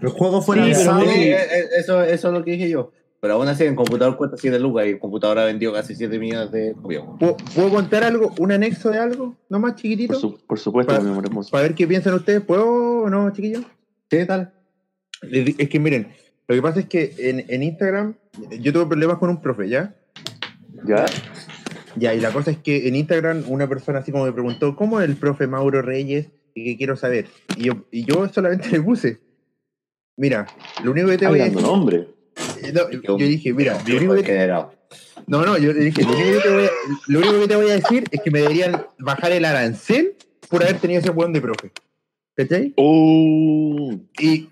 El 0.00 0.08
juego 0.10 0.42
fuera 0.42 0.64
Sí, 0.66 0.74
Sí, 0.74 0.88
eh, 0.88 1.34
eh, 1.34 1.64
eso, 1.78 2.02
eso 2.02 2.28
es 2.28 2.34
lo 2.34 2.44
que 2.44 2.52
dije 2.52 2.68
yo. 2.68 2.92
Pero 3.18 3.34
aún 3.34 3.48
así, 3.48 3.64
en 3.64 3.74
computador 3.74 4.16
cuesta 4.18 4.36
7 4.36 4.58
lucas 4.58 4.86
y 4.86 4.90
el 4.90 4.98
computador 4.98 5.38
ha 5.38 5.44
vendido 5.46 5.72
casi 5.72 5.94
7 5.94 6.18
millones 6.18 6.52
de 6.52 6.74
copias. 6.74 7.02
¿puedo, 7.18 7.36
puedo 7.54 7.70
contar 7.70 8.04
algo? 8.04 8.32
¿Un 8.38 8.52
anexo 8.52 8.90
de 8.90 8.98
algo? 8.98 9.34
¿No 9.48 9.58
más 9.58 9.72
Por, 9.72 9.80
chiquitito? 9.80 10.14
su- 10.20 10.38
por 10.46 10.58
supuesto, 10.58 10.92
Para- 10.92 11.02
mi 11.02 11.10
amor 11.10 11.24
hermoso. 11.24 11.50
Para 11.50 11.62
ver 11.62 11.74
qué 11.74 11.86
piensan 11.86 12.12
ustedes. 12.14 12.42
¿Puedo 12.42 13.02
o 13.04 13.10
no, 13.10 13.30
chiquillos? 13.32 13.64
Sí, 14.10 14.26
tal. 14.26 14.52
Es 15.32 15.68
que 15.70 15.80
miren, 15.80 16.12
lo 16.46 16.54
que 16.54 16.62
pasa 16.62 16.80
es 16.80 16.86
que 16.86 17.14
en, 17.18 17.44
en 17.48 17.62
Instagram 17.62 18.14
yo 18.60 18.72
tuve 18.72 18.86
problemas 18.86 19.16
con 19.18 19.30
un 19.30 19.40
profe, 19.40 19.68
¿ya? 19.70 19.94
¿Ya? 20.86 21.06
Ya, 21.96 22.14
y 22.14 22.20
la 22.20 22.30
cosa 22.30 22.50
es 22.50 22.58
que 22.58 22.88
en 22.88 22.96
Instagram 22.96 23.44
una 23.48 23.68
persona 23.68 24.00
así 24.00 24.12
como 24.12 24.24
me 24.24 24.32
preguntó, 24.32 24.76
¿cómo 24.76 25.00
es 25.00 25.08
el 25.08 25.16
profe 25.16 25.46
Mauro 25.46 25.82
Reyes? 25.82 26.28
Y 26.54 26.64
que 26.64 26.76
quiero 26.76 26.96
saber. 26.96 27.26
Y 27.56 27.64
yo, 27.64 27.86
y 27.90 28.04
yo 28.04 28.28
solamente 28.28 28.68
le 28.72 28.82
puse, 28.82 29.18
mira, 30.16 30.46
lo 30.84 30.92
único 30.92 31.08
que 31.08 31.18
te 31.18 31.26
voy 31.26 31.40
a 31.40 31.44
decir... 31.44 31.60
nombre. 31.60 32.08
no, 32.72 32.90
yo 32.90 33.16
dije, 33.16 33.52
mira, 33.52 33.82
lo 33.86 33.96
único 33.96 34.14
que 34.14 34.22
te-. 34.22 34.46
No, 35.26 35.44
no, 35.44 35.58
yo 35.58 35.72
le 35.72 35.80
dije, 35.80 36.02
lo 36.02 36.12
único, 36.12 36.32
que 36.32 36.40
te 36.40 36.54
voy 36.54 36.64
a, 36.64 36.70
lo 37.08 37.18
único 37.18 37.40
que 37.40 37.48
te 37.48 37.56
voy 37.56 37.70
a 37.70 37.74
decir 37.74 38.04
es 38.10 38.20
que 38.20 38.30
me 38.30 38.40
deberían 38.40 38.86
bajar 38.98 39.32
el 39.32 39.44
arancel 39.44 40.14
por 40.48 40.62
haber 40.62 40.78
tenido 40.78 41.00
ese 41.00 41.10
buen 41.10 41.32
de 41.32 41.40
profe. 41.40 41.72
¿Cachai? 42.36 42.74
Uh, 42.76 43.98
Y, 44.20 44.48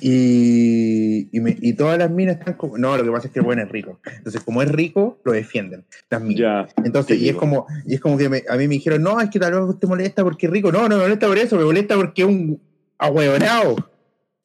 y, 0.00 1.28
y, 1.36 1.40
me- 1.40 1.56
y 1.60 1.72
todas 1.74 1.98
las 1.98 2.10
minas 2.10 2.38
están 2.38 2.54
como. 2.54 2.78
No, 2.78 2.96
lo 2.96 3.04
que 3.04 3.10
pasa 3.10 3.26
es 3.28 3.32
que 3.32 3.38
el 3.40 3.44
buen 3.44 3.58
es 3.58 3.68
rico. 3.68 4.00
Entonces, 4.16 4.42
como 4.42 4.62
es 4.62 4.70
rico, 4.70 5.18
lo 5.24 5.32
defienden. 5.32 5.84
Las 6.10 6.20
minas. 6.22 6.38
ya. 6.40 6.82
Entonces, 6.84 7.20
y 7.20 7.28
es 7.28 7.36
como, 7.36 7.66
y 7.86 7.94
es 7.94 8.00
como 8.00 8.16
que 8.18 8.28
me- 8.28 8.44
a 8.48 8.56
mí 8.56 8.68
me 8.68 8.74
dijeron, 8.74 9.02
no, 9.02 9.20
es 9.20 9.30
que 9.30 9.38
tal 9.38 9.52
vez 9.52 9.78
te 9.78 9.86
molesta 9.86 10.22
porque 10.24 10.46
es 10.46 10.52
rico. 10.52 10.70
No, 10.72 10.88
no 10.88 10.96
me 10.96 11.02
molesta 11.02 11.26
por 11.26 11.38
eso, 11.38 11.56
me 11.56 11.64
molesta 11.64 11.96
porque 11.96 12.22
es 12.22 12.28
un 12.28 12.60
ahueonado. 12.98 13.76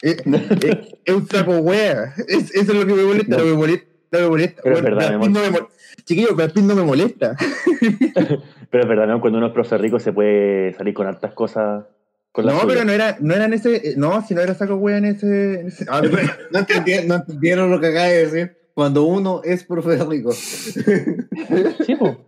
Es, 0.02 0.18
es- 0.26 0.95
es 1.06 1.14
un 1.14 1.28
saco 1.28 1.57
wea. 1.60 2.14
Es, 2.28 2.53
eso 2.56 2.72
es 2.72 2.78
lo 2.80 2.86
que 2.86 2.94
me 2.94 3.03
molesta, 3.03 3.38
no, 3.38 3.44
No. 3.44 3.49
me 3.52 3.53
molesta. 3.57 3.86
No 4.11 4.20
me 4.22 4.28
molesta. 4.30 4.61
Pero 4.64 4.76
es 4.76 4.82
Bueno, 4.82 4.95
verdad, 4.98 5.10
Brad 5.10 5.20
mi 5.20 5.28
Pitt 5.28 5.36
no 5.36 5.52
me 5.61 5.68
Chiquillo, 6.06 6.36
Brad 6.36 6.52
Pitt 6.52 6.64
no 6.64 6.76
me 6.76 6.84
molesta. 6.84 7.36
Pero 8.72 8.84
es 8.84 8.90
verdad, 8.90 9.07
¿no? 9.07 9.22
Cuando 9.22 9.38
uno 9.38 9.48
es 9.48 9.53
profe 9.53 9.78
rico 9.78 9.99
se 9.99 10.11
puede 10.14 10.74
salir 10.74 10.94
con 10.94 11.06
hartas 11.07 11.34
cosas. 11.34 11.86
Con 12.31 12.45
la 12.45 12.53
No, 12.53 12.68
pero 12.68 12.84
no 12.85 12.91
era, 12.91 13.18
no 13.19 13.34
era 13.34 13.45
en 13.45 13.53
ese. 13.53 13.76
eh, 13.76 13.93
No, 13.97 14.26
si 14.26 14.35
no 14.35 14.41
era 14.41 14.53
saco 14.53 14.76
wea 14.76 14.97
en 14.97 15.06
ese. 15.06 15.60
en 15.61 15.68
ese- 15.68 15.85
ah, 15.89 16.01
No, 16.51 16.60
entendi- 16.60 17.06
no 17.06 17.15
entendieron 17.15 17.72
lo 17.72 17.80
que 17.80 17.88
acaba 17.88 18.06
de 18.06 18.26
decir. 18.27 18.57
Cuando 18.73 19.03
uno 19.03 19.41
es 19.43 19.64
profe 19.64 19.97
rico. 20.06 20.31
Sí, 21.85 21.95
po. 21.95 22.26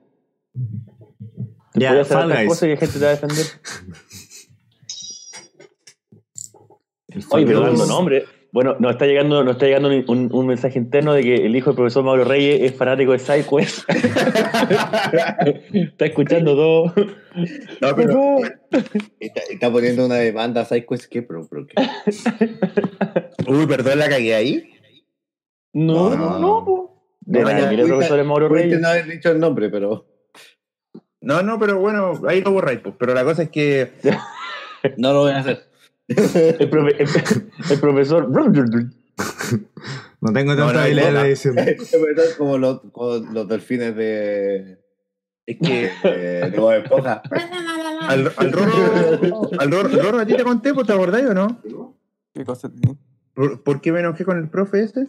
Ya, 1.76 2.03
Fall 2.03 2.28
Guys. 2.48 2.61
la 2.61 2.68
gente 2.78 2.88
te 2.88 2.99
va 2.99 3.07
a 3.07 3.11
defender. 3.11 3.45
El 7.07 7.23
Oye, 7.30 7.45
pero 7.45 7.61
dando 7.61 7.86
nombre. 7.86 8.26
Bueno, 8.53 8.76
nos 8.80 8.91
está 8.91 9.06
llegando, 9.06 9.44
nos 9.45 9.53
está 9.53 9.65
llegando 9.65 9.88
un, 9.88 10.03
un- 10.07 10.30
un 10.34 10.48
mensaje 10.48 10.78
interno 10.78 11.14
de 11.14 11.23
que 11.23 11.36
el 11.45 11.56
hijo 11.56 11.69
del 11.69 11.78
profesor 11.78 12.03
Mauro 12.03 12.26
Reyes 12.26 12.61
es 12.61 12.78
fanático 12.78 13.14
de 13.14 13.19
SideQuest. 13.19 13.90
está 15.73 16.06
escuchando 16.06 16.56
todo. 16.56 16.94
no, 17.82 17.95
pero. 17.95 18.38
Está, 19.19 19.41
está 19.49 19.72
poniendo 19.72 20.06
una 20.06 20.15
demanda 20.15 20.61
a 20.61 20.65
PsyQuest. 20.65 21.06
¿Qué? 21.10 21.22
Pero, 21.22 21.48
pero, 21.49 21.65
¿qué? 21.68 21.76
Uy, 23.48 23.65
perdón, 23.68 23.99
la 23.99 24.10
cagué 24.10 24.36
ahí. 24.36 24.69
No, 25.73 26.10
No, 26.10 26.15
no, 26.18 26.30
no. 26.32 26.40
no. 26.40 26.65
po. 26.65 26.88
De 27.22 27.40
No, 27.41 27.48
mira 27.48 27.69
el 27.69 27.88
profesor 27.88 28.19
es 28.19 28.26
Mauro 28.26 28.49
Reyes. 28.49 28.82
no 28.82 28.88
haber 28.90 29.06
dicho 29.06 29.32
el 29.32 29.40
nombre, 29.40 29.69
pero. 29.69 30.07
No, 31.22 31.41
no, 31.44 31.60
pero 31.60 31.80
bueno, 31.80 32.14
ahí 32.28 32.41
lo 32.41 32.52
borráis, 32.52 32.80
pues. 32.80 32.95
Pero 32.99 33.14
la 33.14 33.23
cosa 33.23 33.44
es 33.44 33.49
que. 33.49 33.91
No 34.98 35.14
lo 35.14 35.19
voy 35.22 35.32
a 35.32 35.38
hacer. 35.38 35.70
El, 36.18 36.70
profe- 36.70 36.96
el- 37.00 37.72
el 37.74 37.80
profesor. 37.80 38.30
No 40.22 40.32
tengo 40.34 40.56
tanta 40.56 40.74
no, 40.74 40.80
habilidad 40.80 41.12
no. 41.14 41.22
de 41.24 41.28
edición. 41.28 41.58
Es 41.60 41.92
verdad, 41.92 42.24
como 42.38 42.58
los, 42.58 42.82
como 42.92 43.18
los 43.18 43.48
delfines 43.48 43.96
de. 43.96 44.80
Es 45.46 45.58
que. 45.58 45.90
de 46.04 46.78
Esponja. 46.78 47.22
Al, 48.02 48.32
al 48.38 48.52
Rorro. 48.52 49.50
Al 49.60 49.72
Rorro, 49.72 49.90
Rorro, 50.02 50.20
¿a 50.20 50.26
ti 50.26 50.36
te 50.36 50.44
conté, 50.44 50.74
te 50.74 50.94
acordáis 50.94 51.28
o 51.28 51.34
no? 51.34 51.62
¿Qué 52.34 52.46
cosa? 52.46 52.72
¿Por, 53.34 53.64
por 53.64 53.82
qué 53.82 53.92
me 53.92 54.00
enojé 54.02 54.26
con 54.26 54.38
el 54.38 54.50
profe 54.50 54.84
este? 54.84 55.08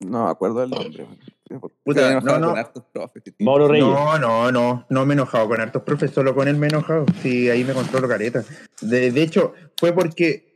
No 0.00 0.24
me 0.24 0.30
acuerdo 0.30 0.60
del 0.60 0.70
nombre. 0.70 1.06
Puta, 1.84 2.20
no, 2.20 2.38
no. 2.38 2.48
con 2.50 2.58
hartos 2.58 2.84
profes. 2.92 3.22
que- 3.22 3.34
Mauro 3.44 3.68
Reyes. 3.68 3.86
No, 3.86 4.18
no, 4.18 4.52
no, 4.52 4.86
no 4.88 5.06
me 5.06 5.14
he 5.14 5.16
enojado 5.16 5.48
con 5.48 5.60
hartos 5.60 5.82
profes, 5.82 6.10
solo 6.12 6.34
con 6.34 6.48
él 6.48 6.56
me 6.56 6.66
he 6.66 6.70
enojado. 6.70 7.06
Sí, 7.22 7.48
ahí 7.50 7.64
me 7.64 7.72
controlo 7.72 8.08
careta. 8.08 8.44
De, 8.80 9.10
de 9.10 9.22
hecho, 9.22 9.52
fue 9.78 9.92
porque 9.92 10.48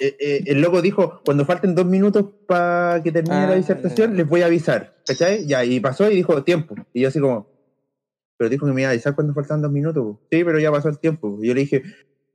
eh, 0.00 0.16
eh, 0.18 0.42
el 0.46 0.60
loco 0.60 0.82
dijo, 0.82 1.20
cuando 1.24 1.44
falten 1.44 1.74
dos 1.74 1.86
minutos 1.86 2.24
para 2.48 3.02
que 3.02 3.12
termine 3.12 3.36
Ah, 3.36 3.46
la 3.48 3.54
disertación, 3.56 4.10
ya. 4.12 4.16
les 4.16 4.28
voy 4.28 4.42
a 4.42 4.46
avisar. 4.46 4.96
¿Cachai? 5.06 5.46
Ya, 5.46 5.64
y 5.64 5.78
pasó 5.80 6.10
y 6.10 6.16
dijo, 6.16 6.42
tiempo. 6.42 6.74
Y 6.92 7.02
yo 7.02 7.08
así 7.08 7.20
como, 7.20 7.46
pero 8.36 8.50
dijo 8.50 8.66
que 8.66 8.72
me 8.72 8.80
iba 8.80 8.88
a 8.88 8.92
avisar 8.92 9.14
cuando 9.14 9.34
faltaban 9.34 9.62
dos 9.62 9.70
minutos. 9.70 10.02
po". 10.02 10.20
Sí, 10.30 10.42
pero 10.44 10.58
ya 10.58 10.72
pasó 10.72 10.88
el 10.88 10.98
tiempo. 10.98 11.38
Y 11.42 11.48
yo 11.48 11.54
le 11.54 11.60
dije, 11.60 11.82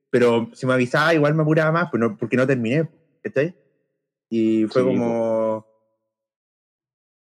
pero 0.09 0.49
si 0.53 0.65
me 0.65 0.73
avisaba, 0.73 1.13
igual 1.13 1.33
me 1.35 1.41
apuraba 1.41 1.71
más, 1.71 1.87
pues 1.91 1.99
no, 1.99 2.15
porque 2.15 2.37
no 2.37 2.47
terminé. 2.47 2.87
¿Cachai? 3.23 3.53
Y 4.29 4.65
fue 4.67 4.81
Sí, 4.83 4.87
como... 4.87 5.65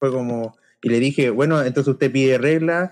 Fue 0.04 0.12
como... 0.12 0.54
Y 0.82 0.90
le 0.90 1.00
dije, 1.00 1.30
bueno, 1.30 1.62
entonces 1.62 1.90
usted 1.94 2.12
pide 2.12 2.36
reglas, 2.36 2.90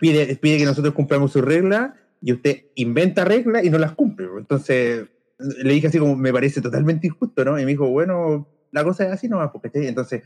pide, 0.00 0.36
pide 0.36 0.58
que 0.58 0.64
nosotros 0.64 0.94
cumplamos 0.94 1.32
sus 1.32 1.42
reglas, 1.42 1.90
y 2.20 2.32
usted 2.32 2.66
inventa 2.76 3.24
reglas 3.24 3.64
y 3.64 3.70
no 3.70 3.78
las 3.78 3.92
cumple. 3.92 4.28
Entonces, 4.38 5.08
le 5.38 5.72
dije 5.72 5.88
así 5.88 5.98
como, 5.98 6.14
me 6.14 6.32
parece 6.32 6.60
totalmente 6.60 7.08
injusto, 7.08 7.44
¿no? 7.44 7.58
Y 7.58 7.64
me 7.64 7.72
dijo, 7.72 7.88
bueno, 7.88 8.48
la 8.70 8.84
cosa 8.84 9.04
es 9.04 9.12
así 9.12 9.28
nomás, 9.28 9.50
porque 9.52 9.70
entonces, 9.74 10.22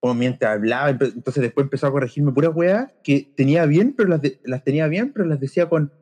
como 0.00 0.14
mientras 0.14 0.54
hablaba, 0.54 0.90
entonces 0.90 1.42
después 1.42 1.64
empezó 1.64 1.86
a 1.86 1.92
corregirme 1.92 2.32
puras 2.32 2.52
weas 2.54 2.92
que 3.02 3.32
tenía 3.34 3.64
bien, 3.64 3.94
pero 3.96 4.10
las, 4.10 4.20
las 4.44 4.64
tenía 4.64 4.86
bien, 4.86 5.14
pero 5.14 5.24
las 5.24 5.40
decía 5.40 5.70
con, 5.70 5.92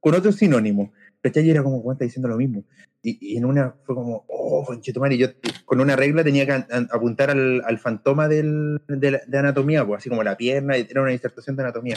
con 0.00 0.14
otro 0.14 0.32
sinónimo. 0.32 0.94
¿Cachai? 1.22 1.44
Y 1.46 1.50
era 1.50 1.62
como, 1.62 1.78
"Weón, 1.78 1.94
está 1.96 2.04
diciendo 2.04 2.28
lo 2.28 2.36
mismo. 2.36 2.64
Y, 3.02 3.34
y 3.34 3.36
en 3.36 3.44
una 3.44 3.74
fue 3.84 3.94
como, 3.94 4.24
oh, 4.28 4.64
conchetumare, 4.66 5.14
y 5.14 5.18
yo 5.18 5.28
con 5.64 5.80
una 5.80 5.96
regla 5.96 6.22
tenía 6.24 6.46
que 6.46 6.64
apuntar 6.90 7.30
al, 7.30 7.62
al 7.64 7.78
fantoma 7.78 8.28
del, 8.28 8.80
de, 8.88 9.10
la- 9.12 9.20
de 9.26 9.38
anatomía, 9.38 9.86
pues, 9.86 9.98
así 9.98 10.08
como 10.08 10.22
la 10.22 10.36
pierna, 10.36 10.76
y 10.78 10.86
era 10.88 11.02
una 11.02 11.10
disertación 11.10 11.56
de 11.56 11.62
anatomía. 11.62 11.96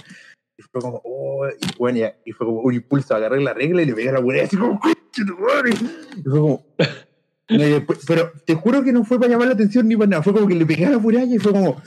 Y 0.58 0.62
fue 0.64 0.82
como, 0.82 1.02
oh, 1.04 1.48
y, 1.48 1.78
bueno, 1.78 2.00
y, 2.00 2.30
y 2.30 2.32
fue 2.34 2.46
como 2.48 2.62
un 2.62 2.74
impulso, 2.74 3.16
agarré 3.16 3.42
la 3.42 3.54
regla 3.54 3.82
y 3.82 3.86
le 3.86 3.94
pegué 3.96 4.10
a 4.10 4.14
la 4.14 4.20
weá, 4.20 4.44
así 4.44 4.58
como, 4.58 4.80
conchetumare. 4.80 5.70
Y 6.18 6.22
fue 6.24 6.40
como, 6.40 6.66
no, 7.50 7.66
y 7.66 7.70
después- 7.72 8.00
pero 8.08 8.32
te 8.46 8.54
juro 8.56 8.84
que 8.84 8.92
no 8.92 9.04
fue 9.06 9.20
para 9.20 9.32
llamar 9.32 9.48
la 9.48 9.54
atención 9.54 9.88
ni 9.88 9.96
para 9.96 10.08
nada, 10.10 10.24
fue 10.24 10.34
como 10.34 10.48
que 10.48 10.56
le 10.56 10.66
pegué 10.66 10.86
a 10.86 10.92
la 10.92 11.00
muralla 11.00 11.34
y 11.36 11.40
fue 11.40 11.52
como, 11.52 11.82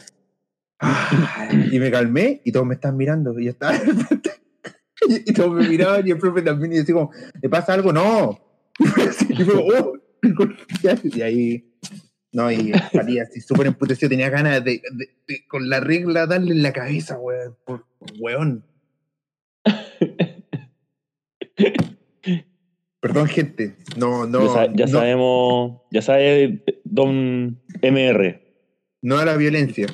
ah, 0.80 1.48
y 1.70 1.78
me 1.78 1.90
calmé 1.90 2.40
y 2.44 2.52
todos 2.52 2.66
me 2.66 2.74
están 2.74 2.96
mirando 2.96 3.38
y 3.38 3.44
yo 3.44 3.50
estaba 3.50 3.74
y, 5.08 5.14
y 5.30 5.32
todos 5.34 5.52
me 5.54 5.68
miraban 5.68 6.06
y 6.06 6.10
el 6.10 6.18
profe 6.18 6.42
también 6.42 6.72
y 6.72 6.76
decía 6.76 6.94
como, 6.94 7.10
¿le 7.40 7.48
pasa 7.48 7.74
algo? 7.74 7.92
No. 7.92 8.40
y 8.78 9.44
fue 9.44 9.54
oh, 9.54 9.92
y 11.04 11.20
ahí, 11.22 11.70
no, 12.32 12.50
y 12.50 12.72
salí 12.92 13.18
así 13.18 13.40
súper 13.40 13.66
emputecido, 13.68 14.08
tenía 14.08 14.30
ganas 14.30 14.64
de, 14.64 14.82
de- 14.92 15.08
de 15.28 15.46
con 15.46 15.68
la 15.68 15.80
regla 15.80 16.26
darle 16.26 16.52
en 16.52 16.62
la 16.62 16.72
cabeza, 16.72 17.18
weón, 17.18 17.56
por 17.64 17.84
weón. 18.18 18.64
Perdón, 23.00 23.26
gente. 23.28 23.76
No, 23.96 24.26
no. 24.26 24.46
ya, 24.46 24.52
sa- 24.52 24.72
ya 24.74 24.86
no, 24.86 24.92
sabemos, 24.92 25.80
ya 25.90 26.02
sabe 26.02 26.64
Don 26.84 27.60
MR. 27.82 28.40
no 29.02 29.18
a 29.18 29.24
la 29.24 29.36
violencia. 29.36 29.86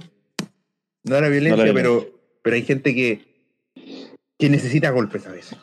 No 1.02 1.16
a 1.16 1.20
la 1.20 1.28
violencia, 1.28 1.64
violencia. 1.64 1.74
pero, 1.74 2.20
pero 2.42 2.56
hay 2.56 2.62
gente 2.62 2.94
que, 2.94 3.30
que 4.40 4.48
necesita 4.50 4.90
golpes 4.90 5.26
a 5.26 5.32
veces. 5.32 5.58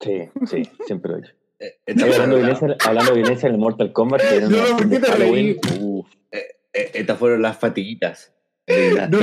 Sí, 0.00 0.28
sí, 0.46 0.62
siempre 0.86 1.10
lo 1.10 1.18
he 1.18 1.20
dicho. 1.22 1.34
Eh, 1.58 1.80
esta 1.86 2.04
Oye, 2.04 2.14
hablando, 2.14 2.36
de 2.36 2.42
violencia, 2.42 2.76
hablando 2.86 3.10
de 3.12 3.18
violencia 3.18 3.46
en 3.48 3.54
el 3.54 3.60
Mortal 3.60 3.92
Kombat, 3.92 4.20
que 4.22 4.36
era 4.36 4.48
No, 4.48 4.76
¿por 4.76 4.88
qué 4.88 4.98
te 5.00 5.14
reí? 5.14 5.60
uf, 5.80 6.06
la- 6.32 6.38
eh, 6.38 6.90
estas 6.94 7.18
fueron 7.18 7.42
las 7.42 7.58
fatiguitas. 7.58 8.32
la- 8.66 9.08
No, 9.08 9.18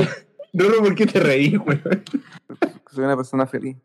no, 0.52 0.68
no, 0.70 0.76
¿por 0.82 0.94
qué 0.94 1.06
te 1.06 1.20
reí, 1.20 1.56
güey? 1.56 1.78
Soy 2.92 3.04
una 3.04 3.16
persona 3.16 3.46
feliz. 3.46 3.76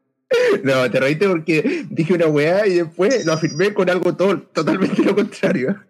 No, 0.63 0.89
te 0.89 0.99
reíste 0.99 1.27
porque 1.27 1.85
dije 1.89 2.13
una 2.13 2.27
weá 2.27 2.65
y 2.65 2.75
después 2.75 3.25
lo 3.25 3.33
afirmé 3.33 3.73
con 3.73 3.89
algo 3.89 4.15
todo, 4.15 4.41
totalmente 4.41 5.03
lo 5.03 5.13
contrario. 5.15 5.83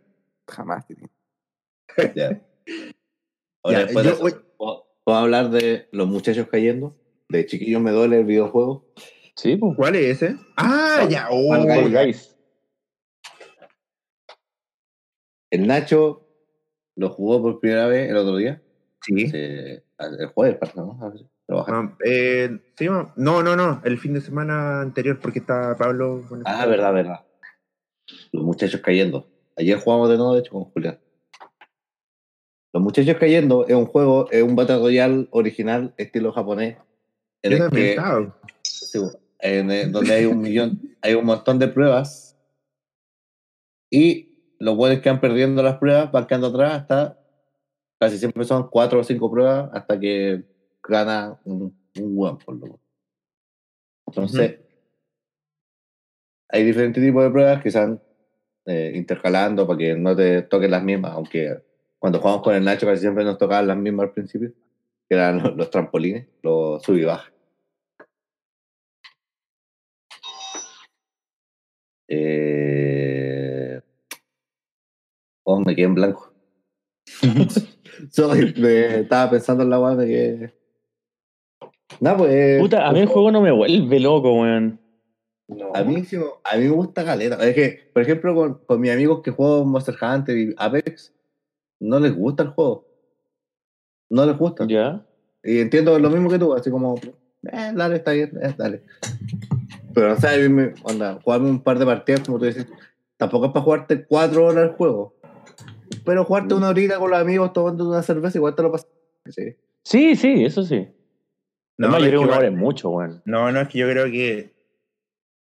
Jamás, 0.47 0.85
tío. 0.87 0.97
Ya. 2.15 2.41
Ahora, 3.63 3.79
Ya, 3.79 3.85
después 3.85 4.05
yo 4.05 4.09
de 4.11 4.15
eso, 4.15 4.21
voy- 4.21 4.35
¿puedo, 4.57 4.87
puedo 5.03 5.17
hablar 5.17 5.49
de 5.51 5.87
los 5.91 6.07
muchachos 6.07 6.47
cayendo? 6.51 6.95
De 7.29 7.45
chiquillos 7.45 7.81
me 7.81 7.91
duele 7.91 8.19
el 8.19 8.25
videojuego. 8.25 8.85
Sí, 9.35 9.55
pues. 9.55 9.73
¿Cuál 9.75 9.95
es 9.95 10.21
ese? 10.21 10.35
Ah, 10.57 10.99
Fall- 11.01 11.09
ya, 11.09 11.27
Fall 11.27 11.61
oh, 11.61 11.65
Guys. 11.65 11.81
Fall 11.81 11.91
Guys. 11.91 12.35
El 15.51 15.67
Nacho 15.67 16.27
lo 16.95 17.09
jugó 17.09 17.41
por 17.41 17.59
primera 17.59 17.87
vez 17.87 18.09
el 18.09 18.17
otro 18.17 18.37
día. 18.37 18.61
Sí. 19.01 19.27
Se- 19.27 19.83
el 19.99 20.27
jueves, 20.33 20.75
¿no? 20.75 20.99
Ah, 21.49 21.95
eh, 22.05 22.57
sí, 22.77 22.85
no, 22.87 23.13
no, 23.15 23.55
no, 23.55 23.81
el 23.85 23.97
fin 23.99 24.13
de 24.13 24.21
semana 24.21 24.81
anterior 24.81 25.19
porque 25.19 25.39
está 25.39 25.75
Pablo. 25.77 26.23
con 26.27 26.41
Ah, 26.45 26.65
verdad, 26.65 26.93
verdad. 26.93 27.25
Los 28.31 28.43
muchachos 28.43 28.81
cayendo. 28.81 29.29
Ayer 29.57 29.77
jugamos 29.79 30.09
de 30.09 30.17
nuevo, 30.17 30.33
de 30.33 30.39
hecho, 30.39 30.51
con 30.51 30.65
Julián. 30.65 30.99
Los 32.73 32.81
muchachos 32.83 33.15
cayendo 33.19 33.67
es 33.67 33.75
un 33.75 33.85
juego, 33.85 34.29
es 34.31 34.41
un 34.41 34.55
Battle 34.55 34.77
Royale 34.79 35.27
original, 35.31 35.93
estilo 35.97 36.31
japonés. 36.31 36.77
En 37.43 37.51
Yo 37.51 37.57
el 37.57 37.63
también 37.63 37.85
que, 37.85 37.89
estaba. 37.91 38.39
sí, 38.63 38.99
en 39.43 39.69
el- 39.69 39.91
donde 39.91 40.13
hay 40.13 40.25
un 40.25 40.39
millón, 40.41 40.79
hay 41.01 41.13
un 41.13 41.25
montón 41.25 41.59
de 41.59 41.67
pruebas. 41.67 42.37
Y 43.91 44.55
los 44.59 44.75
buenos 44.75 45.01
que 45.01 45.09
van 45.09 45.19
perdiendo 45.21 45.61
las 45.61 45.77
pruebas 45.77 46.11
van 46.11 46.25
quedando 46.25 46.47
atrás 46.47 46.81
hasta 46.81 47.19
casi 47.99 48.17
siempre 48.17 48.43
son 48.45 48.69
cuatro 48.69 48.99
o 48.99 49.03
cinco 49.03 49.29
pruebas 49.29 49.69
hasta 49.73 49.99
que 49.99 50.43
gana 50.87 51.39
un, 51.45 51.75
un 51.99 52.17
weón, 52.17 52.37
por 52.39 52.55
lo 52.55 52.61
menos. 52.61 52.79
Entonces, 54.07 54.59
hay 56.49 56.63
diferentes 56.63 57.03
tipos 57.03 57.23
de 57.23 57.29
pruebas 57.31 57.61
que 57.63 57.69
van 57.71 58.01
eh, 58.65 58.93
intercalando 58.95 59.67
para 59.67 59.77
que 59.77 59.95
no 59.95 60.15
te 60.15 60.43
toquen 60.43 60.71
las 60.71 60.83
mismas, 60.83 61.11
aunque 61.13 61.61
cuando 61.99 62.19
jugamos 62.19 62.43
con 62.43 62.55
el 62.55 62.63
Nacho 62.63 62.85
casi 62.85 63.01
siempre 63.01 63.23
nos 63.23 63.37
tocaban 63.37 63.67
las 63.67 63.77
mismas 63.77 64.07
al 64.07 64.13
principio, 64.13 64.51
que 65.09 65.15
eran 65.15 65.37
los, 65.43 65.55
los 65.55 65.69
trampolines, 65.69 66.27
los 66.41 66.81
sub 66.81 66.95
y 66.95 67.03
baja. 67.03 67.32
Eh... 72.15 73.81
Oh, 75.45 75.59
me 75.59 75.75
quedé 75.75 75.85
en 75.85 75.95
blanco. 75.95 76.31
Sorry, 78.11 78.53
me 78.57 79.01
estaba 79.01 79.31
pensando 79.31 79.63
en 79.63 79.69
la 79.69 79.79
weá 79.79 79.95
de 79.95 80.07
que. 80.07 80.53
No, 81.99 82.17
pues. 82.17 82.61
Puta, 82.61 82.87
a 82.87 82.91
mí 82.93 82.99
el 82.99 83.07
juego 83.07 83.31
no 83.31 83.41
me 83.41 83.51
vuelve 83.51 83.99
loco, 83.99 84.33
weón. 84.41 84.79
A 85.73 85.83
mí, 85.83 86.03
sí 86.05 86.17
me- 86.17 86.25
a 86.43 86.55
mí 86.57 86.63
me 86.63 86.69
gusta 86.69 87.03
caleta. 87.05 87.35
Es 87.45 87.53
que, 87.53 87.89
por 87.93 88.01
ejemplo, 88.01 88.33
con, 88.33 88.59
con 88.65 88.79
mis 88.79 88.91
amigos 88.91 89.21
que 89.21 89.31
juegan 89.31 89.67
Monster 89.67 89.95
Hunter 90.01 90.37
y 90.37 90.55
Apex, 90.57 91.13
no 91.79 91.99
les 91.99 92.15
gusta 92.15 92.43
el 92.43 92.49
juego. 92.49 92.87
No 94.09 94.25
les 94.25 94.37
gusta. 94.37 94.65
Ya. 94.67 95.05
Y 95.43 95.59
entiendo 95.59 95.99
lo 95.99 96.09
mismo 96.09 96.29
que 96.29 96.39
tú, 96.39 96.53
así 96.53 96.71
como, 96.71 96.95
eh, 97.51 97.71
dale, 97.75 97.97
está 97.97 98.13
bien, 98.13 98.31
eh, 98.41 98.55
dale. 98.57 98.83
Pero, 99.93 100.13
o 100.13 100.15
sea, 100.17 100.31
onda, 100.83 101.19
jugarme 101.23 101.49
un 101.49 101.61
par 101.61 101.79
de 101.79 101.85
partidas, 101.85 102.21
como 102.21 102.39
tú 102.39 102.45
dices, 102.45 102.67
tampoco 103.17 103.47
es 103.47 103.51
para 103.51 103.63
jugarte 103.63 104.05
cuatro 104.05 104.45
horas 104.45 104.69
el 104.69 104.75
juego. 104.75 105.15
Pero 106.05 106.25
jugarte 106.25 106.53
una 106.55 106.69
horita 106.69 106.97
con 106.97 107.11
los 107.11 107.19
amigos 107.19 107.53
tomando 107.53 107.87
una 107.87 108.01
cerveza, 108.01 108.37
igual 108.37 108.55
te 108.55 108.63
lo 108.63 108.71
pasas. 108.71 108.89
Sí. 109.29 109.55
Sí, 109.83 110.15
sí, 110.15 110.43
eso 110.45 110.63
sí. 110.63 110.87
No, 111.77 111.97
yo 111.99 112.05
creo 112.07 112.21
que 112.21 112.27
una 112.27 112.37
hora 112.37 112.47
es 112.47 112.53
mucho, 112.53 112.89
weón. 112.89 113.21
No, 113.25 113.51
no, 113.51 113.61
es 113.61 113.67
que 113.67 113.79
yo 113.79 113.89
creo 113.89 114.05
que 114.05 114.53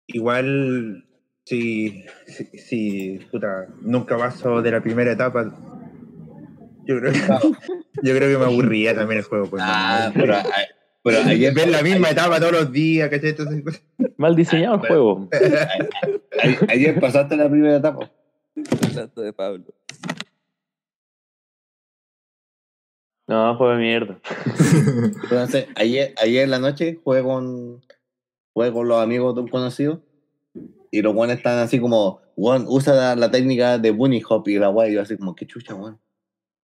igual 0.06 1.05
si, 1.44 2.05
si, 2.27 2.44
si, 2.59 3.19
puta, 3.31 3.66
nunca 3.82 4.16
paso 4.16 4.62
de 4.62 4.70
la 4.70 4.81
primera 4.82 5.12
etapa, 5.12 5.44
yo 6.86 6.98
creo 7.01 7.12
que, 7.12 7.19
yo 8.02 8.16
creo 8.16 8.31
que 8.31 8.39
me 8.39 8.44
aburría 8.44 8.94
también 8.97 9.19
el 9.19 9.24
juego. 9.24 9.47
Pues, 9.47 9.62
Ah, 9.65 10.11
¿no? 10.15 10.20
pero, 10.20 10.36
pero 11.05 11.19
ayer, 11.19 11.53
ver 11.53 11.69
la 11.69 11.83
misma 11.83 12.09
etapa 12.09 12.41
todos 12.41 12.53
los 12.53 12.73
días, 12.73 13.11
¿cachai? 13.11 13.31
Entonces, 13.31 13.83
Mal 14.17 14.35
diseñado 14.35 14.77
el 14.77 14.81
juego. 14.81 15.29
ayer, 16.43 16.67
ayer 16.71 17.01
pasaste 17.01 17.37
la 17.37 17.51
primera 17.51 17.77
etapa. 17.77 18.11
Hablando 18.89 19.21
de 19.21 19.33
Pablo. 19.35 19.65
No, 23.27 23.55
juego 23.57 23.73
de 23.75 23.79
mierda. 23.79 24.19
Entonces, 25.25 25.67
ayer, 25.75 26.15
ayer 26.23 26.45
en 26.45 26.51
la 26.51 26.59
noche 26.59 26.99
jugué 27.05 27.23
con, 27.23 27.85
jugué 28.55 28.73
con 28.73 28.89
los 28.89 29.03
amigos 29.03 29.35
de 29.35 29.43
un 29.43 29.49
conocido 29.49 30.03
y 30.91 31.03
los 31.03 31.13
buenos 31.13 31.37
están 31.37 31.59
así 31.59 31.81
como, 31.81 32.23
weón, 32.35 32.65
usa 32.67 32.95
la, 32.95 33.17
la 33.17 33.31
técnica 33.31 33.77
de 33.77 33.91
bunny 33.91 34.23
hop 34.27 34.49
y 34.49 34.59
la 34.59 34.71
weá, 34.71 34.89
y 34.89 34.95
yo 34.95 35.03
así 35.03 35.19
como, 35.19 35.35
qué 35.35 35.47
chucha, 35.47 35.75
weón. 35.75 36.01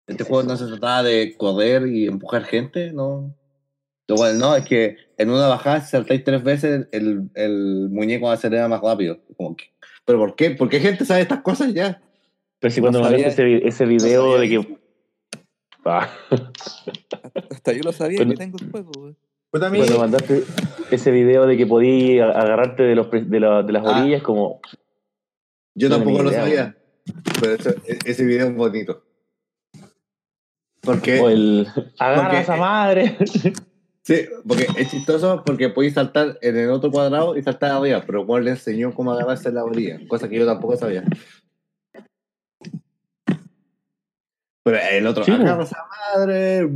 Este 0.07 0.23
juego 0.23 0.45
no 0.45 0.57
se 0.57 0.67
trataba 0.67 1.03
de 1.03 1.37
correr 1.37 1.89
y 1.89 2.07
empujar 2.07 2.45
gente, 2.45 2.93
no. 2.93 3.35
Bueno, 4.17 4.39
no, 4.39 4.57
es 4.57 4.65
que 4.65 4.97
en 5.19 5.31
una 5.31 5.47
bajada, 5.49 5.81
si 5.81 5.91
saltáis 5.91 6.25
tres 6.25 6.43
veces, 6.43 6.87
el, 6.93 7.31
el 7.35 7.89
muñeco 7.91 8.31
acelera 8.31 8.69
más 8.69 8.81
rápido. 8.81 9.19
Como 9.37 9.57
que, 9.57 9.67
¿Pero 10.05 10.19
por 10.19 10.35
qué? 10.37 10.51
¿Por 10.53 10.69
qué 10.69 10.81
gente 10.81 11.05
sabe 11.05 11.21
estas 11.23 11.41
cosas 11.43 11.73
ya? 11.75 12.03
Pero 12.59 12.71
si 12.73 12.81
No 12.81 12.85
cuando 12.85 12.99
me 13.01 13.05
sabía- 13.07 13.19
mandaste 13.27 13.57
ese, 13.59 13.69
ese 13.69 13.85
video 13.87 14.39
de 14.39 14.49
que. 14.49 14.79
Ah, 15.85 16.09
Hasta 17.51 17.73
yo 17.73 17.83
lo 17.85 17.93
sabía 17.93 18.19
Cuando- 18.19 18.35
que 18.35 18.39
tengo 18.39 18.59
el 18.61 18.71
juego, 18.71 18.91
güey. 18.97 19.15
A 19.63 19.69
mí- 19.71 19.79
cuando 19.79 19.99
mandaste 19.99 20.43
ese 20.91 21.11
video 21.11 21.47
de 21.47 21.57
que 21.57 21.67
podías 21.67 22.35
agarrarte 22.37 22.83
de, 22.85 22.95
los, 22.95 23.09
pre- 23.09 23.25
de, 23.25 23.41
la- 23.41 23.63
de 23.63 23.73
las 23.73 23.85
Ah. 23.87 24.01
orillas, 24.03 24.23
como. 24.23 24.61
Yo 25.75 25.89
No 25.89 25.97
tampoco 25.97 26.23
lo 26.23 26.31
idea, 26.31 26.41
sabía. 26.43 26.77
Pero 27.41 27.55
eso- 27.55 27.71
e- 27.87 27.99
ese 28.05 28.25
video 28.25 28.47
es 28.49 28.55
bonito. 28.55 29.05
Porque... 30.83 31.21
O 31.21 31.29
el. 31.29 31.67
¡Agarra 31.99 32.23
Porque- 32.23 32.37
a 32.37 32.41
esa 32.41 32.57
madre! 32.57 33.17
Sí, 34.11 34.27
porque 34.45 34.67
es 34.77 34.91
chistoso 34.91 35.45
porque 35.47 35.69
podéis 35.69 35.95
saltar 35.95 36.37
en 36.43 36.57
el 36.57 36.71
otro 36.71 36.91
cuadrado 36.91 37.37
y 37.37 37.45
saltar 37.45 37.71
arriba, 37.71 38.03
pero 38.05 38.27
Juan 38.27 38.45
le 38.45 38.51
enseñó 38.51 38.93
cómo 38.93 39.13
agarrarse 39.13 39.53
la 39.53 39.63
orilla, 39.63 40.01
cosa 40.09 40.29
que 40.29 40.37
yo 40.37 40.45
tampoco 40.45 40.77
sabía. 40.77 41.05
Pero 44.65 44.79
el 44.91 45.07
otro, 45.07 45.23
Sí, 45.23 45.31
agarra 45.31 45.63
esa 45.63 45.87
madre. 46.17 46.69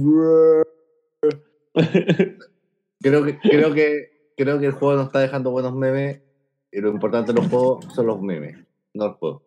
Creo 3.01 3.25
que, 3.25 3.39
creo 3.41 3.75
que, 3.75 4.31
creo 4.37 4.61
que 4.61 4.67
el 4.67 4.73
juego 4.73 4.95
nos 4.95 5.07
está 5.07 5.19
dejando 5.19 5.51
buenos 5.51 5.75
memes 5.75 6.23
y 6.71 6.81
lo 6.81 6.91
importante 6.91 7.33
de 7.33 7.41
los 7.41 7.51
juegos 7.51 7.85
son 7.97 8.07
los 8.07 8.23
memes, 8.23 8.65
no 8.95 9.07
el 9.07 9.13
juego. 9.15 9.43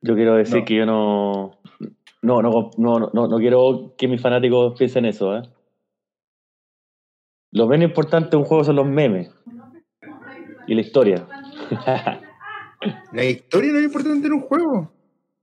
Yo 0.00 0.14
quiero 0.14 0.36
decir 0.36 0.60
No. 0.60 0.64
que 0.64 0.74
yo 0.76 0.86
no. 0.86 1.60
No, 2.22 2.40
no, 2.40 2.70
no, 2.78 3.10
no, 3.12 3.28
no 3.28 3.38
quiero 3.38 3.94
que 3.98 4.08
mis 4.08 4.22
fanáticos 4.22 4.78
piensen 4.78 5.04
eso, 5.04 5.36
¿eh? 5.36 5.42
Lo 7.52 7.66
menos 7.66 7.88
importante 7.88 8.30
de 8.30 8.36
un 8.36 8.44
juego 8.44 8.64
son 8.64 8.76
los 8.76 8.86
memes. 8.86 9.30
Y 10.66 10.74
la 10.74 10.80
historia. 10.82 11.26
La 13.12 13.24
historia 13.24 13.72
no 13.72 13.78
es 13.78 13.84
importante 13.84 14.26
en 14.26 14.32
un 14.34 14.40
juego. 14.40 14.92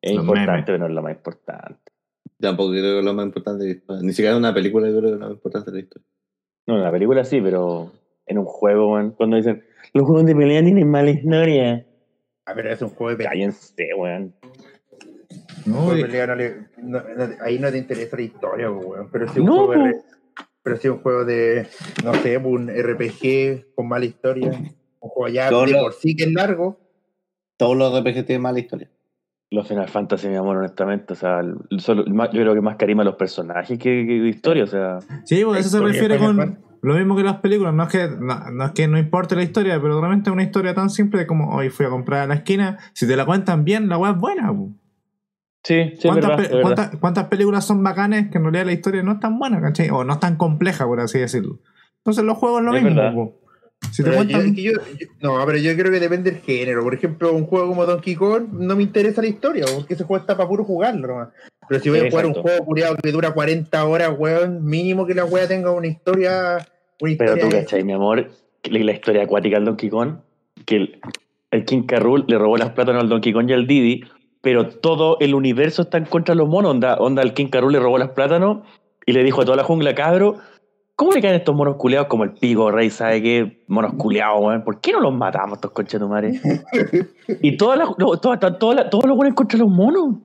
Es 0.02 0.14
Los 0.14 0.24
importante, 0.24 0.52
memes. 0.52 0.66
pero 0.66 0.78
no 0.80 0.86
es 0.88 0.92
lo 0.92 1.02
más 1.02 1.12
importante. 1.14 1.92
Tampoco 2.40 2.70
creo 2.72 2.84
que 2.84 3.00
es 3.00 3.06
lo 3.06 3.14
más 3.14 3.26
importante 3.26 3.64
de 3.64 3.70
la 3.72 3.76
historia. 3.78 4.02
Ni 4.04 4.10
siquiera 4.12 4.32
en 4.32 4.38
una 4.38 4.54
película 4.54 4.88
yo 4.88 4.98
creo 5.00 5.02
que 5.10 5.14
es 5.16 5.20
lo 5.20 5.26
más 5.26 5.32
importante 5.36 5.72
de 5.72 5.78
la 5.78 5.84
historia. 5.84 6.08
No, 6.68 6.76
en 6.78 6.84
la 6.84 6.92
película 6.92 7.24
sí, 7.24 7.42
pero 7.42 7.92
en 8.26 8.38
un 8.38 8.46
juego, 8.46 8.94
weón, 8.94 9.12
cuando 9.12 9.38
dicen, 9.38 9.64
los 9.94 10.06
juegos 10.06 10.26
de 10.26 10.36
pelea 10.36 10.62
tienen 10.64 10.90
mala 10.90 11.10
historia. 11.10 11.86
A 12.46 12.54
ver, 12.54 12.68
es 12.68 12.82
un 12.82 12.90
juego 12.90 13.10
de 13.12 13.16
pelea. 13.18 13.32
Cállense, 13.32 13.90
weón. 13.98 14.34
No, 15.66 15.88
no 15.88 16.36
le- 16.36 16.56
no- 16.78 17.02
no- 17.02 17.36
ahí 17.42 17.60
no 17.60 17.70
te 17.72 17.78
interesa 17.78 18.16
la 18.16 18.22
historia, 18.22 18.72
weón. 18.72 19.10
Pero 19.12 19.28
si 19.34 19.40
un 19.40 19.46
No, 19.48 19.66
juego 19.66 19.84
de, 19.84 19.96
pero 20.68 20.82
si 20.82 20.88
un 20.90 20.98
juego 21.00 21.24
de, 21.26 21.68
no 22.04 22.14
sé, 22.16 22.40
pues, 22.40 22.54
un 22.54 22.70
RPG 22.70 23.74
con 23.76 23.88
mala 23.88 24.06
historia, 24.06 24.50
un 25.00 25.10
juego 25.10 25.34
ya 25.34 25.46
de 25.46 25.74
por 25.82 25.94
sí 25.94 26.16
que 26.16 26.24
es 26.26 26.34
largo, 26.34 26.80
Todos 27.58 27.76
los 27.78 27.94
RPG 28.00 28.26
tienen 28.26 28.42
mala 28.42 28.60
historia. 28.60 28.90
Los 29.50 29.68
Final 29.68 29.88
Fantasy, 29.88 30.28
mi 30.28 30.36
amor, 30.36 30.58
honestamente, 30.58 31.14
o 31.14 31.16
sea, 31.16 31.40
el- 31.40 31.80
solo- 31.80 32.04
más- 32.14 32.32
yo 32.34 32.42
creo 32.42 32.54
que 32.54 32.60
más 32.62 32.76
carisma 32.76 33.04
a 33.04 33.06
los 33.06 33.16
personajes 33.16 33.80
que, 33.80 34.06
que 34.06 34.28
historia, 34.28 34.66
o 34.66 34.68
sea, 34.68 35.00
Sí, 35.24 35.42
pues 35.46 35.62
eso 35.62 35.70
se 35.70 35.78
refiere 35.94 36.18
con 36.18 36.60
lo 36.82 36.94
mismo 36.96 37.16
que 37.16 37.24
las 37.24 37.38
películas, 37.38 37.74
no 37.74 37.84
es 37.84 37.90
que 37.90 38.08
no, 38.20 38.52
no 38.52 38.66
es 38.66 38.72
que 38.74 38.88
no 38.90 38.98
importe 39.00 39.36
la 39.36 39.44
historia, 39.44 39.82
pero 39.82 40.00
realmente 40.02 40.30
es 40.30 40.34
una 40.34 40.44
historia 40.44 40.74
tan 40.76 40.90
simple 40.90 41.26
como 41.26 41.56
hoy 41.56 41.70
fui 41.70 41.86
a 41.86 41.90
comprar 41.90 42.22
a 42.24 42.28
la 42.28 42.36
esquina, 42.36 42.78
si 42.94 43.08
te 43.08 43.16
la 43.16 43.26
cuentan 43.26 43.64
bien, 43.64 43.88
la 43.88 43.98
weá 43.98 44.12
es 44.12 44.18
buena. 44.18 44.50
po. 44.54 44.70
Sí, 45.68 45.74
sí, 45.84 45.94
es 45.96 46.00
¿Cuántas, 46.06 46.30
verdad, 46.30 46.38
pe- 46.38 46.44
es 46.44 46.50
verdad. 46.52 46.62
cuántas- 46.64 46.96
cuántas 47.02 47.26
películas 47.26 47.66
son 47.66 47.84
bacanes 47.84 48.30
que 48.32 48.38
en 48.38 48.44
realidad 48.46 48.66
la 48.68 48.72
historia 48.72 49.04
no 49.04 49.12
es 49.14 49.20
tan 49.20 49.38
buena, 49.38 49.60
¿cachai? 49.60 49.90
O 49.90 50.04
no 50.06 50.14
es 50.14 50.20
tan 50.22 50.38
compleja, 50.38 50.86
por 50.86 51.02
así 51.02 51.20
decirlo. 51.20 51.60
Entonces 51.98 52.24
los 52.24 52.38
juegos 52.38 52.62
es 52.62 52.66
lo 52.66 52.76
Es 52.76 52.84
mismo. 52.84 53.34
Si 53.92 54.02
te 54.02 54.10
Pero 54.10 54.24
yo- 54.24 54.32
cuentan... 54.38 54.56
yo- 54.56 54.72
yo- 54.72 55.08
no, 55.22 55.46
pero 55.46 55.58
yo 55.58 55.76
creo 55.76 55.92
que 55.92 56.00
depende 56.00 56.32
del 56.32 56.40
género. 56.42 56.84
Por 56.84 56.94
ejemplo, 56.94 57.34
un 57.34 57.46
juego 57.46 57.68
como 57.68 57.86
Donkey 57.86 58.16
Kong 58.16 58.48
no 58.54 58.76
me 58.78 58.84
interesa 58.84 59.22
la 59.22 59.28
historia, 59.28 59.66
porque 59.76 59.94
ese 59.96 60.04
juego 60.06 60.22
está 60.22 60.38
para 60.38 60.48
puro 60.48 60.64
jugarlo 60.64 61.06
nomás. 61.08 61.30
Pero 61.68 61.82
si 61.82 61.90
voy 61.90 62.00
Sí, 62.00 62.08
a 62.08 62.10
jugar 62.12 62.26
un 62.28 62.34
juego 62.34 62.66
culiado 62.66 62.96
que 62.96 63.12
dura 63.12 63.32
40 63.32 63.84
horas, 63.86 64.14
weón, 64.18 64.64
mínimo 64.66 65.06
que 65.06 65.14
la 65.16 65.26
wea 65.26 65.48
tenga 65.50 65.72
una 65.72 65.88
historia. 65.88 66.56
Una 67.02 67.16
Pero 67.18 67.36
historia 67.36 67.44
tú, 67.44 67.50
¿cachai, 67.52 67.84
mi 67.84 67.92
amor? 67.92 68.30
La 68.64 68.92
historia 68.94 69.24
acuática 69.24 69.58
del 69.58 69.66
Donkey 69.66 69.90
Kong, 69.90 70.14
que 70.66 70.76
el, 70.78 71.00
el 71.52 71.66
King 71.66 71.84
K. 71.84 72.00
Rool 72.00 72.24
le 72.28 72.38
robó 72.38 72.58
las 72.58 72.70
plátanos 72.72 73.04
al 73.04 73.10
Donkey 73.10 73.34
Kong 73.34 73.50
y 73.50 73.54
al 73.54 73.68
Didi, 73.68 74.04
pero 74.48 74.70
todo 74.70 75.18
el 75.20 75.36
universo 75.36 75.82
está 75.82 75.98
en 75.98 76.06
contra 76.06 76.34
de 76.34 76.38
los 76.40 76.48
monos. 76.48 76.72
Onda, 76.72 76.96
onda 77.00 77.22
el 77.22 77.34
King. 77.34 77.48
Rool 77.52 77.74
le 77.74 77.80
robó 77.82 77.98
las 77.98 78.12
plátanos 78.12 78.60
y 79.06 79.12
le 79.12 79.22
dijo 79.22 79.42
a 79.42 79.44
toda 79.44 79.58
la 79.58 79.66
jungla, 79.66 79.94
cabro, 79.94 80.38
¿cómo 80.96 81.12
le 81.12 81.22
caen 81.22 81.36
estos 81.36 81.54
monos 81.54 81.76
culeados 81.76 82.08
como 82.08 82.24
el 82.24 82.32
pico, 82.32 82.72
rey, 82.72 82.90
sabe 82.90 83.22
qué? 83.22 83.66
Monos 83.68 83.96
culeados, 83.98 84.40
weón. 84.42 84.64
¿Por 84.64 84.80
qué 84.80 84.94
no 84.94 85.02
los 85.02 85.14
matamos 85.14 85.58
estos 85.58 85.72
conchetumares? 85.72 86.42
y 87.42 87.58
todas 87.58 87.78
las, 87.78 87.90
no, 87.98 88.16
todas, 88.16 88.40
todas, 88.40 88.58
todas- 88.58 88.90
todos 88.90 89.04
los 89.06 89.18
buenos 89.18 89.36
contra 89.36 89.60
los 89.60 89.68
monos. 89.68 90.16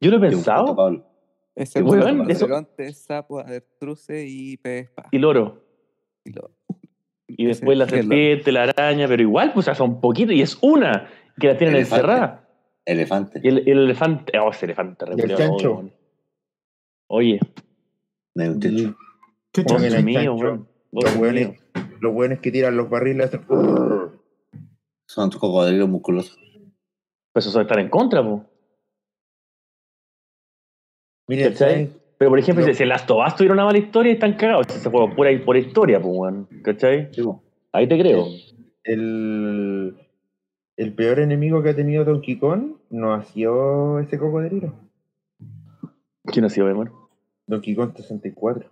Yo 0.00 0.12
lo 0.12 0.18
he 0.18 0.20
pensado. 0.20 0.76
Pablo. 0.76 1.04
Ese 1.56 1.82
Weón, 1.82 2.18
bueno, 2.18 2.24
eso- 2.28 2.46
sapo, 2.92 3.42
y 4.08 4.56
pez. 4.58 4.88
Y 5.10 5.18
loro. 5.18 5.64
Y 6.24 6.30
lo- 6.32 6.52
Y 7.26 7.46
después 7.46 7.76
la 7.76 7.88
serpiente, 7.88 8.52
la 8.52 8.62
araña, 8.62 9.08
pero 9.08 9.20
igual, 9.20 9.52
pues, 9.52 9.64
o 9.64 9.66
sea, 9.66 9.74
son 9.74 10.00
poquitos 10.00 10.32
y 10.36 10.42
es 10.42 10.56
una 10.60 11.08
que 11.40 11.48
la 11.48 11.56
tienen 11.58 11.74
encerrada. 11.74 12.43
Elefante. 12.86 13.40
Y 13.42 13.48
el, 13.48 13.58
el 13.68 13.78
elefante, 13.84 14.38
oh, 14.38 14.50
ese 14.50 14.66
elefante 14.66 15.04
Y 15.06 15.10
el 15.12 15.16
reculeado, 15.16 15.42
chancho. 15.52 15.72
weón. 15.74 15.92
Oye, 17.08 17.40
No 18.34 18.42
hay 18.42 18.48
un 18.50 18.60
techo. 18.60 18.96
¿Qué 19.52 19.64
chancho? 19.64 20.02
mío, 20.02 20.18
chancho. 20.20 20.34
weón. 20.34 20.68
Los 20.92 21.16
weones, 21.16 21.60
los 22.00 22.14
weones 22.14 22.40
que 22.40 22.52
tiran 22.52 22.76
los 22.76 22.88
barriles. 22.88 23.30
Son 25.06 25.30
cocodrilos 25.30 25.88
musculosos. 25.88 26.38
Pues 27.32 27.46
eso 27.46 27.60
estar 27.60 27.78
en 27.80 27.88
contra, 27.88 28.22
po. 28.22 28.44
Miren. 31.28 31.54
Pero 32.16 32.30
por 32.30 32.38
ejemplo, 32.38 32.64
No. 32.66 32.72
si 32.74 32.82
el 32.82 32.92
Us 32.92 33.06
tuviera 33.36 33.54
una 33.54 33.64
mala 33.64 33.78
historia, 33.78 34.12
están 34.12 34.34
cagados. 34.34 34.68
Ese 34.68 34.88
juego 34.88 35.14
pura 35.14 35.30
por 35.44 35.56
historia, 35.56 36.00
pues, 36.00 36.14
weón. 36.16 36.48
¿Cachai? 36.62 37.08
Sí, 37.12 37.22
po. 37.22 37.42
Ahí 37.72 37.88
te 37.88 37.98
creo. 37.98 38.26
el, 38.84 39.96
el 40.76 40.92
peor 40.94 41.18
enemigo 41.20 41.62
que 41.62 41.70
ha 41.70 41.76
tenido 41.76 42.04
Donkey 42.04 42.38
Kong 42.38 42.76
no 42.90 43.14
ha 43.14 43.22
sido 43.24 43.98
ese 44.00 44.18
cocodrilo. 44.18 44.72
¿Quién 46.26 46.44
ha 46.44 46.48
sido, 46.50 46.66
weón? 46.66 46.92
Donkey 47.46 47.74
Kong 47.74 47.92
64. 47.94 48.70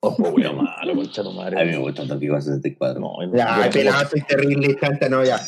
Ojo, 0.00 0.22
weón, 0.30 0.56
malo, 0.56 0.94
concha 0.94 1.22
tu 1.22 1.32
madre. 1.32 1.60
A 1.60 1.64
mí 1.64 1.72
me 1.72 1.78
gusta 1.78 2.04
Donkey 2.04 2.28
Kong 2.28 2.40
64. 2.40 3.00
No, 3.00 3.36
Ya, 3.36 3.68
pelado, 3.72 4.08
soy 4.08 4.22
terrible, 4.22 4.76
chanta, 4.80 5.08
no, 5.08 5.24
ya. 5.24 5.38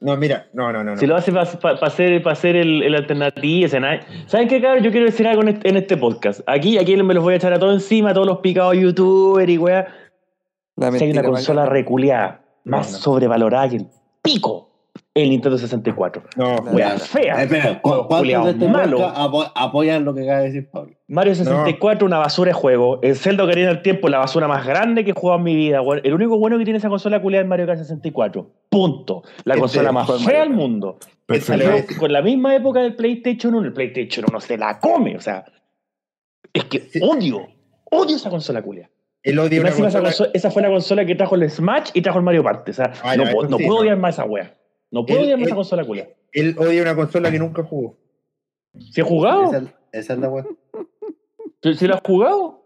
No, 0.00 0.16
mira, 0.16 0.48
no, 0.54 0.72
no, 0.72 0.82
no. 0.82 0.92
no. 0.92 0.96
Si 0.96 1.06
lo 1.06 1.14
hace 1.14 1.30
para 1.30 1.42
hacer, 1.42 2.22
pa 2.22 2.32
hacer 2.32 2.56
el, 2.56 2.82
el 2.82 2.94
alternativo, 2.94 3.68
¿saben 4.26 4.48
qué, 4.48 4.60
cabrón? 4.60 4.82
Yo 4.82 4.90
quiero 4.90 5.04
decir 5.04 5.26
algo 5.28 5.42
en 5.42 5.48
este, 5.48 5.68
en 5.68 5.76
este 5.76 5.96
podcast. 5.98 6.40
Aquí, 6.46 6.78
aquí 6.78 6.96
me 6.96 7.12
los 7.12 7.22
voy 7.22 7.34
a 7.34 7.36
echar 7.36 7.52
a 7.52 7.58
todos 7.58 7.74
encima, 7.74 8.10
a 8.10 8.14
todos 8.14 8.26
los 8.26 8.38
picados 8.38 8.76
youtubers 8.76 9.50
y 9.50 9.58
weá. 9.58 9.88
Si 10.96 11.04
hay 11.04 11.10
una 11.10 11.22
consola 11.22 11.66
reculeada, 11.66 12.42
más 12.64 12.86
No, 12.90 12.96
no. 12.96 13.02
sobrevalorada 13.02 13.68
que 13.68 13.76
el 13.76 13.86
pico, 14.22 14.69
el 15.22 15.30
Nintendo 15.30 15.58
64. 15.58 16.22
No, 16.36 16.76
Ya. 16.78 16.98
fea. 16.98 17.40
Eh, 17.40 17.44
Espera, 17.44 17.80
¿cu- 17.80 17.88
Juego 17.88 18.06
¿cuántos 18.08 18.18
culiao 18.18 18.44
de 18.46 18.50
este 18.52 18.68
malo. 18.68 18.98
apo- 19.14 19.52
apoyan 19.54 20.04
lo 20.04 20.14
que 20.14 20.22
acaba 20.22 20.38
de 20.40 20.44
decir 20.46 20.70
Pablo? 20.70 20.94
Mario 21.08 21.34
64, 21.34 22.06
una 22.06 22.18
basura 22.18 22.48
de 22.50 22.54
juego. 22.54 23.00
El 23.02 23.16
Zelda 23.16 23.44
Ocarina 23.44 23.68
del 23.68 23.82
Tiempo, 23.82 24.08
la 24.08 24.18
basura 24.18 24.46
más 24.48 24.66
grande 24.66 25.04
que 25.04 25.10
he 25.10 25.14
jugado 25.14 25.38
en 25.38 25.44
mi 25.44 25.54
vida. 25.54 25.80
El 26.04 26.14
único 26.14 26.38
bueno 26.38 26.56
que 26.58 26.64
tiene 26.64 26.78
esa 26.78 26.88
consola 26.88 27.20
culiada 27.20 27.42
es 27.42 27.48
Mario 27.48 27.66
Kart 27.66 27.78
64. 27.78 28.50
Punto. 28.68 29.22
La 29.44 29.54
Este 29.54 29.60
consola 29.60 29.92
más 29.92 30.06
fea 30.06 30.18
Mario 30.18 30.40
del 30.40 30.50
mundo. 30.50 30.98
Salió 31.40 31.70
con 31.98 32.12
la 32.12 32.22
misma 32.22 32.54
época 32.56 32.80
del 32.80 32.96
PlayStation 32.96 33.54
1. 33.54 33.66
El 33.68 33.72
PlayStation 33.72 34.24
1 34.28 34.40
se 34.40 34.56
la 34.58 34.78
come. 34.78 35.16
O 35.16 35.20
sea, 35.20 35.44
es 36.52 36.64
que 36.64 36.88
odio. 37.02 37.46
Odio 37.90 38.16
esa 38.16 38.30
consola 38.30 38.62
culia. 38.62 38.90
el 39.22 39.38
odio 39.38 39.62
esa, 39.66 39.76
consola- 39.82 40.04
consola- 40.10 40.30
esa 40.32 40.50
fue 40.50 40.62
la 40.62 40.68
consola 40.70 41.04
que 41.04 41.14
trajo 41.14 41.34
el 41.34 41.50
Smash 41.50 41.90
y 41.92 42.00
trajo 42.00 42.18
el 42.18 42.24
Mario 42.24 42.42
Party. 42.42 42.70
O 42.70 42.74
sea, 42.74 42.86
no, 43.18 43.24
puedo- 43.24 43.42
eso 43.42 43.50
no 43.50 43.56
sí, 43.58 43.64
puedo 43.64 43.78
no. 43.78 43.82
odiar 43.82 43.96
más 43.98 44.14
esa 44.14 44.24
wea. 44.24 44.54
No 44.90 45.06
puedo 45.06 45.20
El- 45.20 45.26
odiar 45.26 45.40
esa 45.42 45.54
consola 45.54 45.84
culia. 45.84 46.08
Él 46.32 46.56
odia 46.58 46.82
una 46.82 46.94
consola 46.96 47.30
que 47.30 47.38
nunca 47.38 47.62
jugó. 47.64 47.96
¿Si 48.78 49.00
he 49.00 49.04
jugado? 49.04 49.44
Esa, 49.44 49.62
esa 49.92 50.12
es 50.14 50.18
la 50.18 50.28
weá. 50.28 50.44
¿Si, 51.62 51.74
si 51.74 51.86
la 51.88 51.96
has 51.96 52.02
jugado? 52.04 52.62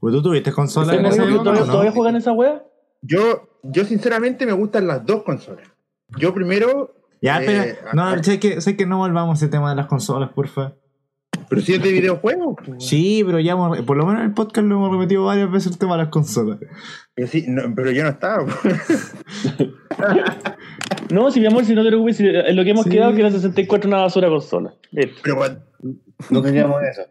Pues 0.00 0.14
tú 0.14 0.22
tuviste 0.22 0.52
consola 0.52 0.92
¿Sí, 0.92 0.98
en 0.98 1.06
ese 1.06 1.16
¿Todavía, 1.16 1.34
época, 1.36 1.44
todavía, 1.44 1.62
o 1.62 1.66
no? 1.66 1.72
todavía 1.72 1.92
juegan 1.92 2.16
esa 2.16 2.32
wea? 2.32 2.64
Yo, 3.02 3.48
yo 3.62 3.84
sinceramente 3.84 4.44
me 4.44 4.52
gustan 4.52 4.86
las 4.86 5.04
dos 5.06 5.22
consolas. 5.22 5.68
Yo 6.18 6.34
primero, 6.34 6.94
Ya, 7.20 7.40
Eh, 7.42 7.70
espera. 7.70 7.92
No, 7.94 8.22
sé 8.22 8.38
que, 8.40 8.60
sé 8.60 8.76
que 8.76 8.86
no 8.86 8.98
volvamos 8.98 9.30
a 9.40 9.44
ese 9.44 9.50
tema 9.50 9.70
de 9.70 9.76
las 9.76 9.86
consolas, 9.86 10.30
porfa. 10.32 10.74
Pero 11.48 11.60
si 11.62 11.74
es 11.74 11.82
de 11.82 11.92
videojuegos. 11.92 12.56
pues. 12.64 12.84
Sí, 12.84 13.22
pero 13.24 13.40
ya 13.40 13.52
hemos- 13.52 13.80
por 13.82 13.96
lo 13.96 14.06
menos 14.06 14.20
en 14.22 14.28
el 14.28 14.34
podcast 14.34 14.66
lo 14.66 14.76
hemos 14.76 14.92
repetido 14.96 15.24
varias 15.24 15.50
veces 15.50 15.72
el 15.72 15.78
tema 15.78 15.96
de 15.96 16.02
las 16.04 16.08
consolas. 16.10 16.58
Pero, 17.14 17.28
sí, 17.28 17.44
no, 17.48 17.62
pero 17.74 17.90
yo 17.90 18.02
no 18.04 18.10
estaba. 18.10 18.44
pues. 18.46 19.14
No, 21.10 21.30
si 21.30 21.40
mi 21.40 21.46
amor, 21.46 21.64
si 21.64 21.74
no 21.74 21.82
te 21.82 21.88
preocupes, 21.88 22.16
si- 22.18 22.26
en 22.26 22.54
lo 22.56 22.64
que 22.64 22.70
hemos 22.70 22.84
Sí. 22.84 22.90
quedado 22.90 23.14
que 23.14 23.22
la 23.22 23.30
64 23.30 23.88
es 23.88 23.92
una 23.94 24.02
basura 24.02 24.28
consola. 24.28 24.74
Listo. 24.90 25.20
Pero 25.22 25.36
cuando- 25.36 25.60
No 26.30 26.42
queríamos 26.42 26.82
eso. 26.82 27.02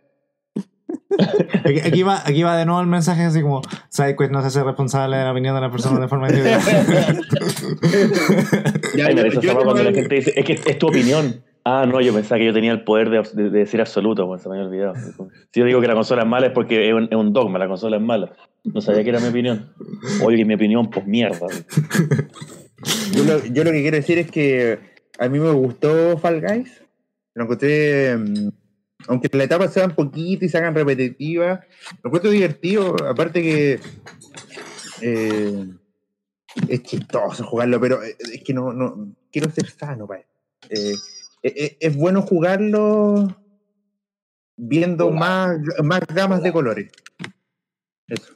Aquí, 1.66 1.80
aquí 1.80 2.04
va, 2.04 2.22
aquí 2.26 2.44
va 2.44 2.56
de 2.58 2.66
nuevo 2.66 2.80
el 2.82 2.88
mensaje 2.88 3.24
así 3.24 3.42
como 3.42 3.62
SideQuest 3.90 4.32
no 4.32 4.42
se 4.42 4.48
hace 4.48 4.64
responsable 4.64 5.18
de 5.18 5.24
la 5.24 5.32
opinión 5.32 5.56
de 5.56 5.62
las 5.62 5.72
personas 5.72 6.00
de 6.00 6.08
forma 6.08 6.28
individual. 6.30 6.62
ya, 8.96 9.08
Ay, 9.08 9.16
me 9.16 9.30
yo- 9.32 9.42
yo 9.42 9.54
cuando 9.56 9.84
la 9.84 9.92
gente 9.92 10.16
dice, 10.16 10.34
es 10.36 10.46
que 10.46 10.54
es 10.54 10.78
tu 10.80 10.88
opinión. 10.88 11.44
Ah, 11.70 11.86
no, 11.86 12.00
yo 12.00 12.14
pensaba 12.14 12.40
que 12.40 12.46
yo 12.46 12.54
tenía 12.54 12.72
el 12.72 12.86
poder 12.86 13.10
de, 13.10 13.22
de- 13.34 13.50
de 13.50 13.60
decir 13.60 13.82
absoluto, 13.82 14.26
bueno, 14.26 14.42
se 14.42 14.48
me 14.48 14.56
había 14.56 14.70
olvidado. 14.70 14.94
Si 15.52 15.60
yo 15.60 15.66
digo 15.66 15.82
que 15.82 15.88
la 15.88 15.96
consola 15.96 16.22
es 16.22 16.28
mala 16.30 16.48
es 16.48 16.54
porque 16.54 16.88
es 16.88 16.94
un, 16.94 17.34
dogma, 17.34 17.60
la 17.60 17.68
consola 17.68 17.98
es 17.98 18.02
mala. 18.02 18.32
No 18.64 18.80
sabía 18.80 19.04
que 19.04 19.10
era 19.10 19.20
mi 19.20 19.28
opinión. 19.28 19.74
Oye, 20.24 20.46
mi 20.46 20.54
opinión, 20.54 20.90
pues 20.90 21.06
mierda. 21.06 21.46
Yo 23.12 23.64
lo, 23.66 23.72
que 23.72 23.82
quiero 23.82 23.98
decir 23.98 24.18
es 24.18 24.32
que 24.32 24.80
a 25.20 25.28
mí 25.28 25.40
me 25.40 25.52
gustó 25.52 26.18
Fall 26.18 26.40
Guys. 26.40 26.82
Lo 27.34 27.44
encontré, 27.44 28.16
mm, 28.16 28.50
aunque 29.10 29.28
las 29.34 29.48
etapas 29.48 29.74
sean 29.74 29.94
poquitas 29.94 30.44
y 30.44 30.50
se 30.50 30.58
hagan 30.58 30.74
repetitivas, 30.74 31.60
lo 32.02 32.08
encuentro 32.08 32.32
divertido. 32.32 32.96
Aparte 33.06 33.42
que 33.42 33.80
eh, 35.02 35.68
es 36.70 36.84
chistoso 36.84 37.44
jugarlo, 37.44 37.78
pero 37.82 38.02
eh, 38.02 38.16
es 38.34 38.42
que 38.42 38.54
no, 38.54 38.72
no 38.72 39.14
quiero 39.30 39.52
ser 39.52 39.70
sano, 39.70 40.08
pa. 40.08 40.16
Eh, 40.70 40.94
eh, 41.48 41.54
eh, 41.56 41.78
es 41.80 41.96
bueno 41.96 42.22
jugarlo 42.22 43.28
viendo 44.58 45.12
más, 45.12 45.58
más 45.84 46.02
gamas 46.14 46.44
de 46.44 46.52
colores. 46.52 46.92
Eso. 48.08 48.34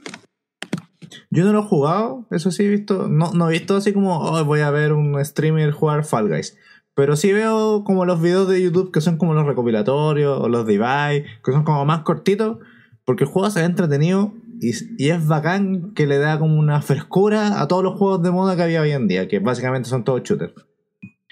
Yo 1.29 1.45
no 1.45 1.53
lo 1.53 1.59
he 1.59 1.63
jugado, 1.63 2.27
eso 2.31 2.51
sí 2.51 2.63
he 2.63 2.69
visto. 2.69 3.07
No, 3.07 3.31
no 3.33 3.49
he 3.49 3.53
visto 3.53 3.75
así 3.75 3.93
como 3.93 4.19
"Oh, 4.19 4.43
voy 4.45 4.61
a 4.61 4.71
ver 4.71 4.93
un 4.93 5.23
streamer 5.23 5.71
jugar 5.71 6.05
Fall 6.05 6.29
Guys. 6.29 6.57
Pero 6.93 7.15
sí 7.15 7.31
veo 7.31 7.83
como 7.83 8.05
los 8.05 8.21
videos 8.21 8.47
de 8.49 8.61
YouTube 8.61 8.91
que 8.91 9.01
son 9.01 9.17
como 9.17 9.33
los 9.33 9.45
recopilatorios 9.45 10.39
o 10.39 10.49
los 10.49 10.65
de 10.65 10.73
Ibai, 10.73 11.25
que 11.43 11.51
son 11.51 11.63
como 11.63 11.85
más 11.85 12.01
cortitos, 12.01 12.59
porque 13.05 13.23
el 13.23 13.29
juego 13.29 13.49
se 13.49 13.61
ve 13.61 13.65
entretenido 13.65 14.33
y, 14.61 14.71
y 14.97 15.09
es 15.09 15.25
bacán 15.25 15.93
que 15.93 16.05
le 16.05 16.17
da 16.17 16.37
como 16.37 16.59
una 16.59 16.81
frescura 16.81 17.61
a 17.61 17.67
todos 17.67 17.83
los 17.83 17.97
juegos 17.97 18.21
de 18.21 18.31
moda 18.31 18.55
que 18.55 18.63
había 18.63 18.81
hoy 18.81 18.91
en 18.91 19.07
día, 19.07 19.27
que 19.27 19.39
básicamente 19.39 19.89
son 19.89 20.03
todos 20.03 20.21
shooters. 20.23 20.53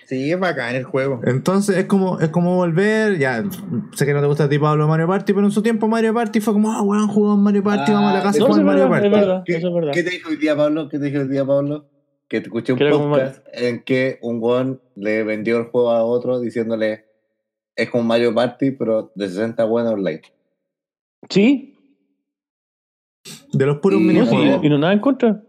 Sí, 0.09 0.31
es 0.31 0.39
bacán 0.39 0.75
el 0.75 0.83
juego. 0.85 1.21
Entonces 1.23 1.77
es 1.77 1.85
como, 1.85 2.19
es 2.19 2.29
como 2.29 2.55
volver, 2.55 3.19
ya 3.19 3.43
sé 3.93 4.07
que 4.07 4.13
no 4.15 4.21
te 4.21 4.25
gusta 4.27 4.45
a 4.45 4.49
ti 4.49 4.57
Pablo 4.57 4.87
Mario 4.87 5.05
Party, 5.07 5.33
pero 5.33 5.45
en 5.45 5.51
su 5.51 5.61
tiempo 5.61 5.87
Mario 5.87 6.15
Party 6.15 6.39
fue 6.41 6.53
como, 6.53 6.71
ah, 6.71 6.81
weón, 6.81 7.07
jugamos 7.09 7.37
Mario 7.43 7.61
Party, 7.63 7.91
Ah, 7.91 7.93
vamos 7.93 8.11
a 8.11 8.13
la 8.15 8.23
casa 8.23 8.37
y 8.37 8.39
No, 8.39 8.47
jugamos 8.47 8.65
Mario 8.65 8.83
es 8.85 8.89
Party. 8.89 9.09
verdad, 9.09 9.43
¿Qué, 9.45 9.55
eso 9.57 9.67
es 9.67 9.73
verdad. 9.75 9.91
qué 9.93 10.01
te 10.03 10.09
dijo 10.09 10.29
hoy 10.31 10.37
día 10.37 10.55
Pablo? 10.57 10.89
¿Qué 10.89 10.97
te 10.97 11.05
dijo 11.05 11.21
hoy 11.21 11.27
día 11.27 11.45
Pablo? 11.45 11.85
Que 12.27 12.39
te 12.41 12.47
escuché 12.47 12.73
un 12.73 12.79
podcast 12.79 13.45
en 13.53 13.83
que 13.83 14.17
un 14.23 14.39
weón 14.41 14.81
le 14.95 15.23
vendió 15.23 15.57
el 15.59 15.65
juego 15.65 15.91
a 15.91 16.03
otro 16.03 16.39
diciéndole 16.39 17.05
es 17.75 17.89
como 17.91 18.03
Mario 18.03 18.33
Party, 18.33 18.71
pero 18.71 19.11
de 19.13 19.27
60 19.29 19.63
buenos 19.65 19.93
online. 19.93 20.21
Sí, 21.29 21.75
De 23.53 23.65
los 23.65 23.77
puros 23.77 24.01
minijuegos. 24.01 24.63
y 24.63 24.69
no 24.69 24.79
nada 24.79 24.93
en 24.93 24.99
contra. 25.01 25.43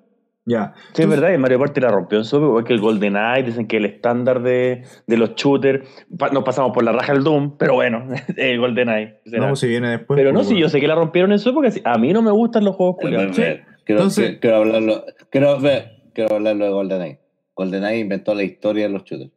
Ya. 0.46 0.74
Sí, 0.94 1.02
es 1.02 1.08
verdad, 1.08 1.32
y 1.32 1.38
Mario 1.38 1.58
Party 1.58 1.80
la 1.80 1.88
rompió 1.90 2.18
en 2.18 2.24
su 2.24 2.38
época, 2.38 2.64
que 2.64 2.72
el 2.72 2.80
GoldenEye, 2.80 3.42
dicen 3.44 3.68
que 3.68 3.76
el 3.76 3.84
estándar 3.84 4.42
de, 4.42 4.84
de 5.06 5.16
los 5.16 5.34
shooters, 5.34 5.86
pa- 6.18 6.30
nos 6.30 6.42
pasamos 6.44 6.72
por 6.72 6.82
la 6.82 6.92
raja 6.92 7.12
del 7.12 7.22
Doom, 7.22 7.56
pero 7.58 7.74
bueno, 7.74 8.08
el 8.36 8.58
GoldenEye. 8.58 9.20
será. 9.26 9.42
No, 9.42 9.48
pues 9.48 9.60
si 9.60 9.68
viene 9.68 9.90
después. 9.90 10.16
pero 10.18 10.32
no, 10.32 10.38
pues, 10.38 10.48
sí, 10.48 10.54
weón. 10.54 10.62
yo 10.62 10.68
sé 10.70 10.80
que 10.80 10.88
la 10.88 10.94
rompieron 10.94 11.30
en 11.32 11.38
su 11.38 11.50
época, 11.50 11.68
a 11.84 11.98
mí 11.98 12.12
no 12.12 12.22
me 12.22 12.30
gustan 12.32 12.64
los 12.64 12.74
juegos 12.74 12.96
culiados. 13.00 13.36
quiero, 13.36 13.60
Entonces- 13.86 14.24
quiero, 14.24 14.40
quiero 14.40 14.56
hablarlo, 14.56 15.04
quiero, 15.30 15.60
ver, 15.60 15.90
quiero 16.14 16.34
hablarlo 16.36 16.64
de 16.64 16.70
GoldenEye. 16.72 17.20
GoldenEye 17.54 17.98
inventó 17.98 18.34
la 18.34 18.42
historia 18.42 18.84
de 18.86 18.92
los 18.94 19.04
shooters. 19.04 19.30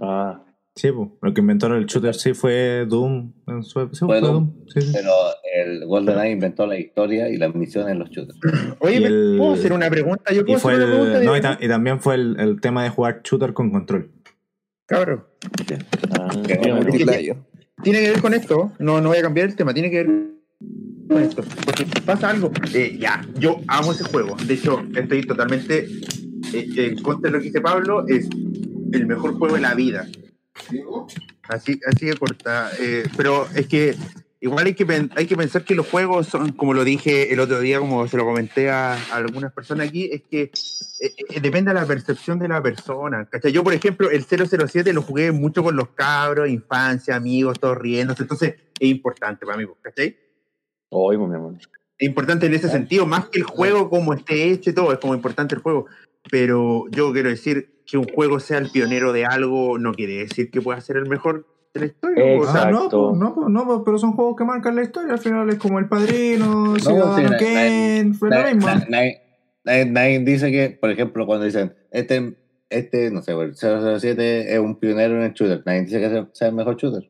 Ah, 0.00 0.42
Sí, 0.80 0.92
pues. 0.92 1.08
Lo 1.22 1.34
que 1.34 1.40
inventaron 1.40 1.76
el 1.78 1.86
shooter 1.86 2.14
sí 2.14 2.34
fue 2.34 2.86
Doom. 2.88 3.32
En 3.48 3.62
su, 3.64 3.80
sí, 3.92 3.98
Fue 3.98 4.06
fue 4.06 4.20
Doom. 4.20 4.34
Doom. 4.46 4.64
Sí, 4.68 4.80
sí. 4.80 4.90
Pero 4.92 5.10
el 5.56 5.84
GoldenEye 5.86 6.30
inventó 6.30 6.66
la 6.66 6.78
historia 6.78 7.28
y 7.28 7.36
las 7.36 7.54
misiones 7.54 7.92
en 7.92 7.98
los 7.98 8.10
shooters. 8.10 8.38
Oye, 8.80 8.96
Y 8.96 9.00
¿me 9.00 9.06
el- 9.08 9.34
¿puedo 9.38 9.54
hacer 9.54 9.72
una 9.72 9.90
pregunta? 9.90 10.32
Yo 10.32 10.42
Y 10.42 10.44
puedo 10.44 10.58
fue 10.60 10.74
hacer 10.74 10.86
una 10.86 10.94
pregunta. 10.94 11.20
no, 11.24 11.36
y, 11.36 11.40
ta- 11.40 11.58
y 11.60 11.68
también 11.68 11.98
fue 12.00 12.14
el, 12.14 12.36
el 12.38 12.60
tema 12.60 12.84
de 12.84 12.90
jugar 12.90 13.20
shooter 13.24 13.52
con 13.52 13.70
control. 13.70 14.10
Cabrón. 14.86 15.24
ah, 16.18 16.30
tiene 17.82 18.00
que 18.00 18.10
ver 18.10 18.20
con 18.20 18.34
esto, 18.34 18.72
no, 18.78 19.00
no 19.00 19.08
voy 19.08 19.18
a 19.18 19.22
cambiar 19.22 19.48
el 19.48 19.56
tema, 19.56 19.72
tiene 19.74 19.90
que 19.90 20.02
ver 20.04 20.06
con 21.08 21.22
esto, 21.22 21.42
porque 21.64 21.86
pasa 22.04 22.30
algo, 22.30 22.50
eh, 22.74 22.96
ya, 22.98 23.24
yo 23.38 23.60
amo 23.68 23.92
ese 23.92 24.04
juego, 24.04 24.36
de 24.46 24.54
hecho 24.54 24.82
estoy 24.96 25.22
totalmente 25.22 25.86
eh, 26.52 26.68
en 26.76 27.02
contra 27.02 27.30
de 27.30 27.36
lo 27.36 27.40
que 27.42 27.46
dice 27.48 27.60
Pablo, 27.60 28.04
es 28.08 28.28
el 28.92 29.06
mejor 29.06 29.34
juego 29.38 29.54
de 29.54 29.60
la 29.60 29.74
vida, 29.74 30.06
así, 31.48 31.80
así 31.86 32.06
de 32.06 32.16
corta, 32.16 32.70
eh, 32.80 33.04
pero 33.16 33.46
es 33.54 33.66
que 33.66 33.96
igual 34.40 34.66
hay 34.66 34.74
que, 34.74 35.08
hay 35.16 35.26
que 35.26 35.36
pensar 35.36 35.64
que 35.64 35.74
los 35.74 35.88
juegos 35.88 36.28
son, 36.28 36.52
como 36.52 36.74
lo 36.74 36.84
dije 36.84 37.32
el 37.32 37.40
otro 37.40 37.60
día, 37.60 37.80
como 37.80 38.06
se 38.06 38.16
lo 38.16 38.24
comenté 38.24 38.70
a, 38.70 38.94
a 38.94 39.16
algunas 39.16 39.52
personas 39.52 39.88
aquí, 39.88 40.10
es 40.12 40.22
que 40.30 40.42
eh, 41.00 41.14
eh, 41.30 41.40
depende 41.40 41.70
de 41.70 41.74
la 41.74 41.86
percepción 41.86 42.38
de 42.38 42.48
la 42.48 42.62
persona. 42.62 43.26
¿cachai? 43.26 43.52
Yo, 43.52 43.64
por 43.64 43.74
ejemplo, 43.74 44.10
el 44.10 44.24
007 44.24 44.92
lo 44.92 45.02
jugué 45.02 45.32
mucho 45.32 45.62
con 45.62 45.76
los 45.76 45.88
cabros, 45.90 46.48
infancia, 46.48 47.16
amigos, 47.16 47.58
todos 47.58 47.78
riéndose. 47.78 48.22
Entonces, 48.22 48.54
es 48.78 48.88
importante 48.88 49.44
para 49.44 49.58
mí, 49.58 49.64
¿cachai? 49.82 50.16
Oye, 50.90 51.18
pues, 51.18 51.30
mi 51.30 51.36
amor. 51.36 51.54
Es 51.98 52.08
importante 52.08 52.46
en 52.46 52.54
ese 52.54 52.68
sentido, 52.68 53.06
más 53.06 53.28
que 53.28 53.40
el 53.40 53.44
juego 53.44 53.90
como 53.90 54.14
esté 54.14 54.50
hecho 54.50 54.70
y 54.70 54.72
todo, 54.72 54.92
es 54.92 54.98
como 54.98 55.14
importante 55.14 55.54
el 55.56 55.62
juego. 55.62 55.86
Pero 56.30 56.84
yo 56.90 57.12
quiero 57.12 57.28
decir 57.28 57.77
que 57.90 57.96
un 57.96 58.04
juego 58.04 58.38
sea 58.38 58.58
el 58.58 58.70
pionero 58.70 59.14
de 59.14 59.24
algo 59.24 59.78
no 59.78 59.94
quiere 59.94 60.18
decir 60.18 60.50
que 60.50 60.60
pueda 60.60 60.78
ser 60.82 60.98
el 60.98 61.06
mejor 61.08 61.46
de 61.72 61.80
la 61.80 61.86
historia. 61.86 62.24
o 62.38 62.44
sea, 62.44 62.62
Ah, 62.64 62.70
no, 62.70 62.76
Exacto. 62.76 63.08
pues, 63.08 63.18
no, 63.20 63.34
pues, 63.34 63.48
no, 63.48 63.82
pero 63.84 63.98
son 63.98 64.12
juegos 64.12 64.36
que 64.36 64.44
marcan 64.44 64.76
la 64.76 64.82
historia. 64.82 65.14
Al 65.14 65.18
final 65.18 65.48
es 65.48 65.56
como 65.56 65.78
El 65.78 65.88
Padrino, 65.88 66.74
sí, 66.76 66.82
Ciudadano 66.82 67.30
Kane, 67.38 68.12
fue 68.18 68.28
lo 68.28 68.34
Nadie, 68.36 68.54
mismo. 68.56 68.70
na- 68.90 69.84
nadie- 69.86 70.18
dice 70.20 70.50
que, 70.52 70.76
por 70.78 70.90
ejemplo, 70.90 71.24
cuando 71.24 71.46
dicen, 71.46 71.74
este, 71.90 72.36
este 72.68 73.10
no 73.10 73.22
sé, 73.22 73.32
el 73.32 73.54
007 73.56 74.52
es 74.52 74.58
un 74.60 74.76
pionero 74.78 75.16
en 75.16 75.22
el 75.22 75.32
shooter, 75.32 75.62
nadie 75.64 75.82
dice 75.84 75.98
que 75.98 76.26
sea- 76.34 76.48
el 76.48 76.54
mejor 76.54 76.76
shooter. 76.76 77.08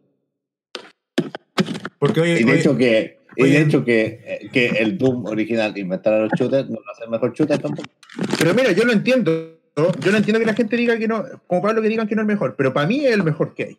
Porque 1.99 2.21
hoy, 2.21 2.31
Y 2.31 2.45
de 2.45 2.53
hoy- 2.53 2.59
hecho 2.59 2.77
que, 2.77 3.19
y 3.37 3.49
de 3.51 3.61
hecho 3.63 3.85
que, 3.85 4.49
que 4.53 4.67
el 4.69 4.97
Doom 4.97 5.27
original 5.27 5.77
inventara 5.77 6.21
los 6.21 6.31
shooters 6.39 6.69
no 6.71 6.77
lo 6.77 6.91
hace 6.93 7.05
el 7.05 7.11
mejor 7.11 7.33
shooter 7.33 7.59
tampoco. 7.59 7.89
Pero 8.39 8.55
mira, 8.55 8.71
yo 8.73 8.85
lo 8.85 8.93
entiendo. 8.93 9.58
¿No? 9.79 9.93
Yo 10.01 10.11
lo 10.11 10.19
entiendo 10.19 10.41
que 10.41 10.47
la 10.47 10.55
gente 10.55 10.77
diga 10.77 10.99
que 10.99 11.09
no, 11.09 11.25
como 11.47 11.63
Pablo 11.63 11.81
que 11.83 11.89
digan 11.89 12.07
que 12.09 12.15
no 12.15 12.23
es 12.23 12.29
el 12.29 12.35
mejor, 12.35 12.57
pero 12.57 12.73
para 12.73 12.87
mí 12.87 13.05
es 13.05 13.13
el 13.13 13.23
mejor 13.25 13.55
que 13.55 13.65
hay. 13.65 13.79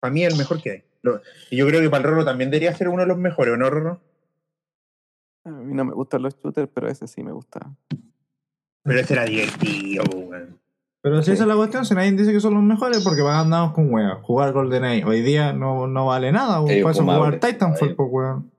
Para 0.00 0.12
mí 0.12 0.24
es 0.24 0.32
el 0.32 0.38
mejor 0.38 0.62
que 0.62 0.70
hay. 0.70 0.84
Lo- 1.02 1.20
y 1.50 1.56
yo 1.56 1.66
creo 1.66 1.80
que 1.80 1.90
para 1.90 2.04
el 2.04 2.10
Rorro 2.10 2.24
también 2.24 2.50
debería 2.50 2.74
ser 2.74 2.88
uno 2.88 3.02
de 3.02 3.08
los 3.08 3.18
mejores, 3.18 3.54
¿o 3.54 3.56
no, 3.56 3.68
Rorro? 3.70 4.00
A 5.44 5.50
mí 5.50 5.74
no 5.74 5.84
me 5.84 5.92
gustan 5.94 6.22
los 6.22 6.36
shooters, 6.40 6.68
pero 6.72 6.88
ese 6.88 7.06
sí 7.06 7.22
me 7.22 7.32
gusta. 7.32 7.70
Pero 8.82 8.98
ese 9.00 9.14
era 9.14 9.24
divertido, 9.24 10.04
weón. 10.14 10.58
pero 11.02 11.22
si 11.22 11.32
esa 11.32 11.42
es 11.44 11.48
la 11.48 11.56
cuestión, 11.56 11.84
si 11.86 11.94
nadie 11.94 12.12
dice 12.12 12.32
que 12.32 12.40
son 12.40 12.54
los 12.54 12.62
mejores, 12.62 13.02
porque 13.02 13.22
van 13.22 13.36
andamos 13.40 13.72
con 13.72 13.92
weas. 13.92 14.18
Jugar 14.22 14.52
GoldenEye 14.52 15.04
hoy 15.04 15.22
día 15.22 15.52
no, 15.52 15.86
no 15.86 16.06
vale 16.06 16.30
nada. 16.32 16.58
Sí, 16.66 16.80
Para 16.82 16.92
eso 16.92 17.00
fumable. 17.00 17.36
jugar 17.36 17.40
Titanfall, 17.40 17.94
pues, 17.94 18.08
weón. 18.10 18.50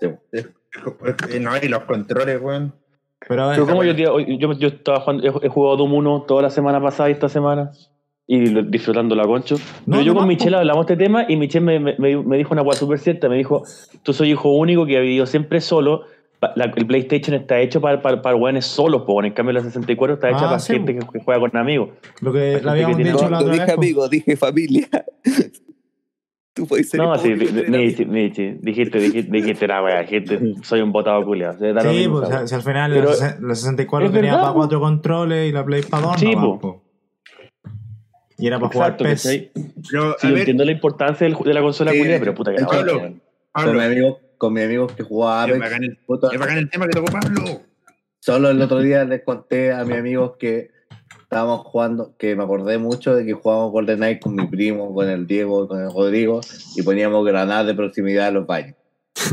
Sí. 0.00 0.06
Eh, 0.32 1.40
No, 1.40 1.56
y 1.56 1.68
los 1.68 1.84
controles, 1.84 2.40
weón. 2.40 2.74
Pero 3.26 3.48
Pero 3.50 3.66
como 3.66 3.84
yo, 3.84 3.92
yo, 3.92 4.52
yo 4.52 4.68
estaba 4.68 5.00
jugando, 5.00 5.26
he, 5.42 5.48
jugado 5.48 5.76
Doom 5.78 5.94
1 5.94 6.24
toda 6.28 6.42
la 6.42 6.50
semana 6.50 6.80
pasada 6.80 7.08
y 7.08 7.12
esta 7.12 7.28
semana 7.28 7.70
y 8.26 8.40
disfrutando 8.64 9.14
la 9.16 9.24
concho. 9.24 9.56
No, 9.86 9.96
Pero 9.96 10.02
yo 10.02 10.12
no, 10.14 10.20
con 10.20 10.28
Michelle 10.28 10.56
hablamos 10.56 10.86
de 10.86 10.92
este 10.94 11.04
tema 11.04 11.24
y 11.28 11.36
Michelle 11.36 11.64
me, 11.64 11.80
me- 11.98 12.16
me- 12.22 12.36
dijo 12.36 12.52
una 12.52 12.62
cosa 12.62 12.78
súper 12.80 12.98
cierta. 12.98 13.28
Me 13.28 13.36
dijo, 13.36 13.62
tú 14.02 14.12
soy 14.12 14.30
hijo 14.30 14.50
único 14.50 14.84
que 14.86 14.96
ha 14.98 15.00
vivido 15.00 15.26
siempre 15.26 15.60
solo. 15.60 16.02
La- 16.54 16.66
el 16.76 16.86
PlayStation 16.86 17.34
está 17.34 17.58
hecho 17.60 17.80
para, 17.80 18.00
para, 18.00 18.22
para 18.22 18.36
weones 18.36 18.66
solos, 18.66 19.02
po. 19.02 19.24
en 19.24 19.32
cambio 19.32 19.54
la 19.54 19.62
64 19.62 20.14
está 20.14 20.28
hecha 20.28 20.38
Ah, 20.40 20.48
para 20.48 20.58
sí, 20.60 20.74
gente 20.74 20.94
que, 20.94 21.00
que 21.00 21.20
juega 21.24 21.40
con 21.40 21.56
amigos. 21.56 21.88
lo 22.20 22.32
que 22.32 22.60
habíamos 22.64 22.96
que 22.96 23.02
dicho 23.04 23.16
No, 23.24 23.30
la 23.30 23.30
no 23.30 23.38
otra 23.38 23.52
dije 23.52 23.64
vez. 23.66 23.74
pues. 23.74 23.86
amigo, 23.88 24.08
dije 24.08 24.36
familia. 24.36 24.88
Tú 26.58 26.66
puedes 26.66 26.90
ser 26.90 26.98
No, 27.00 27.16
sí, 27.18 27.32
amigos. 27.32 27.52
Michi, 28.08 28.56
dijiste, 28.60 28.98
dijiste, 28.98 29.30
dijiste, 29.30 29.66
la 29.68 29.82
wea, 29.82 30.04
gente, 30.04 30.54
soy 30.62 30.80
un 30.80 30.90
botado 30.90 31.24
culiado. 31.24 31.54
Sí, 31.58 32.08
pues 32.08 32.28
si 32.50 32.54
al 32.56 32.62
final 32.62 32.92
Pero- 32.92 33.10
la, 33.10 33.14
ses- 33.14 33.38
la 33.40 33.54
64 33.54 34.06
es 34.08 34.12
tenía 34.12 34.30
verdad, 34.32 34.42
para 34.42 34.54
cuatro 34.54 34.80
controles 34.80 35.48
y 35.48 35.52
la 35.52 35.64
Play 35.64 35.82
para 35.82 36.02
dos. 36.08 36.16
Sí, 36.18 36.32
po. 36.34 36.58
po. 36.58 36.82
Y 38.38 38.46
era 38.46 38.58
para 38.58 38.72
Exacto, 38.72 39.04
jugar 39.04 39.14
PES. 39.16 39.22
Sí, 39.22 39.50
a 39.54 39.92
yo 39.92 40.16
ver, 40.22 40.38
entiendo 40.38 40.64
la 40.64 40.72
importancia 40.72 41.28
de 41.28 41.54
la 41.54 41.60
consola 41.62 41.92
Sí, 41.92 41.98
culiada, 41.98 42.18
pero 42.20 42.34
puta 42.34 42.52
que 42.54 42.60
la. 42.60 43.12
Con 43.52 43.76
mi 43.76 43.82
amigo, 43.82 44.20
con 44.36 44.52
mi 44.52 44.62
amigo 44.62 44.86
que 44.88 45.02
jugaba 45.02 45.44
es 45.46 45.50
Apex, 45.50 45.60
bacán, 45.60 45.84
el, 45.84 45.96
puta, 46.06 46.28
es 46.32 46.38
bacán 46.38 46.58
el 46.58 46.70
tema 46.70 46.86
que 46.86 46.92
tocó 46.92 47.12
Pablo. 47.12 47.62
Solo 48.20 48.50
el 48.50 48.60
otro 48.60 48.80
día 48.80 49.04
les 49.04 49.22
conté 49.22 49.72
a 49.72 49.84
mis 49.84 49.96
amigos 49.96 50.32
que 50.38 50.70
estábamos 51.28 51.60
jugando, 51.66 52.14
que 52.16 52.34
me 52.34 52.42
acordé 52.42 52.78
mucho 52.78 53.14
de 53.14 53.26
que 53.26 53.34
jugábamos 53.34 53.70
GoldenEye 53.72 54.18
con 54.18 54.34
mi 54.34 54.46
primo, 54.46 54.94
con 54.94 55.10
el 55.10 55.26
Diego, 55.26 55.68
con 55.68 55.78
el 55.82 55.92
Rodrigo, 55.92 56.40
y 56.74 56.82
poníamos 56.82 57.24
granadas 57.26 57.66
de 57.66 57.74
proximidad 57.74 58.28
a 58.28 58.30
los 58.30 58.46
baños. 58.46 58.76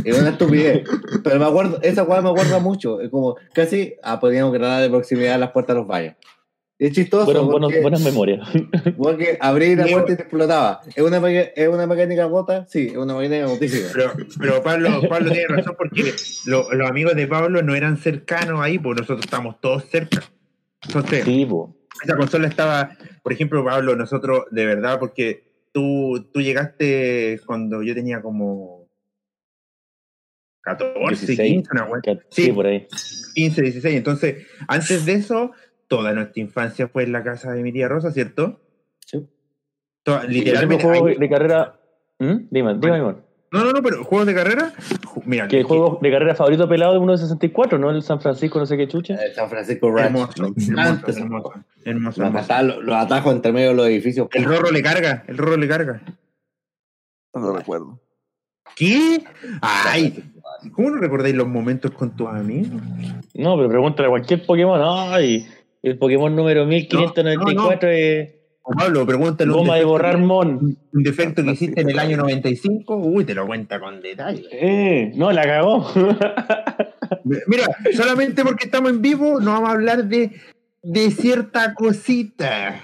Es 0.04 0.20
una 0.20 0.30
estupidez, 0.32 0.84
pero 1.24 1.40
me 1.40 1.46
acuerdo, 1.46 1.80
esa 1.84 2.04
jugada 2.04 2.22
me 2.24 2.30
acuerda 2.32 2.60
mucho, 2.60 3.00
es 3.00 3.10
como 3.10 3.38
casi 3.54 3.94
ah, 4.04 4.20
poníamos 4.20 4.52
granadas 4.54 4.82
de 4.84 4.90
proximidad 4.90 5.36
a 5.36 5.38
las 5.38 5.52
puertas 5.52 5.74
de 5.76 5.80
los 5.80 5.88
baños. 5.88 6.16
Es 6.78 6.92
chistoso 6.92 7.32
porque, 7.50 7.80
buenas 7.80 8.02
memorias. 8.02 8.46
porque 8.98 9.38
abrí 9.40 9.78
la 9.78 9.86
puerta 9.88 10.12
y 10.12 10.16
te 10.18 10.22
explotaba. 10.24 10.82
¿Es 10.94 11.02
una, 11.02 11.26
¿Es 11.32 11.70
una 11.70 11.88
mecánica 11.88 12.26
gota? 12.26 12.66
Sí, 12.68 12.88
es 12.88 12.98
una 12.98 13.14
mecánica 13.16 13.46
gotísima. 13.48 13.88
Pero, 13.94 14.12
pero 14.38 14.62
Pablo, 14.64 14.90
Pablo 15.08 15.32
tiene 15.32 15.48
razón 15.48 15.76
porque 15.78 16.14
lo- 16.46 16.74
los 16.74 16.90
amigos 16.90 17.16
de 17.16 17.28
Pablo 17.28 17.62
no 17.62 17.74
eran 17.76 17.96
cercanos 17.96 18.60
ahí, 18.60 18.78
porque 18.80 19.02
nosotros 19.04 19.24
estamos 19.24 19.62
todos 19.62 19.86
cerca. 19.86 20.22
Entonces, 20.86 21.24
Sí, 21.24 21.46
po. 21.46 21.74
Esa 22.04 22.16
consola 22.18 22.48
estaba, 22.48 22.92
por 23.24 23.34
ejemplo, 23.34 23.64
Pablo, 23.64 23.96
nosotros, 23.96 24.46
de 24.52 24.66
verdad, 24.66 25.00
porque 25.00 25.44
tú, 25.72 26.30
tú 26.34 26.42
llegaste 26.42 27.40
cuando 27.46 27.82
yo 27.84 27.94
tenía 27.94 28.22
como 28.22 28.88
14, 30.62 31.10
16. 31.10 31.52
15, 31.52 31.70
una 31.72 32.02
Sí. 32.04 32.46
Sí, 32.46 32.52
por 32.52 32.66
ahí. 32.66 32.88
15, 33.36 33.62
16. 33.62 33.96
Entonces, 33.96 34.48
antes 34.68 35.06
de 35.06 35.14
eso, 35.14 35.52
toda 35.88 36.14
nuestra 36.14 36.42
infancia 36.42 36.88
fue 36.88 37.04
en 37.04 37.12
la 37.12 37.24
casa 37.24 37.52
de 37.54 37.62
mi 37.62 37.72
tía 37.72 37.88
Rosa, 37.88 38.12
¿cierto? 38.12 38.62
Sí. 39.06 39.28
Toda- 40.04 40.24
¿Y 40.24 40.28
el 40.28 40.34
literalmente. 40.34 40.84
juego 40.84 41.08
ahí- 41.08 41.18
de 41.18 41.30
carrera? 41.30 41.80
¿Mm? 42.20 42.48
Dime, 42.50 42.74
dime, 42.80 42.98
Iván. 42.98 43.25
No, 43.56 43.66
no, 43.66 43.72
no, 43.72 43.82
pero 43.82 44.04
juegos 44.04 44.28
de 44.28 44.36
carrera. 44.36 44.74
Mira, 45.26 45.48
Que 45.48 45.60
el 45.60 45.64
juego 45.64 46.00
de 46.02 46.12
carrera 46.12 46.36
favorito 46.36 46.68
pelado 46.70 46.94
de 46.94 47.00
uno 47.00 47.14
de 47.14 47.18
64, 47.18 47.78
¿no? 47.80 47.90
El 47.90 48.04
San 48.04 48.22
Francisco, 48.22 48.60
no 48.60 48.66
sé 48.66 48.78
qué 48.78 48.88
chucha. 48.88 49.16
Eh, 49.16 49.34
San 49.34 49.50
Francisco 49.50 49.92
Ranch. 49.92 50.06
hermoso, 50.08 50.46
hermoso, 50.46 51.54
hermoso, 51.86 52.24
hermoso, 52.24 52.64
Los 52.64 52.84
los 52.84 52.96
atajos 52.96 53.34
entre 53.34 53.52
medio 53.52 53.70
de 53.70 53.76
los 53.76 53.88
edificios. 53.88 54.28
El 54.32 54.46
rorro 54.46 54.72
le 54.72 54.84
carga, 54.84 55.24
el 55.28 55.38
rorro 55.38 55.58
le 55.58 55.68
carga. 55.68 56.02
No 57.34 57.42
lo 57.42 57.58
recuerdo. 57.58 58.00
¿Qué? 58.76 59.24
Ay, 59.62 60.24
¿cómo 60.74 60.92
no 60.92 60.98
recordáis 60.98 61.36
los 61.36 61.48
momentos 61.48 61.92
con 61.92 62.16
tus 62.16 62.28
amigos? 62.28 62.82
No, 63.34 63.56
pero 63.58 63.70
pregúntale 63.70 64.08
a 64.08 64.10
cualquier 64.10 64.46
Pokémon. 64.46 64.82
Ay, 64.84 65.48
el 65.82 65.98
Pokémon 65.98 66.36
número 66.36 66.66
1594 66.66 67.90
es 67.90 68.30
O 68.30 68.45
Pablo, 68.74 69.06
pregúntale 69.06 69.52
un 69.52 69.58
goma 69.58 69.76
de 69.76 69.86
borrar 69.86 70.18
mon. 70.18 70.78
un 70.92 71.04
defecto 71.04 71.44
que 71.44 71.52
hiciste 71.52 71.82
en 71.82 71.90
el 71.92 72.00
año 72.00 72.18
95. 72.18 72.96
Uy, 72.96 73.24
te 73.24 73.36
lo 73.36 73.46
cuenta 73.46 73.80
con 73.80 74.02
detalle. 74.02 74.48
Eh, 74.52 75.12
no, 75.16 75.32
la 75.32 75.44
cagó. 75.44 75.88
Mira, 77.48 77.66
solamente 77.96 78.44
porque 78.44 78.66
estamos 78.66 78.90
en 78.92 79.02
vivo, 79.02 79.40
no 79.40 79.52
vamos 79.52 79.70
a 79.70 79.74
hablar 79.74 80.06
de, 80.06 80.32
de 80.82 81.12
cierta 81.12 81.76
cosita. 81.76 82.82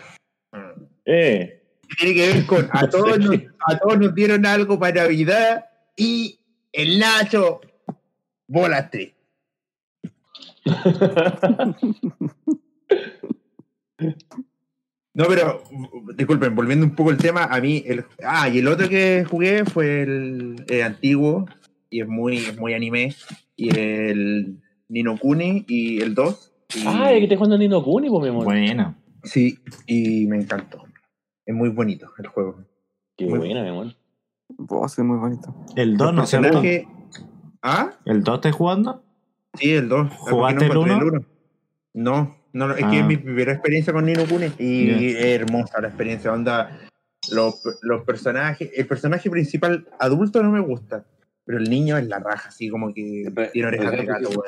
eh. 1.05 1.57
Tiene 1.97 2.13
que 2.15 2.27
ver 2.33 2.45
con 2.45 2.69
a 2.71 2.87
todos, 2.87 3.19
nos, 3.19 3.35
a 3.67 3.77
todos 3.77 3.99
nos 3.99 4.15
dieron 4.15 4.45
algo 4.45 4.79
para 4.79 5.01
Navidad 5.01 5.65
y 5.97 6.39
el 6.71 6.99
Nacho 6.99 7.59
volaste. 8.47 9.13
No, 15.13 15.25
pero 15.27 15.61
disculpen, 16.15 16.55
volviendo 16.55 16.85
un 16.85 16.95
poco 16.95 17.11
el 17.11 17.17
tema, 17.17 17.43
a 17.45 17.59
mí 17.59 17.83
el 17.85 18.05
ah, 18.25 18.47
y 18.47 18.59
el 18.59 18.67
otro 18.67 18.87
que 18.87 19.25
jugué 19.29 19.65
fue 19.65 20.03
el, 20.03 20.63
eh, 20.69 20.83
antiguo 20.83 21.45
y 21.89 22.01
es 22.01 22.07
muy 22.07 22.37
es 22.37 22.57
muy 22.57 22.73
anime 22.73 23.13
y 23.57 23.77
el 23.77 24.61
Nino 24.87 25.17
Kuni 25.17 25.65
y 25.67 26.01
el 26.01 26.15
2. 26.15 26.53
y- 26.75 26.83
Ah, 26.87 27.11
es 27.11 27.19
que 27.19 27.27
te 27.27 27.35
jugando 27.35 27.57
Nino 27.57 27.83
Kuni, 27.83 28.09
po, 28.09 28.21
mi 28.21 28.29
amor. 28.29 28.45
Buena. 28.45 28.97
Sí, 29.23 29.59
y 29.85 30.25
me 30.27 30.37
encantó. 30.37 30.83
Es 31.45 31.53
muy 31.53 31.69
bonito 31.69 32.09
el 32.17 32.27
juego. 32.27 32.63
Qué 33.17 33.25
muy- 33.25 33.39
buena, 33.39 33.63
mi 33.63 33.69
amor. 33.69 33.87
Vos 34.57 34.97
es 34.97 35.03
muy 35.05 35.17
bonito. 35.17 35.53
El 35.75 35.97
2, 35.97 36.13
¿no 36.13 36.21
El 36.21 36.27
cierto? 36.27 36.47
personaje- 36.61 36.87
¿Ah? 37.61 37.91
¿El 38.05 38.23
2 38.23 38.35
estás 38.35 38.55
jugando? 38.55 39.03
Sí, 39.55 39.71
el 39.73 39.89
2. 39.89 40.09
¿Jugaste 40.13 40.65
el 40.67 40.77
uno? 40.77 41.21
No, 41.93 42.35
no, 42.53 42.67
no, 42.67 42.73
es 42.75 42.79
que 42.85 42.97
Ah. 42.97 42.99
es 42.99 43.05
mi 43.05 43.17
primera 43.17 43.53
experiencia 43.53 43.93
con 43.93 44.05
Nino 44.05 44.25
Kuni 44.25 44.47
y 44.59 44.89
es 45.11 45.23
hermosa 45.41 45.81
la 45.81 45.87
experiencia. 45.89 46.31
Onda, 46.33 46.79
los, 47.31 47.61
los 47.81 48.03
personajes, 48.03 48.69
el 48.75 48.85
personaje 48.87 49.29
principal 49.29 49.87
adulto 49.99 50.41
no 50.43 50.51
me 50.51 50.59
gusta, 50.59 51.05
pero 51.45 51.57
el 51.59 51.69
niño 51.69 51.97
es 51.97 52.07
la 52.07 52.19
raja, 52.19 52.49
así 52.49 52.69
como 52.69 52.93
que 52.93 53.25
Pero- 53.33 53.51
tiene 53.51 53.67
orejas 53.67 53.91
de 53.91 53.97
pero- 53.97 54.13
gato. 54.13 54.43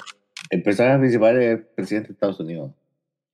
El 0.50 0.62
personaje 0.64 1.00
principal 1.00 1.38
es 1.42 1.52
el 1.60 1.66
presidente 1.76 2.08
de 2.10 2.14
Estados 2.14 2.40
Unidos. 2.40 2.72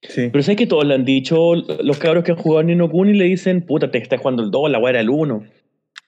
Sí. 0.02 0.30
Pero 0.32 0.44
sabes 0.44 0.58
que 0.58 0.68
todos 0.68 0.86
le 0.86 0.94
han 0.96 1.04
dicho, 1.06 1.56
los 1.56 1.98
cabros 1.98 2.24
que 2.24 2.32
han 2.32 2.38
jugado 2.38 2.60
a 2.60 2.64
Nino 2.64 2.90
Kuni 2.90 3.14
le 3.14 3.26
dicen, 3.26 3.66
puta, 3.66 3.90
te 3.92 3.98
estás 3.98 4.20
jugando 4.22 4.44
el 4.44 4.52
2, 4.52 4.70
la 4.72 4.80
weá 4.80 4.92
era 4.92 5.00
el 5.02 5.10
1. 5.10 5.44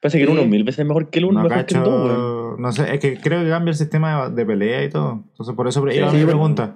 Parece 0.02 0.18
que 0.18 0.24
el 0.24 0.30
Sí. 0.30 0.34
1 0.34 0.42
es 0.44 0.48
mil 0.50 0.64
veces 0.64 0.86
mejor 0.86 1.10
que 1.10 1.20
el 1.20 1.26
1, 1.26 1.42
No 1.44 1.50
mejor 1.50 1.66
que 1.66 1.74
el 1.76 1.84
2, 1.84 1.90
weón. 1.90 2.08
cacho. 2.08 2.56
No 2.60 2.72
sé, 2.72 2.94
es 2.94 3.00
que 3.00 3.18
creo 3.20 3.44
que 3.44 3.50
cambia 3.50 3.72
el 3.72 3.78
sistema 3.78 4.30
de, 4.30 4.36
de 4.36 4.46
pelea 4.46 4.84
y 4.84 4.90
todo. 4.90 5.24
Entonces, 5.32 5.56
por 5.56 5.68
eso 5.68 5.84
Sí, 5.90 5.98
iba 5.98 6.12
sí, 6.12 6.18
mi 6.18 6.26
pregunta. 6.26 6.76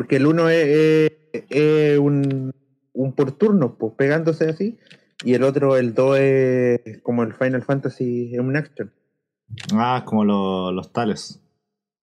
Porque 0.00 0.16
el 0.16 0.24
uno 0.26 0.48
es, 0.48 0.66
es- 0.66 1.42
es 1.50 1.98
un, 1.98 2.52
un 2.94 3.12
por 3.14 3.32
turno, 3.32 3.76
pues 3.76 3.92
pegándose 3.98 4.48
así, 4.48 4.78
y 5.22 5.34
el 5.34 5.42
otro, 5.42 5.76
el 5.76 5.92
2 5.92 6.18
es 6.18 7.02
como 7.02 7.22
el 7.22 7.34
Final 7.34 7.60
Fantasy, 7.62 8.30
es 8.32 8.40
un 8.40 8.56
action. 8.56 8.90
Ah, 9.74 9.98
es 9.98 10.04
como 10.04 10.24
lo- 10.24 10.72
los 10.72 10.90
tales. 10.90 11.42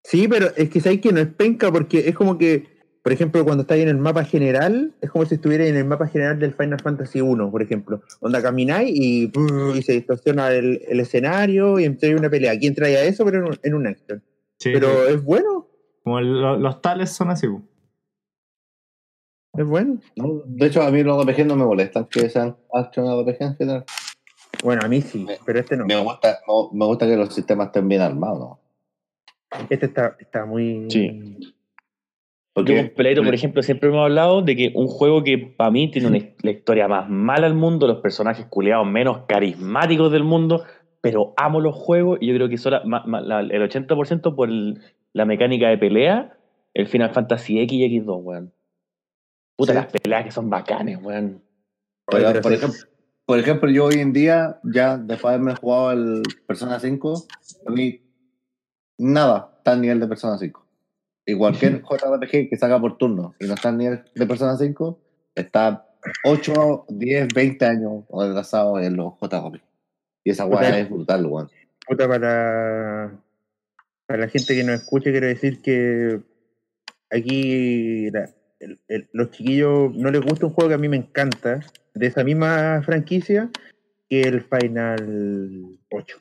Sí, 0.03 0.27
pero 0.27 0.47
es 0.57 0.69
que 0.69 0.81
sabes 0.81 0.99
que 0.99 1.13
no 1.13 1.21
es 1.21 1.27
penca 1.27 1.71
porque 1.71 1.99
es 2.09 2.15
como 2.15 2.37
que, 2.37 2.67
por 3.01 3.13
ejemplo, 3.13 3.45
cuando 3.45 3.61
estás 3.61 3.77
en 3.77 3.87
el 3.87 3.97
mapa 3.97 4.25
general, 4.25 4.93
es 4.99 5.09
como 5.09 5.25
si 5.25 5.35
estuvieras 5.35 5.67
en 5.69 5.77
el 5.77 5.85
mapa 5.85 6.07
general 6.07 6.37
del 6.37 6.53
Final 6.53 6.81
Fantasy 6.81 7.21
1, 7.21 7.49
por 7.49 7.61
ejemplo. 7.61 8.01
Donde 8.19 8.41
camináis 8.41 8.91
y, 8.93 9.31
y 9.73 9.81
se 9.83 9.93
distorsiona 9.93 10.51
el, 10.51 10.81
el 10.85 10.99
escenario 10.99 11.79
y 11.79 11.85
entráis 11.85 12.11
en 12.11 12.19
una 12.19 12.29
pelea. 12.29 12.51
Aquí 12.51 12.67
entráis 12.67 12.97
a 12.97 13.03
eso, 13.03 13.23
pero 13.23 13.37
en 13.37 13.43
un, 13.45 13.57
en 13.63 13.73
un 13.73 13.87
action. 13.87 14.21
Sí, 14.59 14.71
Pero 14.73 15.07
es 15.07 15.23
bueno, 15.23 15.67
Como 16.03 16.19
el- 16.19 16.41
lo- 16.41 16.57
los 16.57 16.81
tales 16.81 17.09
son 17.11 17.29
así. 17.29 17.47
Es 19.57 19.65
bueno. 19.65 19.97
¿no? 20.15 20.41
De 20.45 20.67
hecho, 20.67 20.81
a 20.81 20.91
mí 20.91 21.03
los 21.03 21.23
RPG 21.25 21.45
no 21.45 21.55
me 21.55 21.65
molestan 21.65 22.05
que 22.05 22.29
sean 22.29 22.55
action 22.73 23.05
RPG 23.21 23.37
en 23.41 23.55
general. 23.55 23.85
Bueno, 24.63 24.81
a 24.85 24.87
mí 24.87 25.01
sí, 25.01 25.25
Me- 25.25 25.37
pero 25.45 25.59
este 25.59 25.75
no. 25.77 25.85
Me 25.85 25.95
gusta, 26.01 26.39
me- 26.47 26.79
me 26.79 26.85
gusta 26.85 27.05
que 27.05 27.15
los 27.17 27.33
sistemas 27.33 27.67
estén 27.67 27.87
bien 27.87 28.01
armados, 28.01 28.39
¿no? 28.39 28.59
Este 29.69 29.85
está, 29.87 30.15
está 30.19 30.45
muy... 30.45 30.85
Sí. 30.89 31.37
Yo 31.39 31.49
Porque 32.53 32.75
con 32.77 32.89
Peladito, 32.95 33.23
por 33.23 33.33
ejemplo, 33.33 33.61
siempre 33.63 33.89
hemos 33.89 34.01
hablado 34.03 34.41
de 34.41 34.55
que 34.55 34.71
un 34.75 34.87
juego 34.87 35.23
que 35.23 35.37
para 35.37 35.71
mí 35.71 35.91
tiene 35.91 36.07
una, 36.07 36.19
la 36.41 36.51
historia 36.51 36.87
más 36.87 37.09
mala 37.09 37.47
del 37.47 37.55
mundo, 37.55 37.85
los 37.85 37.99
personajes 37.99 38.45
culiados 38.45 38.87
menos 38.87 39.23
carismáticos 39.27 40.09
del 40.11 40.23
mundo, 40.23 40.63
pero 41.01 41.33
amo 41.35 41.59
los 41.59 41.75
juegos 41.75 42.17
y 42.21 42.27
yo 42.27 42.33
creo 42.35 42.47
que 42.49 42.57
solo, 42.57 42.79
ma- 42.85 43.03
ma- 43.05 43.19
la- 43.21 43.41
el 43.41 43.61
80% 43.61 44.35
por 44.35 44.49
el- 44.49 44.79
la 45.11 45.25
mecánica 45.25 45.67
de 45.69 45.77
pelea, 45.77 46.37
el 46.73 46.87
Final 46.87 47.09
Fantasy 47.11 47.59
X 47.59 47.77
y 47.77 47.99
X2, 48.01 48.21
weón. 48.23 48.53
Puta, 49.55 49.71
Sí. 49.73 49.77
las 49.79 49.87
peleas 49.87 50.25
que 50.25 50.31
son 50.31 50.49
bacanes, 50.49 50.99
weón. 51.01 51.41
Por, 52.05 52.21
ejemplo, 52.21 52.79
por 53.25 53.39
ejemplo, 53.39 53.69
yo 53.71 53.85
hoy 53.85 53.95
en 53.95 54.13
día, 54.13 54.59
ya 54.63 54.97
después 54.97 55.31
de 55.31 55.35
haberme 55.35 55.55
jugado 55.55 55.91
el 55.91 56.23
Persona 56.45 56.79
5, 56.79 57.25
a 57.65 57.71
mí 57.71 58.01
nada 58.97 59.53
está 59.57 59.71
al 59.71 59.81
nivel 59.81 59.99
de 59.99 60.07
Persona 60.07 60.37
5. 60.37 60.65
Y 61.25 61.35
cualquier 61.35 61.81
JRPG 61.89 62.49
que 62.49 62.57
salga 62.57 62.79
por 62.79 62.97
turno 62.97 63.33
y 63.39 63.47
no 63.47 63.55
está 63.55 63.69
al 63.69 63.77
nivel 63.77 64.03
de 64.13 64.27
Persona 64.27 64.55
5, 64.57 64.99
está 65.33 65.87
8, 66.25 66.85
10, 66.89 67.27
20 67.33 67.65
años 67.65 68.03
retrasado 68.13 68.79
en 68.79 68.95
los 68.97 69.13
JRPG. 69.19 69.61
Y 70.23 70.31
esa 70.31 70.45
weá 70.45 70.77
es 70.79 70.89
brutal, 70.89 71.25
weón. 71.25 71.49
Puta, 71.87 72.07
para, 72.07 73.19
para 74.05 74.19
la 74.19 74.27
gente 74.27 74.55
que 74.55 74.63
nos 74.63 74.81
escuche, 74.81 75.11
quiero 75.11 75.27
decir 75.27 75.61
que 75.61 76.19
aquí 77.09 78.09
la- 78.11 78.29
el- 78.59 78.79
el- 78.87 79.09
los 79.13 79.31
chiquillos 79.31 79.93
no 79.95 80.11
les 80.11 80.21
gusta 80.21 80.45
un 80.45 80.53
juego 80.53 80.69
que 80.69 80.75
a 80.75 80.79
mí 80.79 80.87
me 80.89 80.97
encanta, 80.97 81.59
de 81.93 82.07
esa 82.07 82.23
misma 82.23 82.81
franquicia, 82.83 83.49
que 84.09 84.21
el 84.21 84.41
Final 84.41 85.77
8. 85.91 86.17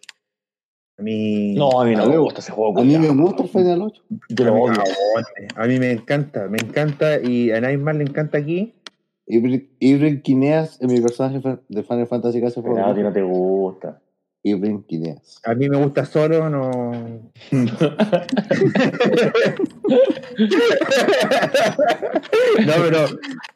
A 0.97 1.03
mí, 1.03 1.55
No, 1.55 1.81
a 1.81 1.85
mí 1.85 1.97
no 1.97 2.05
A 2.05 2.09
me 2.09 2.17
gusta 2.19 2.41
ese 2.41 2.53
juego. 2.53 2.79
A 2.79 2.85
mí 2.85 2.97
me 2.97 3.09
gusta 3.09 3.43
el 3.43 3.49
Final 3.49 3.83
8. 3.83 4.03
Yo 4.29 4.45
a, 4.45 4.49
lo 4.49 4.55
mí, 4.55 4.61
odio. 4.61 4.73
aguante. 4.81 5.49
a 5.57 5.67
mí 5.67 5.79
me 5.79 5.91
encanta, 5.91 6.49
me 6.49 6.59
encanta 6.59 7.21
y 7.21 7.51
a 7.51 7.61
nadie 7.61 7.79
más 7.79 7.97
le 7.97 8.05
encanta 8.05 8.39
aquí. 8.39 8.75
Ibrin 9.27 10.21
Kineas 10.23 10.81
es 10.81 10.87
mi 10.89 11.01
personaje 11.01 11.41
de 11.69 11.83
Final 11.83 12.07
Fantasy 12.07 12.41
que 12.41 12.47
hace 12.47 12.63
Pero 12.63 12.85
a 12.87 12.95
ti 12.95 13.01
no 13.03 13.13
te 13.13 13.23
gusta. 13.23 14.01
Ibrin 14.47 14.83
Kineas. 14.85 15.41
A 15.47 15.55
mí 15.55 15.71
me 15.71 15.79
gusta 15.79 16.05
solo, 16.05 16.51
no. 16.51 17.31
No, 22.67 22.73
pero, 22.83 23.07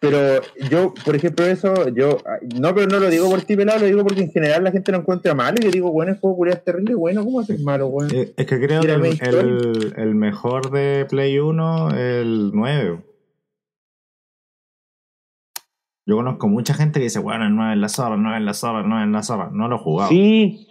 pero 0.00 0.40
yo, 0.70 0.94
por 1.04 1.16
ejemplo, 1.16 1.44
eso, 1.46 1.88
yo, 1.88 2.18
no, 2.58 2.74
pero 2.74 2.86
no 2.86 2.98
lo 3.00 3.10
digo 3.10 3.28
por 3.30 3.42
ti, 3.42 3.56
pelado, 3.56 3.80
lo 3.80 3.86
digo 3.86 4.02
porque 4.04 4.22
en 4.22 4.30
general 4.30 4.64
la 4.64 4.70
gente 4.72 4.92
lo 4.92 4.98
encuentra 4.98 5.34
malo 5.34 5.56
y 5.60 5.64
yo 5.64 5.70
digo, 5.70 5.92
bueno, 5.92 6.12
el 6.12 6.18
juego 6.18 6.36
culiao 6.36 6.56
es 6.56 6.64
terrible, 6.64 6.94
bueno, 6.94 7.24
¿cómo 7.24 7.40
haces 7.40 7.60
malo, 7.60 7.88
weón? 7.88 8.10
Eh, 8.14 8.32
Es 8.36 8.46
que 8.46 8.60
creo 8.60 8.80
que 8.80 8.92
el- 9.28 9.94
el 9.96 10.14
mejor 10.14 10.70
de 10.70 11.06
Play 11.08 11.38
1 11.38 11.90
el 11.90 12.50
9. 12.52 13.02
Yo 16.06 16.16
conozco 16.16 16.48
mucha 16.48 16.72
gente 16.72 17.00
que 17.00 17.04
dice, 17.04 17.18
bueno, 17.18 17.44
el 17.44 17.54
9 17.54 17.74
es 17.74 17.78
la 17.78 17.88
zorra, 17.90 18.14
el 18.14 18.22
9 18.22 18.38
es 18.38 18.44
la 18.44 18.54
zorra, 18.54 18.80
el 18.80 18.88
9 18.88 19.04
es 19.04 19.10
la 19.10 19.22
zorra. 19.22 19.50
No 19.52 19.68
lo 19.68 19.76
he 19.76 19.78
jugado. 19.78 20.08
Sí, 20.08 20.67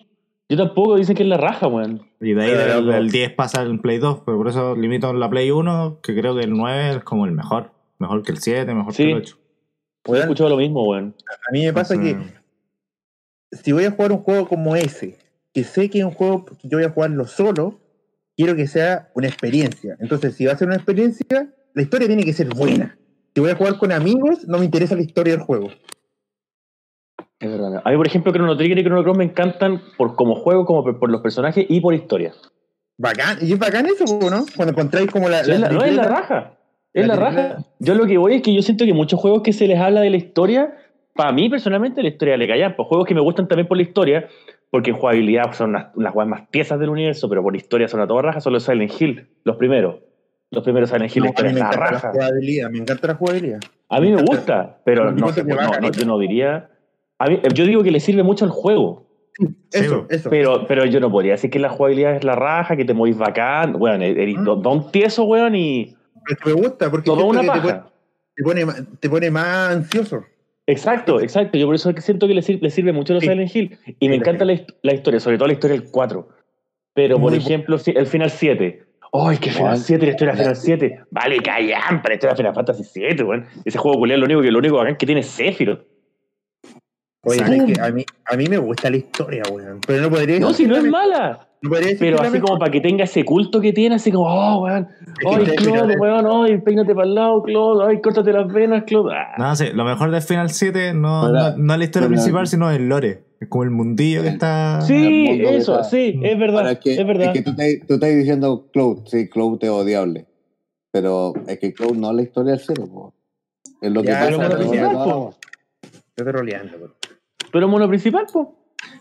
yo 0.49 0.57
tampoco, 0.57 0.95
dicen 0.95 1.15
que 1.15 1.23
es 1.23 1.29
la 1.29 1.37
raja, 1.37 1.67
weón. 1.67 2.03
Y 2.21 2.33
de 2.33 2.43
ahí 2.43 2.51
Pero, 2.51 2.75
del, 2.75 2.85
loco. 2.85 2.95
del 2.97 3.11
10 3.11 3.33
pasa 3.33 3.61
al 3.61 3.79
Play 3.79 3.97
2, 3.97 4.21
pero 4.25 4.37
por 4.37 4.47
eso 4.47 4.75
limito 4.75 5.11
la 5.13 5.29
Play 5.29 5.51
1, 5.51 5.99
que 6.01 6.15
creo 6.15 6.35
que 6.35 6.43
el 6.43 6.51
9 6.51 6.89
es 6.97 7.03
como 7.03 7.25
el 7.25 7.31
mejor. 7.31 7.71
Mejor 7.99 8.23
que 8.23 8.31
el 8.31 8.37
7, 8.39 8.73
mejor 8.73 8.93
Sí. 8.93 9.03
que 9.03 9.11
el 9.11 9.17
8. 9.17 9.37
He 10.05 10.11
Weón, 10.11 10.21
escuchado 10.23 10.49
lo 10.49 10.57
mismo, 10.57 10.87
weón. 10.87 11.15
a 11.27 11.51
mí 11.51 11.65
me 11.65 11.73
pasa 11.73 11.99
que 11.99 12.15
si 13.51 13.71
voy 13.71 13.85
a 13.85 13.91
jugar 13.91 14.11
un 14.11 14.19
juego 14.19 14.47
como 14.47 14.75
ese, 14.75 15.17
que 15.53 15.63
sé 15.63 15.89
que 15.89 15.99
es 15.99 16.05
un 16.05 16.11
juego 16.11 16.45
que 16.45 16.55
yo 16.67 16.77
voy 16.77 16.85
a 16.85 16.89
jugarlo 16.91 17.25
solo, 17.27 17.79
quiero 18.35 18.55
que 18.55 18.67
sea 18.67 19.09
una 19.15 19.27
experiencia. 19.27 19.97
Entonces, 19.99 20.35
si 20.35 20.45
va 20.45 20.53
a 20.53 20.57
ser 20.57 20.67
una 20.67 20.77
experiencia, 20.77 21.53
la 21.73 21.81
historia 21.81 22.07
tiene 22.07 22.23
que 22.23 22.33
ser 22.33 22.47
buena. 22.53 22.97
Si 23.33 23.41
voy 23.41 23.49
a 23.51 23.55
jugar 23.55 23.77
con 23.77 23.91
amigos, 23.91 24.47
no 24.47 24.59
me 24.59 24.65
interesa 24.65 24.95
la 24.95 25.01
historia 25.01 25.33
del 25.33 25.43
juego. 25.43 25.69
Es 27.39 27.51
verdad. 27.51 27.81
A 27.83 27.91
mí, 27.91 27.97
por 27.97 28.07
ejemplo, 28.07 28.31
Chrono 28.31 28.57
Trigger 28.57 28.79
y 28.79 28.83
Chrono 28.83 29.03
Cross 29.03 29.17
me 29.17 29.23
encantan 29.23 29.81
por 29.97 30.15
como 30.15 30.35
juego, 30.35 30.65
como 30.65 30.83
por, 30.83 31.09
los 31.11 31.21
personajes 31.21 31.65
y 31.69 31.81
por 31.81 31.93
historia. 31.93 32.33
Bacán, 32.97 33.37
y 33.41 33.53
es 33.53 33.59
bacán 33.59 33.85
eso, 33.85 34.05
¿no? 34.29 34.45
Cuando 34.55 34.71
encontráis 34.71 35.11
como 35.11 35.29
la. 35.29 35.43
La, 35.43 35.69
no, 35.69 35.83
es 35.83 35.95
la 35.95 36.03
raja. 36.03 36.53
Es 36.93 37.05
La 37.05 37.15
la, 37.15 37.21
raja. 37.21 37.57
Yo 37.79 37.93
lo 37.93 38.07
que 38.07 38.17
voy 38.17 38.35
es 38.35 38.41
que 38.41 38.53
yo 38.53 38.61
siento 38.63 38.85
que 38.85 38.93
muchos 38.93 39.19
juegos 39.19 39.43
que 39.43 39.53
se 39.53 39.67
les 39.67 39.79
habla 39.79 40.01
de 40.01 40.09
la 40.09 40.17
historia, 40.17 40.75
para 41.13 41.31
mí 41.31 41.47
personalmente 41.47 42.01
la 42.01 42.09
historia 42.09 42.37
le 42.37 42.47
callan. 42.47 42.75
Pues 42.75 42.87
juegos 42.87 43.07
que 43.07 43.13
me 43.13 43.21
gustan 43.21 43.47
también 43.47 43.67
por 43.67 43.77
la 43.77 43.83
historia, 43.83 44.29
porque 44.71 44.89
en 44.89 44.97
jugabilidad 44.97 45.53
son 45.53 45.73
las, 45.73 45.93
más 45.95 46.47
piezas 46.49 46.79
del 46.79 46.89
universo, 46.89 47.29
pero 47.29 47.43
por 47.43 47.55
historia 47.55 47.87
son 47.87 48.01
a 48.01 48.07
toda 48.07 48.23
raja, 48.23 48.41
son 48.41 48.53
los 48.53 48.63
Silent 48.63 48.99
Hill, 48.99 49.27
los 49.43 49.57
primeros. 49.57 49.97
Los 50.49 50.63
primeros 50.63 50.89
Silent 50.89 51.15
Hill, 51.15 51.25
No, 51.25 51.33
la 51.37 51.39
a 51.39 51.43
mí 51.43 51.53
me 51.53 51.59
la 51.59 51.65
encanta 51.67 51.79
la 51.79 51.91
raja. 51.91 52.11
jugabilidad, 52.11 52.69
me 52.71 52.77
encanta 52.79 53.07
la 53.07 53.15
jugabilidad. 53.15 53.59
A 53.89 54.01
mí 54.01 54.11
me 54.11 54.21
gusta, 54.23 54.79
pero 54.85 55.11
no, 55.11 55.29
sé, 55.29 55.43
no, 55.43 55.55
no, 55.55 55.71
ganito. 55.71 55.99
yo 55.99 56.05
no 56.05 56.17
diría. 56.17 56.69
A 57.19 57.27
mí, 57.27 57.39
yo 57.53 57.65
digo 57.65 57.83
que 57.83 57.91
le 57.91 57.99
sirve 57.99 58.23
mucho 58.23 58.45
al 58.45 58.51
juego. 58.51 59.05
Eso, 59.71 60.01
bo. 60.01 60.07
eso. 60.09 60.29
Pero, 60.29 60.65
pero 60.67 60.85
yo 60.85 60.99
no 60.99 61.11
podría 61.11 61.33
decir 61.33 61.49
que 61.49 61.59
la 61.59 61.69
jugabilidad 61.69 62.15
es 62.15 62.23
la 62.23 62.35
raja, 62.35 62.75
que 62.75 62.85
te 62.85 62.93
movís 62.93 63.17
bacán. 63.17 63.75
Weón, 63.79 64.01
eres 64.01 64.35
¿Mm? 64.37 64.61
don, 64.61 64.91
tieso, 64.91 65.23
weón, 65.25 65.55
y 65.55 65.95
me 66.45 66.53
gusta 66.53 66.89
porque 66.91 67.09
siento 67.09 67.25
una 67.25 67.41
que 67.41 67.47
te 67.47 67.51
pone, 67.51 67.73
paja. 67.73 67.91
te, 68.35 68.43
pone, 68.43 68.65
te 68.99 69.09
pone 69.09 69.31
más 69.31 69.75
ansioso. 69.75 70.23
Exacto, 70.65 71.21
exacto. 71.21 71.57
Yo 71.57 71.65
por 71.65 71.75
eso 71.75 71.89
es 71.89 71.95
que 71.95 72.01
siento 72.01 72.27
que 72.27 72.33
le, 72.33 72.41
sir- 72.41 72.59
le 72.61 72.69
sirve 72.69 72.91
mucho 72.91 73.13
los 73.13 73.23
Sí. 73.23 73.29
Silent 73.29 73.55
Hill. 73.55 73.77
Y 73.85 73.91
Sí, 74.05 74.09
me 74.09 74.15
encanta 74.15 74.43
la, 74.43 74.59
la 74.81 74.93
historia, 74.93 75.19
sobre 75.19 75.37
todo 75.37 75.47
la 75.47 75.53
historia 75.53 75.77
del 75.79 75.89
4. 75.89 76.27
Pero, 76.93 77.15
por 77.19 77.29
Muy 77.31 77.39
bu- 77.39 77.43
ejemplo, 77.43 77.77
si- 77.77 77.91
el 77.91 78.05
final 78.07 78.29
7. 78.31 78.83
¡Ay, 79.13 79.37
qué 79.37 79.51
final 79.51 79.67
Juan, 79.69 79.77
7! 79.77 80.05
La 80.05 80.11
historia 80.11 80.33
del 80.33 80.37
la- 80.39 80.43
final 80.43 80.55
7. 80.57 80.99
Vale, 81.11 81.37
callan, 81.39 82.01
pero 82.01 82.09
la 82.09 82.13
historia 82.15 82.31
de 82.33 82.37
Final 82.37 82.53
Fantasy 82.55 82.83
7, 82.83 83.23
weón. 83.23 83.45
Ese 83.63 83.77
juego 83.77 83.97
culiado 83.99 84.19
lo 84.19 84.25
único 84.25 84.41
que 84.41 84.51
lo 84.51 84.59
único 84.59 84.75
bacán 84.77 84.97
que 84.97 85.05
tiene 85.05 85.21
es 85.21 85.27
Sephiroth. 85.27 85.85
Oye, 87.23 87.41
es 87.41 87.63
que 87.75 87.81
a 87.81 87.91
mí, 87.91 88.05
a 88.25 88.37
mí 88.37 88.45
me 88.47 88.57
gusta 88.57 88.89
la 88.89 88.97
historia, 88.97 89.43
weón. 89.51 89.79
Pero 89.85 90.01
no 90.03 90.09
podría 90.09 90.39
No, 90.39 90.53
si 90.53 90.65
no 90.65 90.73
que 90.75 90.79
es 90.79 90.83
la- 90.85 90.91
mala. 90.91 91.47
no 91.61 91.69
podría 91.69 91.87
decir 91.89 91.99
Pero 91.99 92.17
que 92.19 92.27
así 92.27 92.39
como 92.39 92.57
para 92.59 92.71
que 92.71 92.79
tenga 92.79 93.03
ese 93.03 93.25
culto 93.25 93.59
que 93.59 93.73
tiene, 93.73 93.95
así 93.95 94.11
como, 94.11 94.25
oh, 94.27 94.63
weón. 94.63 94.87
que 95.19 95.27
Ay, 95.27 95.55
Claude, 95.57 95.97
weón, 95.97 96.25
ay, 96.45 96.57
peínate 96.59 96.93
para 96.93 97.07
el 97.07 97.15
lado, 97.15 97.43
Claude. 97.43 97.85
Ay, 97.89 98.01
córtate 98.01 98.31
las 98.31 98.47
venas, 98.51 98.83
Claude. 98.85 99.13
Ah. 99.15 99.35
No 99.37 99.55
sé, 99.55 99.73
lo 99.73 99.83
mejor 99.83 100.11
de 100.11 100.21
Final 100.21 100.49
7 100.51 100.93
no, 100.93 101.29
no, 101.31 101.57
no 101.57 101.73
es 101.73 101.79
la 101.79 101.85
historia 101.85 102.07
principal, 102.07 102.47
sino 102.47 102.71
el 102.71 102.87
lore. 102.87 103.23
Es 103.39 103.49
como 103.49 103.63
el 103.63 103.71
mundillo 103.71 104.21
que 104.23 104.29
está. 104.29 104.81
Sí, 104.81 105.27
eso, 105.43 105.83
sí, 105.83 106.19
es 106.23 106.39
verdad. 106.39 106.57
Ahora, 106.59 106.71
es 106.71 106.79
que, 106.79 106.93
es 106.93 107.05
verdad. 107.05 107.27
es 107.27 107.33
que 107.33 107.41
tú, 107.43 107.55
te- 107.55 107.81
tú 107.87 107.93
estás 107.95 108.09
diciendo 108.15 108.67
Cloud, 108.73 109.01
sí, 109.05 109.27
Cloud 109.29 109.59
es 109.61 109.69
odiable. 109.69 110.25
Pero 110.91 111.33
es 111.47 111.59
que 111.59 111.73
Cloud 111.73 111.95
no 111.97 112.09
es 112.11 112.15
la 112.15 112.21
historia 112.23 112.51
del 112.53 112.61
cero, 112.61 112.87
po. 112.91 113.13
Es 113.81 113.91
lo 113.91 114.01
que 114.01 114.07
Ya, 114.07 114.19
pasa 114.29 114.55
principal, 114.57 114.91
po. 114.95 115.25
wea. 115.25 115.29
Estoy 116.15 116.33
troleando, 116.33 116.95
weón. 117.47 117.51
Pero 117.51 117.67
mono 117.67 117.87
principal, 117.87 118.25
po. 118.31 118.55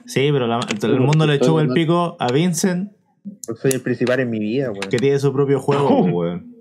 Sí, 0.06 0.28
pero 0.32 0.46
la- 0.46 0.60
el 0.82 1.00
mundo 1.00 1.26
le 1.26 1.34
echó 1.34 1.60
el 1.60 1.68
pico 1.68 2.16
a 2.18 2.28
Vincent 2.32 2.92
Soy 3.60 3.72
el 3.72 3.82
principal 3.82 4.20
en 4.20 4.30
mi 4.30 4.38
vida, 4.38 4.70
weón. 4.70 4.88
Que 4.90 4.98
tiene 4.98 5.18
su 5.18 5.32
propio 5.32 5.60
juego, 5.60 5.88
pues, 6.02 6.12
weón. 6.14 6.52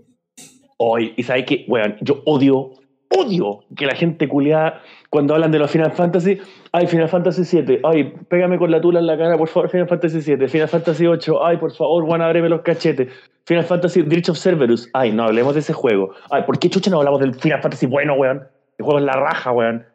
Hoy, 0.77 1.13
y 1.15 1.23
sabes 1.23 1.45
que, 1.45 1.65
weón, 1.69 1.95
yo 2.01 2.21
odio, 2.25 2.71
odio 3.09 3.59
que 3.77 3.85
la 3.85 3.95
gente 3.95 4.27
culiada, 4.27 4.81
cuando 5.09 5.33
hablan 5.33 5.51
de 5.51 5.59
los 5.59 5.71
Final 5.71 5.91
Fantasy, 5.93 6.37
ay, 6.73 6.87
Final 6.87 7.07
Fantasy 7.07 7.45
7, 7.45 7.79
ay, 7.83 8.13
pégame 8.27 8.57
con 8.57 8.69
la 8.71 8.81
tula 8.81 8.99
en 8.99 9.05
la 9.07 9.17
cara, 9.17 9.37
por 9.37 9.47
favor, 9.47 9.69
Final 9.69 9.87
Fantasy 9.87 10.21
7, 10.21 10.47
Final 10.49 10.67
Fantasy 10.67 11.05
8, 11.07 11.45
ay, 11.45 11.57
por 11.57 11.71
favor, 11.71 12.03
Juan, 12.05 12.21
ábreme 12.21 12.49
los 12.49 12.61
cachetes, 12.61 13.07
Final 13.45 13.63
Fantasy 13.63 14.01
Bridge 14.01 14.27
of 14.29 14.37
Cerberus, 14.37 14.89
ay, 14.91 15.13
no 15.13 15.23
hablemos 15.23 15.53
de 15.53 15.61
ese 15.61 15.71
juego, 15.71 16.13
ay, 16.29 16.43
¿por 16.45 16.59
qué 16.59 16.69
chucha 16.69 16.91
no 16.91 16.97
hablamos 16.97 17.21
del 17.21 17.35
Final 17.35 17.61
Fantasy 17.61 17.85
bueno, 17.85 18.15
weón? 18.15 18.43
El 18.77 18.83
juego 18.83 18.99
es 18.99 19.05
la 19.05 19.13
raja, 19.13 19.53
weón. 19.53 19.85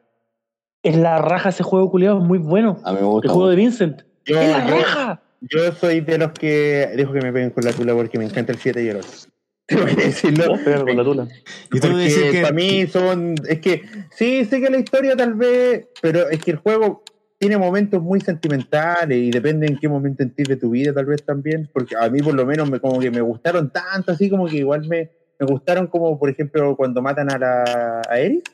Es 0.83 0.97
la 0.97 1.19
raja 1.19 1.51
ese 1.51 1.63
juego 1.63 1.91
culiado, 1.91 2.19
es 2.19 2.25
muy 2.25 2.39
bueno. 2.39 2.79
A 2.85 2.91
mí 2.93 2.97
me 2.97 3.01
El 3.01 3.07
gusta. 3.07 3.29
juego 3.33 3.49
de. 3.51 3.57
Vincent. 3.57 4.03
Yo, 4.25 4.41
¡Es 4.41 4.51
la 4.51 4.67
yo- 4.67 4.77
raja! 4.77 5.23
yo 5.41 5.73
soy 5.73 6.01
de 6.01 6.19
los 6.19 6.33
que 6.33 6.91
dejo 6.97 7.13
que 7.13 7.21
me 7.21 7.33
peguen 7.33 7.51
con 7.51 7.65
la 7.65 7.73
tula 7.73 7.95
porque 7.95 8.19
me 8.19 8.25
encanta 8.25 8.53
el 8.53 8.59
7 8.59 8.83
y 8.83 8.89
el 8.89 8.97
8. 8.99 9.09
Tengo 9.67 9.85
que 9.87 9.95
decirlo. 9.95 10.55
Pégame 10.65 10.85
con 10.85 10.97
la 10.97 11.05
tula. 11.05 11.29
Y 11.73 11.79
decir 11.79 11.91
Porque 12.23 12.31
que. 12.33 12.43
para 12.43 12.55
mí 12.55 12.87
son. 12.87 13.35
Es 13.49 13.61
que 13.61 13.83
sí, 14.11 14.45
sé 14.45 14.61
que 14.61 14.69
la 14.71 14.79
historia 14.79 15.15
tal 15.17 15.35
vez. 15.35 15.87
Pero 16.01 16.29
es 16.29 16.43
que 16.43 16.51
el 16.53 16.57
juego 16.57 17.03
tiene 17.39 17.57
momentos 17.57 18.03
muy 18.03 18.21
sentimentales 18.21 19.17
y 19.19 19.31
depende 19.31 19.67
en 19.67 19.79
qué 19.79 19.89
momento 19.89 20.23
en 20.23 20.31
ti 20.35 20.43
de 20.43 20.57
tu 20.57 20.71
vida, 20.71 20.93
tal 20.93 21.07
vez 21.07 21.23
también. 21.25 21.69
Porque 21.73 21.95
a 21.97 22.09
mí, 22.11 22.21
por 22.21 22.35
lo 22.35 22.45
menos, 22.45 22.71
me, 22.71 22.81
como 22.81 22.99
que 23.01 23.11
me 23.11 23.21
gustaron 23.21 23.71
tanto, 23.71 24.13
así 24.13 24.29
como 24.29 24.47
que 24.47 24.57
igual 24.59 24.87
me, 24.89 25.11
me 25.39 25.47
gustaron, 25.47 25.87
como 25.87 26.19
por 26.19 26.29
ejemplo, 26.31 26.75
cuando 26.77 27.01
matan 27.01 27.31
a 27.33 27.39
la 27.39 28.03
a 28.09 28.19
Eric. 28.19 28.51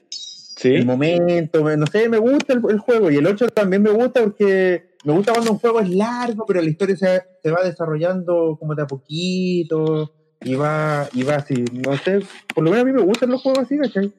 Sí. 0.57 0.75
El 0.75 0.87
momento, 0.87 1.63
me- 1.63 1.77
no 1.77 1.87
sé, 1.87 2.09
me 2.09 2.19
gusta 2.19 2.55
el, 2.55 2.63
el 2.71 2.79
juego. 2.79 3.11
Y 3.11 3.17
el 3.17 3.27
8 3.27 3.49
también 3.51 3.83
me 3.83 3.91
gusta 3.91 4.23
porque 4.23 4.91
me 5.05 5.13
gusta 5.13 5.33
cuando 5.33 5.53
un 5.53 5.59
juego 5.59 5.81
es 5.81 5.91
largo, 5.91 6.45
pero 6.47 6.61
la 6.63 6.69
historia 6.71 6.97
se, 6.97 7.23
se 7.43 7.51
va 7.51 7.63
desarrollando 7.63 8.57
como 8.59 8.75
de 8.75 8.83
a 8.83 8.87
poquito. 8.87 10.13
Y 10.43 10.55
va, 10.55 11.09
y 11.15 11.23
va 11.23 11.37
así, 11.37 11.65
no 11.73 11.97
sé, 11.97 12.21
por 12.55 12.63
lo 12.63 12.71
menos 12.71 12.83
a 12.83 12.87
mí 12.87 12.93
me 12.93 13.03
gustan 13.03 13.31
los 13.31 13.43
juegos 13.43 13.65
así, 13.65 13.79
¿cachai? 13.79 14.13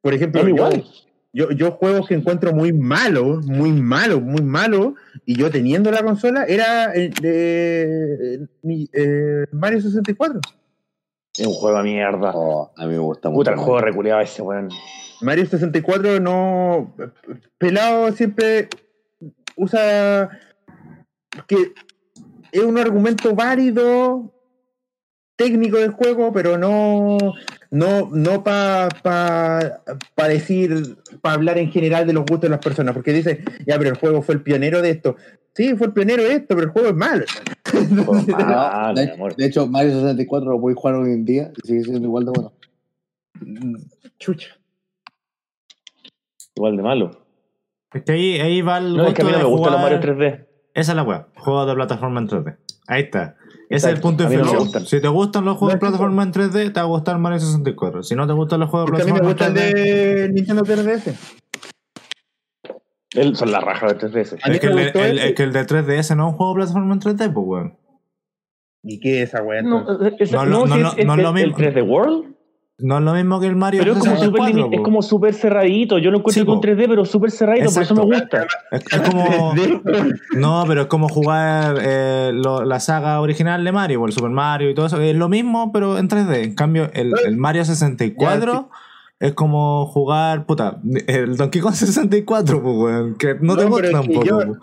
Por 0.00 0.14
ejemplo, 0.14 0.40
yo, 0.42 0.48
igual. 0.48 0.84
yo, 1.32 1.50
yo 1.50 1.72
juegos 1.72 2.08
que 2.08 2.14
encuentro 2.14 2.52
muy 2.54 2.72
malos, 2.72 3.44
muy 3.46 3.70
malos, 3.70 4.22
muy 4.22 4.40
malos, 4.42 4.94
y 5.26 5.36
yo 5.36 5.50
teniendo 5.50 5.90
la 5.90 6.02
consola, 6.02 6.44
era 6.46 6.92
el 6.94 7.12
de 7.14 8.48
mi- 8.62 8.88
eh, 8.94 9.44
Mario 9.52 9.80
64. 9.82 10.40
Es 11.36 11.46
un 11.46 11.52
juego 11.52 11.76
de 11.76 11.82
mierda. 11.84 12.32
Oh, 12.34 12.72
a 12.76 12.86
mí 12.86 12.92
me 12.92 12.98
gusta 12.98 13.28
mucho. 13.28 13.38
Puta, 13.40 13.50
el 13.52 13.58
juego 13.58 13.80
reculeado 13.80 14.20
ese, 14.22 14.40
weón. 14.42 14.70
Mario 15.20 15.46
64 15.46 16.20
no. 16.20 16.94
Pelado 17.58 18.12
siempre 18.12 18.68
usa. 19.56 20.30
que 21.46 21.72
es 22.52 22.62
un 22.62 22.78
argumento 22.78 23.34
válido, 23.34 24.32
técnico 25.36 25.78
del 25.78 25.90
juego, 25.90 26.32
pero 26.32 26.58
no. 26.58 27.18
No, 27.70 28.08
no 28.10 28.42
para 28.42 28.88
pa, 29.02 29.82
pa 30.14 30.28
decir, 30.28 30.96
para 31.20 31.34
hablar 31.34 31.58
en 31.58 31.70
general 31.70 32.06
de 32.06 32.14
los 32.14 32.22
gustos 32.22 32.42
de 32.42 32.48
las 32.48 32.64
personas, 32.64 32.94
porque 32.94 33.12
dice, 33.12 33.44
ya, 33.66 33.76
pero 33.76 33.90
el 33.90 33.98
juego 33.98 34.22
fue 34.22 34.36
el 34.36 34.42
pionero 34.42 34.80
de 34.80 34.88
esto. 34.88 35.16
Sí, 35.54 35.74
fue 35.76 35.88
el 35.88 35.92
pionero 35.92 36.22
de 36.22 36.34
esto, 36.34 36.54
pero 36.54 36.62
el 36.62 36.70
juego 36.70 36.88
es 36.88 36.94
malo. 36.94 37.24
No, 37.90 38.12
malo, 38.12 39.34
de, 39.36 39.44
hecho, 39.44 39.66
Mario 39.66 39.92
64 39.92 40.50
lo 40.50 40.60
puedes 40.60 40.78
jugar 40.78 40.94
hoy 40.96 41.10
en 41.10 41.24
día 41.24 41.52
y 41.62 41.66
sigue 41.66 41.84
siendo 41.84 42.06
igual 42.06 42.24
de 42.24 42.30
bueno. 42.30 42.52
Chucha. 44.18 44.56
Igual 46.58 46.76
de 46.76 46.82
malo. 46.82 47.10
Es 47.92 48.02
que 48.02 48.12
ahí, 48.12 48.40
ahí 48.40 48.62
va 48.62 48.78
el 48.78 48.96
No, 48.96 49.06
es 49.06 49.14
que 49.14 49.22
a 49.22 49.24
mí 49.24 49.30
no 49.30 49.38
me 49.38 49.44
de 49.44 49.48
gustan 49.50 49.72
los 49.74 49.80
Mario 49.80 49.98
jugar- 49.98 50.16
3D. 50.16 50.46
Esa 50.74 50.92
es 50.92 50.96
la 50.96 51.02
weá. 51.04 51.28
Juegos 51.36 51.68
de 51.68 51.74
plataforma 51.74 52.20
en 52.20 52.26
3D. 52.28 52.56
Ahí 52.88 53.02
está. 53.02 53.36
Ese 53.70 53.88
es 53.90 53.94
el 53.96 54.00
punto 54.00 54.24
de 54.24 54.30
no 54.30 54.34
inflexión. 54.34 54.62
gustan. 54.64 54.86
si 54.86 55.00
te 55.00 55.08
gustan 55.08 55.44
los 55.44 55.56
juegos 55.56 55.74
de 55.74 55.74
No, 55.74 55.76
es 55.76 55.80
que- 55.80 55.86
plataforma 55.98 56.22
en 56.24 56.32
3D, 56.32 56.70
te 56.72 56.80
va 56.80 56.86
a 56.86 56.88
gustar 56.88 57.18
Mario 57.18 57.38
64. 57.38 58.02
Si 58.02 58.14
no 58.16 58.26
te 58.26 58.32
gustan 58.32 58.60
los 58.60 58.70
juegos 58.70 58.86
de 58.86 58.90
Porque 58.90 59.02
a 59.02 59.06
mí 59.06 59.12
me 59.12 59.20
plataforma 59.20 59.52
gusta 59.52 59.62
en 59.62 59.76
el 59.76 59.84
3D, 59.84 60.20
de 60.22 60.28
Nintendo 60.32 60.62
3DS. 60.64 61.14
Él- 63.14 63.36
son 63.36 63.52
la 63.52 63.60
raja 63.60 63.86
de 63.86 63.94
3DS. 63.94 64.36
A 64.42 64.48
mí 64.48 64.54
es 64.56 64.60
que, 64.60 64.66
el, 64.66 64.74
de- 64.76 65.10
el- 65.10 65.18
es 65.18 65.34
que 65.34 65.42
el 65.44 65.52
de 65.52 65.64
3DS 65.64 66.16
no 66.16 66.26
es 66.26 66.32
un 66.32 66.36
juego 66.38 66.52
de 66.54 66.56
plataforma 66.58 66.94
en 66.94 67.00
3D, 67.00 67.32
pues 67.32 67.46
weón. 67.46 67.78
¿Y 68.82 69.00
qué 69.00 69.22
es 69.22 69.28
esa 69.30 69.42
weá? 69.42 69.62
No, 69.62 69.86
esa- 70.18 70.44
No, 70.44 70.44
no, 70.46 70.66
no, 70.66 70.76
no, 70.76 70.88
es, 70.88 70.98
es- 70.98 71.06
no 71.06 71.14
es 71.14 71.22
lo 71.22 71.28
el 71.28 71.34
mismo. 71.34 71.56
3D 71.56 71.82
World. 71.82 72.34
No 72.80 72.98
es 72.98 73.04
lo 73.04 73.12
mismo 73.12 73.40
que 73.40 73.46
el 73.48 73.56
Mario 73.56 73.80
Pero 73.80 73.94
es 73.94 73.98
como, 73.98 74.12
súper 74.16 74.40
64. 74.42 74.56
limi- 74.68 74.72
es 74.74 74.78
po. 74.78 74.82
como 74.84 75.02
súper 75.02 75.34
cerradito. 75.34 75.98
Yo 75.98 76.12
lo 76.12 76.18
encuentro 76.18 76.42
Sí, 76.42 76.46
con 76.46 76.60
po. 76.60 76.66
3D, 76.68 76.86
pero 76.88 77.04
súper 77.04 77.30
cerradito. 77.32 77.72
Por 77.72 77.82
eso 77.82 77.94
me 77.96 78.02
gusta. 78.04 78.46
Es, 78.70 78.84
es 78.92 79.00
como. 79.00 79.54
No, 80.36 80.64
pero 80.68 80.82
es 80.82 80.86
como 80.86 81.08
jugar 81.08 81.76
eh, 81.82 82.30
lo- 82.32 82.64
la 82.64 82.78
saga 82.78 83.20
original 83.20 83.64
de 83.64 83.72
Mario, 83.72 84.00
o 84.02 84.06
el 84.06 84.12
Super 84.12 84.30
Mario 84.30 84.70
y 84.70 84.74
todo 84.74 84.86
eso. 84.86 85.00
Es 85.00 85.16
lo 85.16 85.28
mismo, 85.28 85.72
pero 85.72 85.98
en 85.98 86.08
3D. 86.08 86.44
En 86.44 86.54
cambio, 86.54 86.88
el, 86.94 87.12
el 87.26 87.36
Mario 87.36 87.64
64 87.64 88.70
es 89.18 89.32
como 89.32 89.86
jugar, 89.86 90.46
puta, 90.46 90.78
el 91.08 91.36
Donkey 91.36 91.60
Kong 91.60 91.74
64, 91.74 92.62
pues, 92.62 92.76
weón. 92.76 93.14
Que 93.16 93.34
no, 93.40 93.56
te 93.56 93.64
No, 93.64 93.70
gusta 93.70 93.88
pero 93.88 93.98
es 94.00 94.06
que 94.06 94.14
tampoco. 94.14 94.24
yo- 94.24 94.46
pues. 94.46 94.58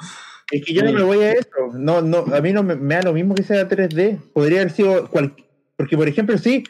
Es 0.51 0.63
que 0.63 0.73
yo 0.73 0.83
no 0.83 0.93
me 0.93 1.03
voy 1.03 1.17
a 1.17 1.31
eso. 1.33 1.49
No, 1.73 2.01
no, 2.01 2.19
a 2.33 2.39
mí 2.39 2.53
no 2.53 2.61
me, 2.63 2.75
me 2.75 2.95
da 2.95 3.01
lo 3.01 3.13
mismo 3.13 3.33
que 3.35 3.43
sea 3.43 3.67
3D. 3.67 4.19
Podría 4.31 4.61
haber 4.61 4.71
sido 4.71 5.09
cual, 5.09 5.33
porque 5.75 5.97
por 5.97 6.07
ejemplo, 6.07 6.37
sí, 6.37 6.63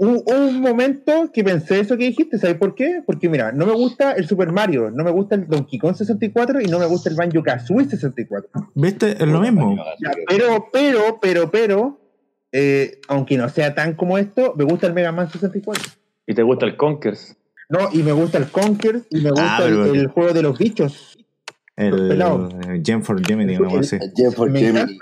hubo 0.00 0.22
un 0.34 0.60
momento 0.62 1.30
que 1.30 1.44
pensé 1.44 1.80
eso 1.80 1.98
que 1.98 2.04
dijiste, 2.04 2.38
¿sabes 2.38 2.56
por 2.56 2.74
qué? 2.74 3.02
Porque 3.04 3.28
mira, 3.28 3.52
no 3.52 3.66
me 3.66 3.72
gusta 3.72 4.12
el 4.12 4.26
Super 4.26 4.50
Mario, 4.50 4.90
no 4.90 5.04
me 5.04 5.10
gusta 5.10 5.34
el 5.34 5.46
Donkey 5.46 5.78
Kong 5.78 5.94
64 5.94 6.62
y 6.62 6.66
no 6.66 6.78
me 6.78 6.86
gusta 6.86 7.10
el 7.10 7.16
Banjo 7.16 7.42
Kazooie 7.42 7.86
64. 7.86 8.70
¿Viste? 8.74 9.12
Es 9.12 9.28
lo 9.28 9.40
mismo. 9.40 9.76
Ya, 10.02 10.12
pero, 10.26 10.68
pero, 10.72 11.18
pero, 11.20 11.50
pero, 11.50 12.00
eh, 12.50 12.98
aunque 13.08 13.36
no 13.36 13.48
sea 13.50 13.74
tan 13.74 13.94
como 13.94 14.16
esto, 14.16 14.54
me 14.56 14.64
gusta 14.64 14.86
el 14.86 14.94
Mega 14.94 15.12
Man 15.12 15.30
64. 15.30 15.92
Y 16.26 16.34
te 16.34 16.42
gusta 16.42 16.64
el 16.64 16.78
Conkers. 16.78 17.36
No, 17.68 17.88
y 17.92 18.02
me 18.02 18.12
gusta 18.12 18.38
el 18.38 18.50
Conquer 18.50 19.02
y 19.10 19.20
me 19.20 19.30
gusta 19.30 19.58
Ah, 19.58 19.64
el, 19.64 19.94
el 19.94 20.06
juego 20.08 20.32
de 20.32 20.42
los 20.42 20.58
bichos. 20.58 21.18
El, 21.76 22.82
Gem 22.84 23.02
for 23.02 23.24
Gemini, 23.24 23.56
cosa 23.56 23.80
así. 23.80 23.96
El 23.96 24.12
Jeff 24.16 24.34
for 24.34 24.50
Gemini. 24.52 24.98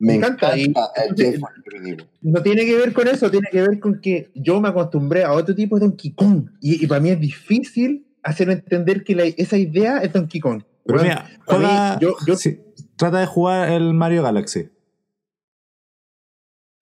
Me 0.00 0.14
encanta, 0.16 0.56
encanta. 0.56 0.90
el 1.06 1.14
Y- 1.14 1.22
Jeff 1.22 1.40
for 1.40 1.50
Gemini. 1.70 1.96
no 2.22 2.42
tiene 2.42 2.64
que 2.64 2.76
ver 2.76 2.92
con 2.92 3.06
eso, 3.06 3.30
tiene 3.30 3.48
que 3.52 3.60
ver 3.62 3.78
con 3.78 4.00
que 4.00 4.30
yo 4.34 4.60
me 4.60 4.68
acostumbré 4.70 5.24
a 5.24 5.32
otro 5.32 5.54
tipo 5.54 5.78
de 5.78 5.86
Donkey 5.86 6.12
Kong. 6.14 6.48
Y, 6.60 6.82
y 6.84 6.86
para 6.86 7.00
mí 7.00 7.10
es 7.10 7.20
difícil 7.20 8.06
hacer 8.22 8.50
entender 8.50 9.04
que 9.04 9.14
la- 9.14 9.24
esa 9.24 9.56
idea 9.58 9.98
es 9.98 10.12
Donkey 10.12 10.40
Kong. 10.40 10.62
Pero 10.86 10.98
Bueno, 10.98 11.14
mira, 11.14 11.40
para 11.46 11.94
mí, 11.96 11.98
yo, 12.00 12.14
yo 12.26 12.34
sí, 12.36 12.60
trata 12.96 13.20
de 13.20 13.26
jugar 13.26 13.68
el 13.70 13.92
Mario 13.94 14.22
Galaxy. 14.22 14.70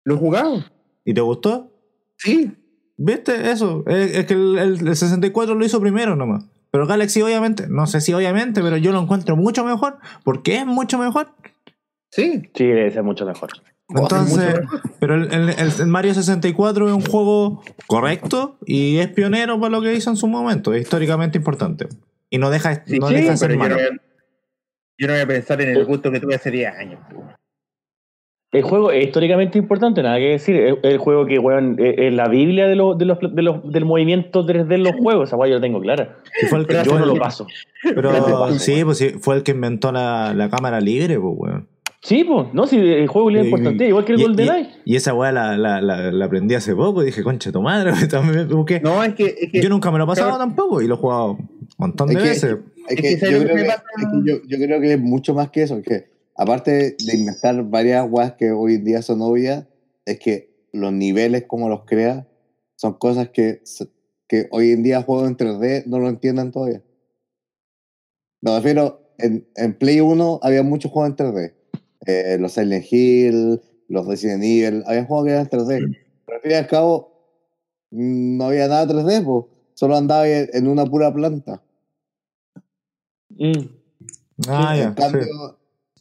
lo 0.04 0.14
he 0.14 0.18
jugado. 0.18 0.64
¿Y 1.04 1.12
te 1.14 1.20
gustó? 1.20 1.72
Sí. 2.16 2.52
¿Viste? 2.96 3.50
Eso. 3.50 3.84
Es, 3.86 4.16
es 4.16 4.26
que 4.26 4.34
el, 4.34 4.58
el- 4.58 4.88
el 4.88 4.96
64 4.96 5.54
lo 5.54 5.64
hizo 5.64 5.80
primero 5.80 6.16
nomás. 6.16 6.46
Pero 6.70 6.86
Galaxy, 6.86 7.22
obviamente, 7.22 7.66
no 7.68 7.86
sé 7.86 8.00
si 8.00 8.12
obviamente, 8.12 8.60
pero 8.62 8.76
yo 8.76 8.92
lo 8.92 9.00
encuentro 9.00 9.36
mucho 9.36 9.64
mejor. 9.64 9.98
porque 10.24 10.56
es 10.58 10.66
mucho 10.66 10.98
mejor? 10.98 11.28
Sí. 12.10 12.50
Sí, 12.54 12.66
debe 12.66 12.90
ser 12.90 13.02
mucho 13.02 13.24
mejor. 13.26 13.50
Entonces, 13.90 14.54
pero 15.00 15.14
el, 15.14 15.32
el- 15.32 15.48
el 15.80 15.86
Mario 15.86 16.12
64 16.14 16.88
es 16.88 16.92
un 16.94 17.00
juego 17.00 17.62
correcto 17.86 18.58
y 18.66 18.98
es 18.98 19.08
pionero 19.08 19.58
para 19.58 19.70
lo 19.70 19.80
que 19.82 19.94
hizo 19.94 20.10
en 20.10 20.16
su 20.16 20.26
momento. 20.26 20.74
Es 20.74 20.82
históricamente 20.82 21.38
importante. 21.38 21.88
Y 22.30 22.36
no 22.38 22.50
deja, 22.50 22.84
Sí, 22.86 22.98
no 22.98 23.08
sí, 23.08 23.14
deja 23.14 23.30
de 23.30 23.36
ser 23.38 23.48
pero 23.48 23.54
yo 23.54 23.58
malo. 23.68 23.74
no, 23.76 23.80
voy 23.88 23.96
a, 23.96 24.00
yo 24.98 25.06
no 25.06 25.12
voy 25.14 25.22
a 25.22 25.26
pensar 25.26 25.60
en 25.62 25.70
el 25.70 25.84
gusto 25.86 26.10
que 26.10 26.20
tuve 26.20 26.34
hace 26.34 26.50
10 26.50 26.74
años. 26.76 27.00
El 28.50 28.62
juego 28.62 28.90
es 28.90 29.04
históricamente 29.04 29.58
importante, 29.58 30.02
nada 30.02 30.16
que 30.18 30.30
decir. 30.30 30.56
Es 30.56 30.76
el 30.82 30.96
juego 30.98 31.26
que, 31.26 31.38
weón, 31.38 31.76
es 31.78 31.94
es 31.98 32.12
la 32.14 32.28
Biblia 32.28 32.66
de 32.66 32.76
los, 32.76 32.96
de 32.96 33.04
los, 33.04 33.18
de 33.20 33.42
los, 33.42 33.70
del 33.72 33.84
movimiento 33.84 34.46
3D 34.46 34.74
en 34.74 34.82
los 34.84 34.92
juegos. 34.96 35.28
Esa 35.28 35.36
weá 35.36 35.50
yo 35.50 35.56
la 35.56 35.60
tengo 35.60 35.80
clara. 35.80 36.16
Fue 36.48 36.58
el 36.60 36.66
que- 36.66 36.82
Yo 36.84 36.98
no 36.98 37.04
lo 37.06 37.16
paso. 37.16 37.46
Pero 37.82 38.10
paso, 38.10 38.58
sí, 38.58 38.84
pues 38.84 38.96
sí, 38.98 39.10
fue 39.20 39.36
el 39.36 39.42
que 39.42 39.52
inventó 39.52 39.92
la, 39.92 40.32
la 40.34 40.48
cámara 40.48 40.80
libre, 40.80 41.18
pues, 41.20 41.34
weón. 41.36 41.68
Sí, 42.00 42.22
pues, 42.22 42.46
no, 42.54 42.66
sí, 42.68 42.76
el 42.78 43.08
juego 43.08 43.30
es 43.30 43.44
importante, 43.44 43.88
igual 43.88 44.04
que 44.04 44.12
el 44.12 44.22
GoldenEye. 44.22 44.68
Y, 44.84 44.92
y 44.92 44.96
esa 44.96 45.14
weá 45.14 45.32
la, 45.32 45.56
la, 45.58 45.80
la, 45.80 46.12
la 46.12 46.24
aprendí 46.26 46.54
hace 46.54 46.74
poco 46.76 47.02
y 47.02 47.06
dije, 47.06 47.24
concha 47.24 47.50
tu 47.50 47.60
madre, 47.60 47.90
busqué. 48.50 48.80
No, 48.80 49.02
es 49.02 49.14
que. 49.14 49.34
Es 49.40 49.50
que 49.50 49.60
Yo 49.60 49.68
nunca 49.68 49.90
me 49.90 49.98
lo 49.98 50.04
he 50.04 50.06
pasado 50.06 50.28
Claro. 50.28 50.44
tampoco 50.44 50.80
y 50.80 50.86
lo 50.86 50.94
he 50.94 50.98
jugado 50.98 51.32
un 51.32 51.48
montón 51.76 52.08
de 52.08 52.14
Es 52.14 52.22
que- 52.22 52.28
veces. 52.28 52.50
Es 52.52 52.58
Es 52.88 52.96
que, 52.96 53.02
que 53.02 53.18
¿sabes 53.18 53.34
yo, 53.34 53.42
creo 53.42 53.56
que, 53.56 53.62
es 53.62 53.68
que 53.74 54.30
yo, 54.30 54.36
yo 54.46 54.58
creo 54.58 54.80
que 54.80 54.92
es 54.94 55.00
mucho 55.00 55.34
más 55.34 55.50
que 55.50 55.62
eso, 55.62 55.82
que 55.82 56.06
aparte 56.36 56.96
de 57.04 57.16
inventar 57.16 57.62
varias 57.64 58.06
weas 58.08 58.32
que 58.34 58.52
hoy 58.52 58.74
en 58.74 58.84
día 58.84 59.02
son 59.02 59.20
obvias, 59.20 59.66
es 60.06 60.20
que 60.20 60.54
los 60.72 60.92
niveles 60.92 61.44
como 61.48 61.68
los 61.68 61.84
crea 61.84 62.28
son 62.76 62.94
cosas 62.94 63.30
que, 63.30 63.60
que 64.28 64.46
hoy 64.52 64.70
en 64.70 64.84
día 64.84 65.02
juegos 65.02 65.28
en 65.28 65.36
3D 65.36 65.84
no 65.86 65.98
lo 65.98 66.08
entienden 66.08 66.52
todavía. 66.52 66.80
Me 68.40 68.54
refiero, 68.54 69.02
en, 69.18 69.48
en 69.56 69.74
Play 69.74 70.00
1 70.00 70.38
había 70.42 70.62
muchos 70.62 70.92
juegos 70.92 71.10
en 71.10 71.16
3D. 71.16 71.54
Eh, 72.08 72.38
los 72.40 72.52
Silent 72.52 72.86
Hill, 72.90 73.60
los 73.88 74.06
Resident 74.06 74.42
Evil, 74.42 74.82
había 74.86 75.04
juegos 75.04 75.26
que 75.26 75.32
eran 75.32 75.46
3D. 75.50 75.96
Pero 76.24 76.36
al 76.36 76.42
fin 76.42 76.50
y 76.50 76.54
al 76.54 76.66
cabo, 76.66 77.12
no 77.90 78.44
había 78.46 78.66
nada 78.66 78.86
3D, 78.86 79.22
pues. 79.24 79.44
Solo 79.74 79.94
andaba 79.94 80.26
en 80.26 80.66
una 80.66 80.86
pura 80.86 81.12
planta. 81.12 81.62
Mm. 83.28 83.52
Ah, 84.48 84.74
en, 84.76 84.82
ya. 84.82 84.94
cambio, 84.94 85.22
sí. 85.24 85.30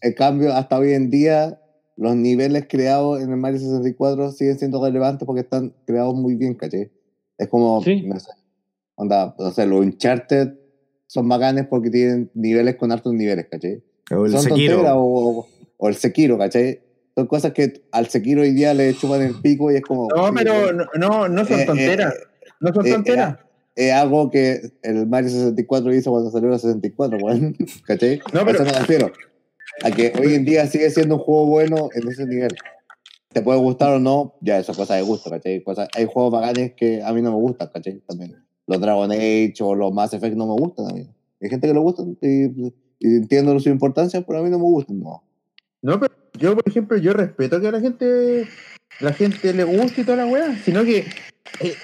en 0.02 0.14
cambio, 0.14 0.54
hasta 0.54 0.80
hoy 0.80 0.94
en 0.94 1.10
día, 1.10 1.60
los 1.98 2.16
niveles 2.16 2.68
creados 2.70 3.22
en 3.22 3.30
el 3.32 3.38
Mario 3.38 3.60
64 3.60 4.32
siguen 4.32 4.58
siendo 4.58 4.84
relevantes 4.84 5.26
porque 5.26 5.42
están 5.42 5.74
creados 5.86 6.16
muy 6.16 6.36
bien, 6.36 6.54
¿cachai? 6.56 6.90
Es 7.38 7.48
como, 7.50 7.84
Sí. 7.84 8.04
no 8.04 8.18
sé, 8.20 8.32
onda, 8.96 9.36
o 9.38 9.52
sea, 9.52 9.66
los 9.66 9.82
Uncharted 9.82 10.54
son 11.06 11.28
bacanes 11.28 11.68
porque 11.68 11.90
tienen 11.90 12.32
niveles 12.34 12.78
con 12.78 12.92
hartos 12.92 13.14
niveles, 13.14 13.48
el 13.52 13.84
son 14.10 14.42
Sekiro. 14.42 14.76
tonteras 14.76 14.96
o, 14.98 15.48
o 15.78 15.88
el 15.90 15.96
Sekiro, 15.96 16.38
¿cachai? 16.38 16.82
Son 17.16 17.28
cosas 17.28 17.52
que 17.54 17.82
al 17.92 18.08
Sekiro 18.08 18.42
hoy 18.42 18.52
día 18.52 18.74
le 18.74 18.94
chupan 18.94 19.22
el 19.22 19.36
pico 19.42 19.72
y 19.72 19.76
es 19.78 19.82
como... 19.82 20.08
No, 20.16 20.32
pero 20.34 20.72
no, 20.74 20.86
no, 20.98 21.28
no 21.28 21.46
son 21.46 21.60
Eh, 21.60 21.64
eh, 21.64 21.66
tonteras. 21.66 22.14
No 22.60 22.74
son 22.74 22.86
eh, 22.88 22.92
tonteras. 22.92 23.38
es 23.76 23.92
algo 23.94 24.30
que 24.30 24.72
el 24.84 25.08
Mario 25.08 25.30
64 25.30 25.94
hizo 25.96 26.12
cuando 26.12 26.30
salió 26.32 26.52
el 26.54 26.60
64, 26.60 27.18
weón. 27.20 27.56
¿Cachai? 27.88 28.20
No, 28.34 28.42
A 28.42 28.46
pero- 28.46 28.64
eso 28.64 28.66
me 28.66 28.80
refiero. 28.80 29.12
A 29.84 29.92
que 29.92 30.12
hoy 30.20 30.34
en 30.34 30.46
día 30.46 30.66
sigue 30.68 30.90
siendo 30.90 31.16
un 31.16 31.22
juego 31.22 31.46
bueno 31.48 31.90
en 31.94 32.08
ese 32.08 32.26
nivel. 32.26 32.50
Te 33.30 33.42
puede 33.44 33.60
gustar 33.60 33.94
o 33.94 34.00
no, 34.00 34.36
ya 34.42 34.58
eso 34.58 34.72
es 34.72 34.78
cosa 34.78 34.96
de 34.96 35.04
gusto, 35.04 35.30
¿cachai? 35.30 35.64
Hay 35.96 36.06
juegos 36.12 36.32
bacanes 36.32 36.74
que 36.76 37.04
a 37.04 37.14
mí 37.14 37.22
no 37.22 37.30
me 37.32 37.38
gustan, 37.38 37.70
¿cachai? 37.72 38.00
También. 38.08 38.36
Los 38.66 38.82
Dragon 38.82 39.12
Age 39.12 39.54
o 39.62 39.76
los 39.76 39.94
Mass 39.94 40.14
Effect 40.14 40.36
no 40.36 40.48
me 40.48 40.54
gustan 40.60 40.88
a 40.90 40.94
mí. 40.94 41.08
Hay 41.42 41.50
gente 41.50 41.68
que 41.68 41.74
le 41.74 41.80
gustan 41.80 42.18
y, 42.22 42.46
y 43.00 43.16
entiendo 43.18 43.60
su 43.60 43.70
importancia, 43.70 44.22
pero 44.22 44.40
a 44.40 44.44
mí 44.44 44.50
no 44.50 44.58
me 44.58 44.64
gustan, 44.66 45.00
no. 45.00 45.24
No, 45.82 46.00
pero 46.00 46.14
yo, 46.34 46.56
por 46.56 46.68
ejemplo, 46.68 46.98
yo 46.98 47.14
respeto 47.14 47.60
que 47.62 47.68
a 47.68 47.72
la 47.72 47.80
gente 47.80 48.48
la 49.00 49.14
gente 49.14 49.54
le 49.54 49.64
guste 49.64 50.02
y 50.02 50.04
toda 50.04 50.18
la 50.18 50.26
weá, 50.26 50.56
sino 50.64 50.84
que 50.84 51.06
eh, 51.60 51.76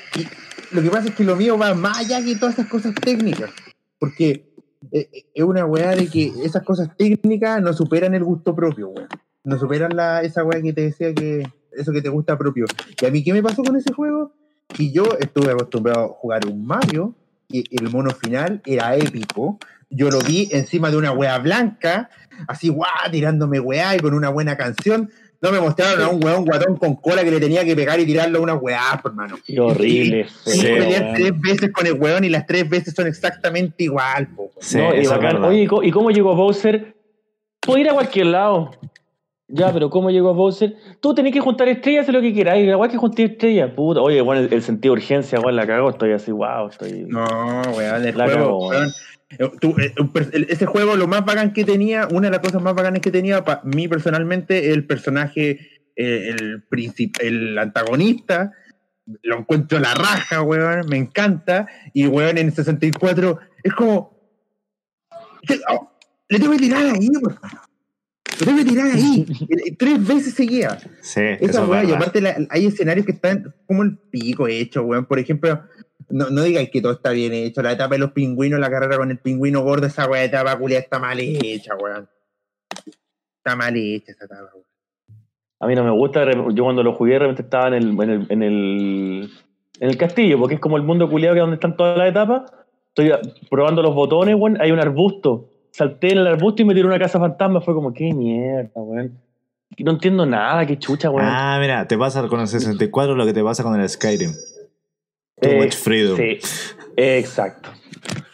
lo 0.72 0.82
que 0.82 0.90
pasa 0.90 1.10
es 1.10 1.16
que 1.16 1.24
lo 1.24 1.36
mío 1.36 1.58
va 1.58 1.74
más 1.74 2.00
allá 2.00 2.24
que 2.24 2.36
todas 2.36 2.56
esas 2.56 2.68
cosas 2.68 2.96
técnicas, 2.96 3.52
porque 4.00 4.54
eh, 4.92 5.10
eh, 5.12 5.26
es 5.34 5.44
una 5.44 5.66
weá 5.66 5.96
de 5.96 6.08
que 6.08 6.32
esas 6.44 6.64
cosas 6.64 6.90
técnicas 6.98 7.62
no 7.62 7.74
superan 7.74 8.16
el 8.16 8.24
gusto 8.24 8.56
propio, 8.56 8.90
weá. 8.90 9.08
No 9.44 9.60
superan 9.60 9.96
la, 9.96 10.22
esa 10.22 10.44
weá 10.44 10.62
que 10.62 10.74
te 10.74 10.82
decía 10.82 11.14
que 11.14 11.44
eso 11.72 11.92
que 11.92 12.02
te 12.02 12.10
gusta 12.10 12.38
propio. 12.38 12.66
Y 13.02 13.06
a 13.06 13.12
mí, 13.12 13.24
¿qué 13.24 13.34
me 13.34 13.44
pasó 13.44 13.64
con 13.64 13.76
ese 13.76 13.94
juego? 13.94 14.34
Que 14.68 14.92
yo 14.92 15.04
estuve 15.20 15.52
acostumbrado 15.52 16.06
a 16.06 16.08
jugar 16.08 16.48
un 16.48 16.66
Mario 16.66 17.14
y 17.50 17.64
el 17.78 17.92
mono 17.92 18.12
final 18.12 18.62
era 18.66 18.96
épico. 18.96 19.60
Yo 19.90 20.10
lo 20.10 20.20
vi 20.22 20.50
encima 20.52 20.90
de 20.90 20.98
una 20.98 21.12
weá 21.12 21.38
blanca, 21.40 22.10
así 22.48 22.70
guau, 22.70 22.90
tirándome 23.12 23.60
weá 23.60 23.96
y 23.96 24.00
con 24.00 24.14
una 24.14 24.30
buena 24.30 24.58
canción. 24.58 25.10
No 25.42 25.52
me 25.52 25.60
mostraron 25.60 26.02
a 26.02 26.08
un 26.08 26.24
weón 26.24 26.46
guatón 26.46 26.78
con 26.78 26.96
cola 26.96 27.22
que 27.22 27.30
le 27.30 27.40
tenía 27.40 27.66
que 27.66 27.76
pegar 27.76 28.00
y 28.00 28.06
tirarle 28.06 28.38
a 28.38 28.42
una 28.42 28.54
weá, 28.54 29.00
por 29.04 29.14
mano. 29.14 29.38
Qué 29.46 29.60
horrible. 29.60 30.26
Sí, 30.46 30.62
feo, 30.62 30.78
pelear 30.78 31.04
weón. 31.04 31.16
tres 31.16 31.32
veces 31.42 31.72
con 31.74 31.86
el 31.86 31.94
weón 31.94 32.24
y 32.24 32.30
las 32.30 32.46
tres 32.48 32.70
veces 32.70 32.94
son 32.96 33.08
exactamente 33.08 33.84
igual, 33.84 34.28
po. 34.28 34.52
Sí, 34.62 34.78
no, 34.78 34.96
y 34.96 35.00
es 35.00 35.10
bacán. 35.10 35.44
Oye, 35.44 35.68
¿y 35.70 35.88
¿y 35.88 35.92
cómo 35.92 36.12
llegó 36.12 36.34
Bowser? 36.34 36.96
Puedo 37.60 37.78
ir 37.78 37.90
a 37.90 37.94
cualquier 37.94 38.28
lado. 38.28 38.72
Ya, 39.50 39.72
pero 39.74 39.90
¿cómo 39.90 40.10
llegó 40.10 40.34
Bowser? 40.34 40.78
Tú 41.02 41.14
tenés 41.14 41.34
que 41.34 41.42
juntar 41.42 41.68
estrellas, 41.68 42.08
haz 42.08 42.14
lo 42.16 42.22
que 42.22 42.34
queráis. 42.34 42.66
Igual 42.66 42.90
que 42.90 42.98
juntar 42.98 43.26
estrellas, 43.26 43.70
puta. 43.76 44.00
Oye, 44.02 44.22
bueno, 44.22 44.42
el, 44.42 44.54
el 44.54 44.62
sentido 44.64 44.96
de 44.96 45.02
urgencia, 45.02 45.38
igual 45.38 45.58
la 45.58 45.68
cagó. 45.68 45.90
Estoy 45.90 46.14
así, 46.14 46.32
wow, 46.32 46.70
estoy. 46.70 47.04
No, 47.08 47.26
weón, 47.76 48.06
el 48.08 48.18
La 48.18 48.26
juego, 48.26 48.40
cagó, 48.40 48.70
weón. 48.70 48.90
Tú, 49.62 49.76
eh, 49.80 49.94
per- 50.14 50.30
el- 50.34 50.48
ese 50.50 50.66
juego, 50.66 50.96
lo 50.96 51.08
más 51.08 51.26
bacán 51.26 51.54
que 51.54 51.64
tenía, 51.64 52.08
una 52.12 52.28
de 52.28 52.32
las 52.32 52.40
cosas 52.40 52.62
más 52.62 52.74
bacanas 52.76 53.02
que 53.02 53.12
tenía, 53.12 53.44
para 53.44 53.62
mí 53.64 53.88
personalmente, 53.88 54.72
el 54.72 54.86
personaje, 54.86 55.60
eh, 55.96 56.36
el, 56.38 56.64
el 57.22 57.58
antagonista, 57.58 58.52
lo 59.22 59.40
encuentro 59.40 59.80
la 59.80 59.94
raja, 59.94 60.42
weón, 60.42 60.88
me 60.88 60.98
encanta. 60.98 61.68
Y, 61.94 62.08
weón, 62.08 62.38
en 62.38 62.48
el 62.48 62.54
64 62.54 63.40
es 63.64 63.74
como. 63.74 64.14
Oh, 65.70 65.92
le 66.30 66.40
tengo 66.40 66.54
que 66.54 66.58
tirar 66.60 66.86
ahí, 66.86 67.10
favor. 67.14 67.60
Le 68.40 68.46
tengo 68.46 68.58
que 68.60 68.66
tirar 68.66 68.88
ahí. 68.92 69.26
Eh, 69.50 69.76
Tres 69.78 70.08
veces 70.08 70.34
seguía. 70.34 70.78
Sí, 71.02 71.20
eso 71.22 71.38
Esa 71.42 71.64
es 71.64 71.90
y 71.90 71.92
aparte 71.94 72.22
la- 72.22 72.38
hay 72.50 72.66
escenarios 72.66 73.06
que 73.06 73.12
están 73.12 73.54
como 73.68 73.84
el 73.84 73.98
pico 73.98 74.48
hecho, 74.48 74.84
weón. 74.84 75.06
Por 75.06 75.20
ejemplo, 75.20 75.62
no, 76.14 76.30
no 76.30 76.44
digáis 76.44 76.70
que 76.70 76.82
todo 76.82 76.92
está 76.94 77.10
bien 77.12 77.34
hecho. 77.34 77.62
La 77.62 77.72
etapa 77.72 77.96
de 77.96 78.00
los 78.00 78.12
pingüinos, 78.12 78.60
la 78.60 78.70
carrera 78.70 78.98
con 78.98 79.10
el 79.12 79.18
pingüino 79.18 79.62
gordo, 79.62 79.88
esa 79.88 80.08
weá 80.08 80.24
etapa 80.24 80.58
culia 80.58 80.80
está 80.80 81.00
mal 81.00 81.20
hecha, 81.20 81.76
weón. 81.76 82.08
Está 83.38 83.56
mal 83.56 83.76
hecha 83.76 84.12
esa 84.12 84.26
etapa, 84.26 84.50
weón. 84.54 84.66
A 85.60 85.68
mí 85.68 85.76
no 85.76 85.84
me 85.84 85.92
gusta. 85.92 86.26
Yo 86.54 86.64
cuando 86.64 86.84
lo 86.84 86.94
jugué, 86.94 87.14
de 87.14 87.20
repente 87.20 87.42
estaba 87.42 87.68
en 87.70 87.74
el, 87.76 87.90
en 88.02 88.10
el, 88.10 88.26
en 88.30 88.44
el, 88.44 89.30
en 89.80 89.90
el 89.90 89.98
castillo, 89.98 90.38
porque 90.38 90.56
es 90.56 90.62
como 90.62 90.78
el 90.78 90.84
mundo 90.84 91.10
culiado 91.10 91.34
que 91.36 91.40
es 91.40 91.44
donde 91.44 91.56
están 91.56 91.78
todas 91.78 91.98
las 91.98 92.10
etapas. 92.10 92.52
Estoy 92.90 93.12
a- 93.12 93.20
probando 93.50 93.82
los 93.82 93.96
botones, 93.96 94.36
weón. 94.36 94.62
Hay 94.62 94.72
un 94.72 94.80
arbusto. 94.80 95.50
Salté 95.72 96.12
en 96.12 96.20
el 96.20 96.28
arbusto 96.28 96.62
y 96.62 96.66
me 96.66 96.74
tiré 96.76 96.86
una 96.86 97.00
casa 97.00 97.20
fantasma. 97.20 97.62
Fue 97.62 97.74
como, 97.74 97.94
qué 97.94 98.14
mierda, 98.14 98.70
weón. 98.76 99.20
No 99.80 99.92
entiendo 99.92 100.26
nada, 100.26 100.66
qué 100.68 100.78
chucha, 100.78 101.10
weón. 101.10 101.28
Ah, 101.28 101.58
mira, 101.60 101.88
te 101.88 101.98
pasa 101.98 102.28
con 102.28 102.40
el 102.42 102.48
64 102.48 103.16
lo 103.16 103.26
que 103.26 103.34
te 103.34 103.44
pasa 103.44 103.64
con 103.64 103.80
el 103.80 103.90
Skyrim. 103.90 104.32
Too 105.44 105.52
Eh, 105.52 105.58
much 105.58 105.76
freedom. 105.76 106.18
Sí, 106.18 106.40
exacto. 106.98 107.70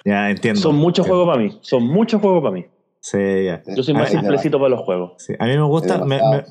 Ya 0.06 0.30
entiendo. 0.30 0.61
Son 0.61 0.76
muchos 0.76 1.06
juegos 1.06 1.27
para 1.27 1.41
mí. 1.41 1.57
Son 1.61 1.84
muchos 1.84 2.22
juegos 2.22 2.41
para 2.41 2.53
mí. 2.53 2.65
Sí, 3.02 3.18
ya. 3.45 3.64
Yo 3.76 3.81
soy 3.84 3.94
más 3.94 4.10
Ah, 4.10 4.11
simplecito 4.19 4.57
para 4.60 4.69
los 4.69 4.81
juegos. 4.81 5.14
Sí, 5.18 5.34
A 5.40 5.45
mí 5.45 5.52
me 5.57 5.64
gusta, 5.64 6.03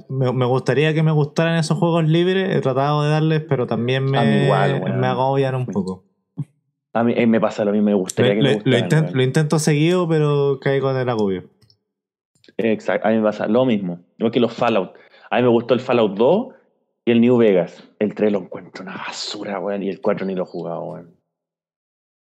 me, 0.09 0.47
gustaría 0.47 0.95
que 0.95 1.03
me 1.03 1.13
gustaran 1.13 1.59
esos 1.59 1.79
juegos 1.79 2.09
libres, 2.09 2.57
he 2.57 2.61
tratado 2.61 3.03
de 3.03 3.11
darles, 3.11 3.43
pero 3.49 3.67
también 3.67 4.05
me, 4.05 4.45
igual, 4.45 4.83
me 4.99 5.07
agobian 5.07 5.55
un 5.55 5.67
poco. 5.67 6.05
A 6.95 7.05
mí 7.05 7.13
eh, 7.17 7.27
me 7.27 7.39
pasa 7.41 7.65
lo 7.67 7.73
mismo, 7.73 7.85
me 7.87 7.91
Lo, 7.93 7.99
gustaría 7.99 8.33
que 8.35 8.41
me 8.43 8.55
lo- 8.55 8.61
lo 8.65 8.79
gustaran, 8.79 9.13
lo 9.13 9.23
intento 9.23 9.59
seguido, 9.59 10.09
pero 10.09 10.59
caigo 10.61 10.91
en 10.91 10.97
el 10.97 11.09
agobio. 11.09 11.45
Exacto, 12.57 13.07
a 13.07 13.11
mí 13.11 13.19
me 13.19 13.23
pasa 13.23 13.47
lo 13.47 13.65
mismo. 13.67 14.01
Igual 14.17 14.33
que 14.33 14.41
los 14.41 14.53
Fallout. 14.55 14.93
A 15.31 15.37
mí 15.37 15.43
me 15.43 15.49
gustó 15.49 15.75
el 15.75 15.81
Fallout 15.81 16.17
2 16.17 16.47
y 17.09 17.11
el 17.11 17.23
New 17.23 17.39
Vegas. 17.39 17.89
El 17.99 18.15
3 18.15 18.31
lo 18.31 18.41
encuentro 18.41 18.83
una 18.83 18.99
basura, 18.99 19.59
weón. 19.59 19.83
Y 19.83 19.89
el 19.89 20.03
4 20.03 20.27
ni 20.27 20.35
lo 20.35 20.43
he 20.43 20.47
jugado, 20.47 20.83
weón. 20.85 21.17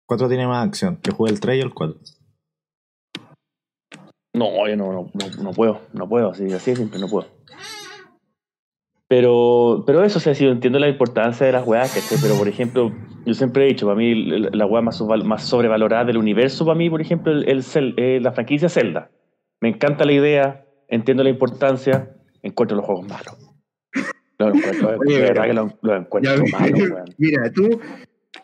4 0.09 0.28
tiene 0.28 0.48
más 0.48 0.66
acción, 0.66 0.96
que 0.96 1.12
juegue 1.12 1.32
el 1.32 1.40
3 1.40 1.56
y 1.56 1.60
el 1.60 1.72
4. 1.72 2.00
No, 4.34 4.68
yo 4.68 4.76
no, 4.76 4.92
no, 4.92 5.10
no, 5.14 5.42
no 5.42 5.50
puedo, 5.52 5.82
no 5.92 6.09
puedo, 6.09 6.30
así, 6.30 6.46
así 6.52 6.70
de 6.72 6.76
simple, 6.76 6.98
no 6.98 7.06
puedo. 7.06 7.28
Pero, 9.06 9.84
pero 9.86 10.02
eso, 10.02 10.18
o 10.18 10.20
sea, 10.20 10.34
sí, 10.34 10.44
yo 10.44 10.50
entiendo 10.50 10.80
la 10.80 10.88
importancia 10.88 11.46
de 11.46 11.52
las 11.52 11.64
weas, 11.64 11.94
¿cachai? 11.94 12.18
Pero, 12.20 12.36
por 12.36 12.48
ejemplo, 12.48 12.90
yo 13.24 13.34
siempre 13.34 13.64
he 13.64 13.68
dicho, 13.68 13.86
para 13.86 13.96
mí, 13.96 14.14
la 14.14 14.66
wea 14.66 14.82
más, 14.82 15.46
sobrevalorada 15.46 16.06
del 16.06 16.16
universo, 16.16 16.64
para 16.64 16.76
mí, 16.76 16.90
por 16.90 17.00
ejemplo, 17.00 17.30
el, 17.30 17.48
el 17.48 17.94
eh, 17.98 18.20
la 18.20 18.32
franquicia 18.32 18.68
Zelda. 18.68 19.12
Me 19.60 19.68
encanta 19.68 20.04
la 20.04 20.12
idea, 20.12 20.64
entiendo 20.88 21.22
la 21.22 21.30
importancia, 21.30 22.16
encuentro 22.42 22.76
los 22.76 22.86
juegos 22.86 23.06
malos. 23.06 23.51
Los 24.48 24.56
encuentro, 24.56 24.97
Oye, 25.06 25.14
de 25.16 25.20
verdad 25.23 25.43
pero- 25.43 25.47
que 25.47 25.52
los, 25.55 25.73
los 25.82 26.01
encuentro 26.01 26.35
Ya, 26.36 26.59
malos, 26.59 26.81
weón. 26.90 27.05
mira, 27.19 27.52
tú, 27.52 27.81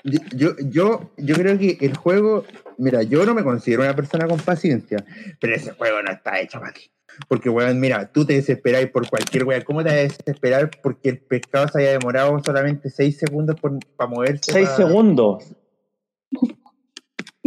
yo, 0.05 0.51
yo, 0.70 1.11
yo 1.16 1.35
creo 1.35 1.59
que 1.59 1.79
el 1.81 1.97
juego, 1.97 2.45
mira, 2.77 3.03
yo 3.03 3.25
no 3.27 3.35
me 3.35 3.43
considero 3.43 3.83
una 3.83 3.95
persona 3.97 4.27
con 4.27 4.39
paciencia, 4.39 5.05
pero 5.41 5.55
ese 5.55 5.73
juego 5.73 6.03
no 6.03 6.11
está 6.12 6.41
hecho 6.41 6.61
para 6.61 6.73
ti. 6.73 6.91
Porque, 7.27 7.49
weón, 7.51 7.81
mira, 7.81 8.12
tú 8.12 8.25
te 8.25 8.35
desesperáis 8.35 8.91
por 8.91 9.09
cualquier 9.09 9.43
weón. 9.45 9.62
¿Cómo 9.62 9.83
te 9.83 9.89
vas 9.89 9.99
a 9.99 10.03
desesperar 10.03 10.70
porque 10.81 11.09
el 11.09 11.19
pescado 11.19 11.66
se 11.66 11.81
haya 11.81 11.91
demorado 11.99 12.39
solamente 12.45 12.91
6 12.91 13.19
segundos 13.19 13.57
para 13.97 14.09
moverse? 14.09 14.53
Seis 14.53 14.69
pa- 14.69 14.77
segundos. 14.77 15.53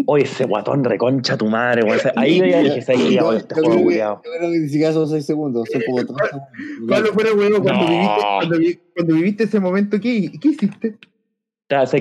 Oye, 0.05 0.23
ese 0.23 0.45
guatón 0.45 0.83
reconcha 0.83 1.37
tu 1.37 1.47
madre, 1.47 1.83
weón. 1.83 1.99
Ahí 2.15 2.39
yo 2.39 2.45
ya 2.45 2.59
dije, 2.61 2.81
"Sabes 2.81 3.01
qué? 3.01 3.15
Este 3.15 3.55
Yo 3.55 3.61
creo 3.61 3.77
que- 3.77 3.83
culiao". 3.83 4.21
yo 4.23 4.31
creo 4.37 4.51
que 4.51 4.57
ni 4.59 4.69
siquiera 4.69 4.93
son 4.93 5.07
6 5.07 5.25
segundos, 5.25 5.67
son 5.71 5.81
como 5.85 5.97
3 5.97 6.07
segundos. 6.07 6.41
Pablo, 6.89 7.13
fuera 7.13 7.33
weón, 7.33 7.61
cuando, 7.63 7.83
No. 7.83 7.89
viviste, 7.89 8.15
cuando, 8.39 8.57
cuando 8.95 9.15
viviste 9.15 9.43
ese 9.43 9.59
momento, 9.59 9.99
¿qué, 9.99 10.31
qué 10.39 10.47
hiciste? 10.47 10.97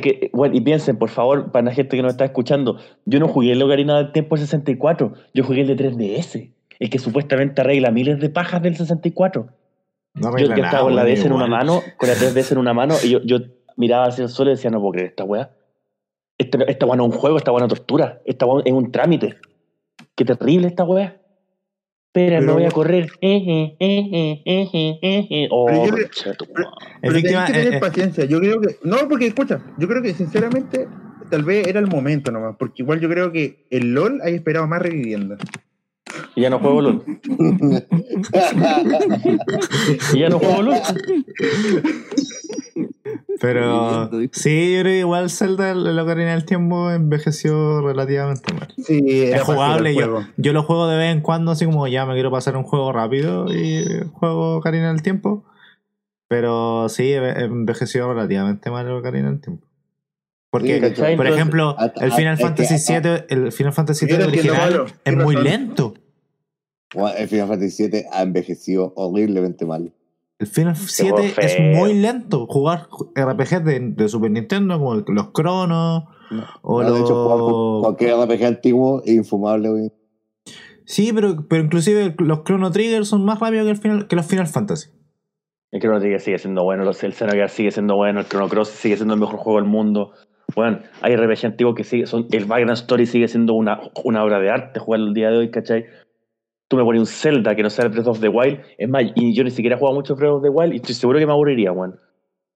Que, 0.02 0.30
bueno, 0.32 0.56
y 0.56 0.60
piensen, 0.62 0.96
por 0.96 1.10
favor, 1.10 1.52
para 1.52 1.66
la 1.66 1.72
gente 1.72 1.96
que 1.96 2.02
nos 2.02 2.12
está 2.12 2.24
escuchando, 2.24 2.78
yo 3.04 3.20
no 3.20 3.28
jugué 3.28 3.52
el 3.52 3.62
Ocarina 3.62 3.98
del 3.98 4.10
Tiempo 4.10 4.36
64, 4.36 5.12
yo 5.32 5.44
jugué 5.44 5.60
el 5.60 5.68
de 5.68 5.76
3DS, 5.76 6.50
el 6.80 6.90
que 6.90 6.98
supuestamente 6.98 7.60
arregla 7.60 7.92
miles 7.92 8.18
de 8.18 8.30
pajas 8.30 8.60
del 8.62 8.74
64. 8.76 9.46
No 10.14 10.36
Yo, 10.36 10.48
nada, 10.48 10.64
estaba 10.64 10.82
con 10.82 10.96
la 10.96 11.04
DS 11.04 11.24
en 11.26 11.32
una 11.32 11.46
mano, 11.46 11.82
con 11.98 12.08
la 12.08 12.16
3DS 12.16 12.50
en 12.50 12.58
una 12.58 12.74
mano, 12.74 12.96
y 13.04 13.10
yo, 13.10 13.20
yo 13.22 13.38
miraba 13.76 14.06
hacia 14.06 14.24
el 14.24 14.28
suelo 14.28 14.50
y 14.50 14.54
decía, 14.56 14.70
no 14.72 14.80
puedo 14.80 14.92
creer 14.94 15.10
esta 15.10 15.22
weá. 15.22 15.50
Esta, 16.40 16.56
esta 16.64 16.86
weá 16.86 16.96
no 16.96 17.06
es 17.06 17.12
un 17.12 17.18
juego, 17.18 17.36
esta 17.36 17.52
weá 17.52 17.60
no 17.60 17.66
es 17.66 17.74
tortura, 17.74 18.22
esta 18.24 18.46
weá 18.46 18.62
es 18.64 18.72
un 18.72 18.90
trámite. 18.90 19.36
Qué 20.16 20.24
terrible 20.24 20.68
esta 20.68 20.84
weá. 20.84 21.20
Espera, 22.06 22.40
me 22.40 22.46
Pero- 22.46 22.54
voy 22.54 22.64
a 22.64 22.70
correr. 22.70 23.10
Eh, 23.20 23.76
eh, 23.78 24.42
eh. 24.46 25.48
Oh, 25.50 25.66
Pero 25.66 25.96
tenés 27.12 27.44
que 27.46 27.52
tener 27.52 27.78
paciencia. 27.78 28.24
Yo 28.24 28.40
creo 28.40 28.58
que. 28.58 28.76
No, 28.82 29.06
porque 29.06 29.26
escucha, 29.26 29.60
yo 29.76 29.86
creo 29.86 30.00
que 30.00 30.14
sinceramente, 30.14 30.88
tal 31.30 31.44
vez 31.44 31.66
era 31.68 31.78
el 31.78 31.88
momento 31.88 32.32
nomás. 32.32 32.56
Porque 32.58 32.82
igual 32.84 33.00
yo 33.00 33.10
creo 33.10 33.30
que 33.32 33.66
el 33.68 33.92
LOL 33.92 34.22
hay 34.22 34.36
esperado 34.36 34.66
más 34.66 34.80
reviviendo. 34.80 35.36
Y 36.34 36.42
ya 36.42 36.50
no 36.50 36.58
juego 36.58 36.80
LOL. 36.82 37.02
Y 40.14 40.18
ya 40.20 40.28
no 40.28 40.38
juego 40.38 40.62
LOL. 40.62 40.76
Pero 43.40 44.10
sí, 44.32 44.74
yo 44.74 44.80
creo 44.80 44.92
que 44.92 44.98
igual 44.98 45.30
Zelda, 45.30 45.70
el 45.70 45.98
Ocarina 45.98 46.32
del 46.32 46.44
Tiempo, 46.44 46.90
envejeció 46.90 47.80
relativamente 47.80 48.52
mal. 48.52 48.68
Sí, 48.84 49.22
Es 49.22 49.42
jugable, 49.42 49.94
yo, 49.94 50.20
yo 50.36 50.52
lo 50.52 50.62
juego 50.62 50.86
de 50.88 50.96
vez 50.98 51.12
en 51.12 51.22
cuando, 51.22 51.52
así 51.52 51.64
como 51.64 51.86
ya 51.88 52.04
me 52.06 52.14
quiero 52.14 52.30
pasar 52.30 52.56
un 52.56 52.64
juego 52.64 52.92
rápido 52.92 53.46
y 53.52 53.84
juego 54.12 54.56
Ocarina 54.56 54.88
del 54.88 55.02
Tiempo. 55.02 55.44
Pero 56.28 56.88
sí, 56.88 57.04
enve- 57.10 57.40
envejeció 57.44 58.12
relativamente 58.12 58.70
mal 58.70 58.86
el 58.86 58.92
Ocarina 58.92 59.30
del 59.30 59.40
Tiempo. 59.40 59.66
Porque, 60.52 60.80
por 61.16 61.26
ejemplo, 61.28 61.76
el 62.00 62.12
Final 62.12 62.36
Fantasy 62.36 62.74
VII, 62.92 63.24
el 63.28 63.52
Final 63.52 63.72
Fantasy 63.72 64.06
VII 64.06 64.14
original 64.24 64.84
es 65.04 65.16
muy 65.16 65.36
razón. 65.36 65.44
lento. 65.50 65.94
Bueno, 66.94 67.16
El 67.16 67.28
Final 67.28 67.48
Fantasy 67.48 67.88
VII 67.88 68.04
ha 68.12 68.22
envejecido 68.22 68.92
horriblemente 68.96 69.64
mal. 69.66 69.92
El 70.38 70.46
Final 70.46 70.74
juego 70.74 71.18
7 71.18 71.34
es 71.46 71.54
feo. 71.56 71.76
muy 71.76 71.94
lento. 71.94 72.46
Jugar 72.46 72.88
RPG 73.14 73.62
de, 73.62 73.80
de 73.94 74.08
Super 74.08 74.30
Nintendo, 74.30 74.78
como 74.78 74.94
el- 74.94 75.04
los 75.08 75.30
Cronos. 75.32 76.04
O 76.62 76.82
No, 76.82 76.92
de 76.94 77.00
hecho, 77.00 77.24
jugar 77.24 77.82
cualquier 77.82 78.14
RPG 78.16 78.44
antiguo 78.46 79.02
es 79.04 79.14
infumable. 79.14 79.68
güey. 79.70 79.92
Sí, 80.84 81.12
pero, 81.12 81.46
pero 81.48 81.62
inclusive 81.64 82.14
los 82.18 82.42
Chrono 82.44 82.70
Trigger 82.72 83.04
son 83.04 83.24
más 83.24 83.38
rápidos 83.38 83.64
que, 83.66 83.70
el 83.70 83.76
final, 83.76 84.08
que 84.08 84.16
los 84.16 84.26
Final 84.26 84.46
Fantasy. 84.46 84.90
El 85.70 85.80
Chrono 85.80 86.00
Trigger 86.00 86.20
sigue 86.20 86.38
siendo 86.38 86.64
bueno, 86.64 86.84
los- 86.84 87.02
el 87.04 87.12
Xenogears 87.12 87.52
sigue 87.52 87.70
siendo 87.70 87.94
bueno, 87.96 88.20
el 88.20 88.26
Chrono 88.26 88.48
Cross 88.48 88.68
sigue 88.70 88.96
siendo 88.96 89.14
el 89.14 89.20
mejor 89.20 89.36
juego 89.38 89.60
del 89.60 89.68
mundo. 89.68 90.12
Bueno, 90.56 90.80
hay 91.02 91.14
RPG 91.14 91.46
antiguos 91.46 91.76
que 91.76 91.84
sigue, 91.84 92.06
son, 92.06 92.26
el 92.32 92.44
Vagrant 92.46 92.72
Story 92.78 93.06
sigue 93.06 93.28
siendo 93.28 93.54
una, 93.54 93.78
una 94.04 94.24
obra 94.24 94.40
de 94.40 94.50
arte 94.50 94.80
jugarlo 94.80 95.06
el 95.06 95.14
día 95.14 95.30
de 95.30 95.36
hoy, 95.38 95.50
¿cachai? 95.52 95.84
Tú 96.70 96.76
me 96.76 96.84
pones 96.84 97.00
un 97.00 97.06
Zelda 97.06 97.56
que 97.56 97.64
no 97.64 97.68
sea 97.70 97.86
el 97.86 97.90
Breath 97.90 98.06
of 98.06 98.20
the 98.20 98.28
Wild, 98.28 98.60
es 98.78 98.88
más, 98.88 99.02
y 99.16 99.34
yo 99.34 99.42
ni 99.42 99.50
siquiera 99.50 99.74
he 99.74 99.78
jugado 99.80 99.96
mucho 99.96 100.14
Breath 100.14 100.34
of 100.34 100.42
the 100.44 100.50
Wild 100.50 100.72
y 100.72 100.76
estoy 100.76 100.94
seguro 100.94 101.18
que 101.18 101.26
me 101.26 101.32
aburriría, 101.32 101.72
weón. 101.72 101.98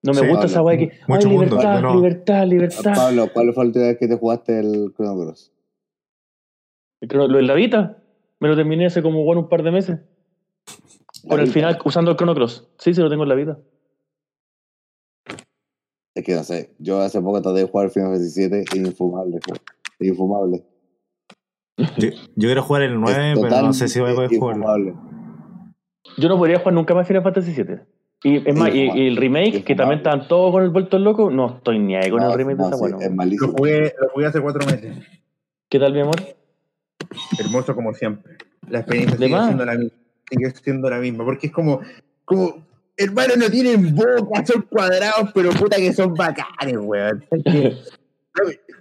No 0.05 0.13
me 0.13 0.21
Sí, 0.21 0.27
gusta 0.29 0.47
esa 0.47 0.63
weá 0.63 0.77
que, 0.79 0.85
ay, 0.85 0.99
mucho 1.09 1.29
mundo, 1.29 1.45
libertad, 1.57 1.81
no. 1.81 1.95
libertad, 1.97 2.47
libertad. 2.47 2.93
Pablo, 2.95 3.27
¿cuál 3.33 3.53
fue 3.53 3.65
la 3.65 3.69
última 3.69 3.85
vez 3.87 3.99
que 3.99 4.07
te 4.07 4.17
jugaste 4.17 4.61
el 4.61 4.93
Chrono 4.95 5.19
Cross? 5.19 5.53
El 7.01 7.09
Chrono- 7.09 7.27
Lo 7.27 7.39
de 7.39 7.43
la 7.43 7.55
Vita, 7.55 7.97
me 8.39 8.49
lo 8.49 8.55
terminé 8.55 8.87
hace 8.87 9.03
como 9.03 9.25
bueno, 9.25 9.41
un 9.43 9.49
par 9.49 9.63
de 9.65 9.73
meses. 9.73 9.99
Con 11.29 11.41
el 11.41 11.49
final 11.49 11.77
usando 11.85 12.13
el 12.13 12.17
Chrono 12.17 12.35
Cross. 12.37 12.69
Sí, 12.79 12.95
sí, 12.95 13.01
lo 13.01 13.09
tengo 13.11 13.25
en 13.25 13.29
la 13.31 13.35
vida. 13.35 13.59
Es 16.15 16.23
que 16.25 16.35
no 16.35 16.45
sé, 16.45 16.75
yo 16.79 17.01
hace 17.01 17.21
poco 17.21 17.43
traté 17.43 17.61
de 17.61 17.67
jugar 17.67 17.91
Final 17.91 18.11
Fantasy 18.13 18.49
VII 18.49 18.65
y 18.75 18.79
infumable. 18.87 19.41
güey. 19.49 19.61
Infumable. 20.11 20.65
Yo, 21.77 22.09
yo 22.09 22.49
quiero 22.49 22.63
jugar 22.63 22.83
el 22.83 23.01
9, 23.01 23.33
Es 23.33 23.39
pero 23.41 23.63
no 23.63 23.73
sé 23.73 23.89
si 23.89 24.01
voy 24.01 24.13
a 24.13 24.15
poder 24.15 24.31
jugarlo. 24.39 24.95
Yo 26.17 26.29
no 26.29 26.39
podría 26.39 26.59
jugar 26.59 26.75
nunca 26.75 26.95
más 26.95 27.07
Final 27.09 27.23
Fantasy 27.23 27.53
VII. 27.53 27.79
Y 28.23 28.49
es 28.49 28.57
más, 28.57 28.75
y, 28.75 28.91
y 28.91 29.09
el 29.09 29.17
remake, 29.17 29.65
que 29.65 29.75
también 29.75 29.99
estaban 29.99 30.27
todos 30.29 30.51
con 30.53 30.63
el 30.63 30.71
vuelto 30.71 30.99
loco, 30.99 31.31
no 31.31 31.57
estoy 31.57 31.79
ni 31.79 31.95
ahí 31.95 32.11
con 32.11 32.21
No, 32.21 32.31
el 32.31 32.39
remake 32.39 32.57
no, 32.57 32.65
de 32.65 32.69
esa 32.69 32.77
sí, 32.77 32.93
bueno. 32.93 32.99
es 33.01 33.41
Lo 33.41 33.49
jugué, 33.49 33.95
lo 34.01 34.09
jugué 34.11 34.27
hace 34.27 34.41
cuatro 34.41 34.65
meses. 34.67 34.97
¿Qué 35.69 35.79
tal, 35.79 35.93
mi 35.93 36.01
amor? 36.01 36.17
Hermoso 37.39 37.75
como 37.75 37.93
siempre. 37.93 38.37
La 38.69 38.79
experiencia 38.79 39.19
¿De 39.19 39.27
sigue 39.27 39.37
más? 39.37 39.47
siendo 39.47 39.65
la 39.67 39.75
misma. 39.75 39.99
Sigue 40.31 40.51
siendo 40.53 40.91
la 40.91 40.99
misma. 41.01 41.25
Porque 41.25 41.49
es 41.49 41.53
como, 41.53 41.81
como, 42.25 42.65
hermano, 42.97 43.35
no 43.37 43.51
tienen 43.51 43.95
boca, 43.95 44.47
son 44.47 44.63
cuadrados, 44.71 45.31
pero 45.35 45.51
puta 45.51 45.77
que 45.77 45.93
son 45.93 46.15
bacanes, 46.15 46.79
weón. 46.81 47.25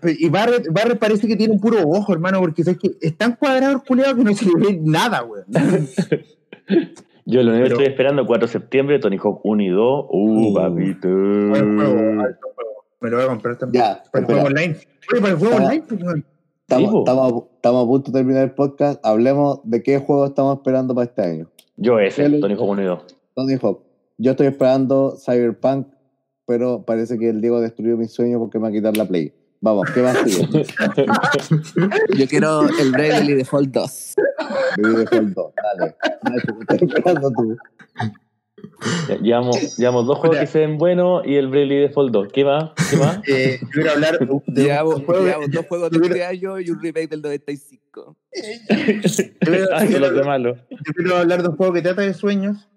Y 0.03 0.29
Barret, 0.29 0.67
Barret 0.71 0.99
parece 0.99 1.27
que 1.27 1.35
tiene 1.35 1.53
un 1.53 1.59
puro 1.59 1.77
ojo, 1.87 2.11
hermano, 2.13 2.39
porque 2.39 2.63
es 2.63 2.77
que 2.77 2.91
es 2.99 3.17
tan 3.17 3.35
cuadrado 3.35 3.83
culeado 3.85 4.15
que 4.15 4.23
no 4.23 4.33
se 4.33 4.45
le 4.45 4.53
ve 4.55 4.79
nada, 4.81 5.23
weón. 5.23 5.45
Yo 7.25 7.41
lo 7.41 7.51
único 7.51 7.67
estoy 7.67 7.85
esperando 7.85 8.25
4 8.25 8.47
de 8.47 8.51
septiembre, 8.51 8.99
Tony 8.99 9.17
Hawk 9.17 9.39
1 9.43 9.63
y 9.63 9.69
2. 9.69 10.05
Uh, 10.09 10.49
Uh. 10.49 10.53
papito. 10.53 11.07
Buen 11.07 11.77
juego, 11.77 12.21
alto 12.21 12.47
juego. 12.55 12.85
Me 12.99 13.09
lo 13.09 13.15
voy 13.17 13.25
a 13.25 13.29
comprar 13.29 13.57
también. 13.57 13.83
Ya, 13.83 14.03
para 14.11 14.19
el 14.19 14.25
juego 14.25 14.47
online. 14.47 14.77
Oye, 15.11 15.21
para 15.21 15.33
el 15.33 15.39
juego 15.39 15.55
online, 15.55 15.83
pues. 15.87 16.01
Estamos, 16.67 16.95
estamos, 16.95 17.43
estamos 17.55 17.83
a 17.83 17.87
punto 17.87 18.11
de 18.11 18.19
terminar 18.19 18.43
el 18.43 18.51
podcast. 18.51 19.05
Hablemos 19.05 19.59
de 19.63 19.83
qué 19.83 19.99
juego 19.99 20.25
estamos 20.25 20.57
esperando 20.57 20.95
para 20.95 21.05
este 21.05 21.21
año. 21.21 21.49
Yo 21.77 21.99
ese. 21.99 22.29
Tony 22.39 22.55
Hawk 22.55 22.69
1 22.69 22.81
y 22.81 22.85
2. 22.85 23.05
Tony 23.35 23.53
Hawk. 23.61 23.79
Yo 24.17 24.31
estoy 24.31 24.47
esperando 24.47 25.15
Cyberpunk, 25.17 25.87
pero 26.45 26.83
parece 26.83 27.17
que 27.17 27.29
el 27.29 27.41
Diego 27.41 27.61
destruyó 27.61 27.97
mi 27.97 28.07
sueño 28.07 28.39
porque 28.39 28.57
me 28.57 28.63
va 28.63 28.69
a 28.69 28.71
quitar 28.71 28.97
la 28.97 29.07
Play. 29.07 29.33
Vamos, 29.65 29.89
¿qué 29.93 30.01
más 30.01 30.17
sigue? 30.25 30.65
Yo 32.17 32.27
quiero 32.27 32.63
el 32.67 32.91
Bravely 32.91 33.33
Default 33.35 33.69
2. 33.69 34.13
Baby 34.81 34.95
Default 34.97 35.29
2, 35.33 35.53
dale. 35.55 35.95
Nacho, 36.23 36.47
¿qué 36.67 36.75
estás 36.75 36.81
esperando 36.81 37.31
tú? 37.31 37.57
Ya- 39.07 39.17
Llevamos, 39.21 39.77
llevamos 39.77 40.05
dos 40.05 40.17
juegos 40.19 40.37
que 40.39 40.47
se 40.47 40.59
ven 40.59 40.77
buenos 40.77 41.25
y 41.25 41.35
el 41.35 41.47
Bravely 41.47 41.77
Default 41.79 42.11
2. 42.11 42.27
¿Qué 42.33 42.43
más? 42.43 42.71
¿Qué 42.89 42.97
más? 42.97 43.19
Eh, 43.27 43.57
yo 43.61 43.67
quiero 43.71 43.91
hablar 43.91 44.19
de 44.19 44.25
un 44.25 44.43
Llevamos, 44.47 44.95
un 44.95 45.05
juego. 45.05 45.25
llevamos 45.25 45.51
dos 45.51 45.65
juegos 45.67 45.91
de 45.91 46.07
este 46.07 46.25
año 46.25 46.59
y 46.59 46.69
un 46.69 46.81
remake 46.81 47.07
del 47.07 47.21
95. 47.21 48.17
yo 48.33 49.23
quiero- 49.39 49.67
Ay, 49.73 49.87
los 49.87 49.97
quiero- 49.99 50.11
de 50.11 50.23
malo. 50.23 50.55
Yo 50.69 50.93
quiero 50.93 51.15
hablar 51.15 51.41
de 51.41 51.47
un 51.47 51.55
juego 51.55 51.71
que 51.71 51.81
trata 51.81 52.01
de 52.01 52.13
sueños. 52.13 52.67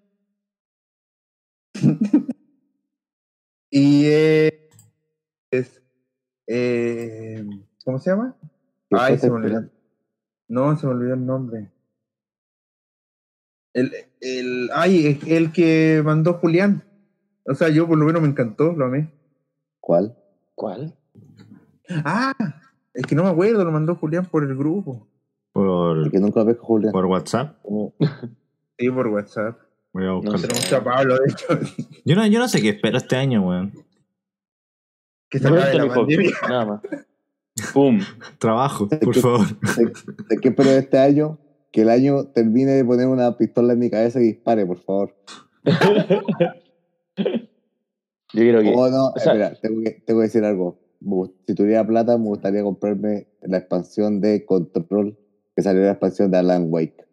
y 3.70 4.04
eh, 4.06 4.68
es. 5.50 5.82
Eh, 6.46 7.44
¿Cómo 7.84 7.98
se 7.98 8.10
llama? 8.10 8.36
¿Qué 8.88 8.96
Ay, 8.98 9.18
se 9.18 9.30
me 9.30 9.36
olvidó. 9.36 9.64
No, 10.48 10.76
se 10.76 10.86
me 10.86 10.92
olvidó 10.92 11.14
el 11.14 11.26
nombre. 11.26 11.70
El, 13.72 13.92
el, 14.20 14.70
ay, 14.72 15.20
el 15.26 15.52
que 15.52 16.02
mandó 16.04 16.34
Julián. 16.34 16.84
O 17.44 17.54
sea, 17.54 17.68
yo 17.68 17.86
por 17.86 17.98
lo 17.98 18.06
menos 18.06 18.22
me 18.22 18.28
encantó, 18.28 18.72
lo 18.72 18.86
amé. 18.86 19.12
¿Cuál? 19.80 20.16
¿Cuál? 20.54 20.96
Ah, 22.04 22.34
es 22.94 23.06
que 23.06 23.14
no 23.14 23.22
me 23.22 23.28
acuerdo, 23.28 23.64
lo 23.64 23.70
mandó 23.70 23.94
Julián 23.94 24.26
por 24.26 24.42
el 24.42 24.56
grupo. 24.56 25.06
Por, 25.52 25.98
El 25.98 26.10
que 26.10 26.18
nunca 26.18 26.42
ves 26.42 26.56
con 26.56 26.66
Julián. 26.66 26.92
por 26.92 27.04
WhatsApp. 27.06 27.58
Sí, 28.78 28.90
por 28.90 29.06
WhatsApp. 29.08 29.58
Voy 29.92 30.06
a 30.06 30.12
buscarlo. 30.12 30.40
Tenemos 30.40 30.72
a 30.72 30.84
Pablo, 30.84 31.16
de 31.18 31.32
hecho, 31.32 31.46
Yo, 32.04 32.16
no, 32.16 32.26
yo 32.26 32.38
no 32.38 32.48
sé 32.48 32.60
qué 32.60 32.70
espero 32.70 32.98
este 32.98 33.16
año, 33.16 33.46
weón. 33.48 33.72
Que 35.40 35.48
se 35.48 35.48
acabe 35.48 35.74
la 35.74 35.94
pandemia. 35.94 36.30
nada 36.48 36.64
más. 36.66 36.80
Pum. 37.72 38.00
Trabajo, 38.38 38.88
por 38.88 39.14
favor. 39.14 39.46
¿De 40.28 40.36
qué 40.38 40.48
espero 40.48 40.70
de 40.70 40.78
este 40.78 40.98
año? 40.98 41.38
Que 41.72 41.82
el 41.82 41.90
año 41.90 42.24
termine 42.26 42.72
de 42.72 42.84
poner 42.84 43.06
una 43.06 43.36
pistola 43.36 43.72
en 43.72 43.78
mi 43.78 43.90
cabeza 43.90 44.20
y 44.20 44.24
dispare, 44.24 44.64
por 44.66 44.78
favor. 44.78 45.14
Yo 47.16 47.24
quiero 48.32 48.60
que. 48.62 48.72
Oh, 48.74 48.88
no, 48.90 49.08
o 49.08 49.18
sea- 49.18 49.32
espera, 49.32 49.54
tengo 49.60 49.82
que, 49.82 49.90
tengo 50.06 50.20
que 50.20 50.24
decir 50.26 50.44
algo. 50.44 50.78
Si 51.46 51.54
tuviera 51.54 51.86
plata, 51.86 52.16
me 52.18 52.24
gustaría 52.26 52.62
comprarme 52.62 53.28
la 53.42 53.58
expansión 53.58 54.20
de 54.20 54.44
Control, 54.44 55.16
que 55.54 55.62
salió 55.62 55.82
la 55.82 55.92
expansión 55.92 56.30
de 56.30 56.38
Alan 56.38 56.66
Wake. 56.68 57.04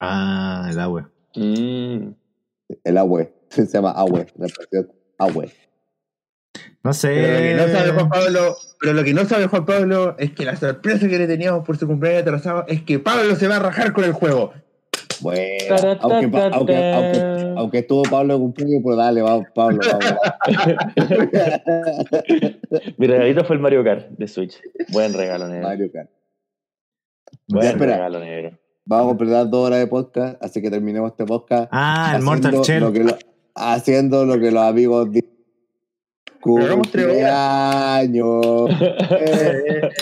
Ah, 0.00 0.68
el 0.70 0.78
agua. 0.80 1.10
Mm. 1.36 2.08
El 2.84 2.98
Awe, 2.98 3.32
se 3.50 3.66
llama 3.66 3.90
Awe, 3.92 4.26
la 4.36 4.46
expansión 4.46 4.92
Awe. 5.18 5.50
No 6.84 6.92
sé. 6.92 7.08
Pero 7.14 7.32
lo, 7.32 7.38
que 7.42 7.54
no 7.54 7.68
sabe 7.68 7.92
Juan 7.92 8.08
Pablo, 8.08 8.56
pero 8.80 8.92
lo 8.94 9.04
que 9.04 9.14
no 9.14 9.24
sabe 9.24 9.46
Juan 9.46 9.64
Pablo 9.64 10.16
es 10.18 10.32
que 10.32 10.44
la 10.44 10.56
sorpresa 10.56 11.06
que 11.08 11.18
le 11.18 11.28
teníamos 11.28 11.64
por 11.64 11.76
su 11.76 11.86
cumpleaños 11.86 12.22
atrasado 12.22 12.64
es 12.66 12.82
que 12.82 12.98
Pablo 12.98 13.36
se 13.36 13.46
va 13.46 13.56
a 13.56 13.60
rajar 13.60 13.92
con 13.92 14.02
el 14.04 14.12
juego. 14.12 14.52
Bueno, 15.20 15.76
aunque, 16.00 16.36
aunque, 16.52 16.92
aunque, 16.92 17.54
aunque 17.56 17.78
estuvo 17.78 18.02
Pablo 18.02 18.34
de 18.34 18.40
cumpleaños, 18.40 18.80
pues 18.82 18.96
dale, 18.96 19.22
vamos, 19.22 19.46
Pablo, 19.54 19.78
vamos. 19.88 20.16
Mi 22.98 23.06
regalito 23.06 23.44
fue 23.44 23.56
el 23.56 23.62
Mario 23.62 23.84
Kart 23.84 24.08
de 24.10 24.28
Switch. 24.28 24.60
Buen 24.92 25.14
regalo, 25.14 25.48
negro. 25.48 25.68
Mario 25.68 25.90
Kart. 25.92 26.10
Buen 27.48 27.64
Ya, 27.64 27.70
espera. 27.70 27.94
regalo, 27.96 28.20
negro. 28.20 28.58
Vamos 28.84 29.04
a 29.04 29.08
completar 29.10 29.48
dos 29.48 29.66
horas 29.66 29.78
de 29.78 29.86
podcast, 29.86 30.42
así 30.42 30.60
que 30.60 30.70
terminemos 30.70 31.10
este 31.12 31.24
podcast. 31.24 31.68
Ah, 31.70 32.14
el 32.16 32.22
haciendo 32.22 32.30
Mortal 32.30 32.52
lo 32.52 32.64
Shell. 32.64 32.92
que 32.92 33.04
lo- 33.04 33.18
haciendo 33.54 34.26
lo 34.26 34.40
que 34.40 34.50
los 34.50 34.62
amigos 34.64 35.10
dicen. 35.12 35.30
Cumpleaños. 36.42 38.40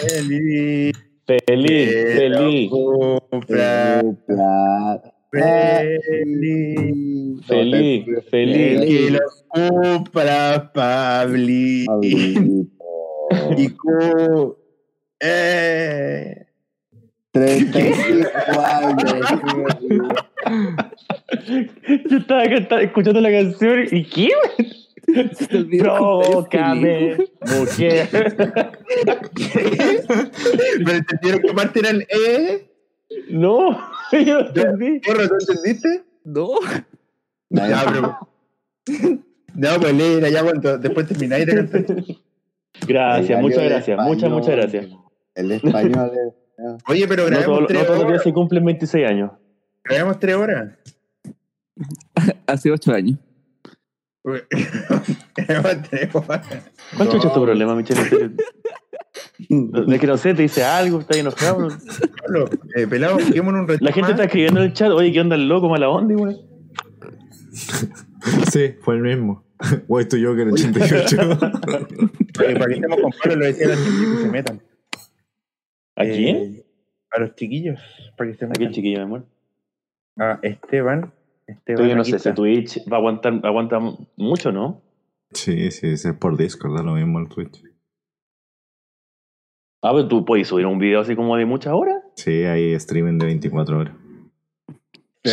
Feliz. 0.09 0.93
Feliz, 1.27 1.91
feliz. 2.17 2.71
Cumpla, 2.71 4.03
feliz. 5.31 7.47
Feliz, 7.47 8.05
feliz. 8.31 8.81
Que 8.81 9.11
los 9.13 9.45
cumpla 9.49 10.71
Pabli. 10.75 11.85
Pablito. 11.87 12.67
Y 13.57 13.69
eh. 15.21 16.47
35 17.33 18.29
años. 18.61 19.15
Yo 22.11 22.17
estaba 22.19 22.43
canta- 22.45 22.83
escuchando 22.83 23.21
la 23.21 23.31
canción 23.31 23.85
y 23.93 24.03
¿qué? 24.05 24.29
Se 25.35 25.47
te. 25.65 25.79
Provócame, 25.79 27.17
mujer. 27.41 28.09
¿Me 30.85 30.93
entendieron 30.93 31.41
que 31.43 31.53
parte 31.55 31.81
era 31.81 31.91
el 31.91 32.07
eh? 32.09 32.67
No, 33.31 33.71
yo 34.13 34.41
no 34.41 34.47
entendí. 34.47 35.01
¿Porro, 35.01 35.25
¿no 35.27 35.37
entendiste? 35.41 36.05
No, 36.25 36.59
Ya, 37.51 37.83
pero- 37.87 38.19
No, 39.55 39.69
pues 39.81 39.95
léela 39.95 40.29
ya 40.29 40.43
cuando 40.45 40.79
después 40.79 41.07
termináis 41.09 41.47
de 41.47 41.55
cantar. 41.55 41.85
Gracias, 42.87 43.41
muchas 43.41 43.65
gracias, 43.65 43.99
del 43.99 44.07
muchas, 44.07 44.31
muchas 44.31 44.49
español, 44.55 44.71
gracias. 44.71 44.87
El 45.35 45.53
español 45.53 46.11
es- 46.15 46.35
Oye, 46.89 47.09
pero 47.09 47.23
No, 47.25 47.31
grabamos 47.31 47.47
todo- 47.47 47.61
no 47.63 47.67
tres 47.67 47.87
todos 47.87 47.89
los 47.99 47.99
días 48.07 48.11
horas. 48.11 48.23
se 48.23 48.33
cumplen 48.33 48.65
26 48.65 49.09
años. 49.09 49.31
Grabamos 49.85 50.19
tres 50.21 50.37
horas. 50.37 50.73
Hace 52.47 52.71
ocho 52.71 52.93
años. 52.93 53.19
¿Cuál 54.23 54.43
No. 56.99 57.13
es 57.17 57.33
tu 57.33 57.43
problema, 57.43 57.75
Michelle? 57.75 58.31
De 59.49 59.99
que 59.99 60.07
no 60.07 60.17
sé, 60.17 60.35
te 60.35 60.43
dice 60.43 60.63
algo, 60.63 61.01
está 61.01 61.19
enojado. 61.19 61.69
Pablo, 62.23 62.49
eh, 62.77 62.87
pelado, 62.87 63.17
un 63.17 63.67
ratito 63.69 63.85
La 63.85 63.93
gente 63.93 64.03
más. 64.03 64.11
está 64.13 64.25
escribiendo 64.25 64.61
en 64.61 64.67
el 64.67 64.73
chat, 64.73 64.91
oye, 64.91 65.11
¿qué 65.13 65.21
onda 65.21 65.37
el 65.37 65.49
loco, 65.49 65.69
mala 65.69 65.89
onda, 65.89 66.15
güey? 66.15 66.37
Sí, 68.53 68.75
fue 68.83 68.97
el 68.97 69.01
mismo. 69.03 69.43
Way 69.89 70.05
to 70.09 70.17
Joker 70.23 70.49
88. 70.49 71.17
Eh, 71.23 72.55
para 72.55 72.67
que 72.67 72.75
estemos 72.75 73.01
con 73.01 73.11
Pablo, 73.13 73.37
lo 73.37 73.45
decía 73.47 73.67
a 73.67 73.69
la 73.71 73.77
gente 73.77 74.01
que 74.17 74.23
se 74.23 74.29
metan. 74.29 74.63
¿A 75.97 76.05
Eh, 76.05 76.13
quién? 76.15 76.63
A 77.13 77.21
los 77.21 77.35
chiquillos, 77.35 77.81
para 78.17 78.31
que 78.31 78.37
se 78.37 78.45
¿A 78.45 78.49
metan. 78.49 78.61
quién 78.61 78.73
chiquillo, 78.73 78.99
mi 78.99 79.05
amor? 79.05 79.27
A 80.19 80.39
Esteban. 80.43 81.13
Pero 81.65 81.87
yo 81.87 81.95
no 81.97 82.05
sé, 82.05 82.11
si 82.11 82.17
está. 82.17 82.35
Twitch 82.35 82.79
va 82.91 82.97
a 82.97 83.01
aguantar, 83.01 83.41
aguanta 83.45 83.79
mucho, 84.17 84.53
¿no? 84.53 84.83
sí, 85.33 85.71
sí, 85.71 85.89
es 85.89 86.07
por 86.21 86.37
Discord, 86.37 86.77
da 86.77 86.83
lo 86.83 86.95
mismo 86.95 87.19
el 87.21 87.29
Twitch. 87.29 87.63
Ah, 89.83 89.93
pero 89.95 90.09
tú 90.09 90.25
puedes 90.25 90.49
subir 90.49 90.67
un 90.67 90.79
video 90.79 91.01
así 91.01 91.17
como 91.17 91.37
de 91.37 91.47
muchas 91.47 91.73
horas. 91.73 92.03
Sí, 92.17 92.43
hay 92.45 92.73
streaming 92.75 93.19
de 93.19 93.27
24 93.27 93.79
horas. 93.79 93.95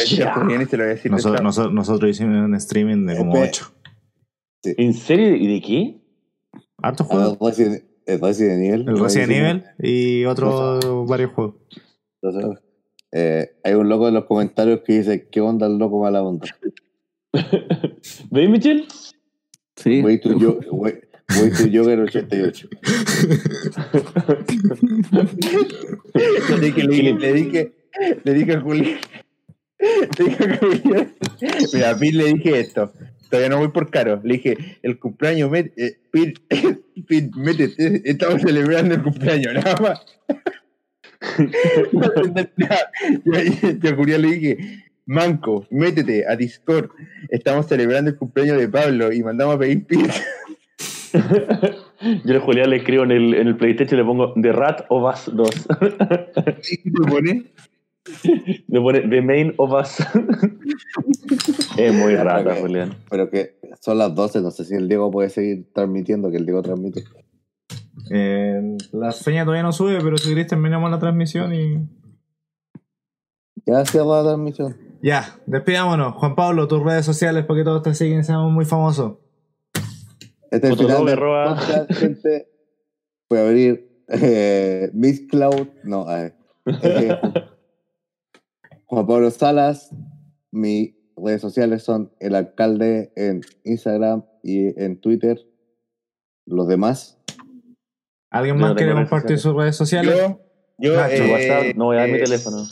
Ya. 0.10 0.36
Lo 0.36 0.46
voy 0.46 0.54
a 0.56 0.58
decir. 0.88 1.12
Noso- 1.12 1.72
nosotros 1.72 2.10
hicimos 2.12 2.46
un 2.46 2.56
streaming 2.56 3.06
de 3.06 3.18
como 3.18 3.36
Epe. 3.38 3.48
8. 3.50 3.72
¿En 4.64 4.94
serio? 4.94 5.36
¿Y 5.36 5.48
de 5.48 5.62
qué? 5.62 6.02
¿Hartos 6.82 7.08
Ah, 7.10 7.14
juegos? 7.14 7.38
Resident, 7.58 7.84
el 8.06 8.22
Resident 8.22 8.62
Evil. 8.64 8.90
El 8.90 9.00
Resident. 9.00 9.32
Evil 9.32 9.64
y 9.80 10.26
otros 10.26 11.08
varios 11.10 11.32
juegos. 11.32 11.56
Eh, 13.12 13.50
hay 13.64 13.74
un 13.74 13.88
loco 13.88 14.08
en 14.08 14.14
los 14.16 14.26
comentarios 14.26 14.82
que 14.86 14.98
dice, 15.00 15.28
¿qué 15.30 15.42
onda 15.42 15.68
el 15.68 15.78
loco 15.78 16.02
mala 16.02 16.22
onda? 16.24 16.48
¿Veis, 18.32 18.50
Michelle? 18.50 18.86
Sí. 19.76 20.02
Way 20.02 20.20
to, 20.20 20.38
yo, 20.40 20.60
way, 20.72 20.94
way 21.40 21.52
to 21.52 21.70
Joker 21.72 22.00
88. 22.02 22.68
Le 26.50 26.60
dije, 26.60 26.84
le 26.84 26.96
dije, 26.96 27.14
le 27.14 27.34
dije, 27.34 27.74
le 28.24 28.34
dije 28.34 28.54
a 28.54 28.62
Julián. 28.62 29.00
Le 29.80 30.26
dije 30.26 30.44
a 30.44 30.58
Julián. 30.58 31.14
Mira, 31.74 31.90
a 31.92 31.98
Pete 31.98 32.18
le 32.18 32.34
dije 32.34 32.60
esto. 32.60 32.92
Todavía 33.30 33.50
no 33.50 33.58
voy 33.60 33.68
por 33.70 33.92
caro. 33.92 34.20
Le 34.24 34.36
dije, 34.36 34.58
el 34.82 34.98
cumpleaños, 35.00 35.52
met, 35.52 35.72
eh, 35.78 36.00
Pete, 36.12 36.42
Pete, 37.08 37.30
métete. 37.36 38.02
Estamos 38.10 38.42
celebrando 38.42 38.96
el 38.96 39.04
cumpleaños, 39.04 39.54
nada 39.54 39.76
más. 39.80 40.06
Yo- 43.24 43.90
a 43.92 43.96
Julián 43.96 44.22
le 44.22 44.28
dije, 44.28 44.58
Manco, 45.06 45.66
métete 45.70 46.28
a 46.28 46.36
Discord. 46.36 46.90
Estamos 47.30 47.68
celebrando 47.68 48.12
el 48.12 48.18
cumpleaños 48.18 48.58
de 48.58 48.68
Pablo 48.68 49.12
y 49.14 49.24
mandamos 49.24 49.56
a 49.56 49.60
pedir 49.60 49.86
pizza. 49.86 50.22
Yo 52.26 52.38
a 52.38 52.40
Julián 52.42 52.70
le 52.70 52.78
escribo 52.78 53.04
en 53.04 53.12
el, 53.12 53.34
en 53.34 53.48
el 53.48 53.58
PlayStation 53.58 54.00
y 54.00 54.04
le 54.04 54.08
pongo 54.08 54.34
The 54.34 54.52
Rat 54.52 54.86
of 54.90 55.14
Us 55.14 55.36
2. 55.36 55.50
¿Y 56.72 56.78
qué 56.78 56.92
te 56.92 57.10
pone? 57.10 57.46
le 58.68 58.82
pone 58.82 59.02
The 59.02 59.22
Main 59.22 59.54
of 59.58 59.72
Us. 59.74 59.98
es 61.78 61.94
muy 61.94 62.16
rata. 62.16 62.56
Julián. 62.56 62.96
Pero 63.10 63.30
que 63.30 63.56
son 63.80 63.98
las 63.98 64.14
12, 64.14 64.42
no 64.42 64.52
sé 64.52 64.66
si 64.66 64.76
el 64.76 64.88
Diego 64.88 65.10
puede 65.10 65.30
seguir 65.30 65.68
transmitiendo, 65.74 66.30
que 66.30 66.38
el 66.38 66.46
Diego 66.46 66.62
transmite. 66.62 67.04
Eh, 68.12 68.78
la 68.92 69.12
seña 69.12 69.44
todavía 69.44 69.64
no 69.64 69.72
sube, 69.72 70.00
pero 70.02 70.18
si 70.18 70.30
queréis 70.30 70.48
terminamos 70.48 70.90
la 70.92 71.00
transmisión 71.00 71.54
y. 71.54 71.88
Ya 73.66 73.86
cierra 73.86 74.22
la 74.22 74.24
transmisión. 74.24 74.78
Ya, 75.02 75.40
despidámonos. 75.46 76.16
Juan 76.16 76.36
Pablo, 76.36 76.68
tus 76.68 76.84
redes 76.84 77.06
sociales 77.06 77.46
para 77.46 77.60
que 77.60 77.64
todos 77.64 77.84
te 77.84 77.94
siguen 77.94 78.24
seamos 78.24 78.52
muy 78.52 78.66
famosos. 78.66 79.18
Este 80.50 80.68
es 80.68 80.74
el 80.74 80.80
final 80.80 81.06
del 81.06 81.20
podcast, 81.20 81.94
gente. 81.94 82.50
Voy 83.30 83.40
a 83.40 83.42
abrir 83.42 84.04
eh, 84.08 84.90
Miss 84.94 85.28
Cloud. 85.30 85.68
No, 85.84 86.08
a 86.08 86.16
ver. 86.16 86.36
Eh, 86.84 87.20
Juan 88.86 89.08
Pablo 89.08 89.30
Salas. 89.32 89.94
Mis 90.52 90.96
redes 91.18 91.42
sociales 91.42 91.84
son 91.84 92.14
el 92.20 92.36
alcalde 92.36 93.12
en 93.16 93.42
Instagram 93.64 94.24
y 94.44 94.82
en 94.82 95.00
Twitter. 95.02 95.40
Los 96.46 96.68
demás. 96.68 97.17
¿Alguien 98.30 98.58
más 98.58 98.76
quiere 98.76 98.94
compartir 98.94 99.40
sus 99.40 99.56
redes 99.56 99.76
sociales? 99.76 100.16
Yo, 100.16 100.40
yo 100.78 100.96
Nacho, 100.96 101.18
Su 101.18 101.24
eh, 101.24 101.32
WhatsApp, 101.32 101.76
no 101.76 101.86
voy 101.86 101.98
a 101.98 102.00
dar 102.02 102.10
mi 102.10 102.18
eh, 102.18 102.24
teléfono. 102.24 102.68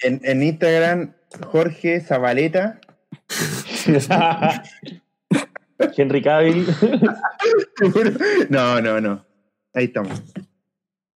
En, 0.00 0.20
en 0.24 0.42
Instagram, 0.42 1.14
Jorge 1.50 2.00
Zabaleta. 2.00 2.80
Henry 5.96 6.22
Cavill. 6.22 6.66
No, 8.48 8.80
no, 8.80 9.00
no. 9.00 9.24
Ahí 9.74 9.86
estamos. 9.86 10.22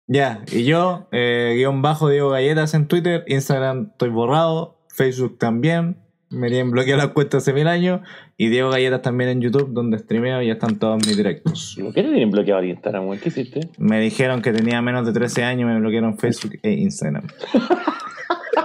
Ya, 0.07 0.43
y 0.51 0.63
yo, 0.63 1.07
eh, 1.11 1.53
guion 1.55 1.81
bajo 1.81 2.09
Diego 2.09 2.29
Galletas 2.29 2.73
en 2.73 2.87
Twitter, 2.87 3.23
Instagram 3.27 3.89
estoy 3.91 4.09
borrado, 4.09 4.85
Facebook 4.89 5.37
también, 5.37 6.02
me 6.33 6.49
tienen 6.49 6.71
bloqueado 6.71 7.01
las 7.01 7.11
cuentas 7.11 7.43
hace 7.43 7.53
mil 7.53 7.67
años, 7.67 8.01
y 8.37 8.49
Diego 8.49 8.69
Galletas 8.69 9.01
también 9.01 9.29
en 9.29 9.41
YouTube, 9.41 9.71
donde 9.71 9.99
streameo 9.99 10.41
y 10.41 10.47
ya 10.47 10.53
están 10.53 10.79
todos 10.79 11.05
mis 11.05 11.15
directos. 11.15 11.77
¿Por 11.81 11.93
qué 11.93 12.03
te 12.03 12.09
tienen 12.09 12.31
bloqueado 12.31 12.61
el 12.61 12.69
Instagram, 12.69 13.05
güey? 13.05 13.19
¿Qué 13.19 13.29
hiciste? 13.29 13.69
Me 13.77 13.99
dijeron 13.99 14.41
que 14.41 14.51
tenía 14.51 14.81
menos 14.81 15.05
de 15.05 15.13
13 15.13 15.43
años, 15.43 15.69
me 15.69 15.79
bloquearon 15.79 16.17
Facebook 16.17 16.59
e 16.61 16.71
Instagram. 16.71 17.27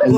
El 0.05 0.15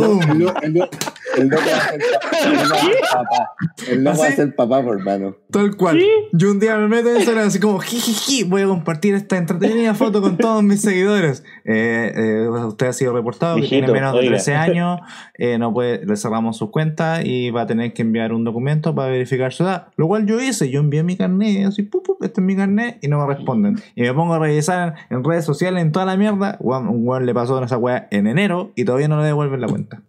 el 0.63 0.89
el 1.37 1.49
loco 1.49 1.63
va 1.67 1.77
a 1.77 1.89
ser 1.91 2.01
papá. 3.13 3.51
El 3.89 4.05
loco 4.05 4.19
va 4.19 4.25
a 4.25 4.29
¿Ah, 4.29 4.31
sí? 4.31 4.37
ser 4.37 4.55
papá, 4.55 4.83
por 4.83 4.99
hermano. 4.99 5.37
Tal 5.51 5.77
cual. 5.77 6.01
Yo 6.33 6.51
un 6.51 6.61
día 6.61 6.77
me 6.77 6.89
meto 6.89 7.11
en 7.11 7.17
Instagram 7.17 7.49
así 7.49 7.61
como, 7.61 7.79
jijiji, 7.79 8.45
voy 8.45 8.63
a 8.63 8.67
compartir 8.67 9.15
esta 9.15 9.37
entretenida 9.37 9.95
foto 9.95 10.21
con 10.21 10.37
todos 10.37 10.63
mis 10.63 10.81
seguidores. 10.81 11.45
Eh, 11.65 12.13
eh, 12.15 12.49
usted 12.49 12.89
ha 12.89 12.93
sido 12.93 13.15
reportado 13.15 13.57
que 13.57 13.69
tiene 13.69 13.91
menos 13.93 14.13
de 14.13 14.21
oiga. 14.21 14.31
13 14.33 14.55
años, 14.55 15.01
eh, 15.35 15.59
no 15.59 15.73
puede, 15.73 16.05
le 16.05 16.17
cerramos 16.17 16.57
su 16.57 16.71
cuenta 16.71 17.23
y 17.23 17.51
va 17.51 17.63
a 17.63 17.67
tener 17.67 17.93
que 17.93 18.03
enviar 18.03 18.33
un 18.33 18.45
documento 18.45 18.95
para 18.95 19.11
verificar 19.11 19.53
su 19.53 19.65
edad. 19.65 19.89
Lo 19.97 20.07
cual 20.07 20.27
yo 20.27 20.41
hice, 20.41 20.71
yo 20.71 20.81
envié 20.81 21.03
mi 21.03 21.17
carnet, 21.17 21.67
así, 21.67 21.83
pup, 21.83 22.05
pup, 22.05 22.23
este 22.23 22.41
es 22.41 22.47
mi 22.47 22.57
carnet, 22.57 22.99
y 23.03 23.09
no 23.09 23.25
me 23.25 23.35
responden. 23.35 23.77
Y 23.95 24.03
me 24.03 24.15
pongo 24.15 24.35
a 24.35 24.39
revisar 24.39 24.95
en 25.11 25.25
redes 25.25 25.45
sociales, 25.45 25.83
en 25.83 25.93
toda 25.93 26.07
la 26.07 26.17
mierda. 26.17 26.57
Un 26.61 27.07
weón 27.07 27.27
le 27.27 27.35
pasó 27.35 27.63
esa 27.63 27.77
weá 27.77 28.09
en 28.11 28.27
enero 28.27 28.73
y 28.75 28.85
todavía 28.85 29.09
no 29.09 29.19
le 29.19 29.27
devuelven 29.27 29.61
la 29.61 29.69
cuenta. 29.69 30.03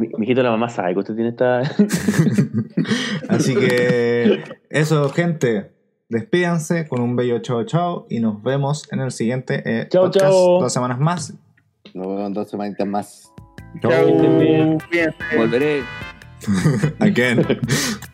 Mi, 0.00 0.08
mijito, 0.18 0.42
la 0.42 0.50
mamá 0.50 0.68
sabe 0.68 0.94
que 0.94 1.00
usted 1.00 1.14
tiene 1.14 1.30
esta. 1.30 1.60
Así 3.28 3.54
que 3.54 4.42
eso, 4.70 5.08
gente. 5.10 5.72
Despídanse 6.08 6.88
con 6.88 7.00
un 7.02 7.14
bello 7.14 7.38
chao 7.38 7.62
chao 7.62 8.06
y 8.10 8.18
nos 8.18 8.42
vemos 8.42 8.92
en 8.92 8.98
el 8.98 9.12
siguiente 9.12 9.62
eh, 9.64 9.86
Chao, 9.88 10.06
podcast. 10.06 10.24
chao. 10.26 10.60
Dos 10.60 10.72
semanas 10.72 10.98
más. 10.98 11.34
Nos 11.94 12.06
vemos 12.06 12.26
en 12.26 12.32
dos 12.34 12.50
semanitas 12.50 12.86
más. 12.86 13.32
Chao. 13.80 13.92
Volveré. 15.36 15.84
Again. 16.98 17.46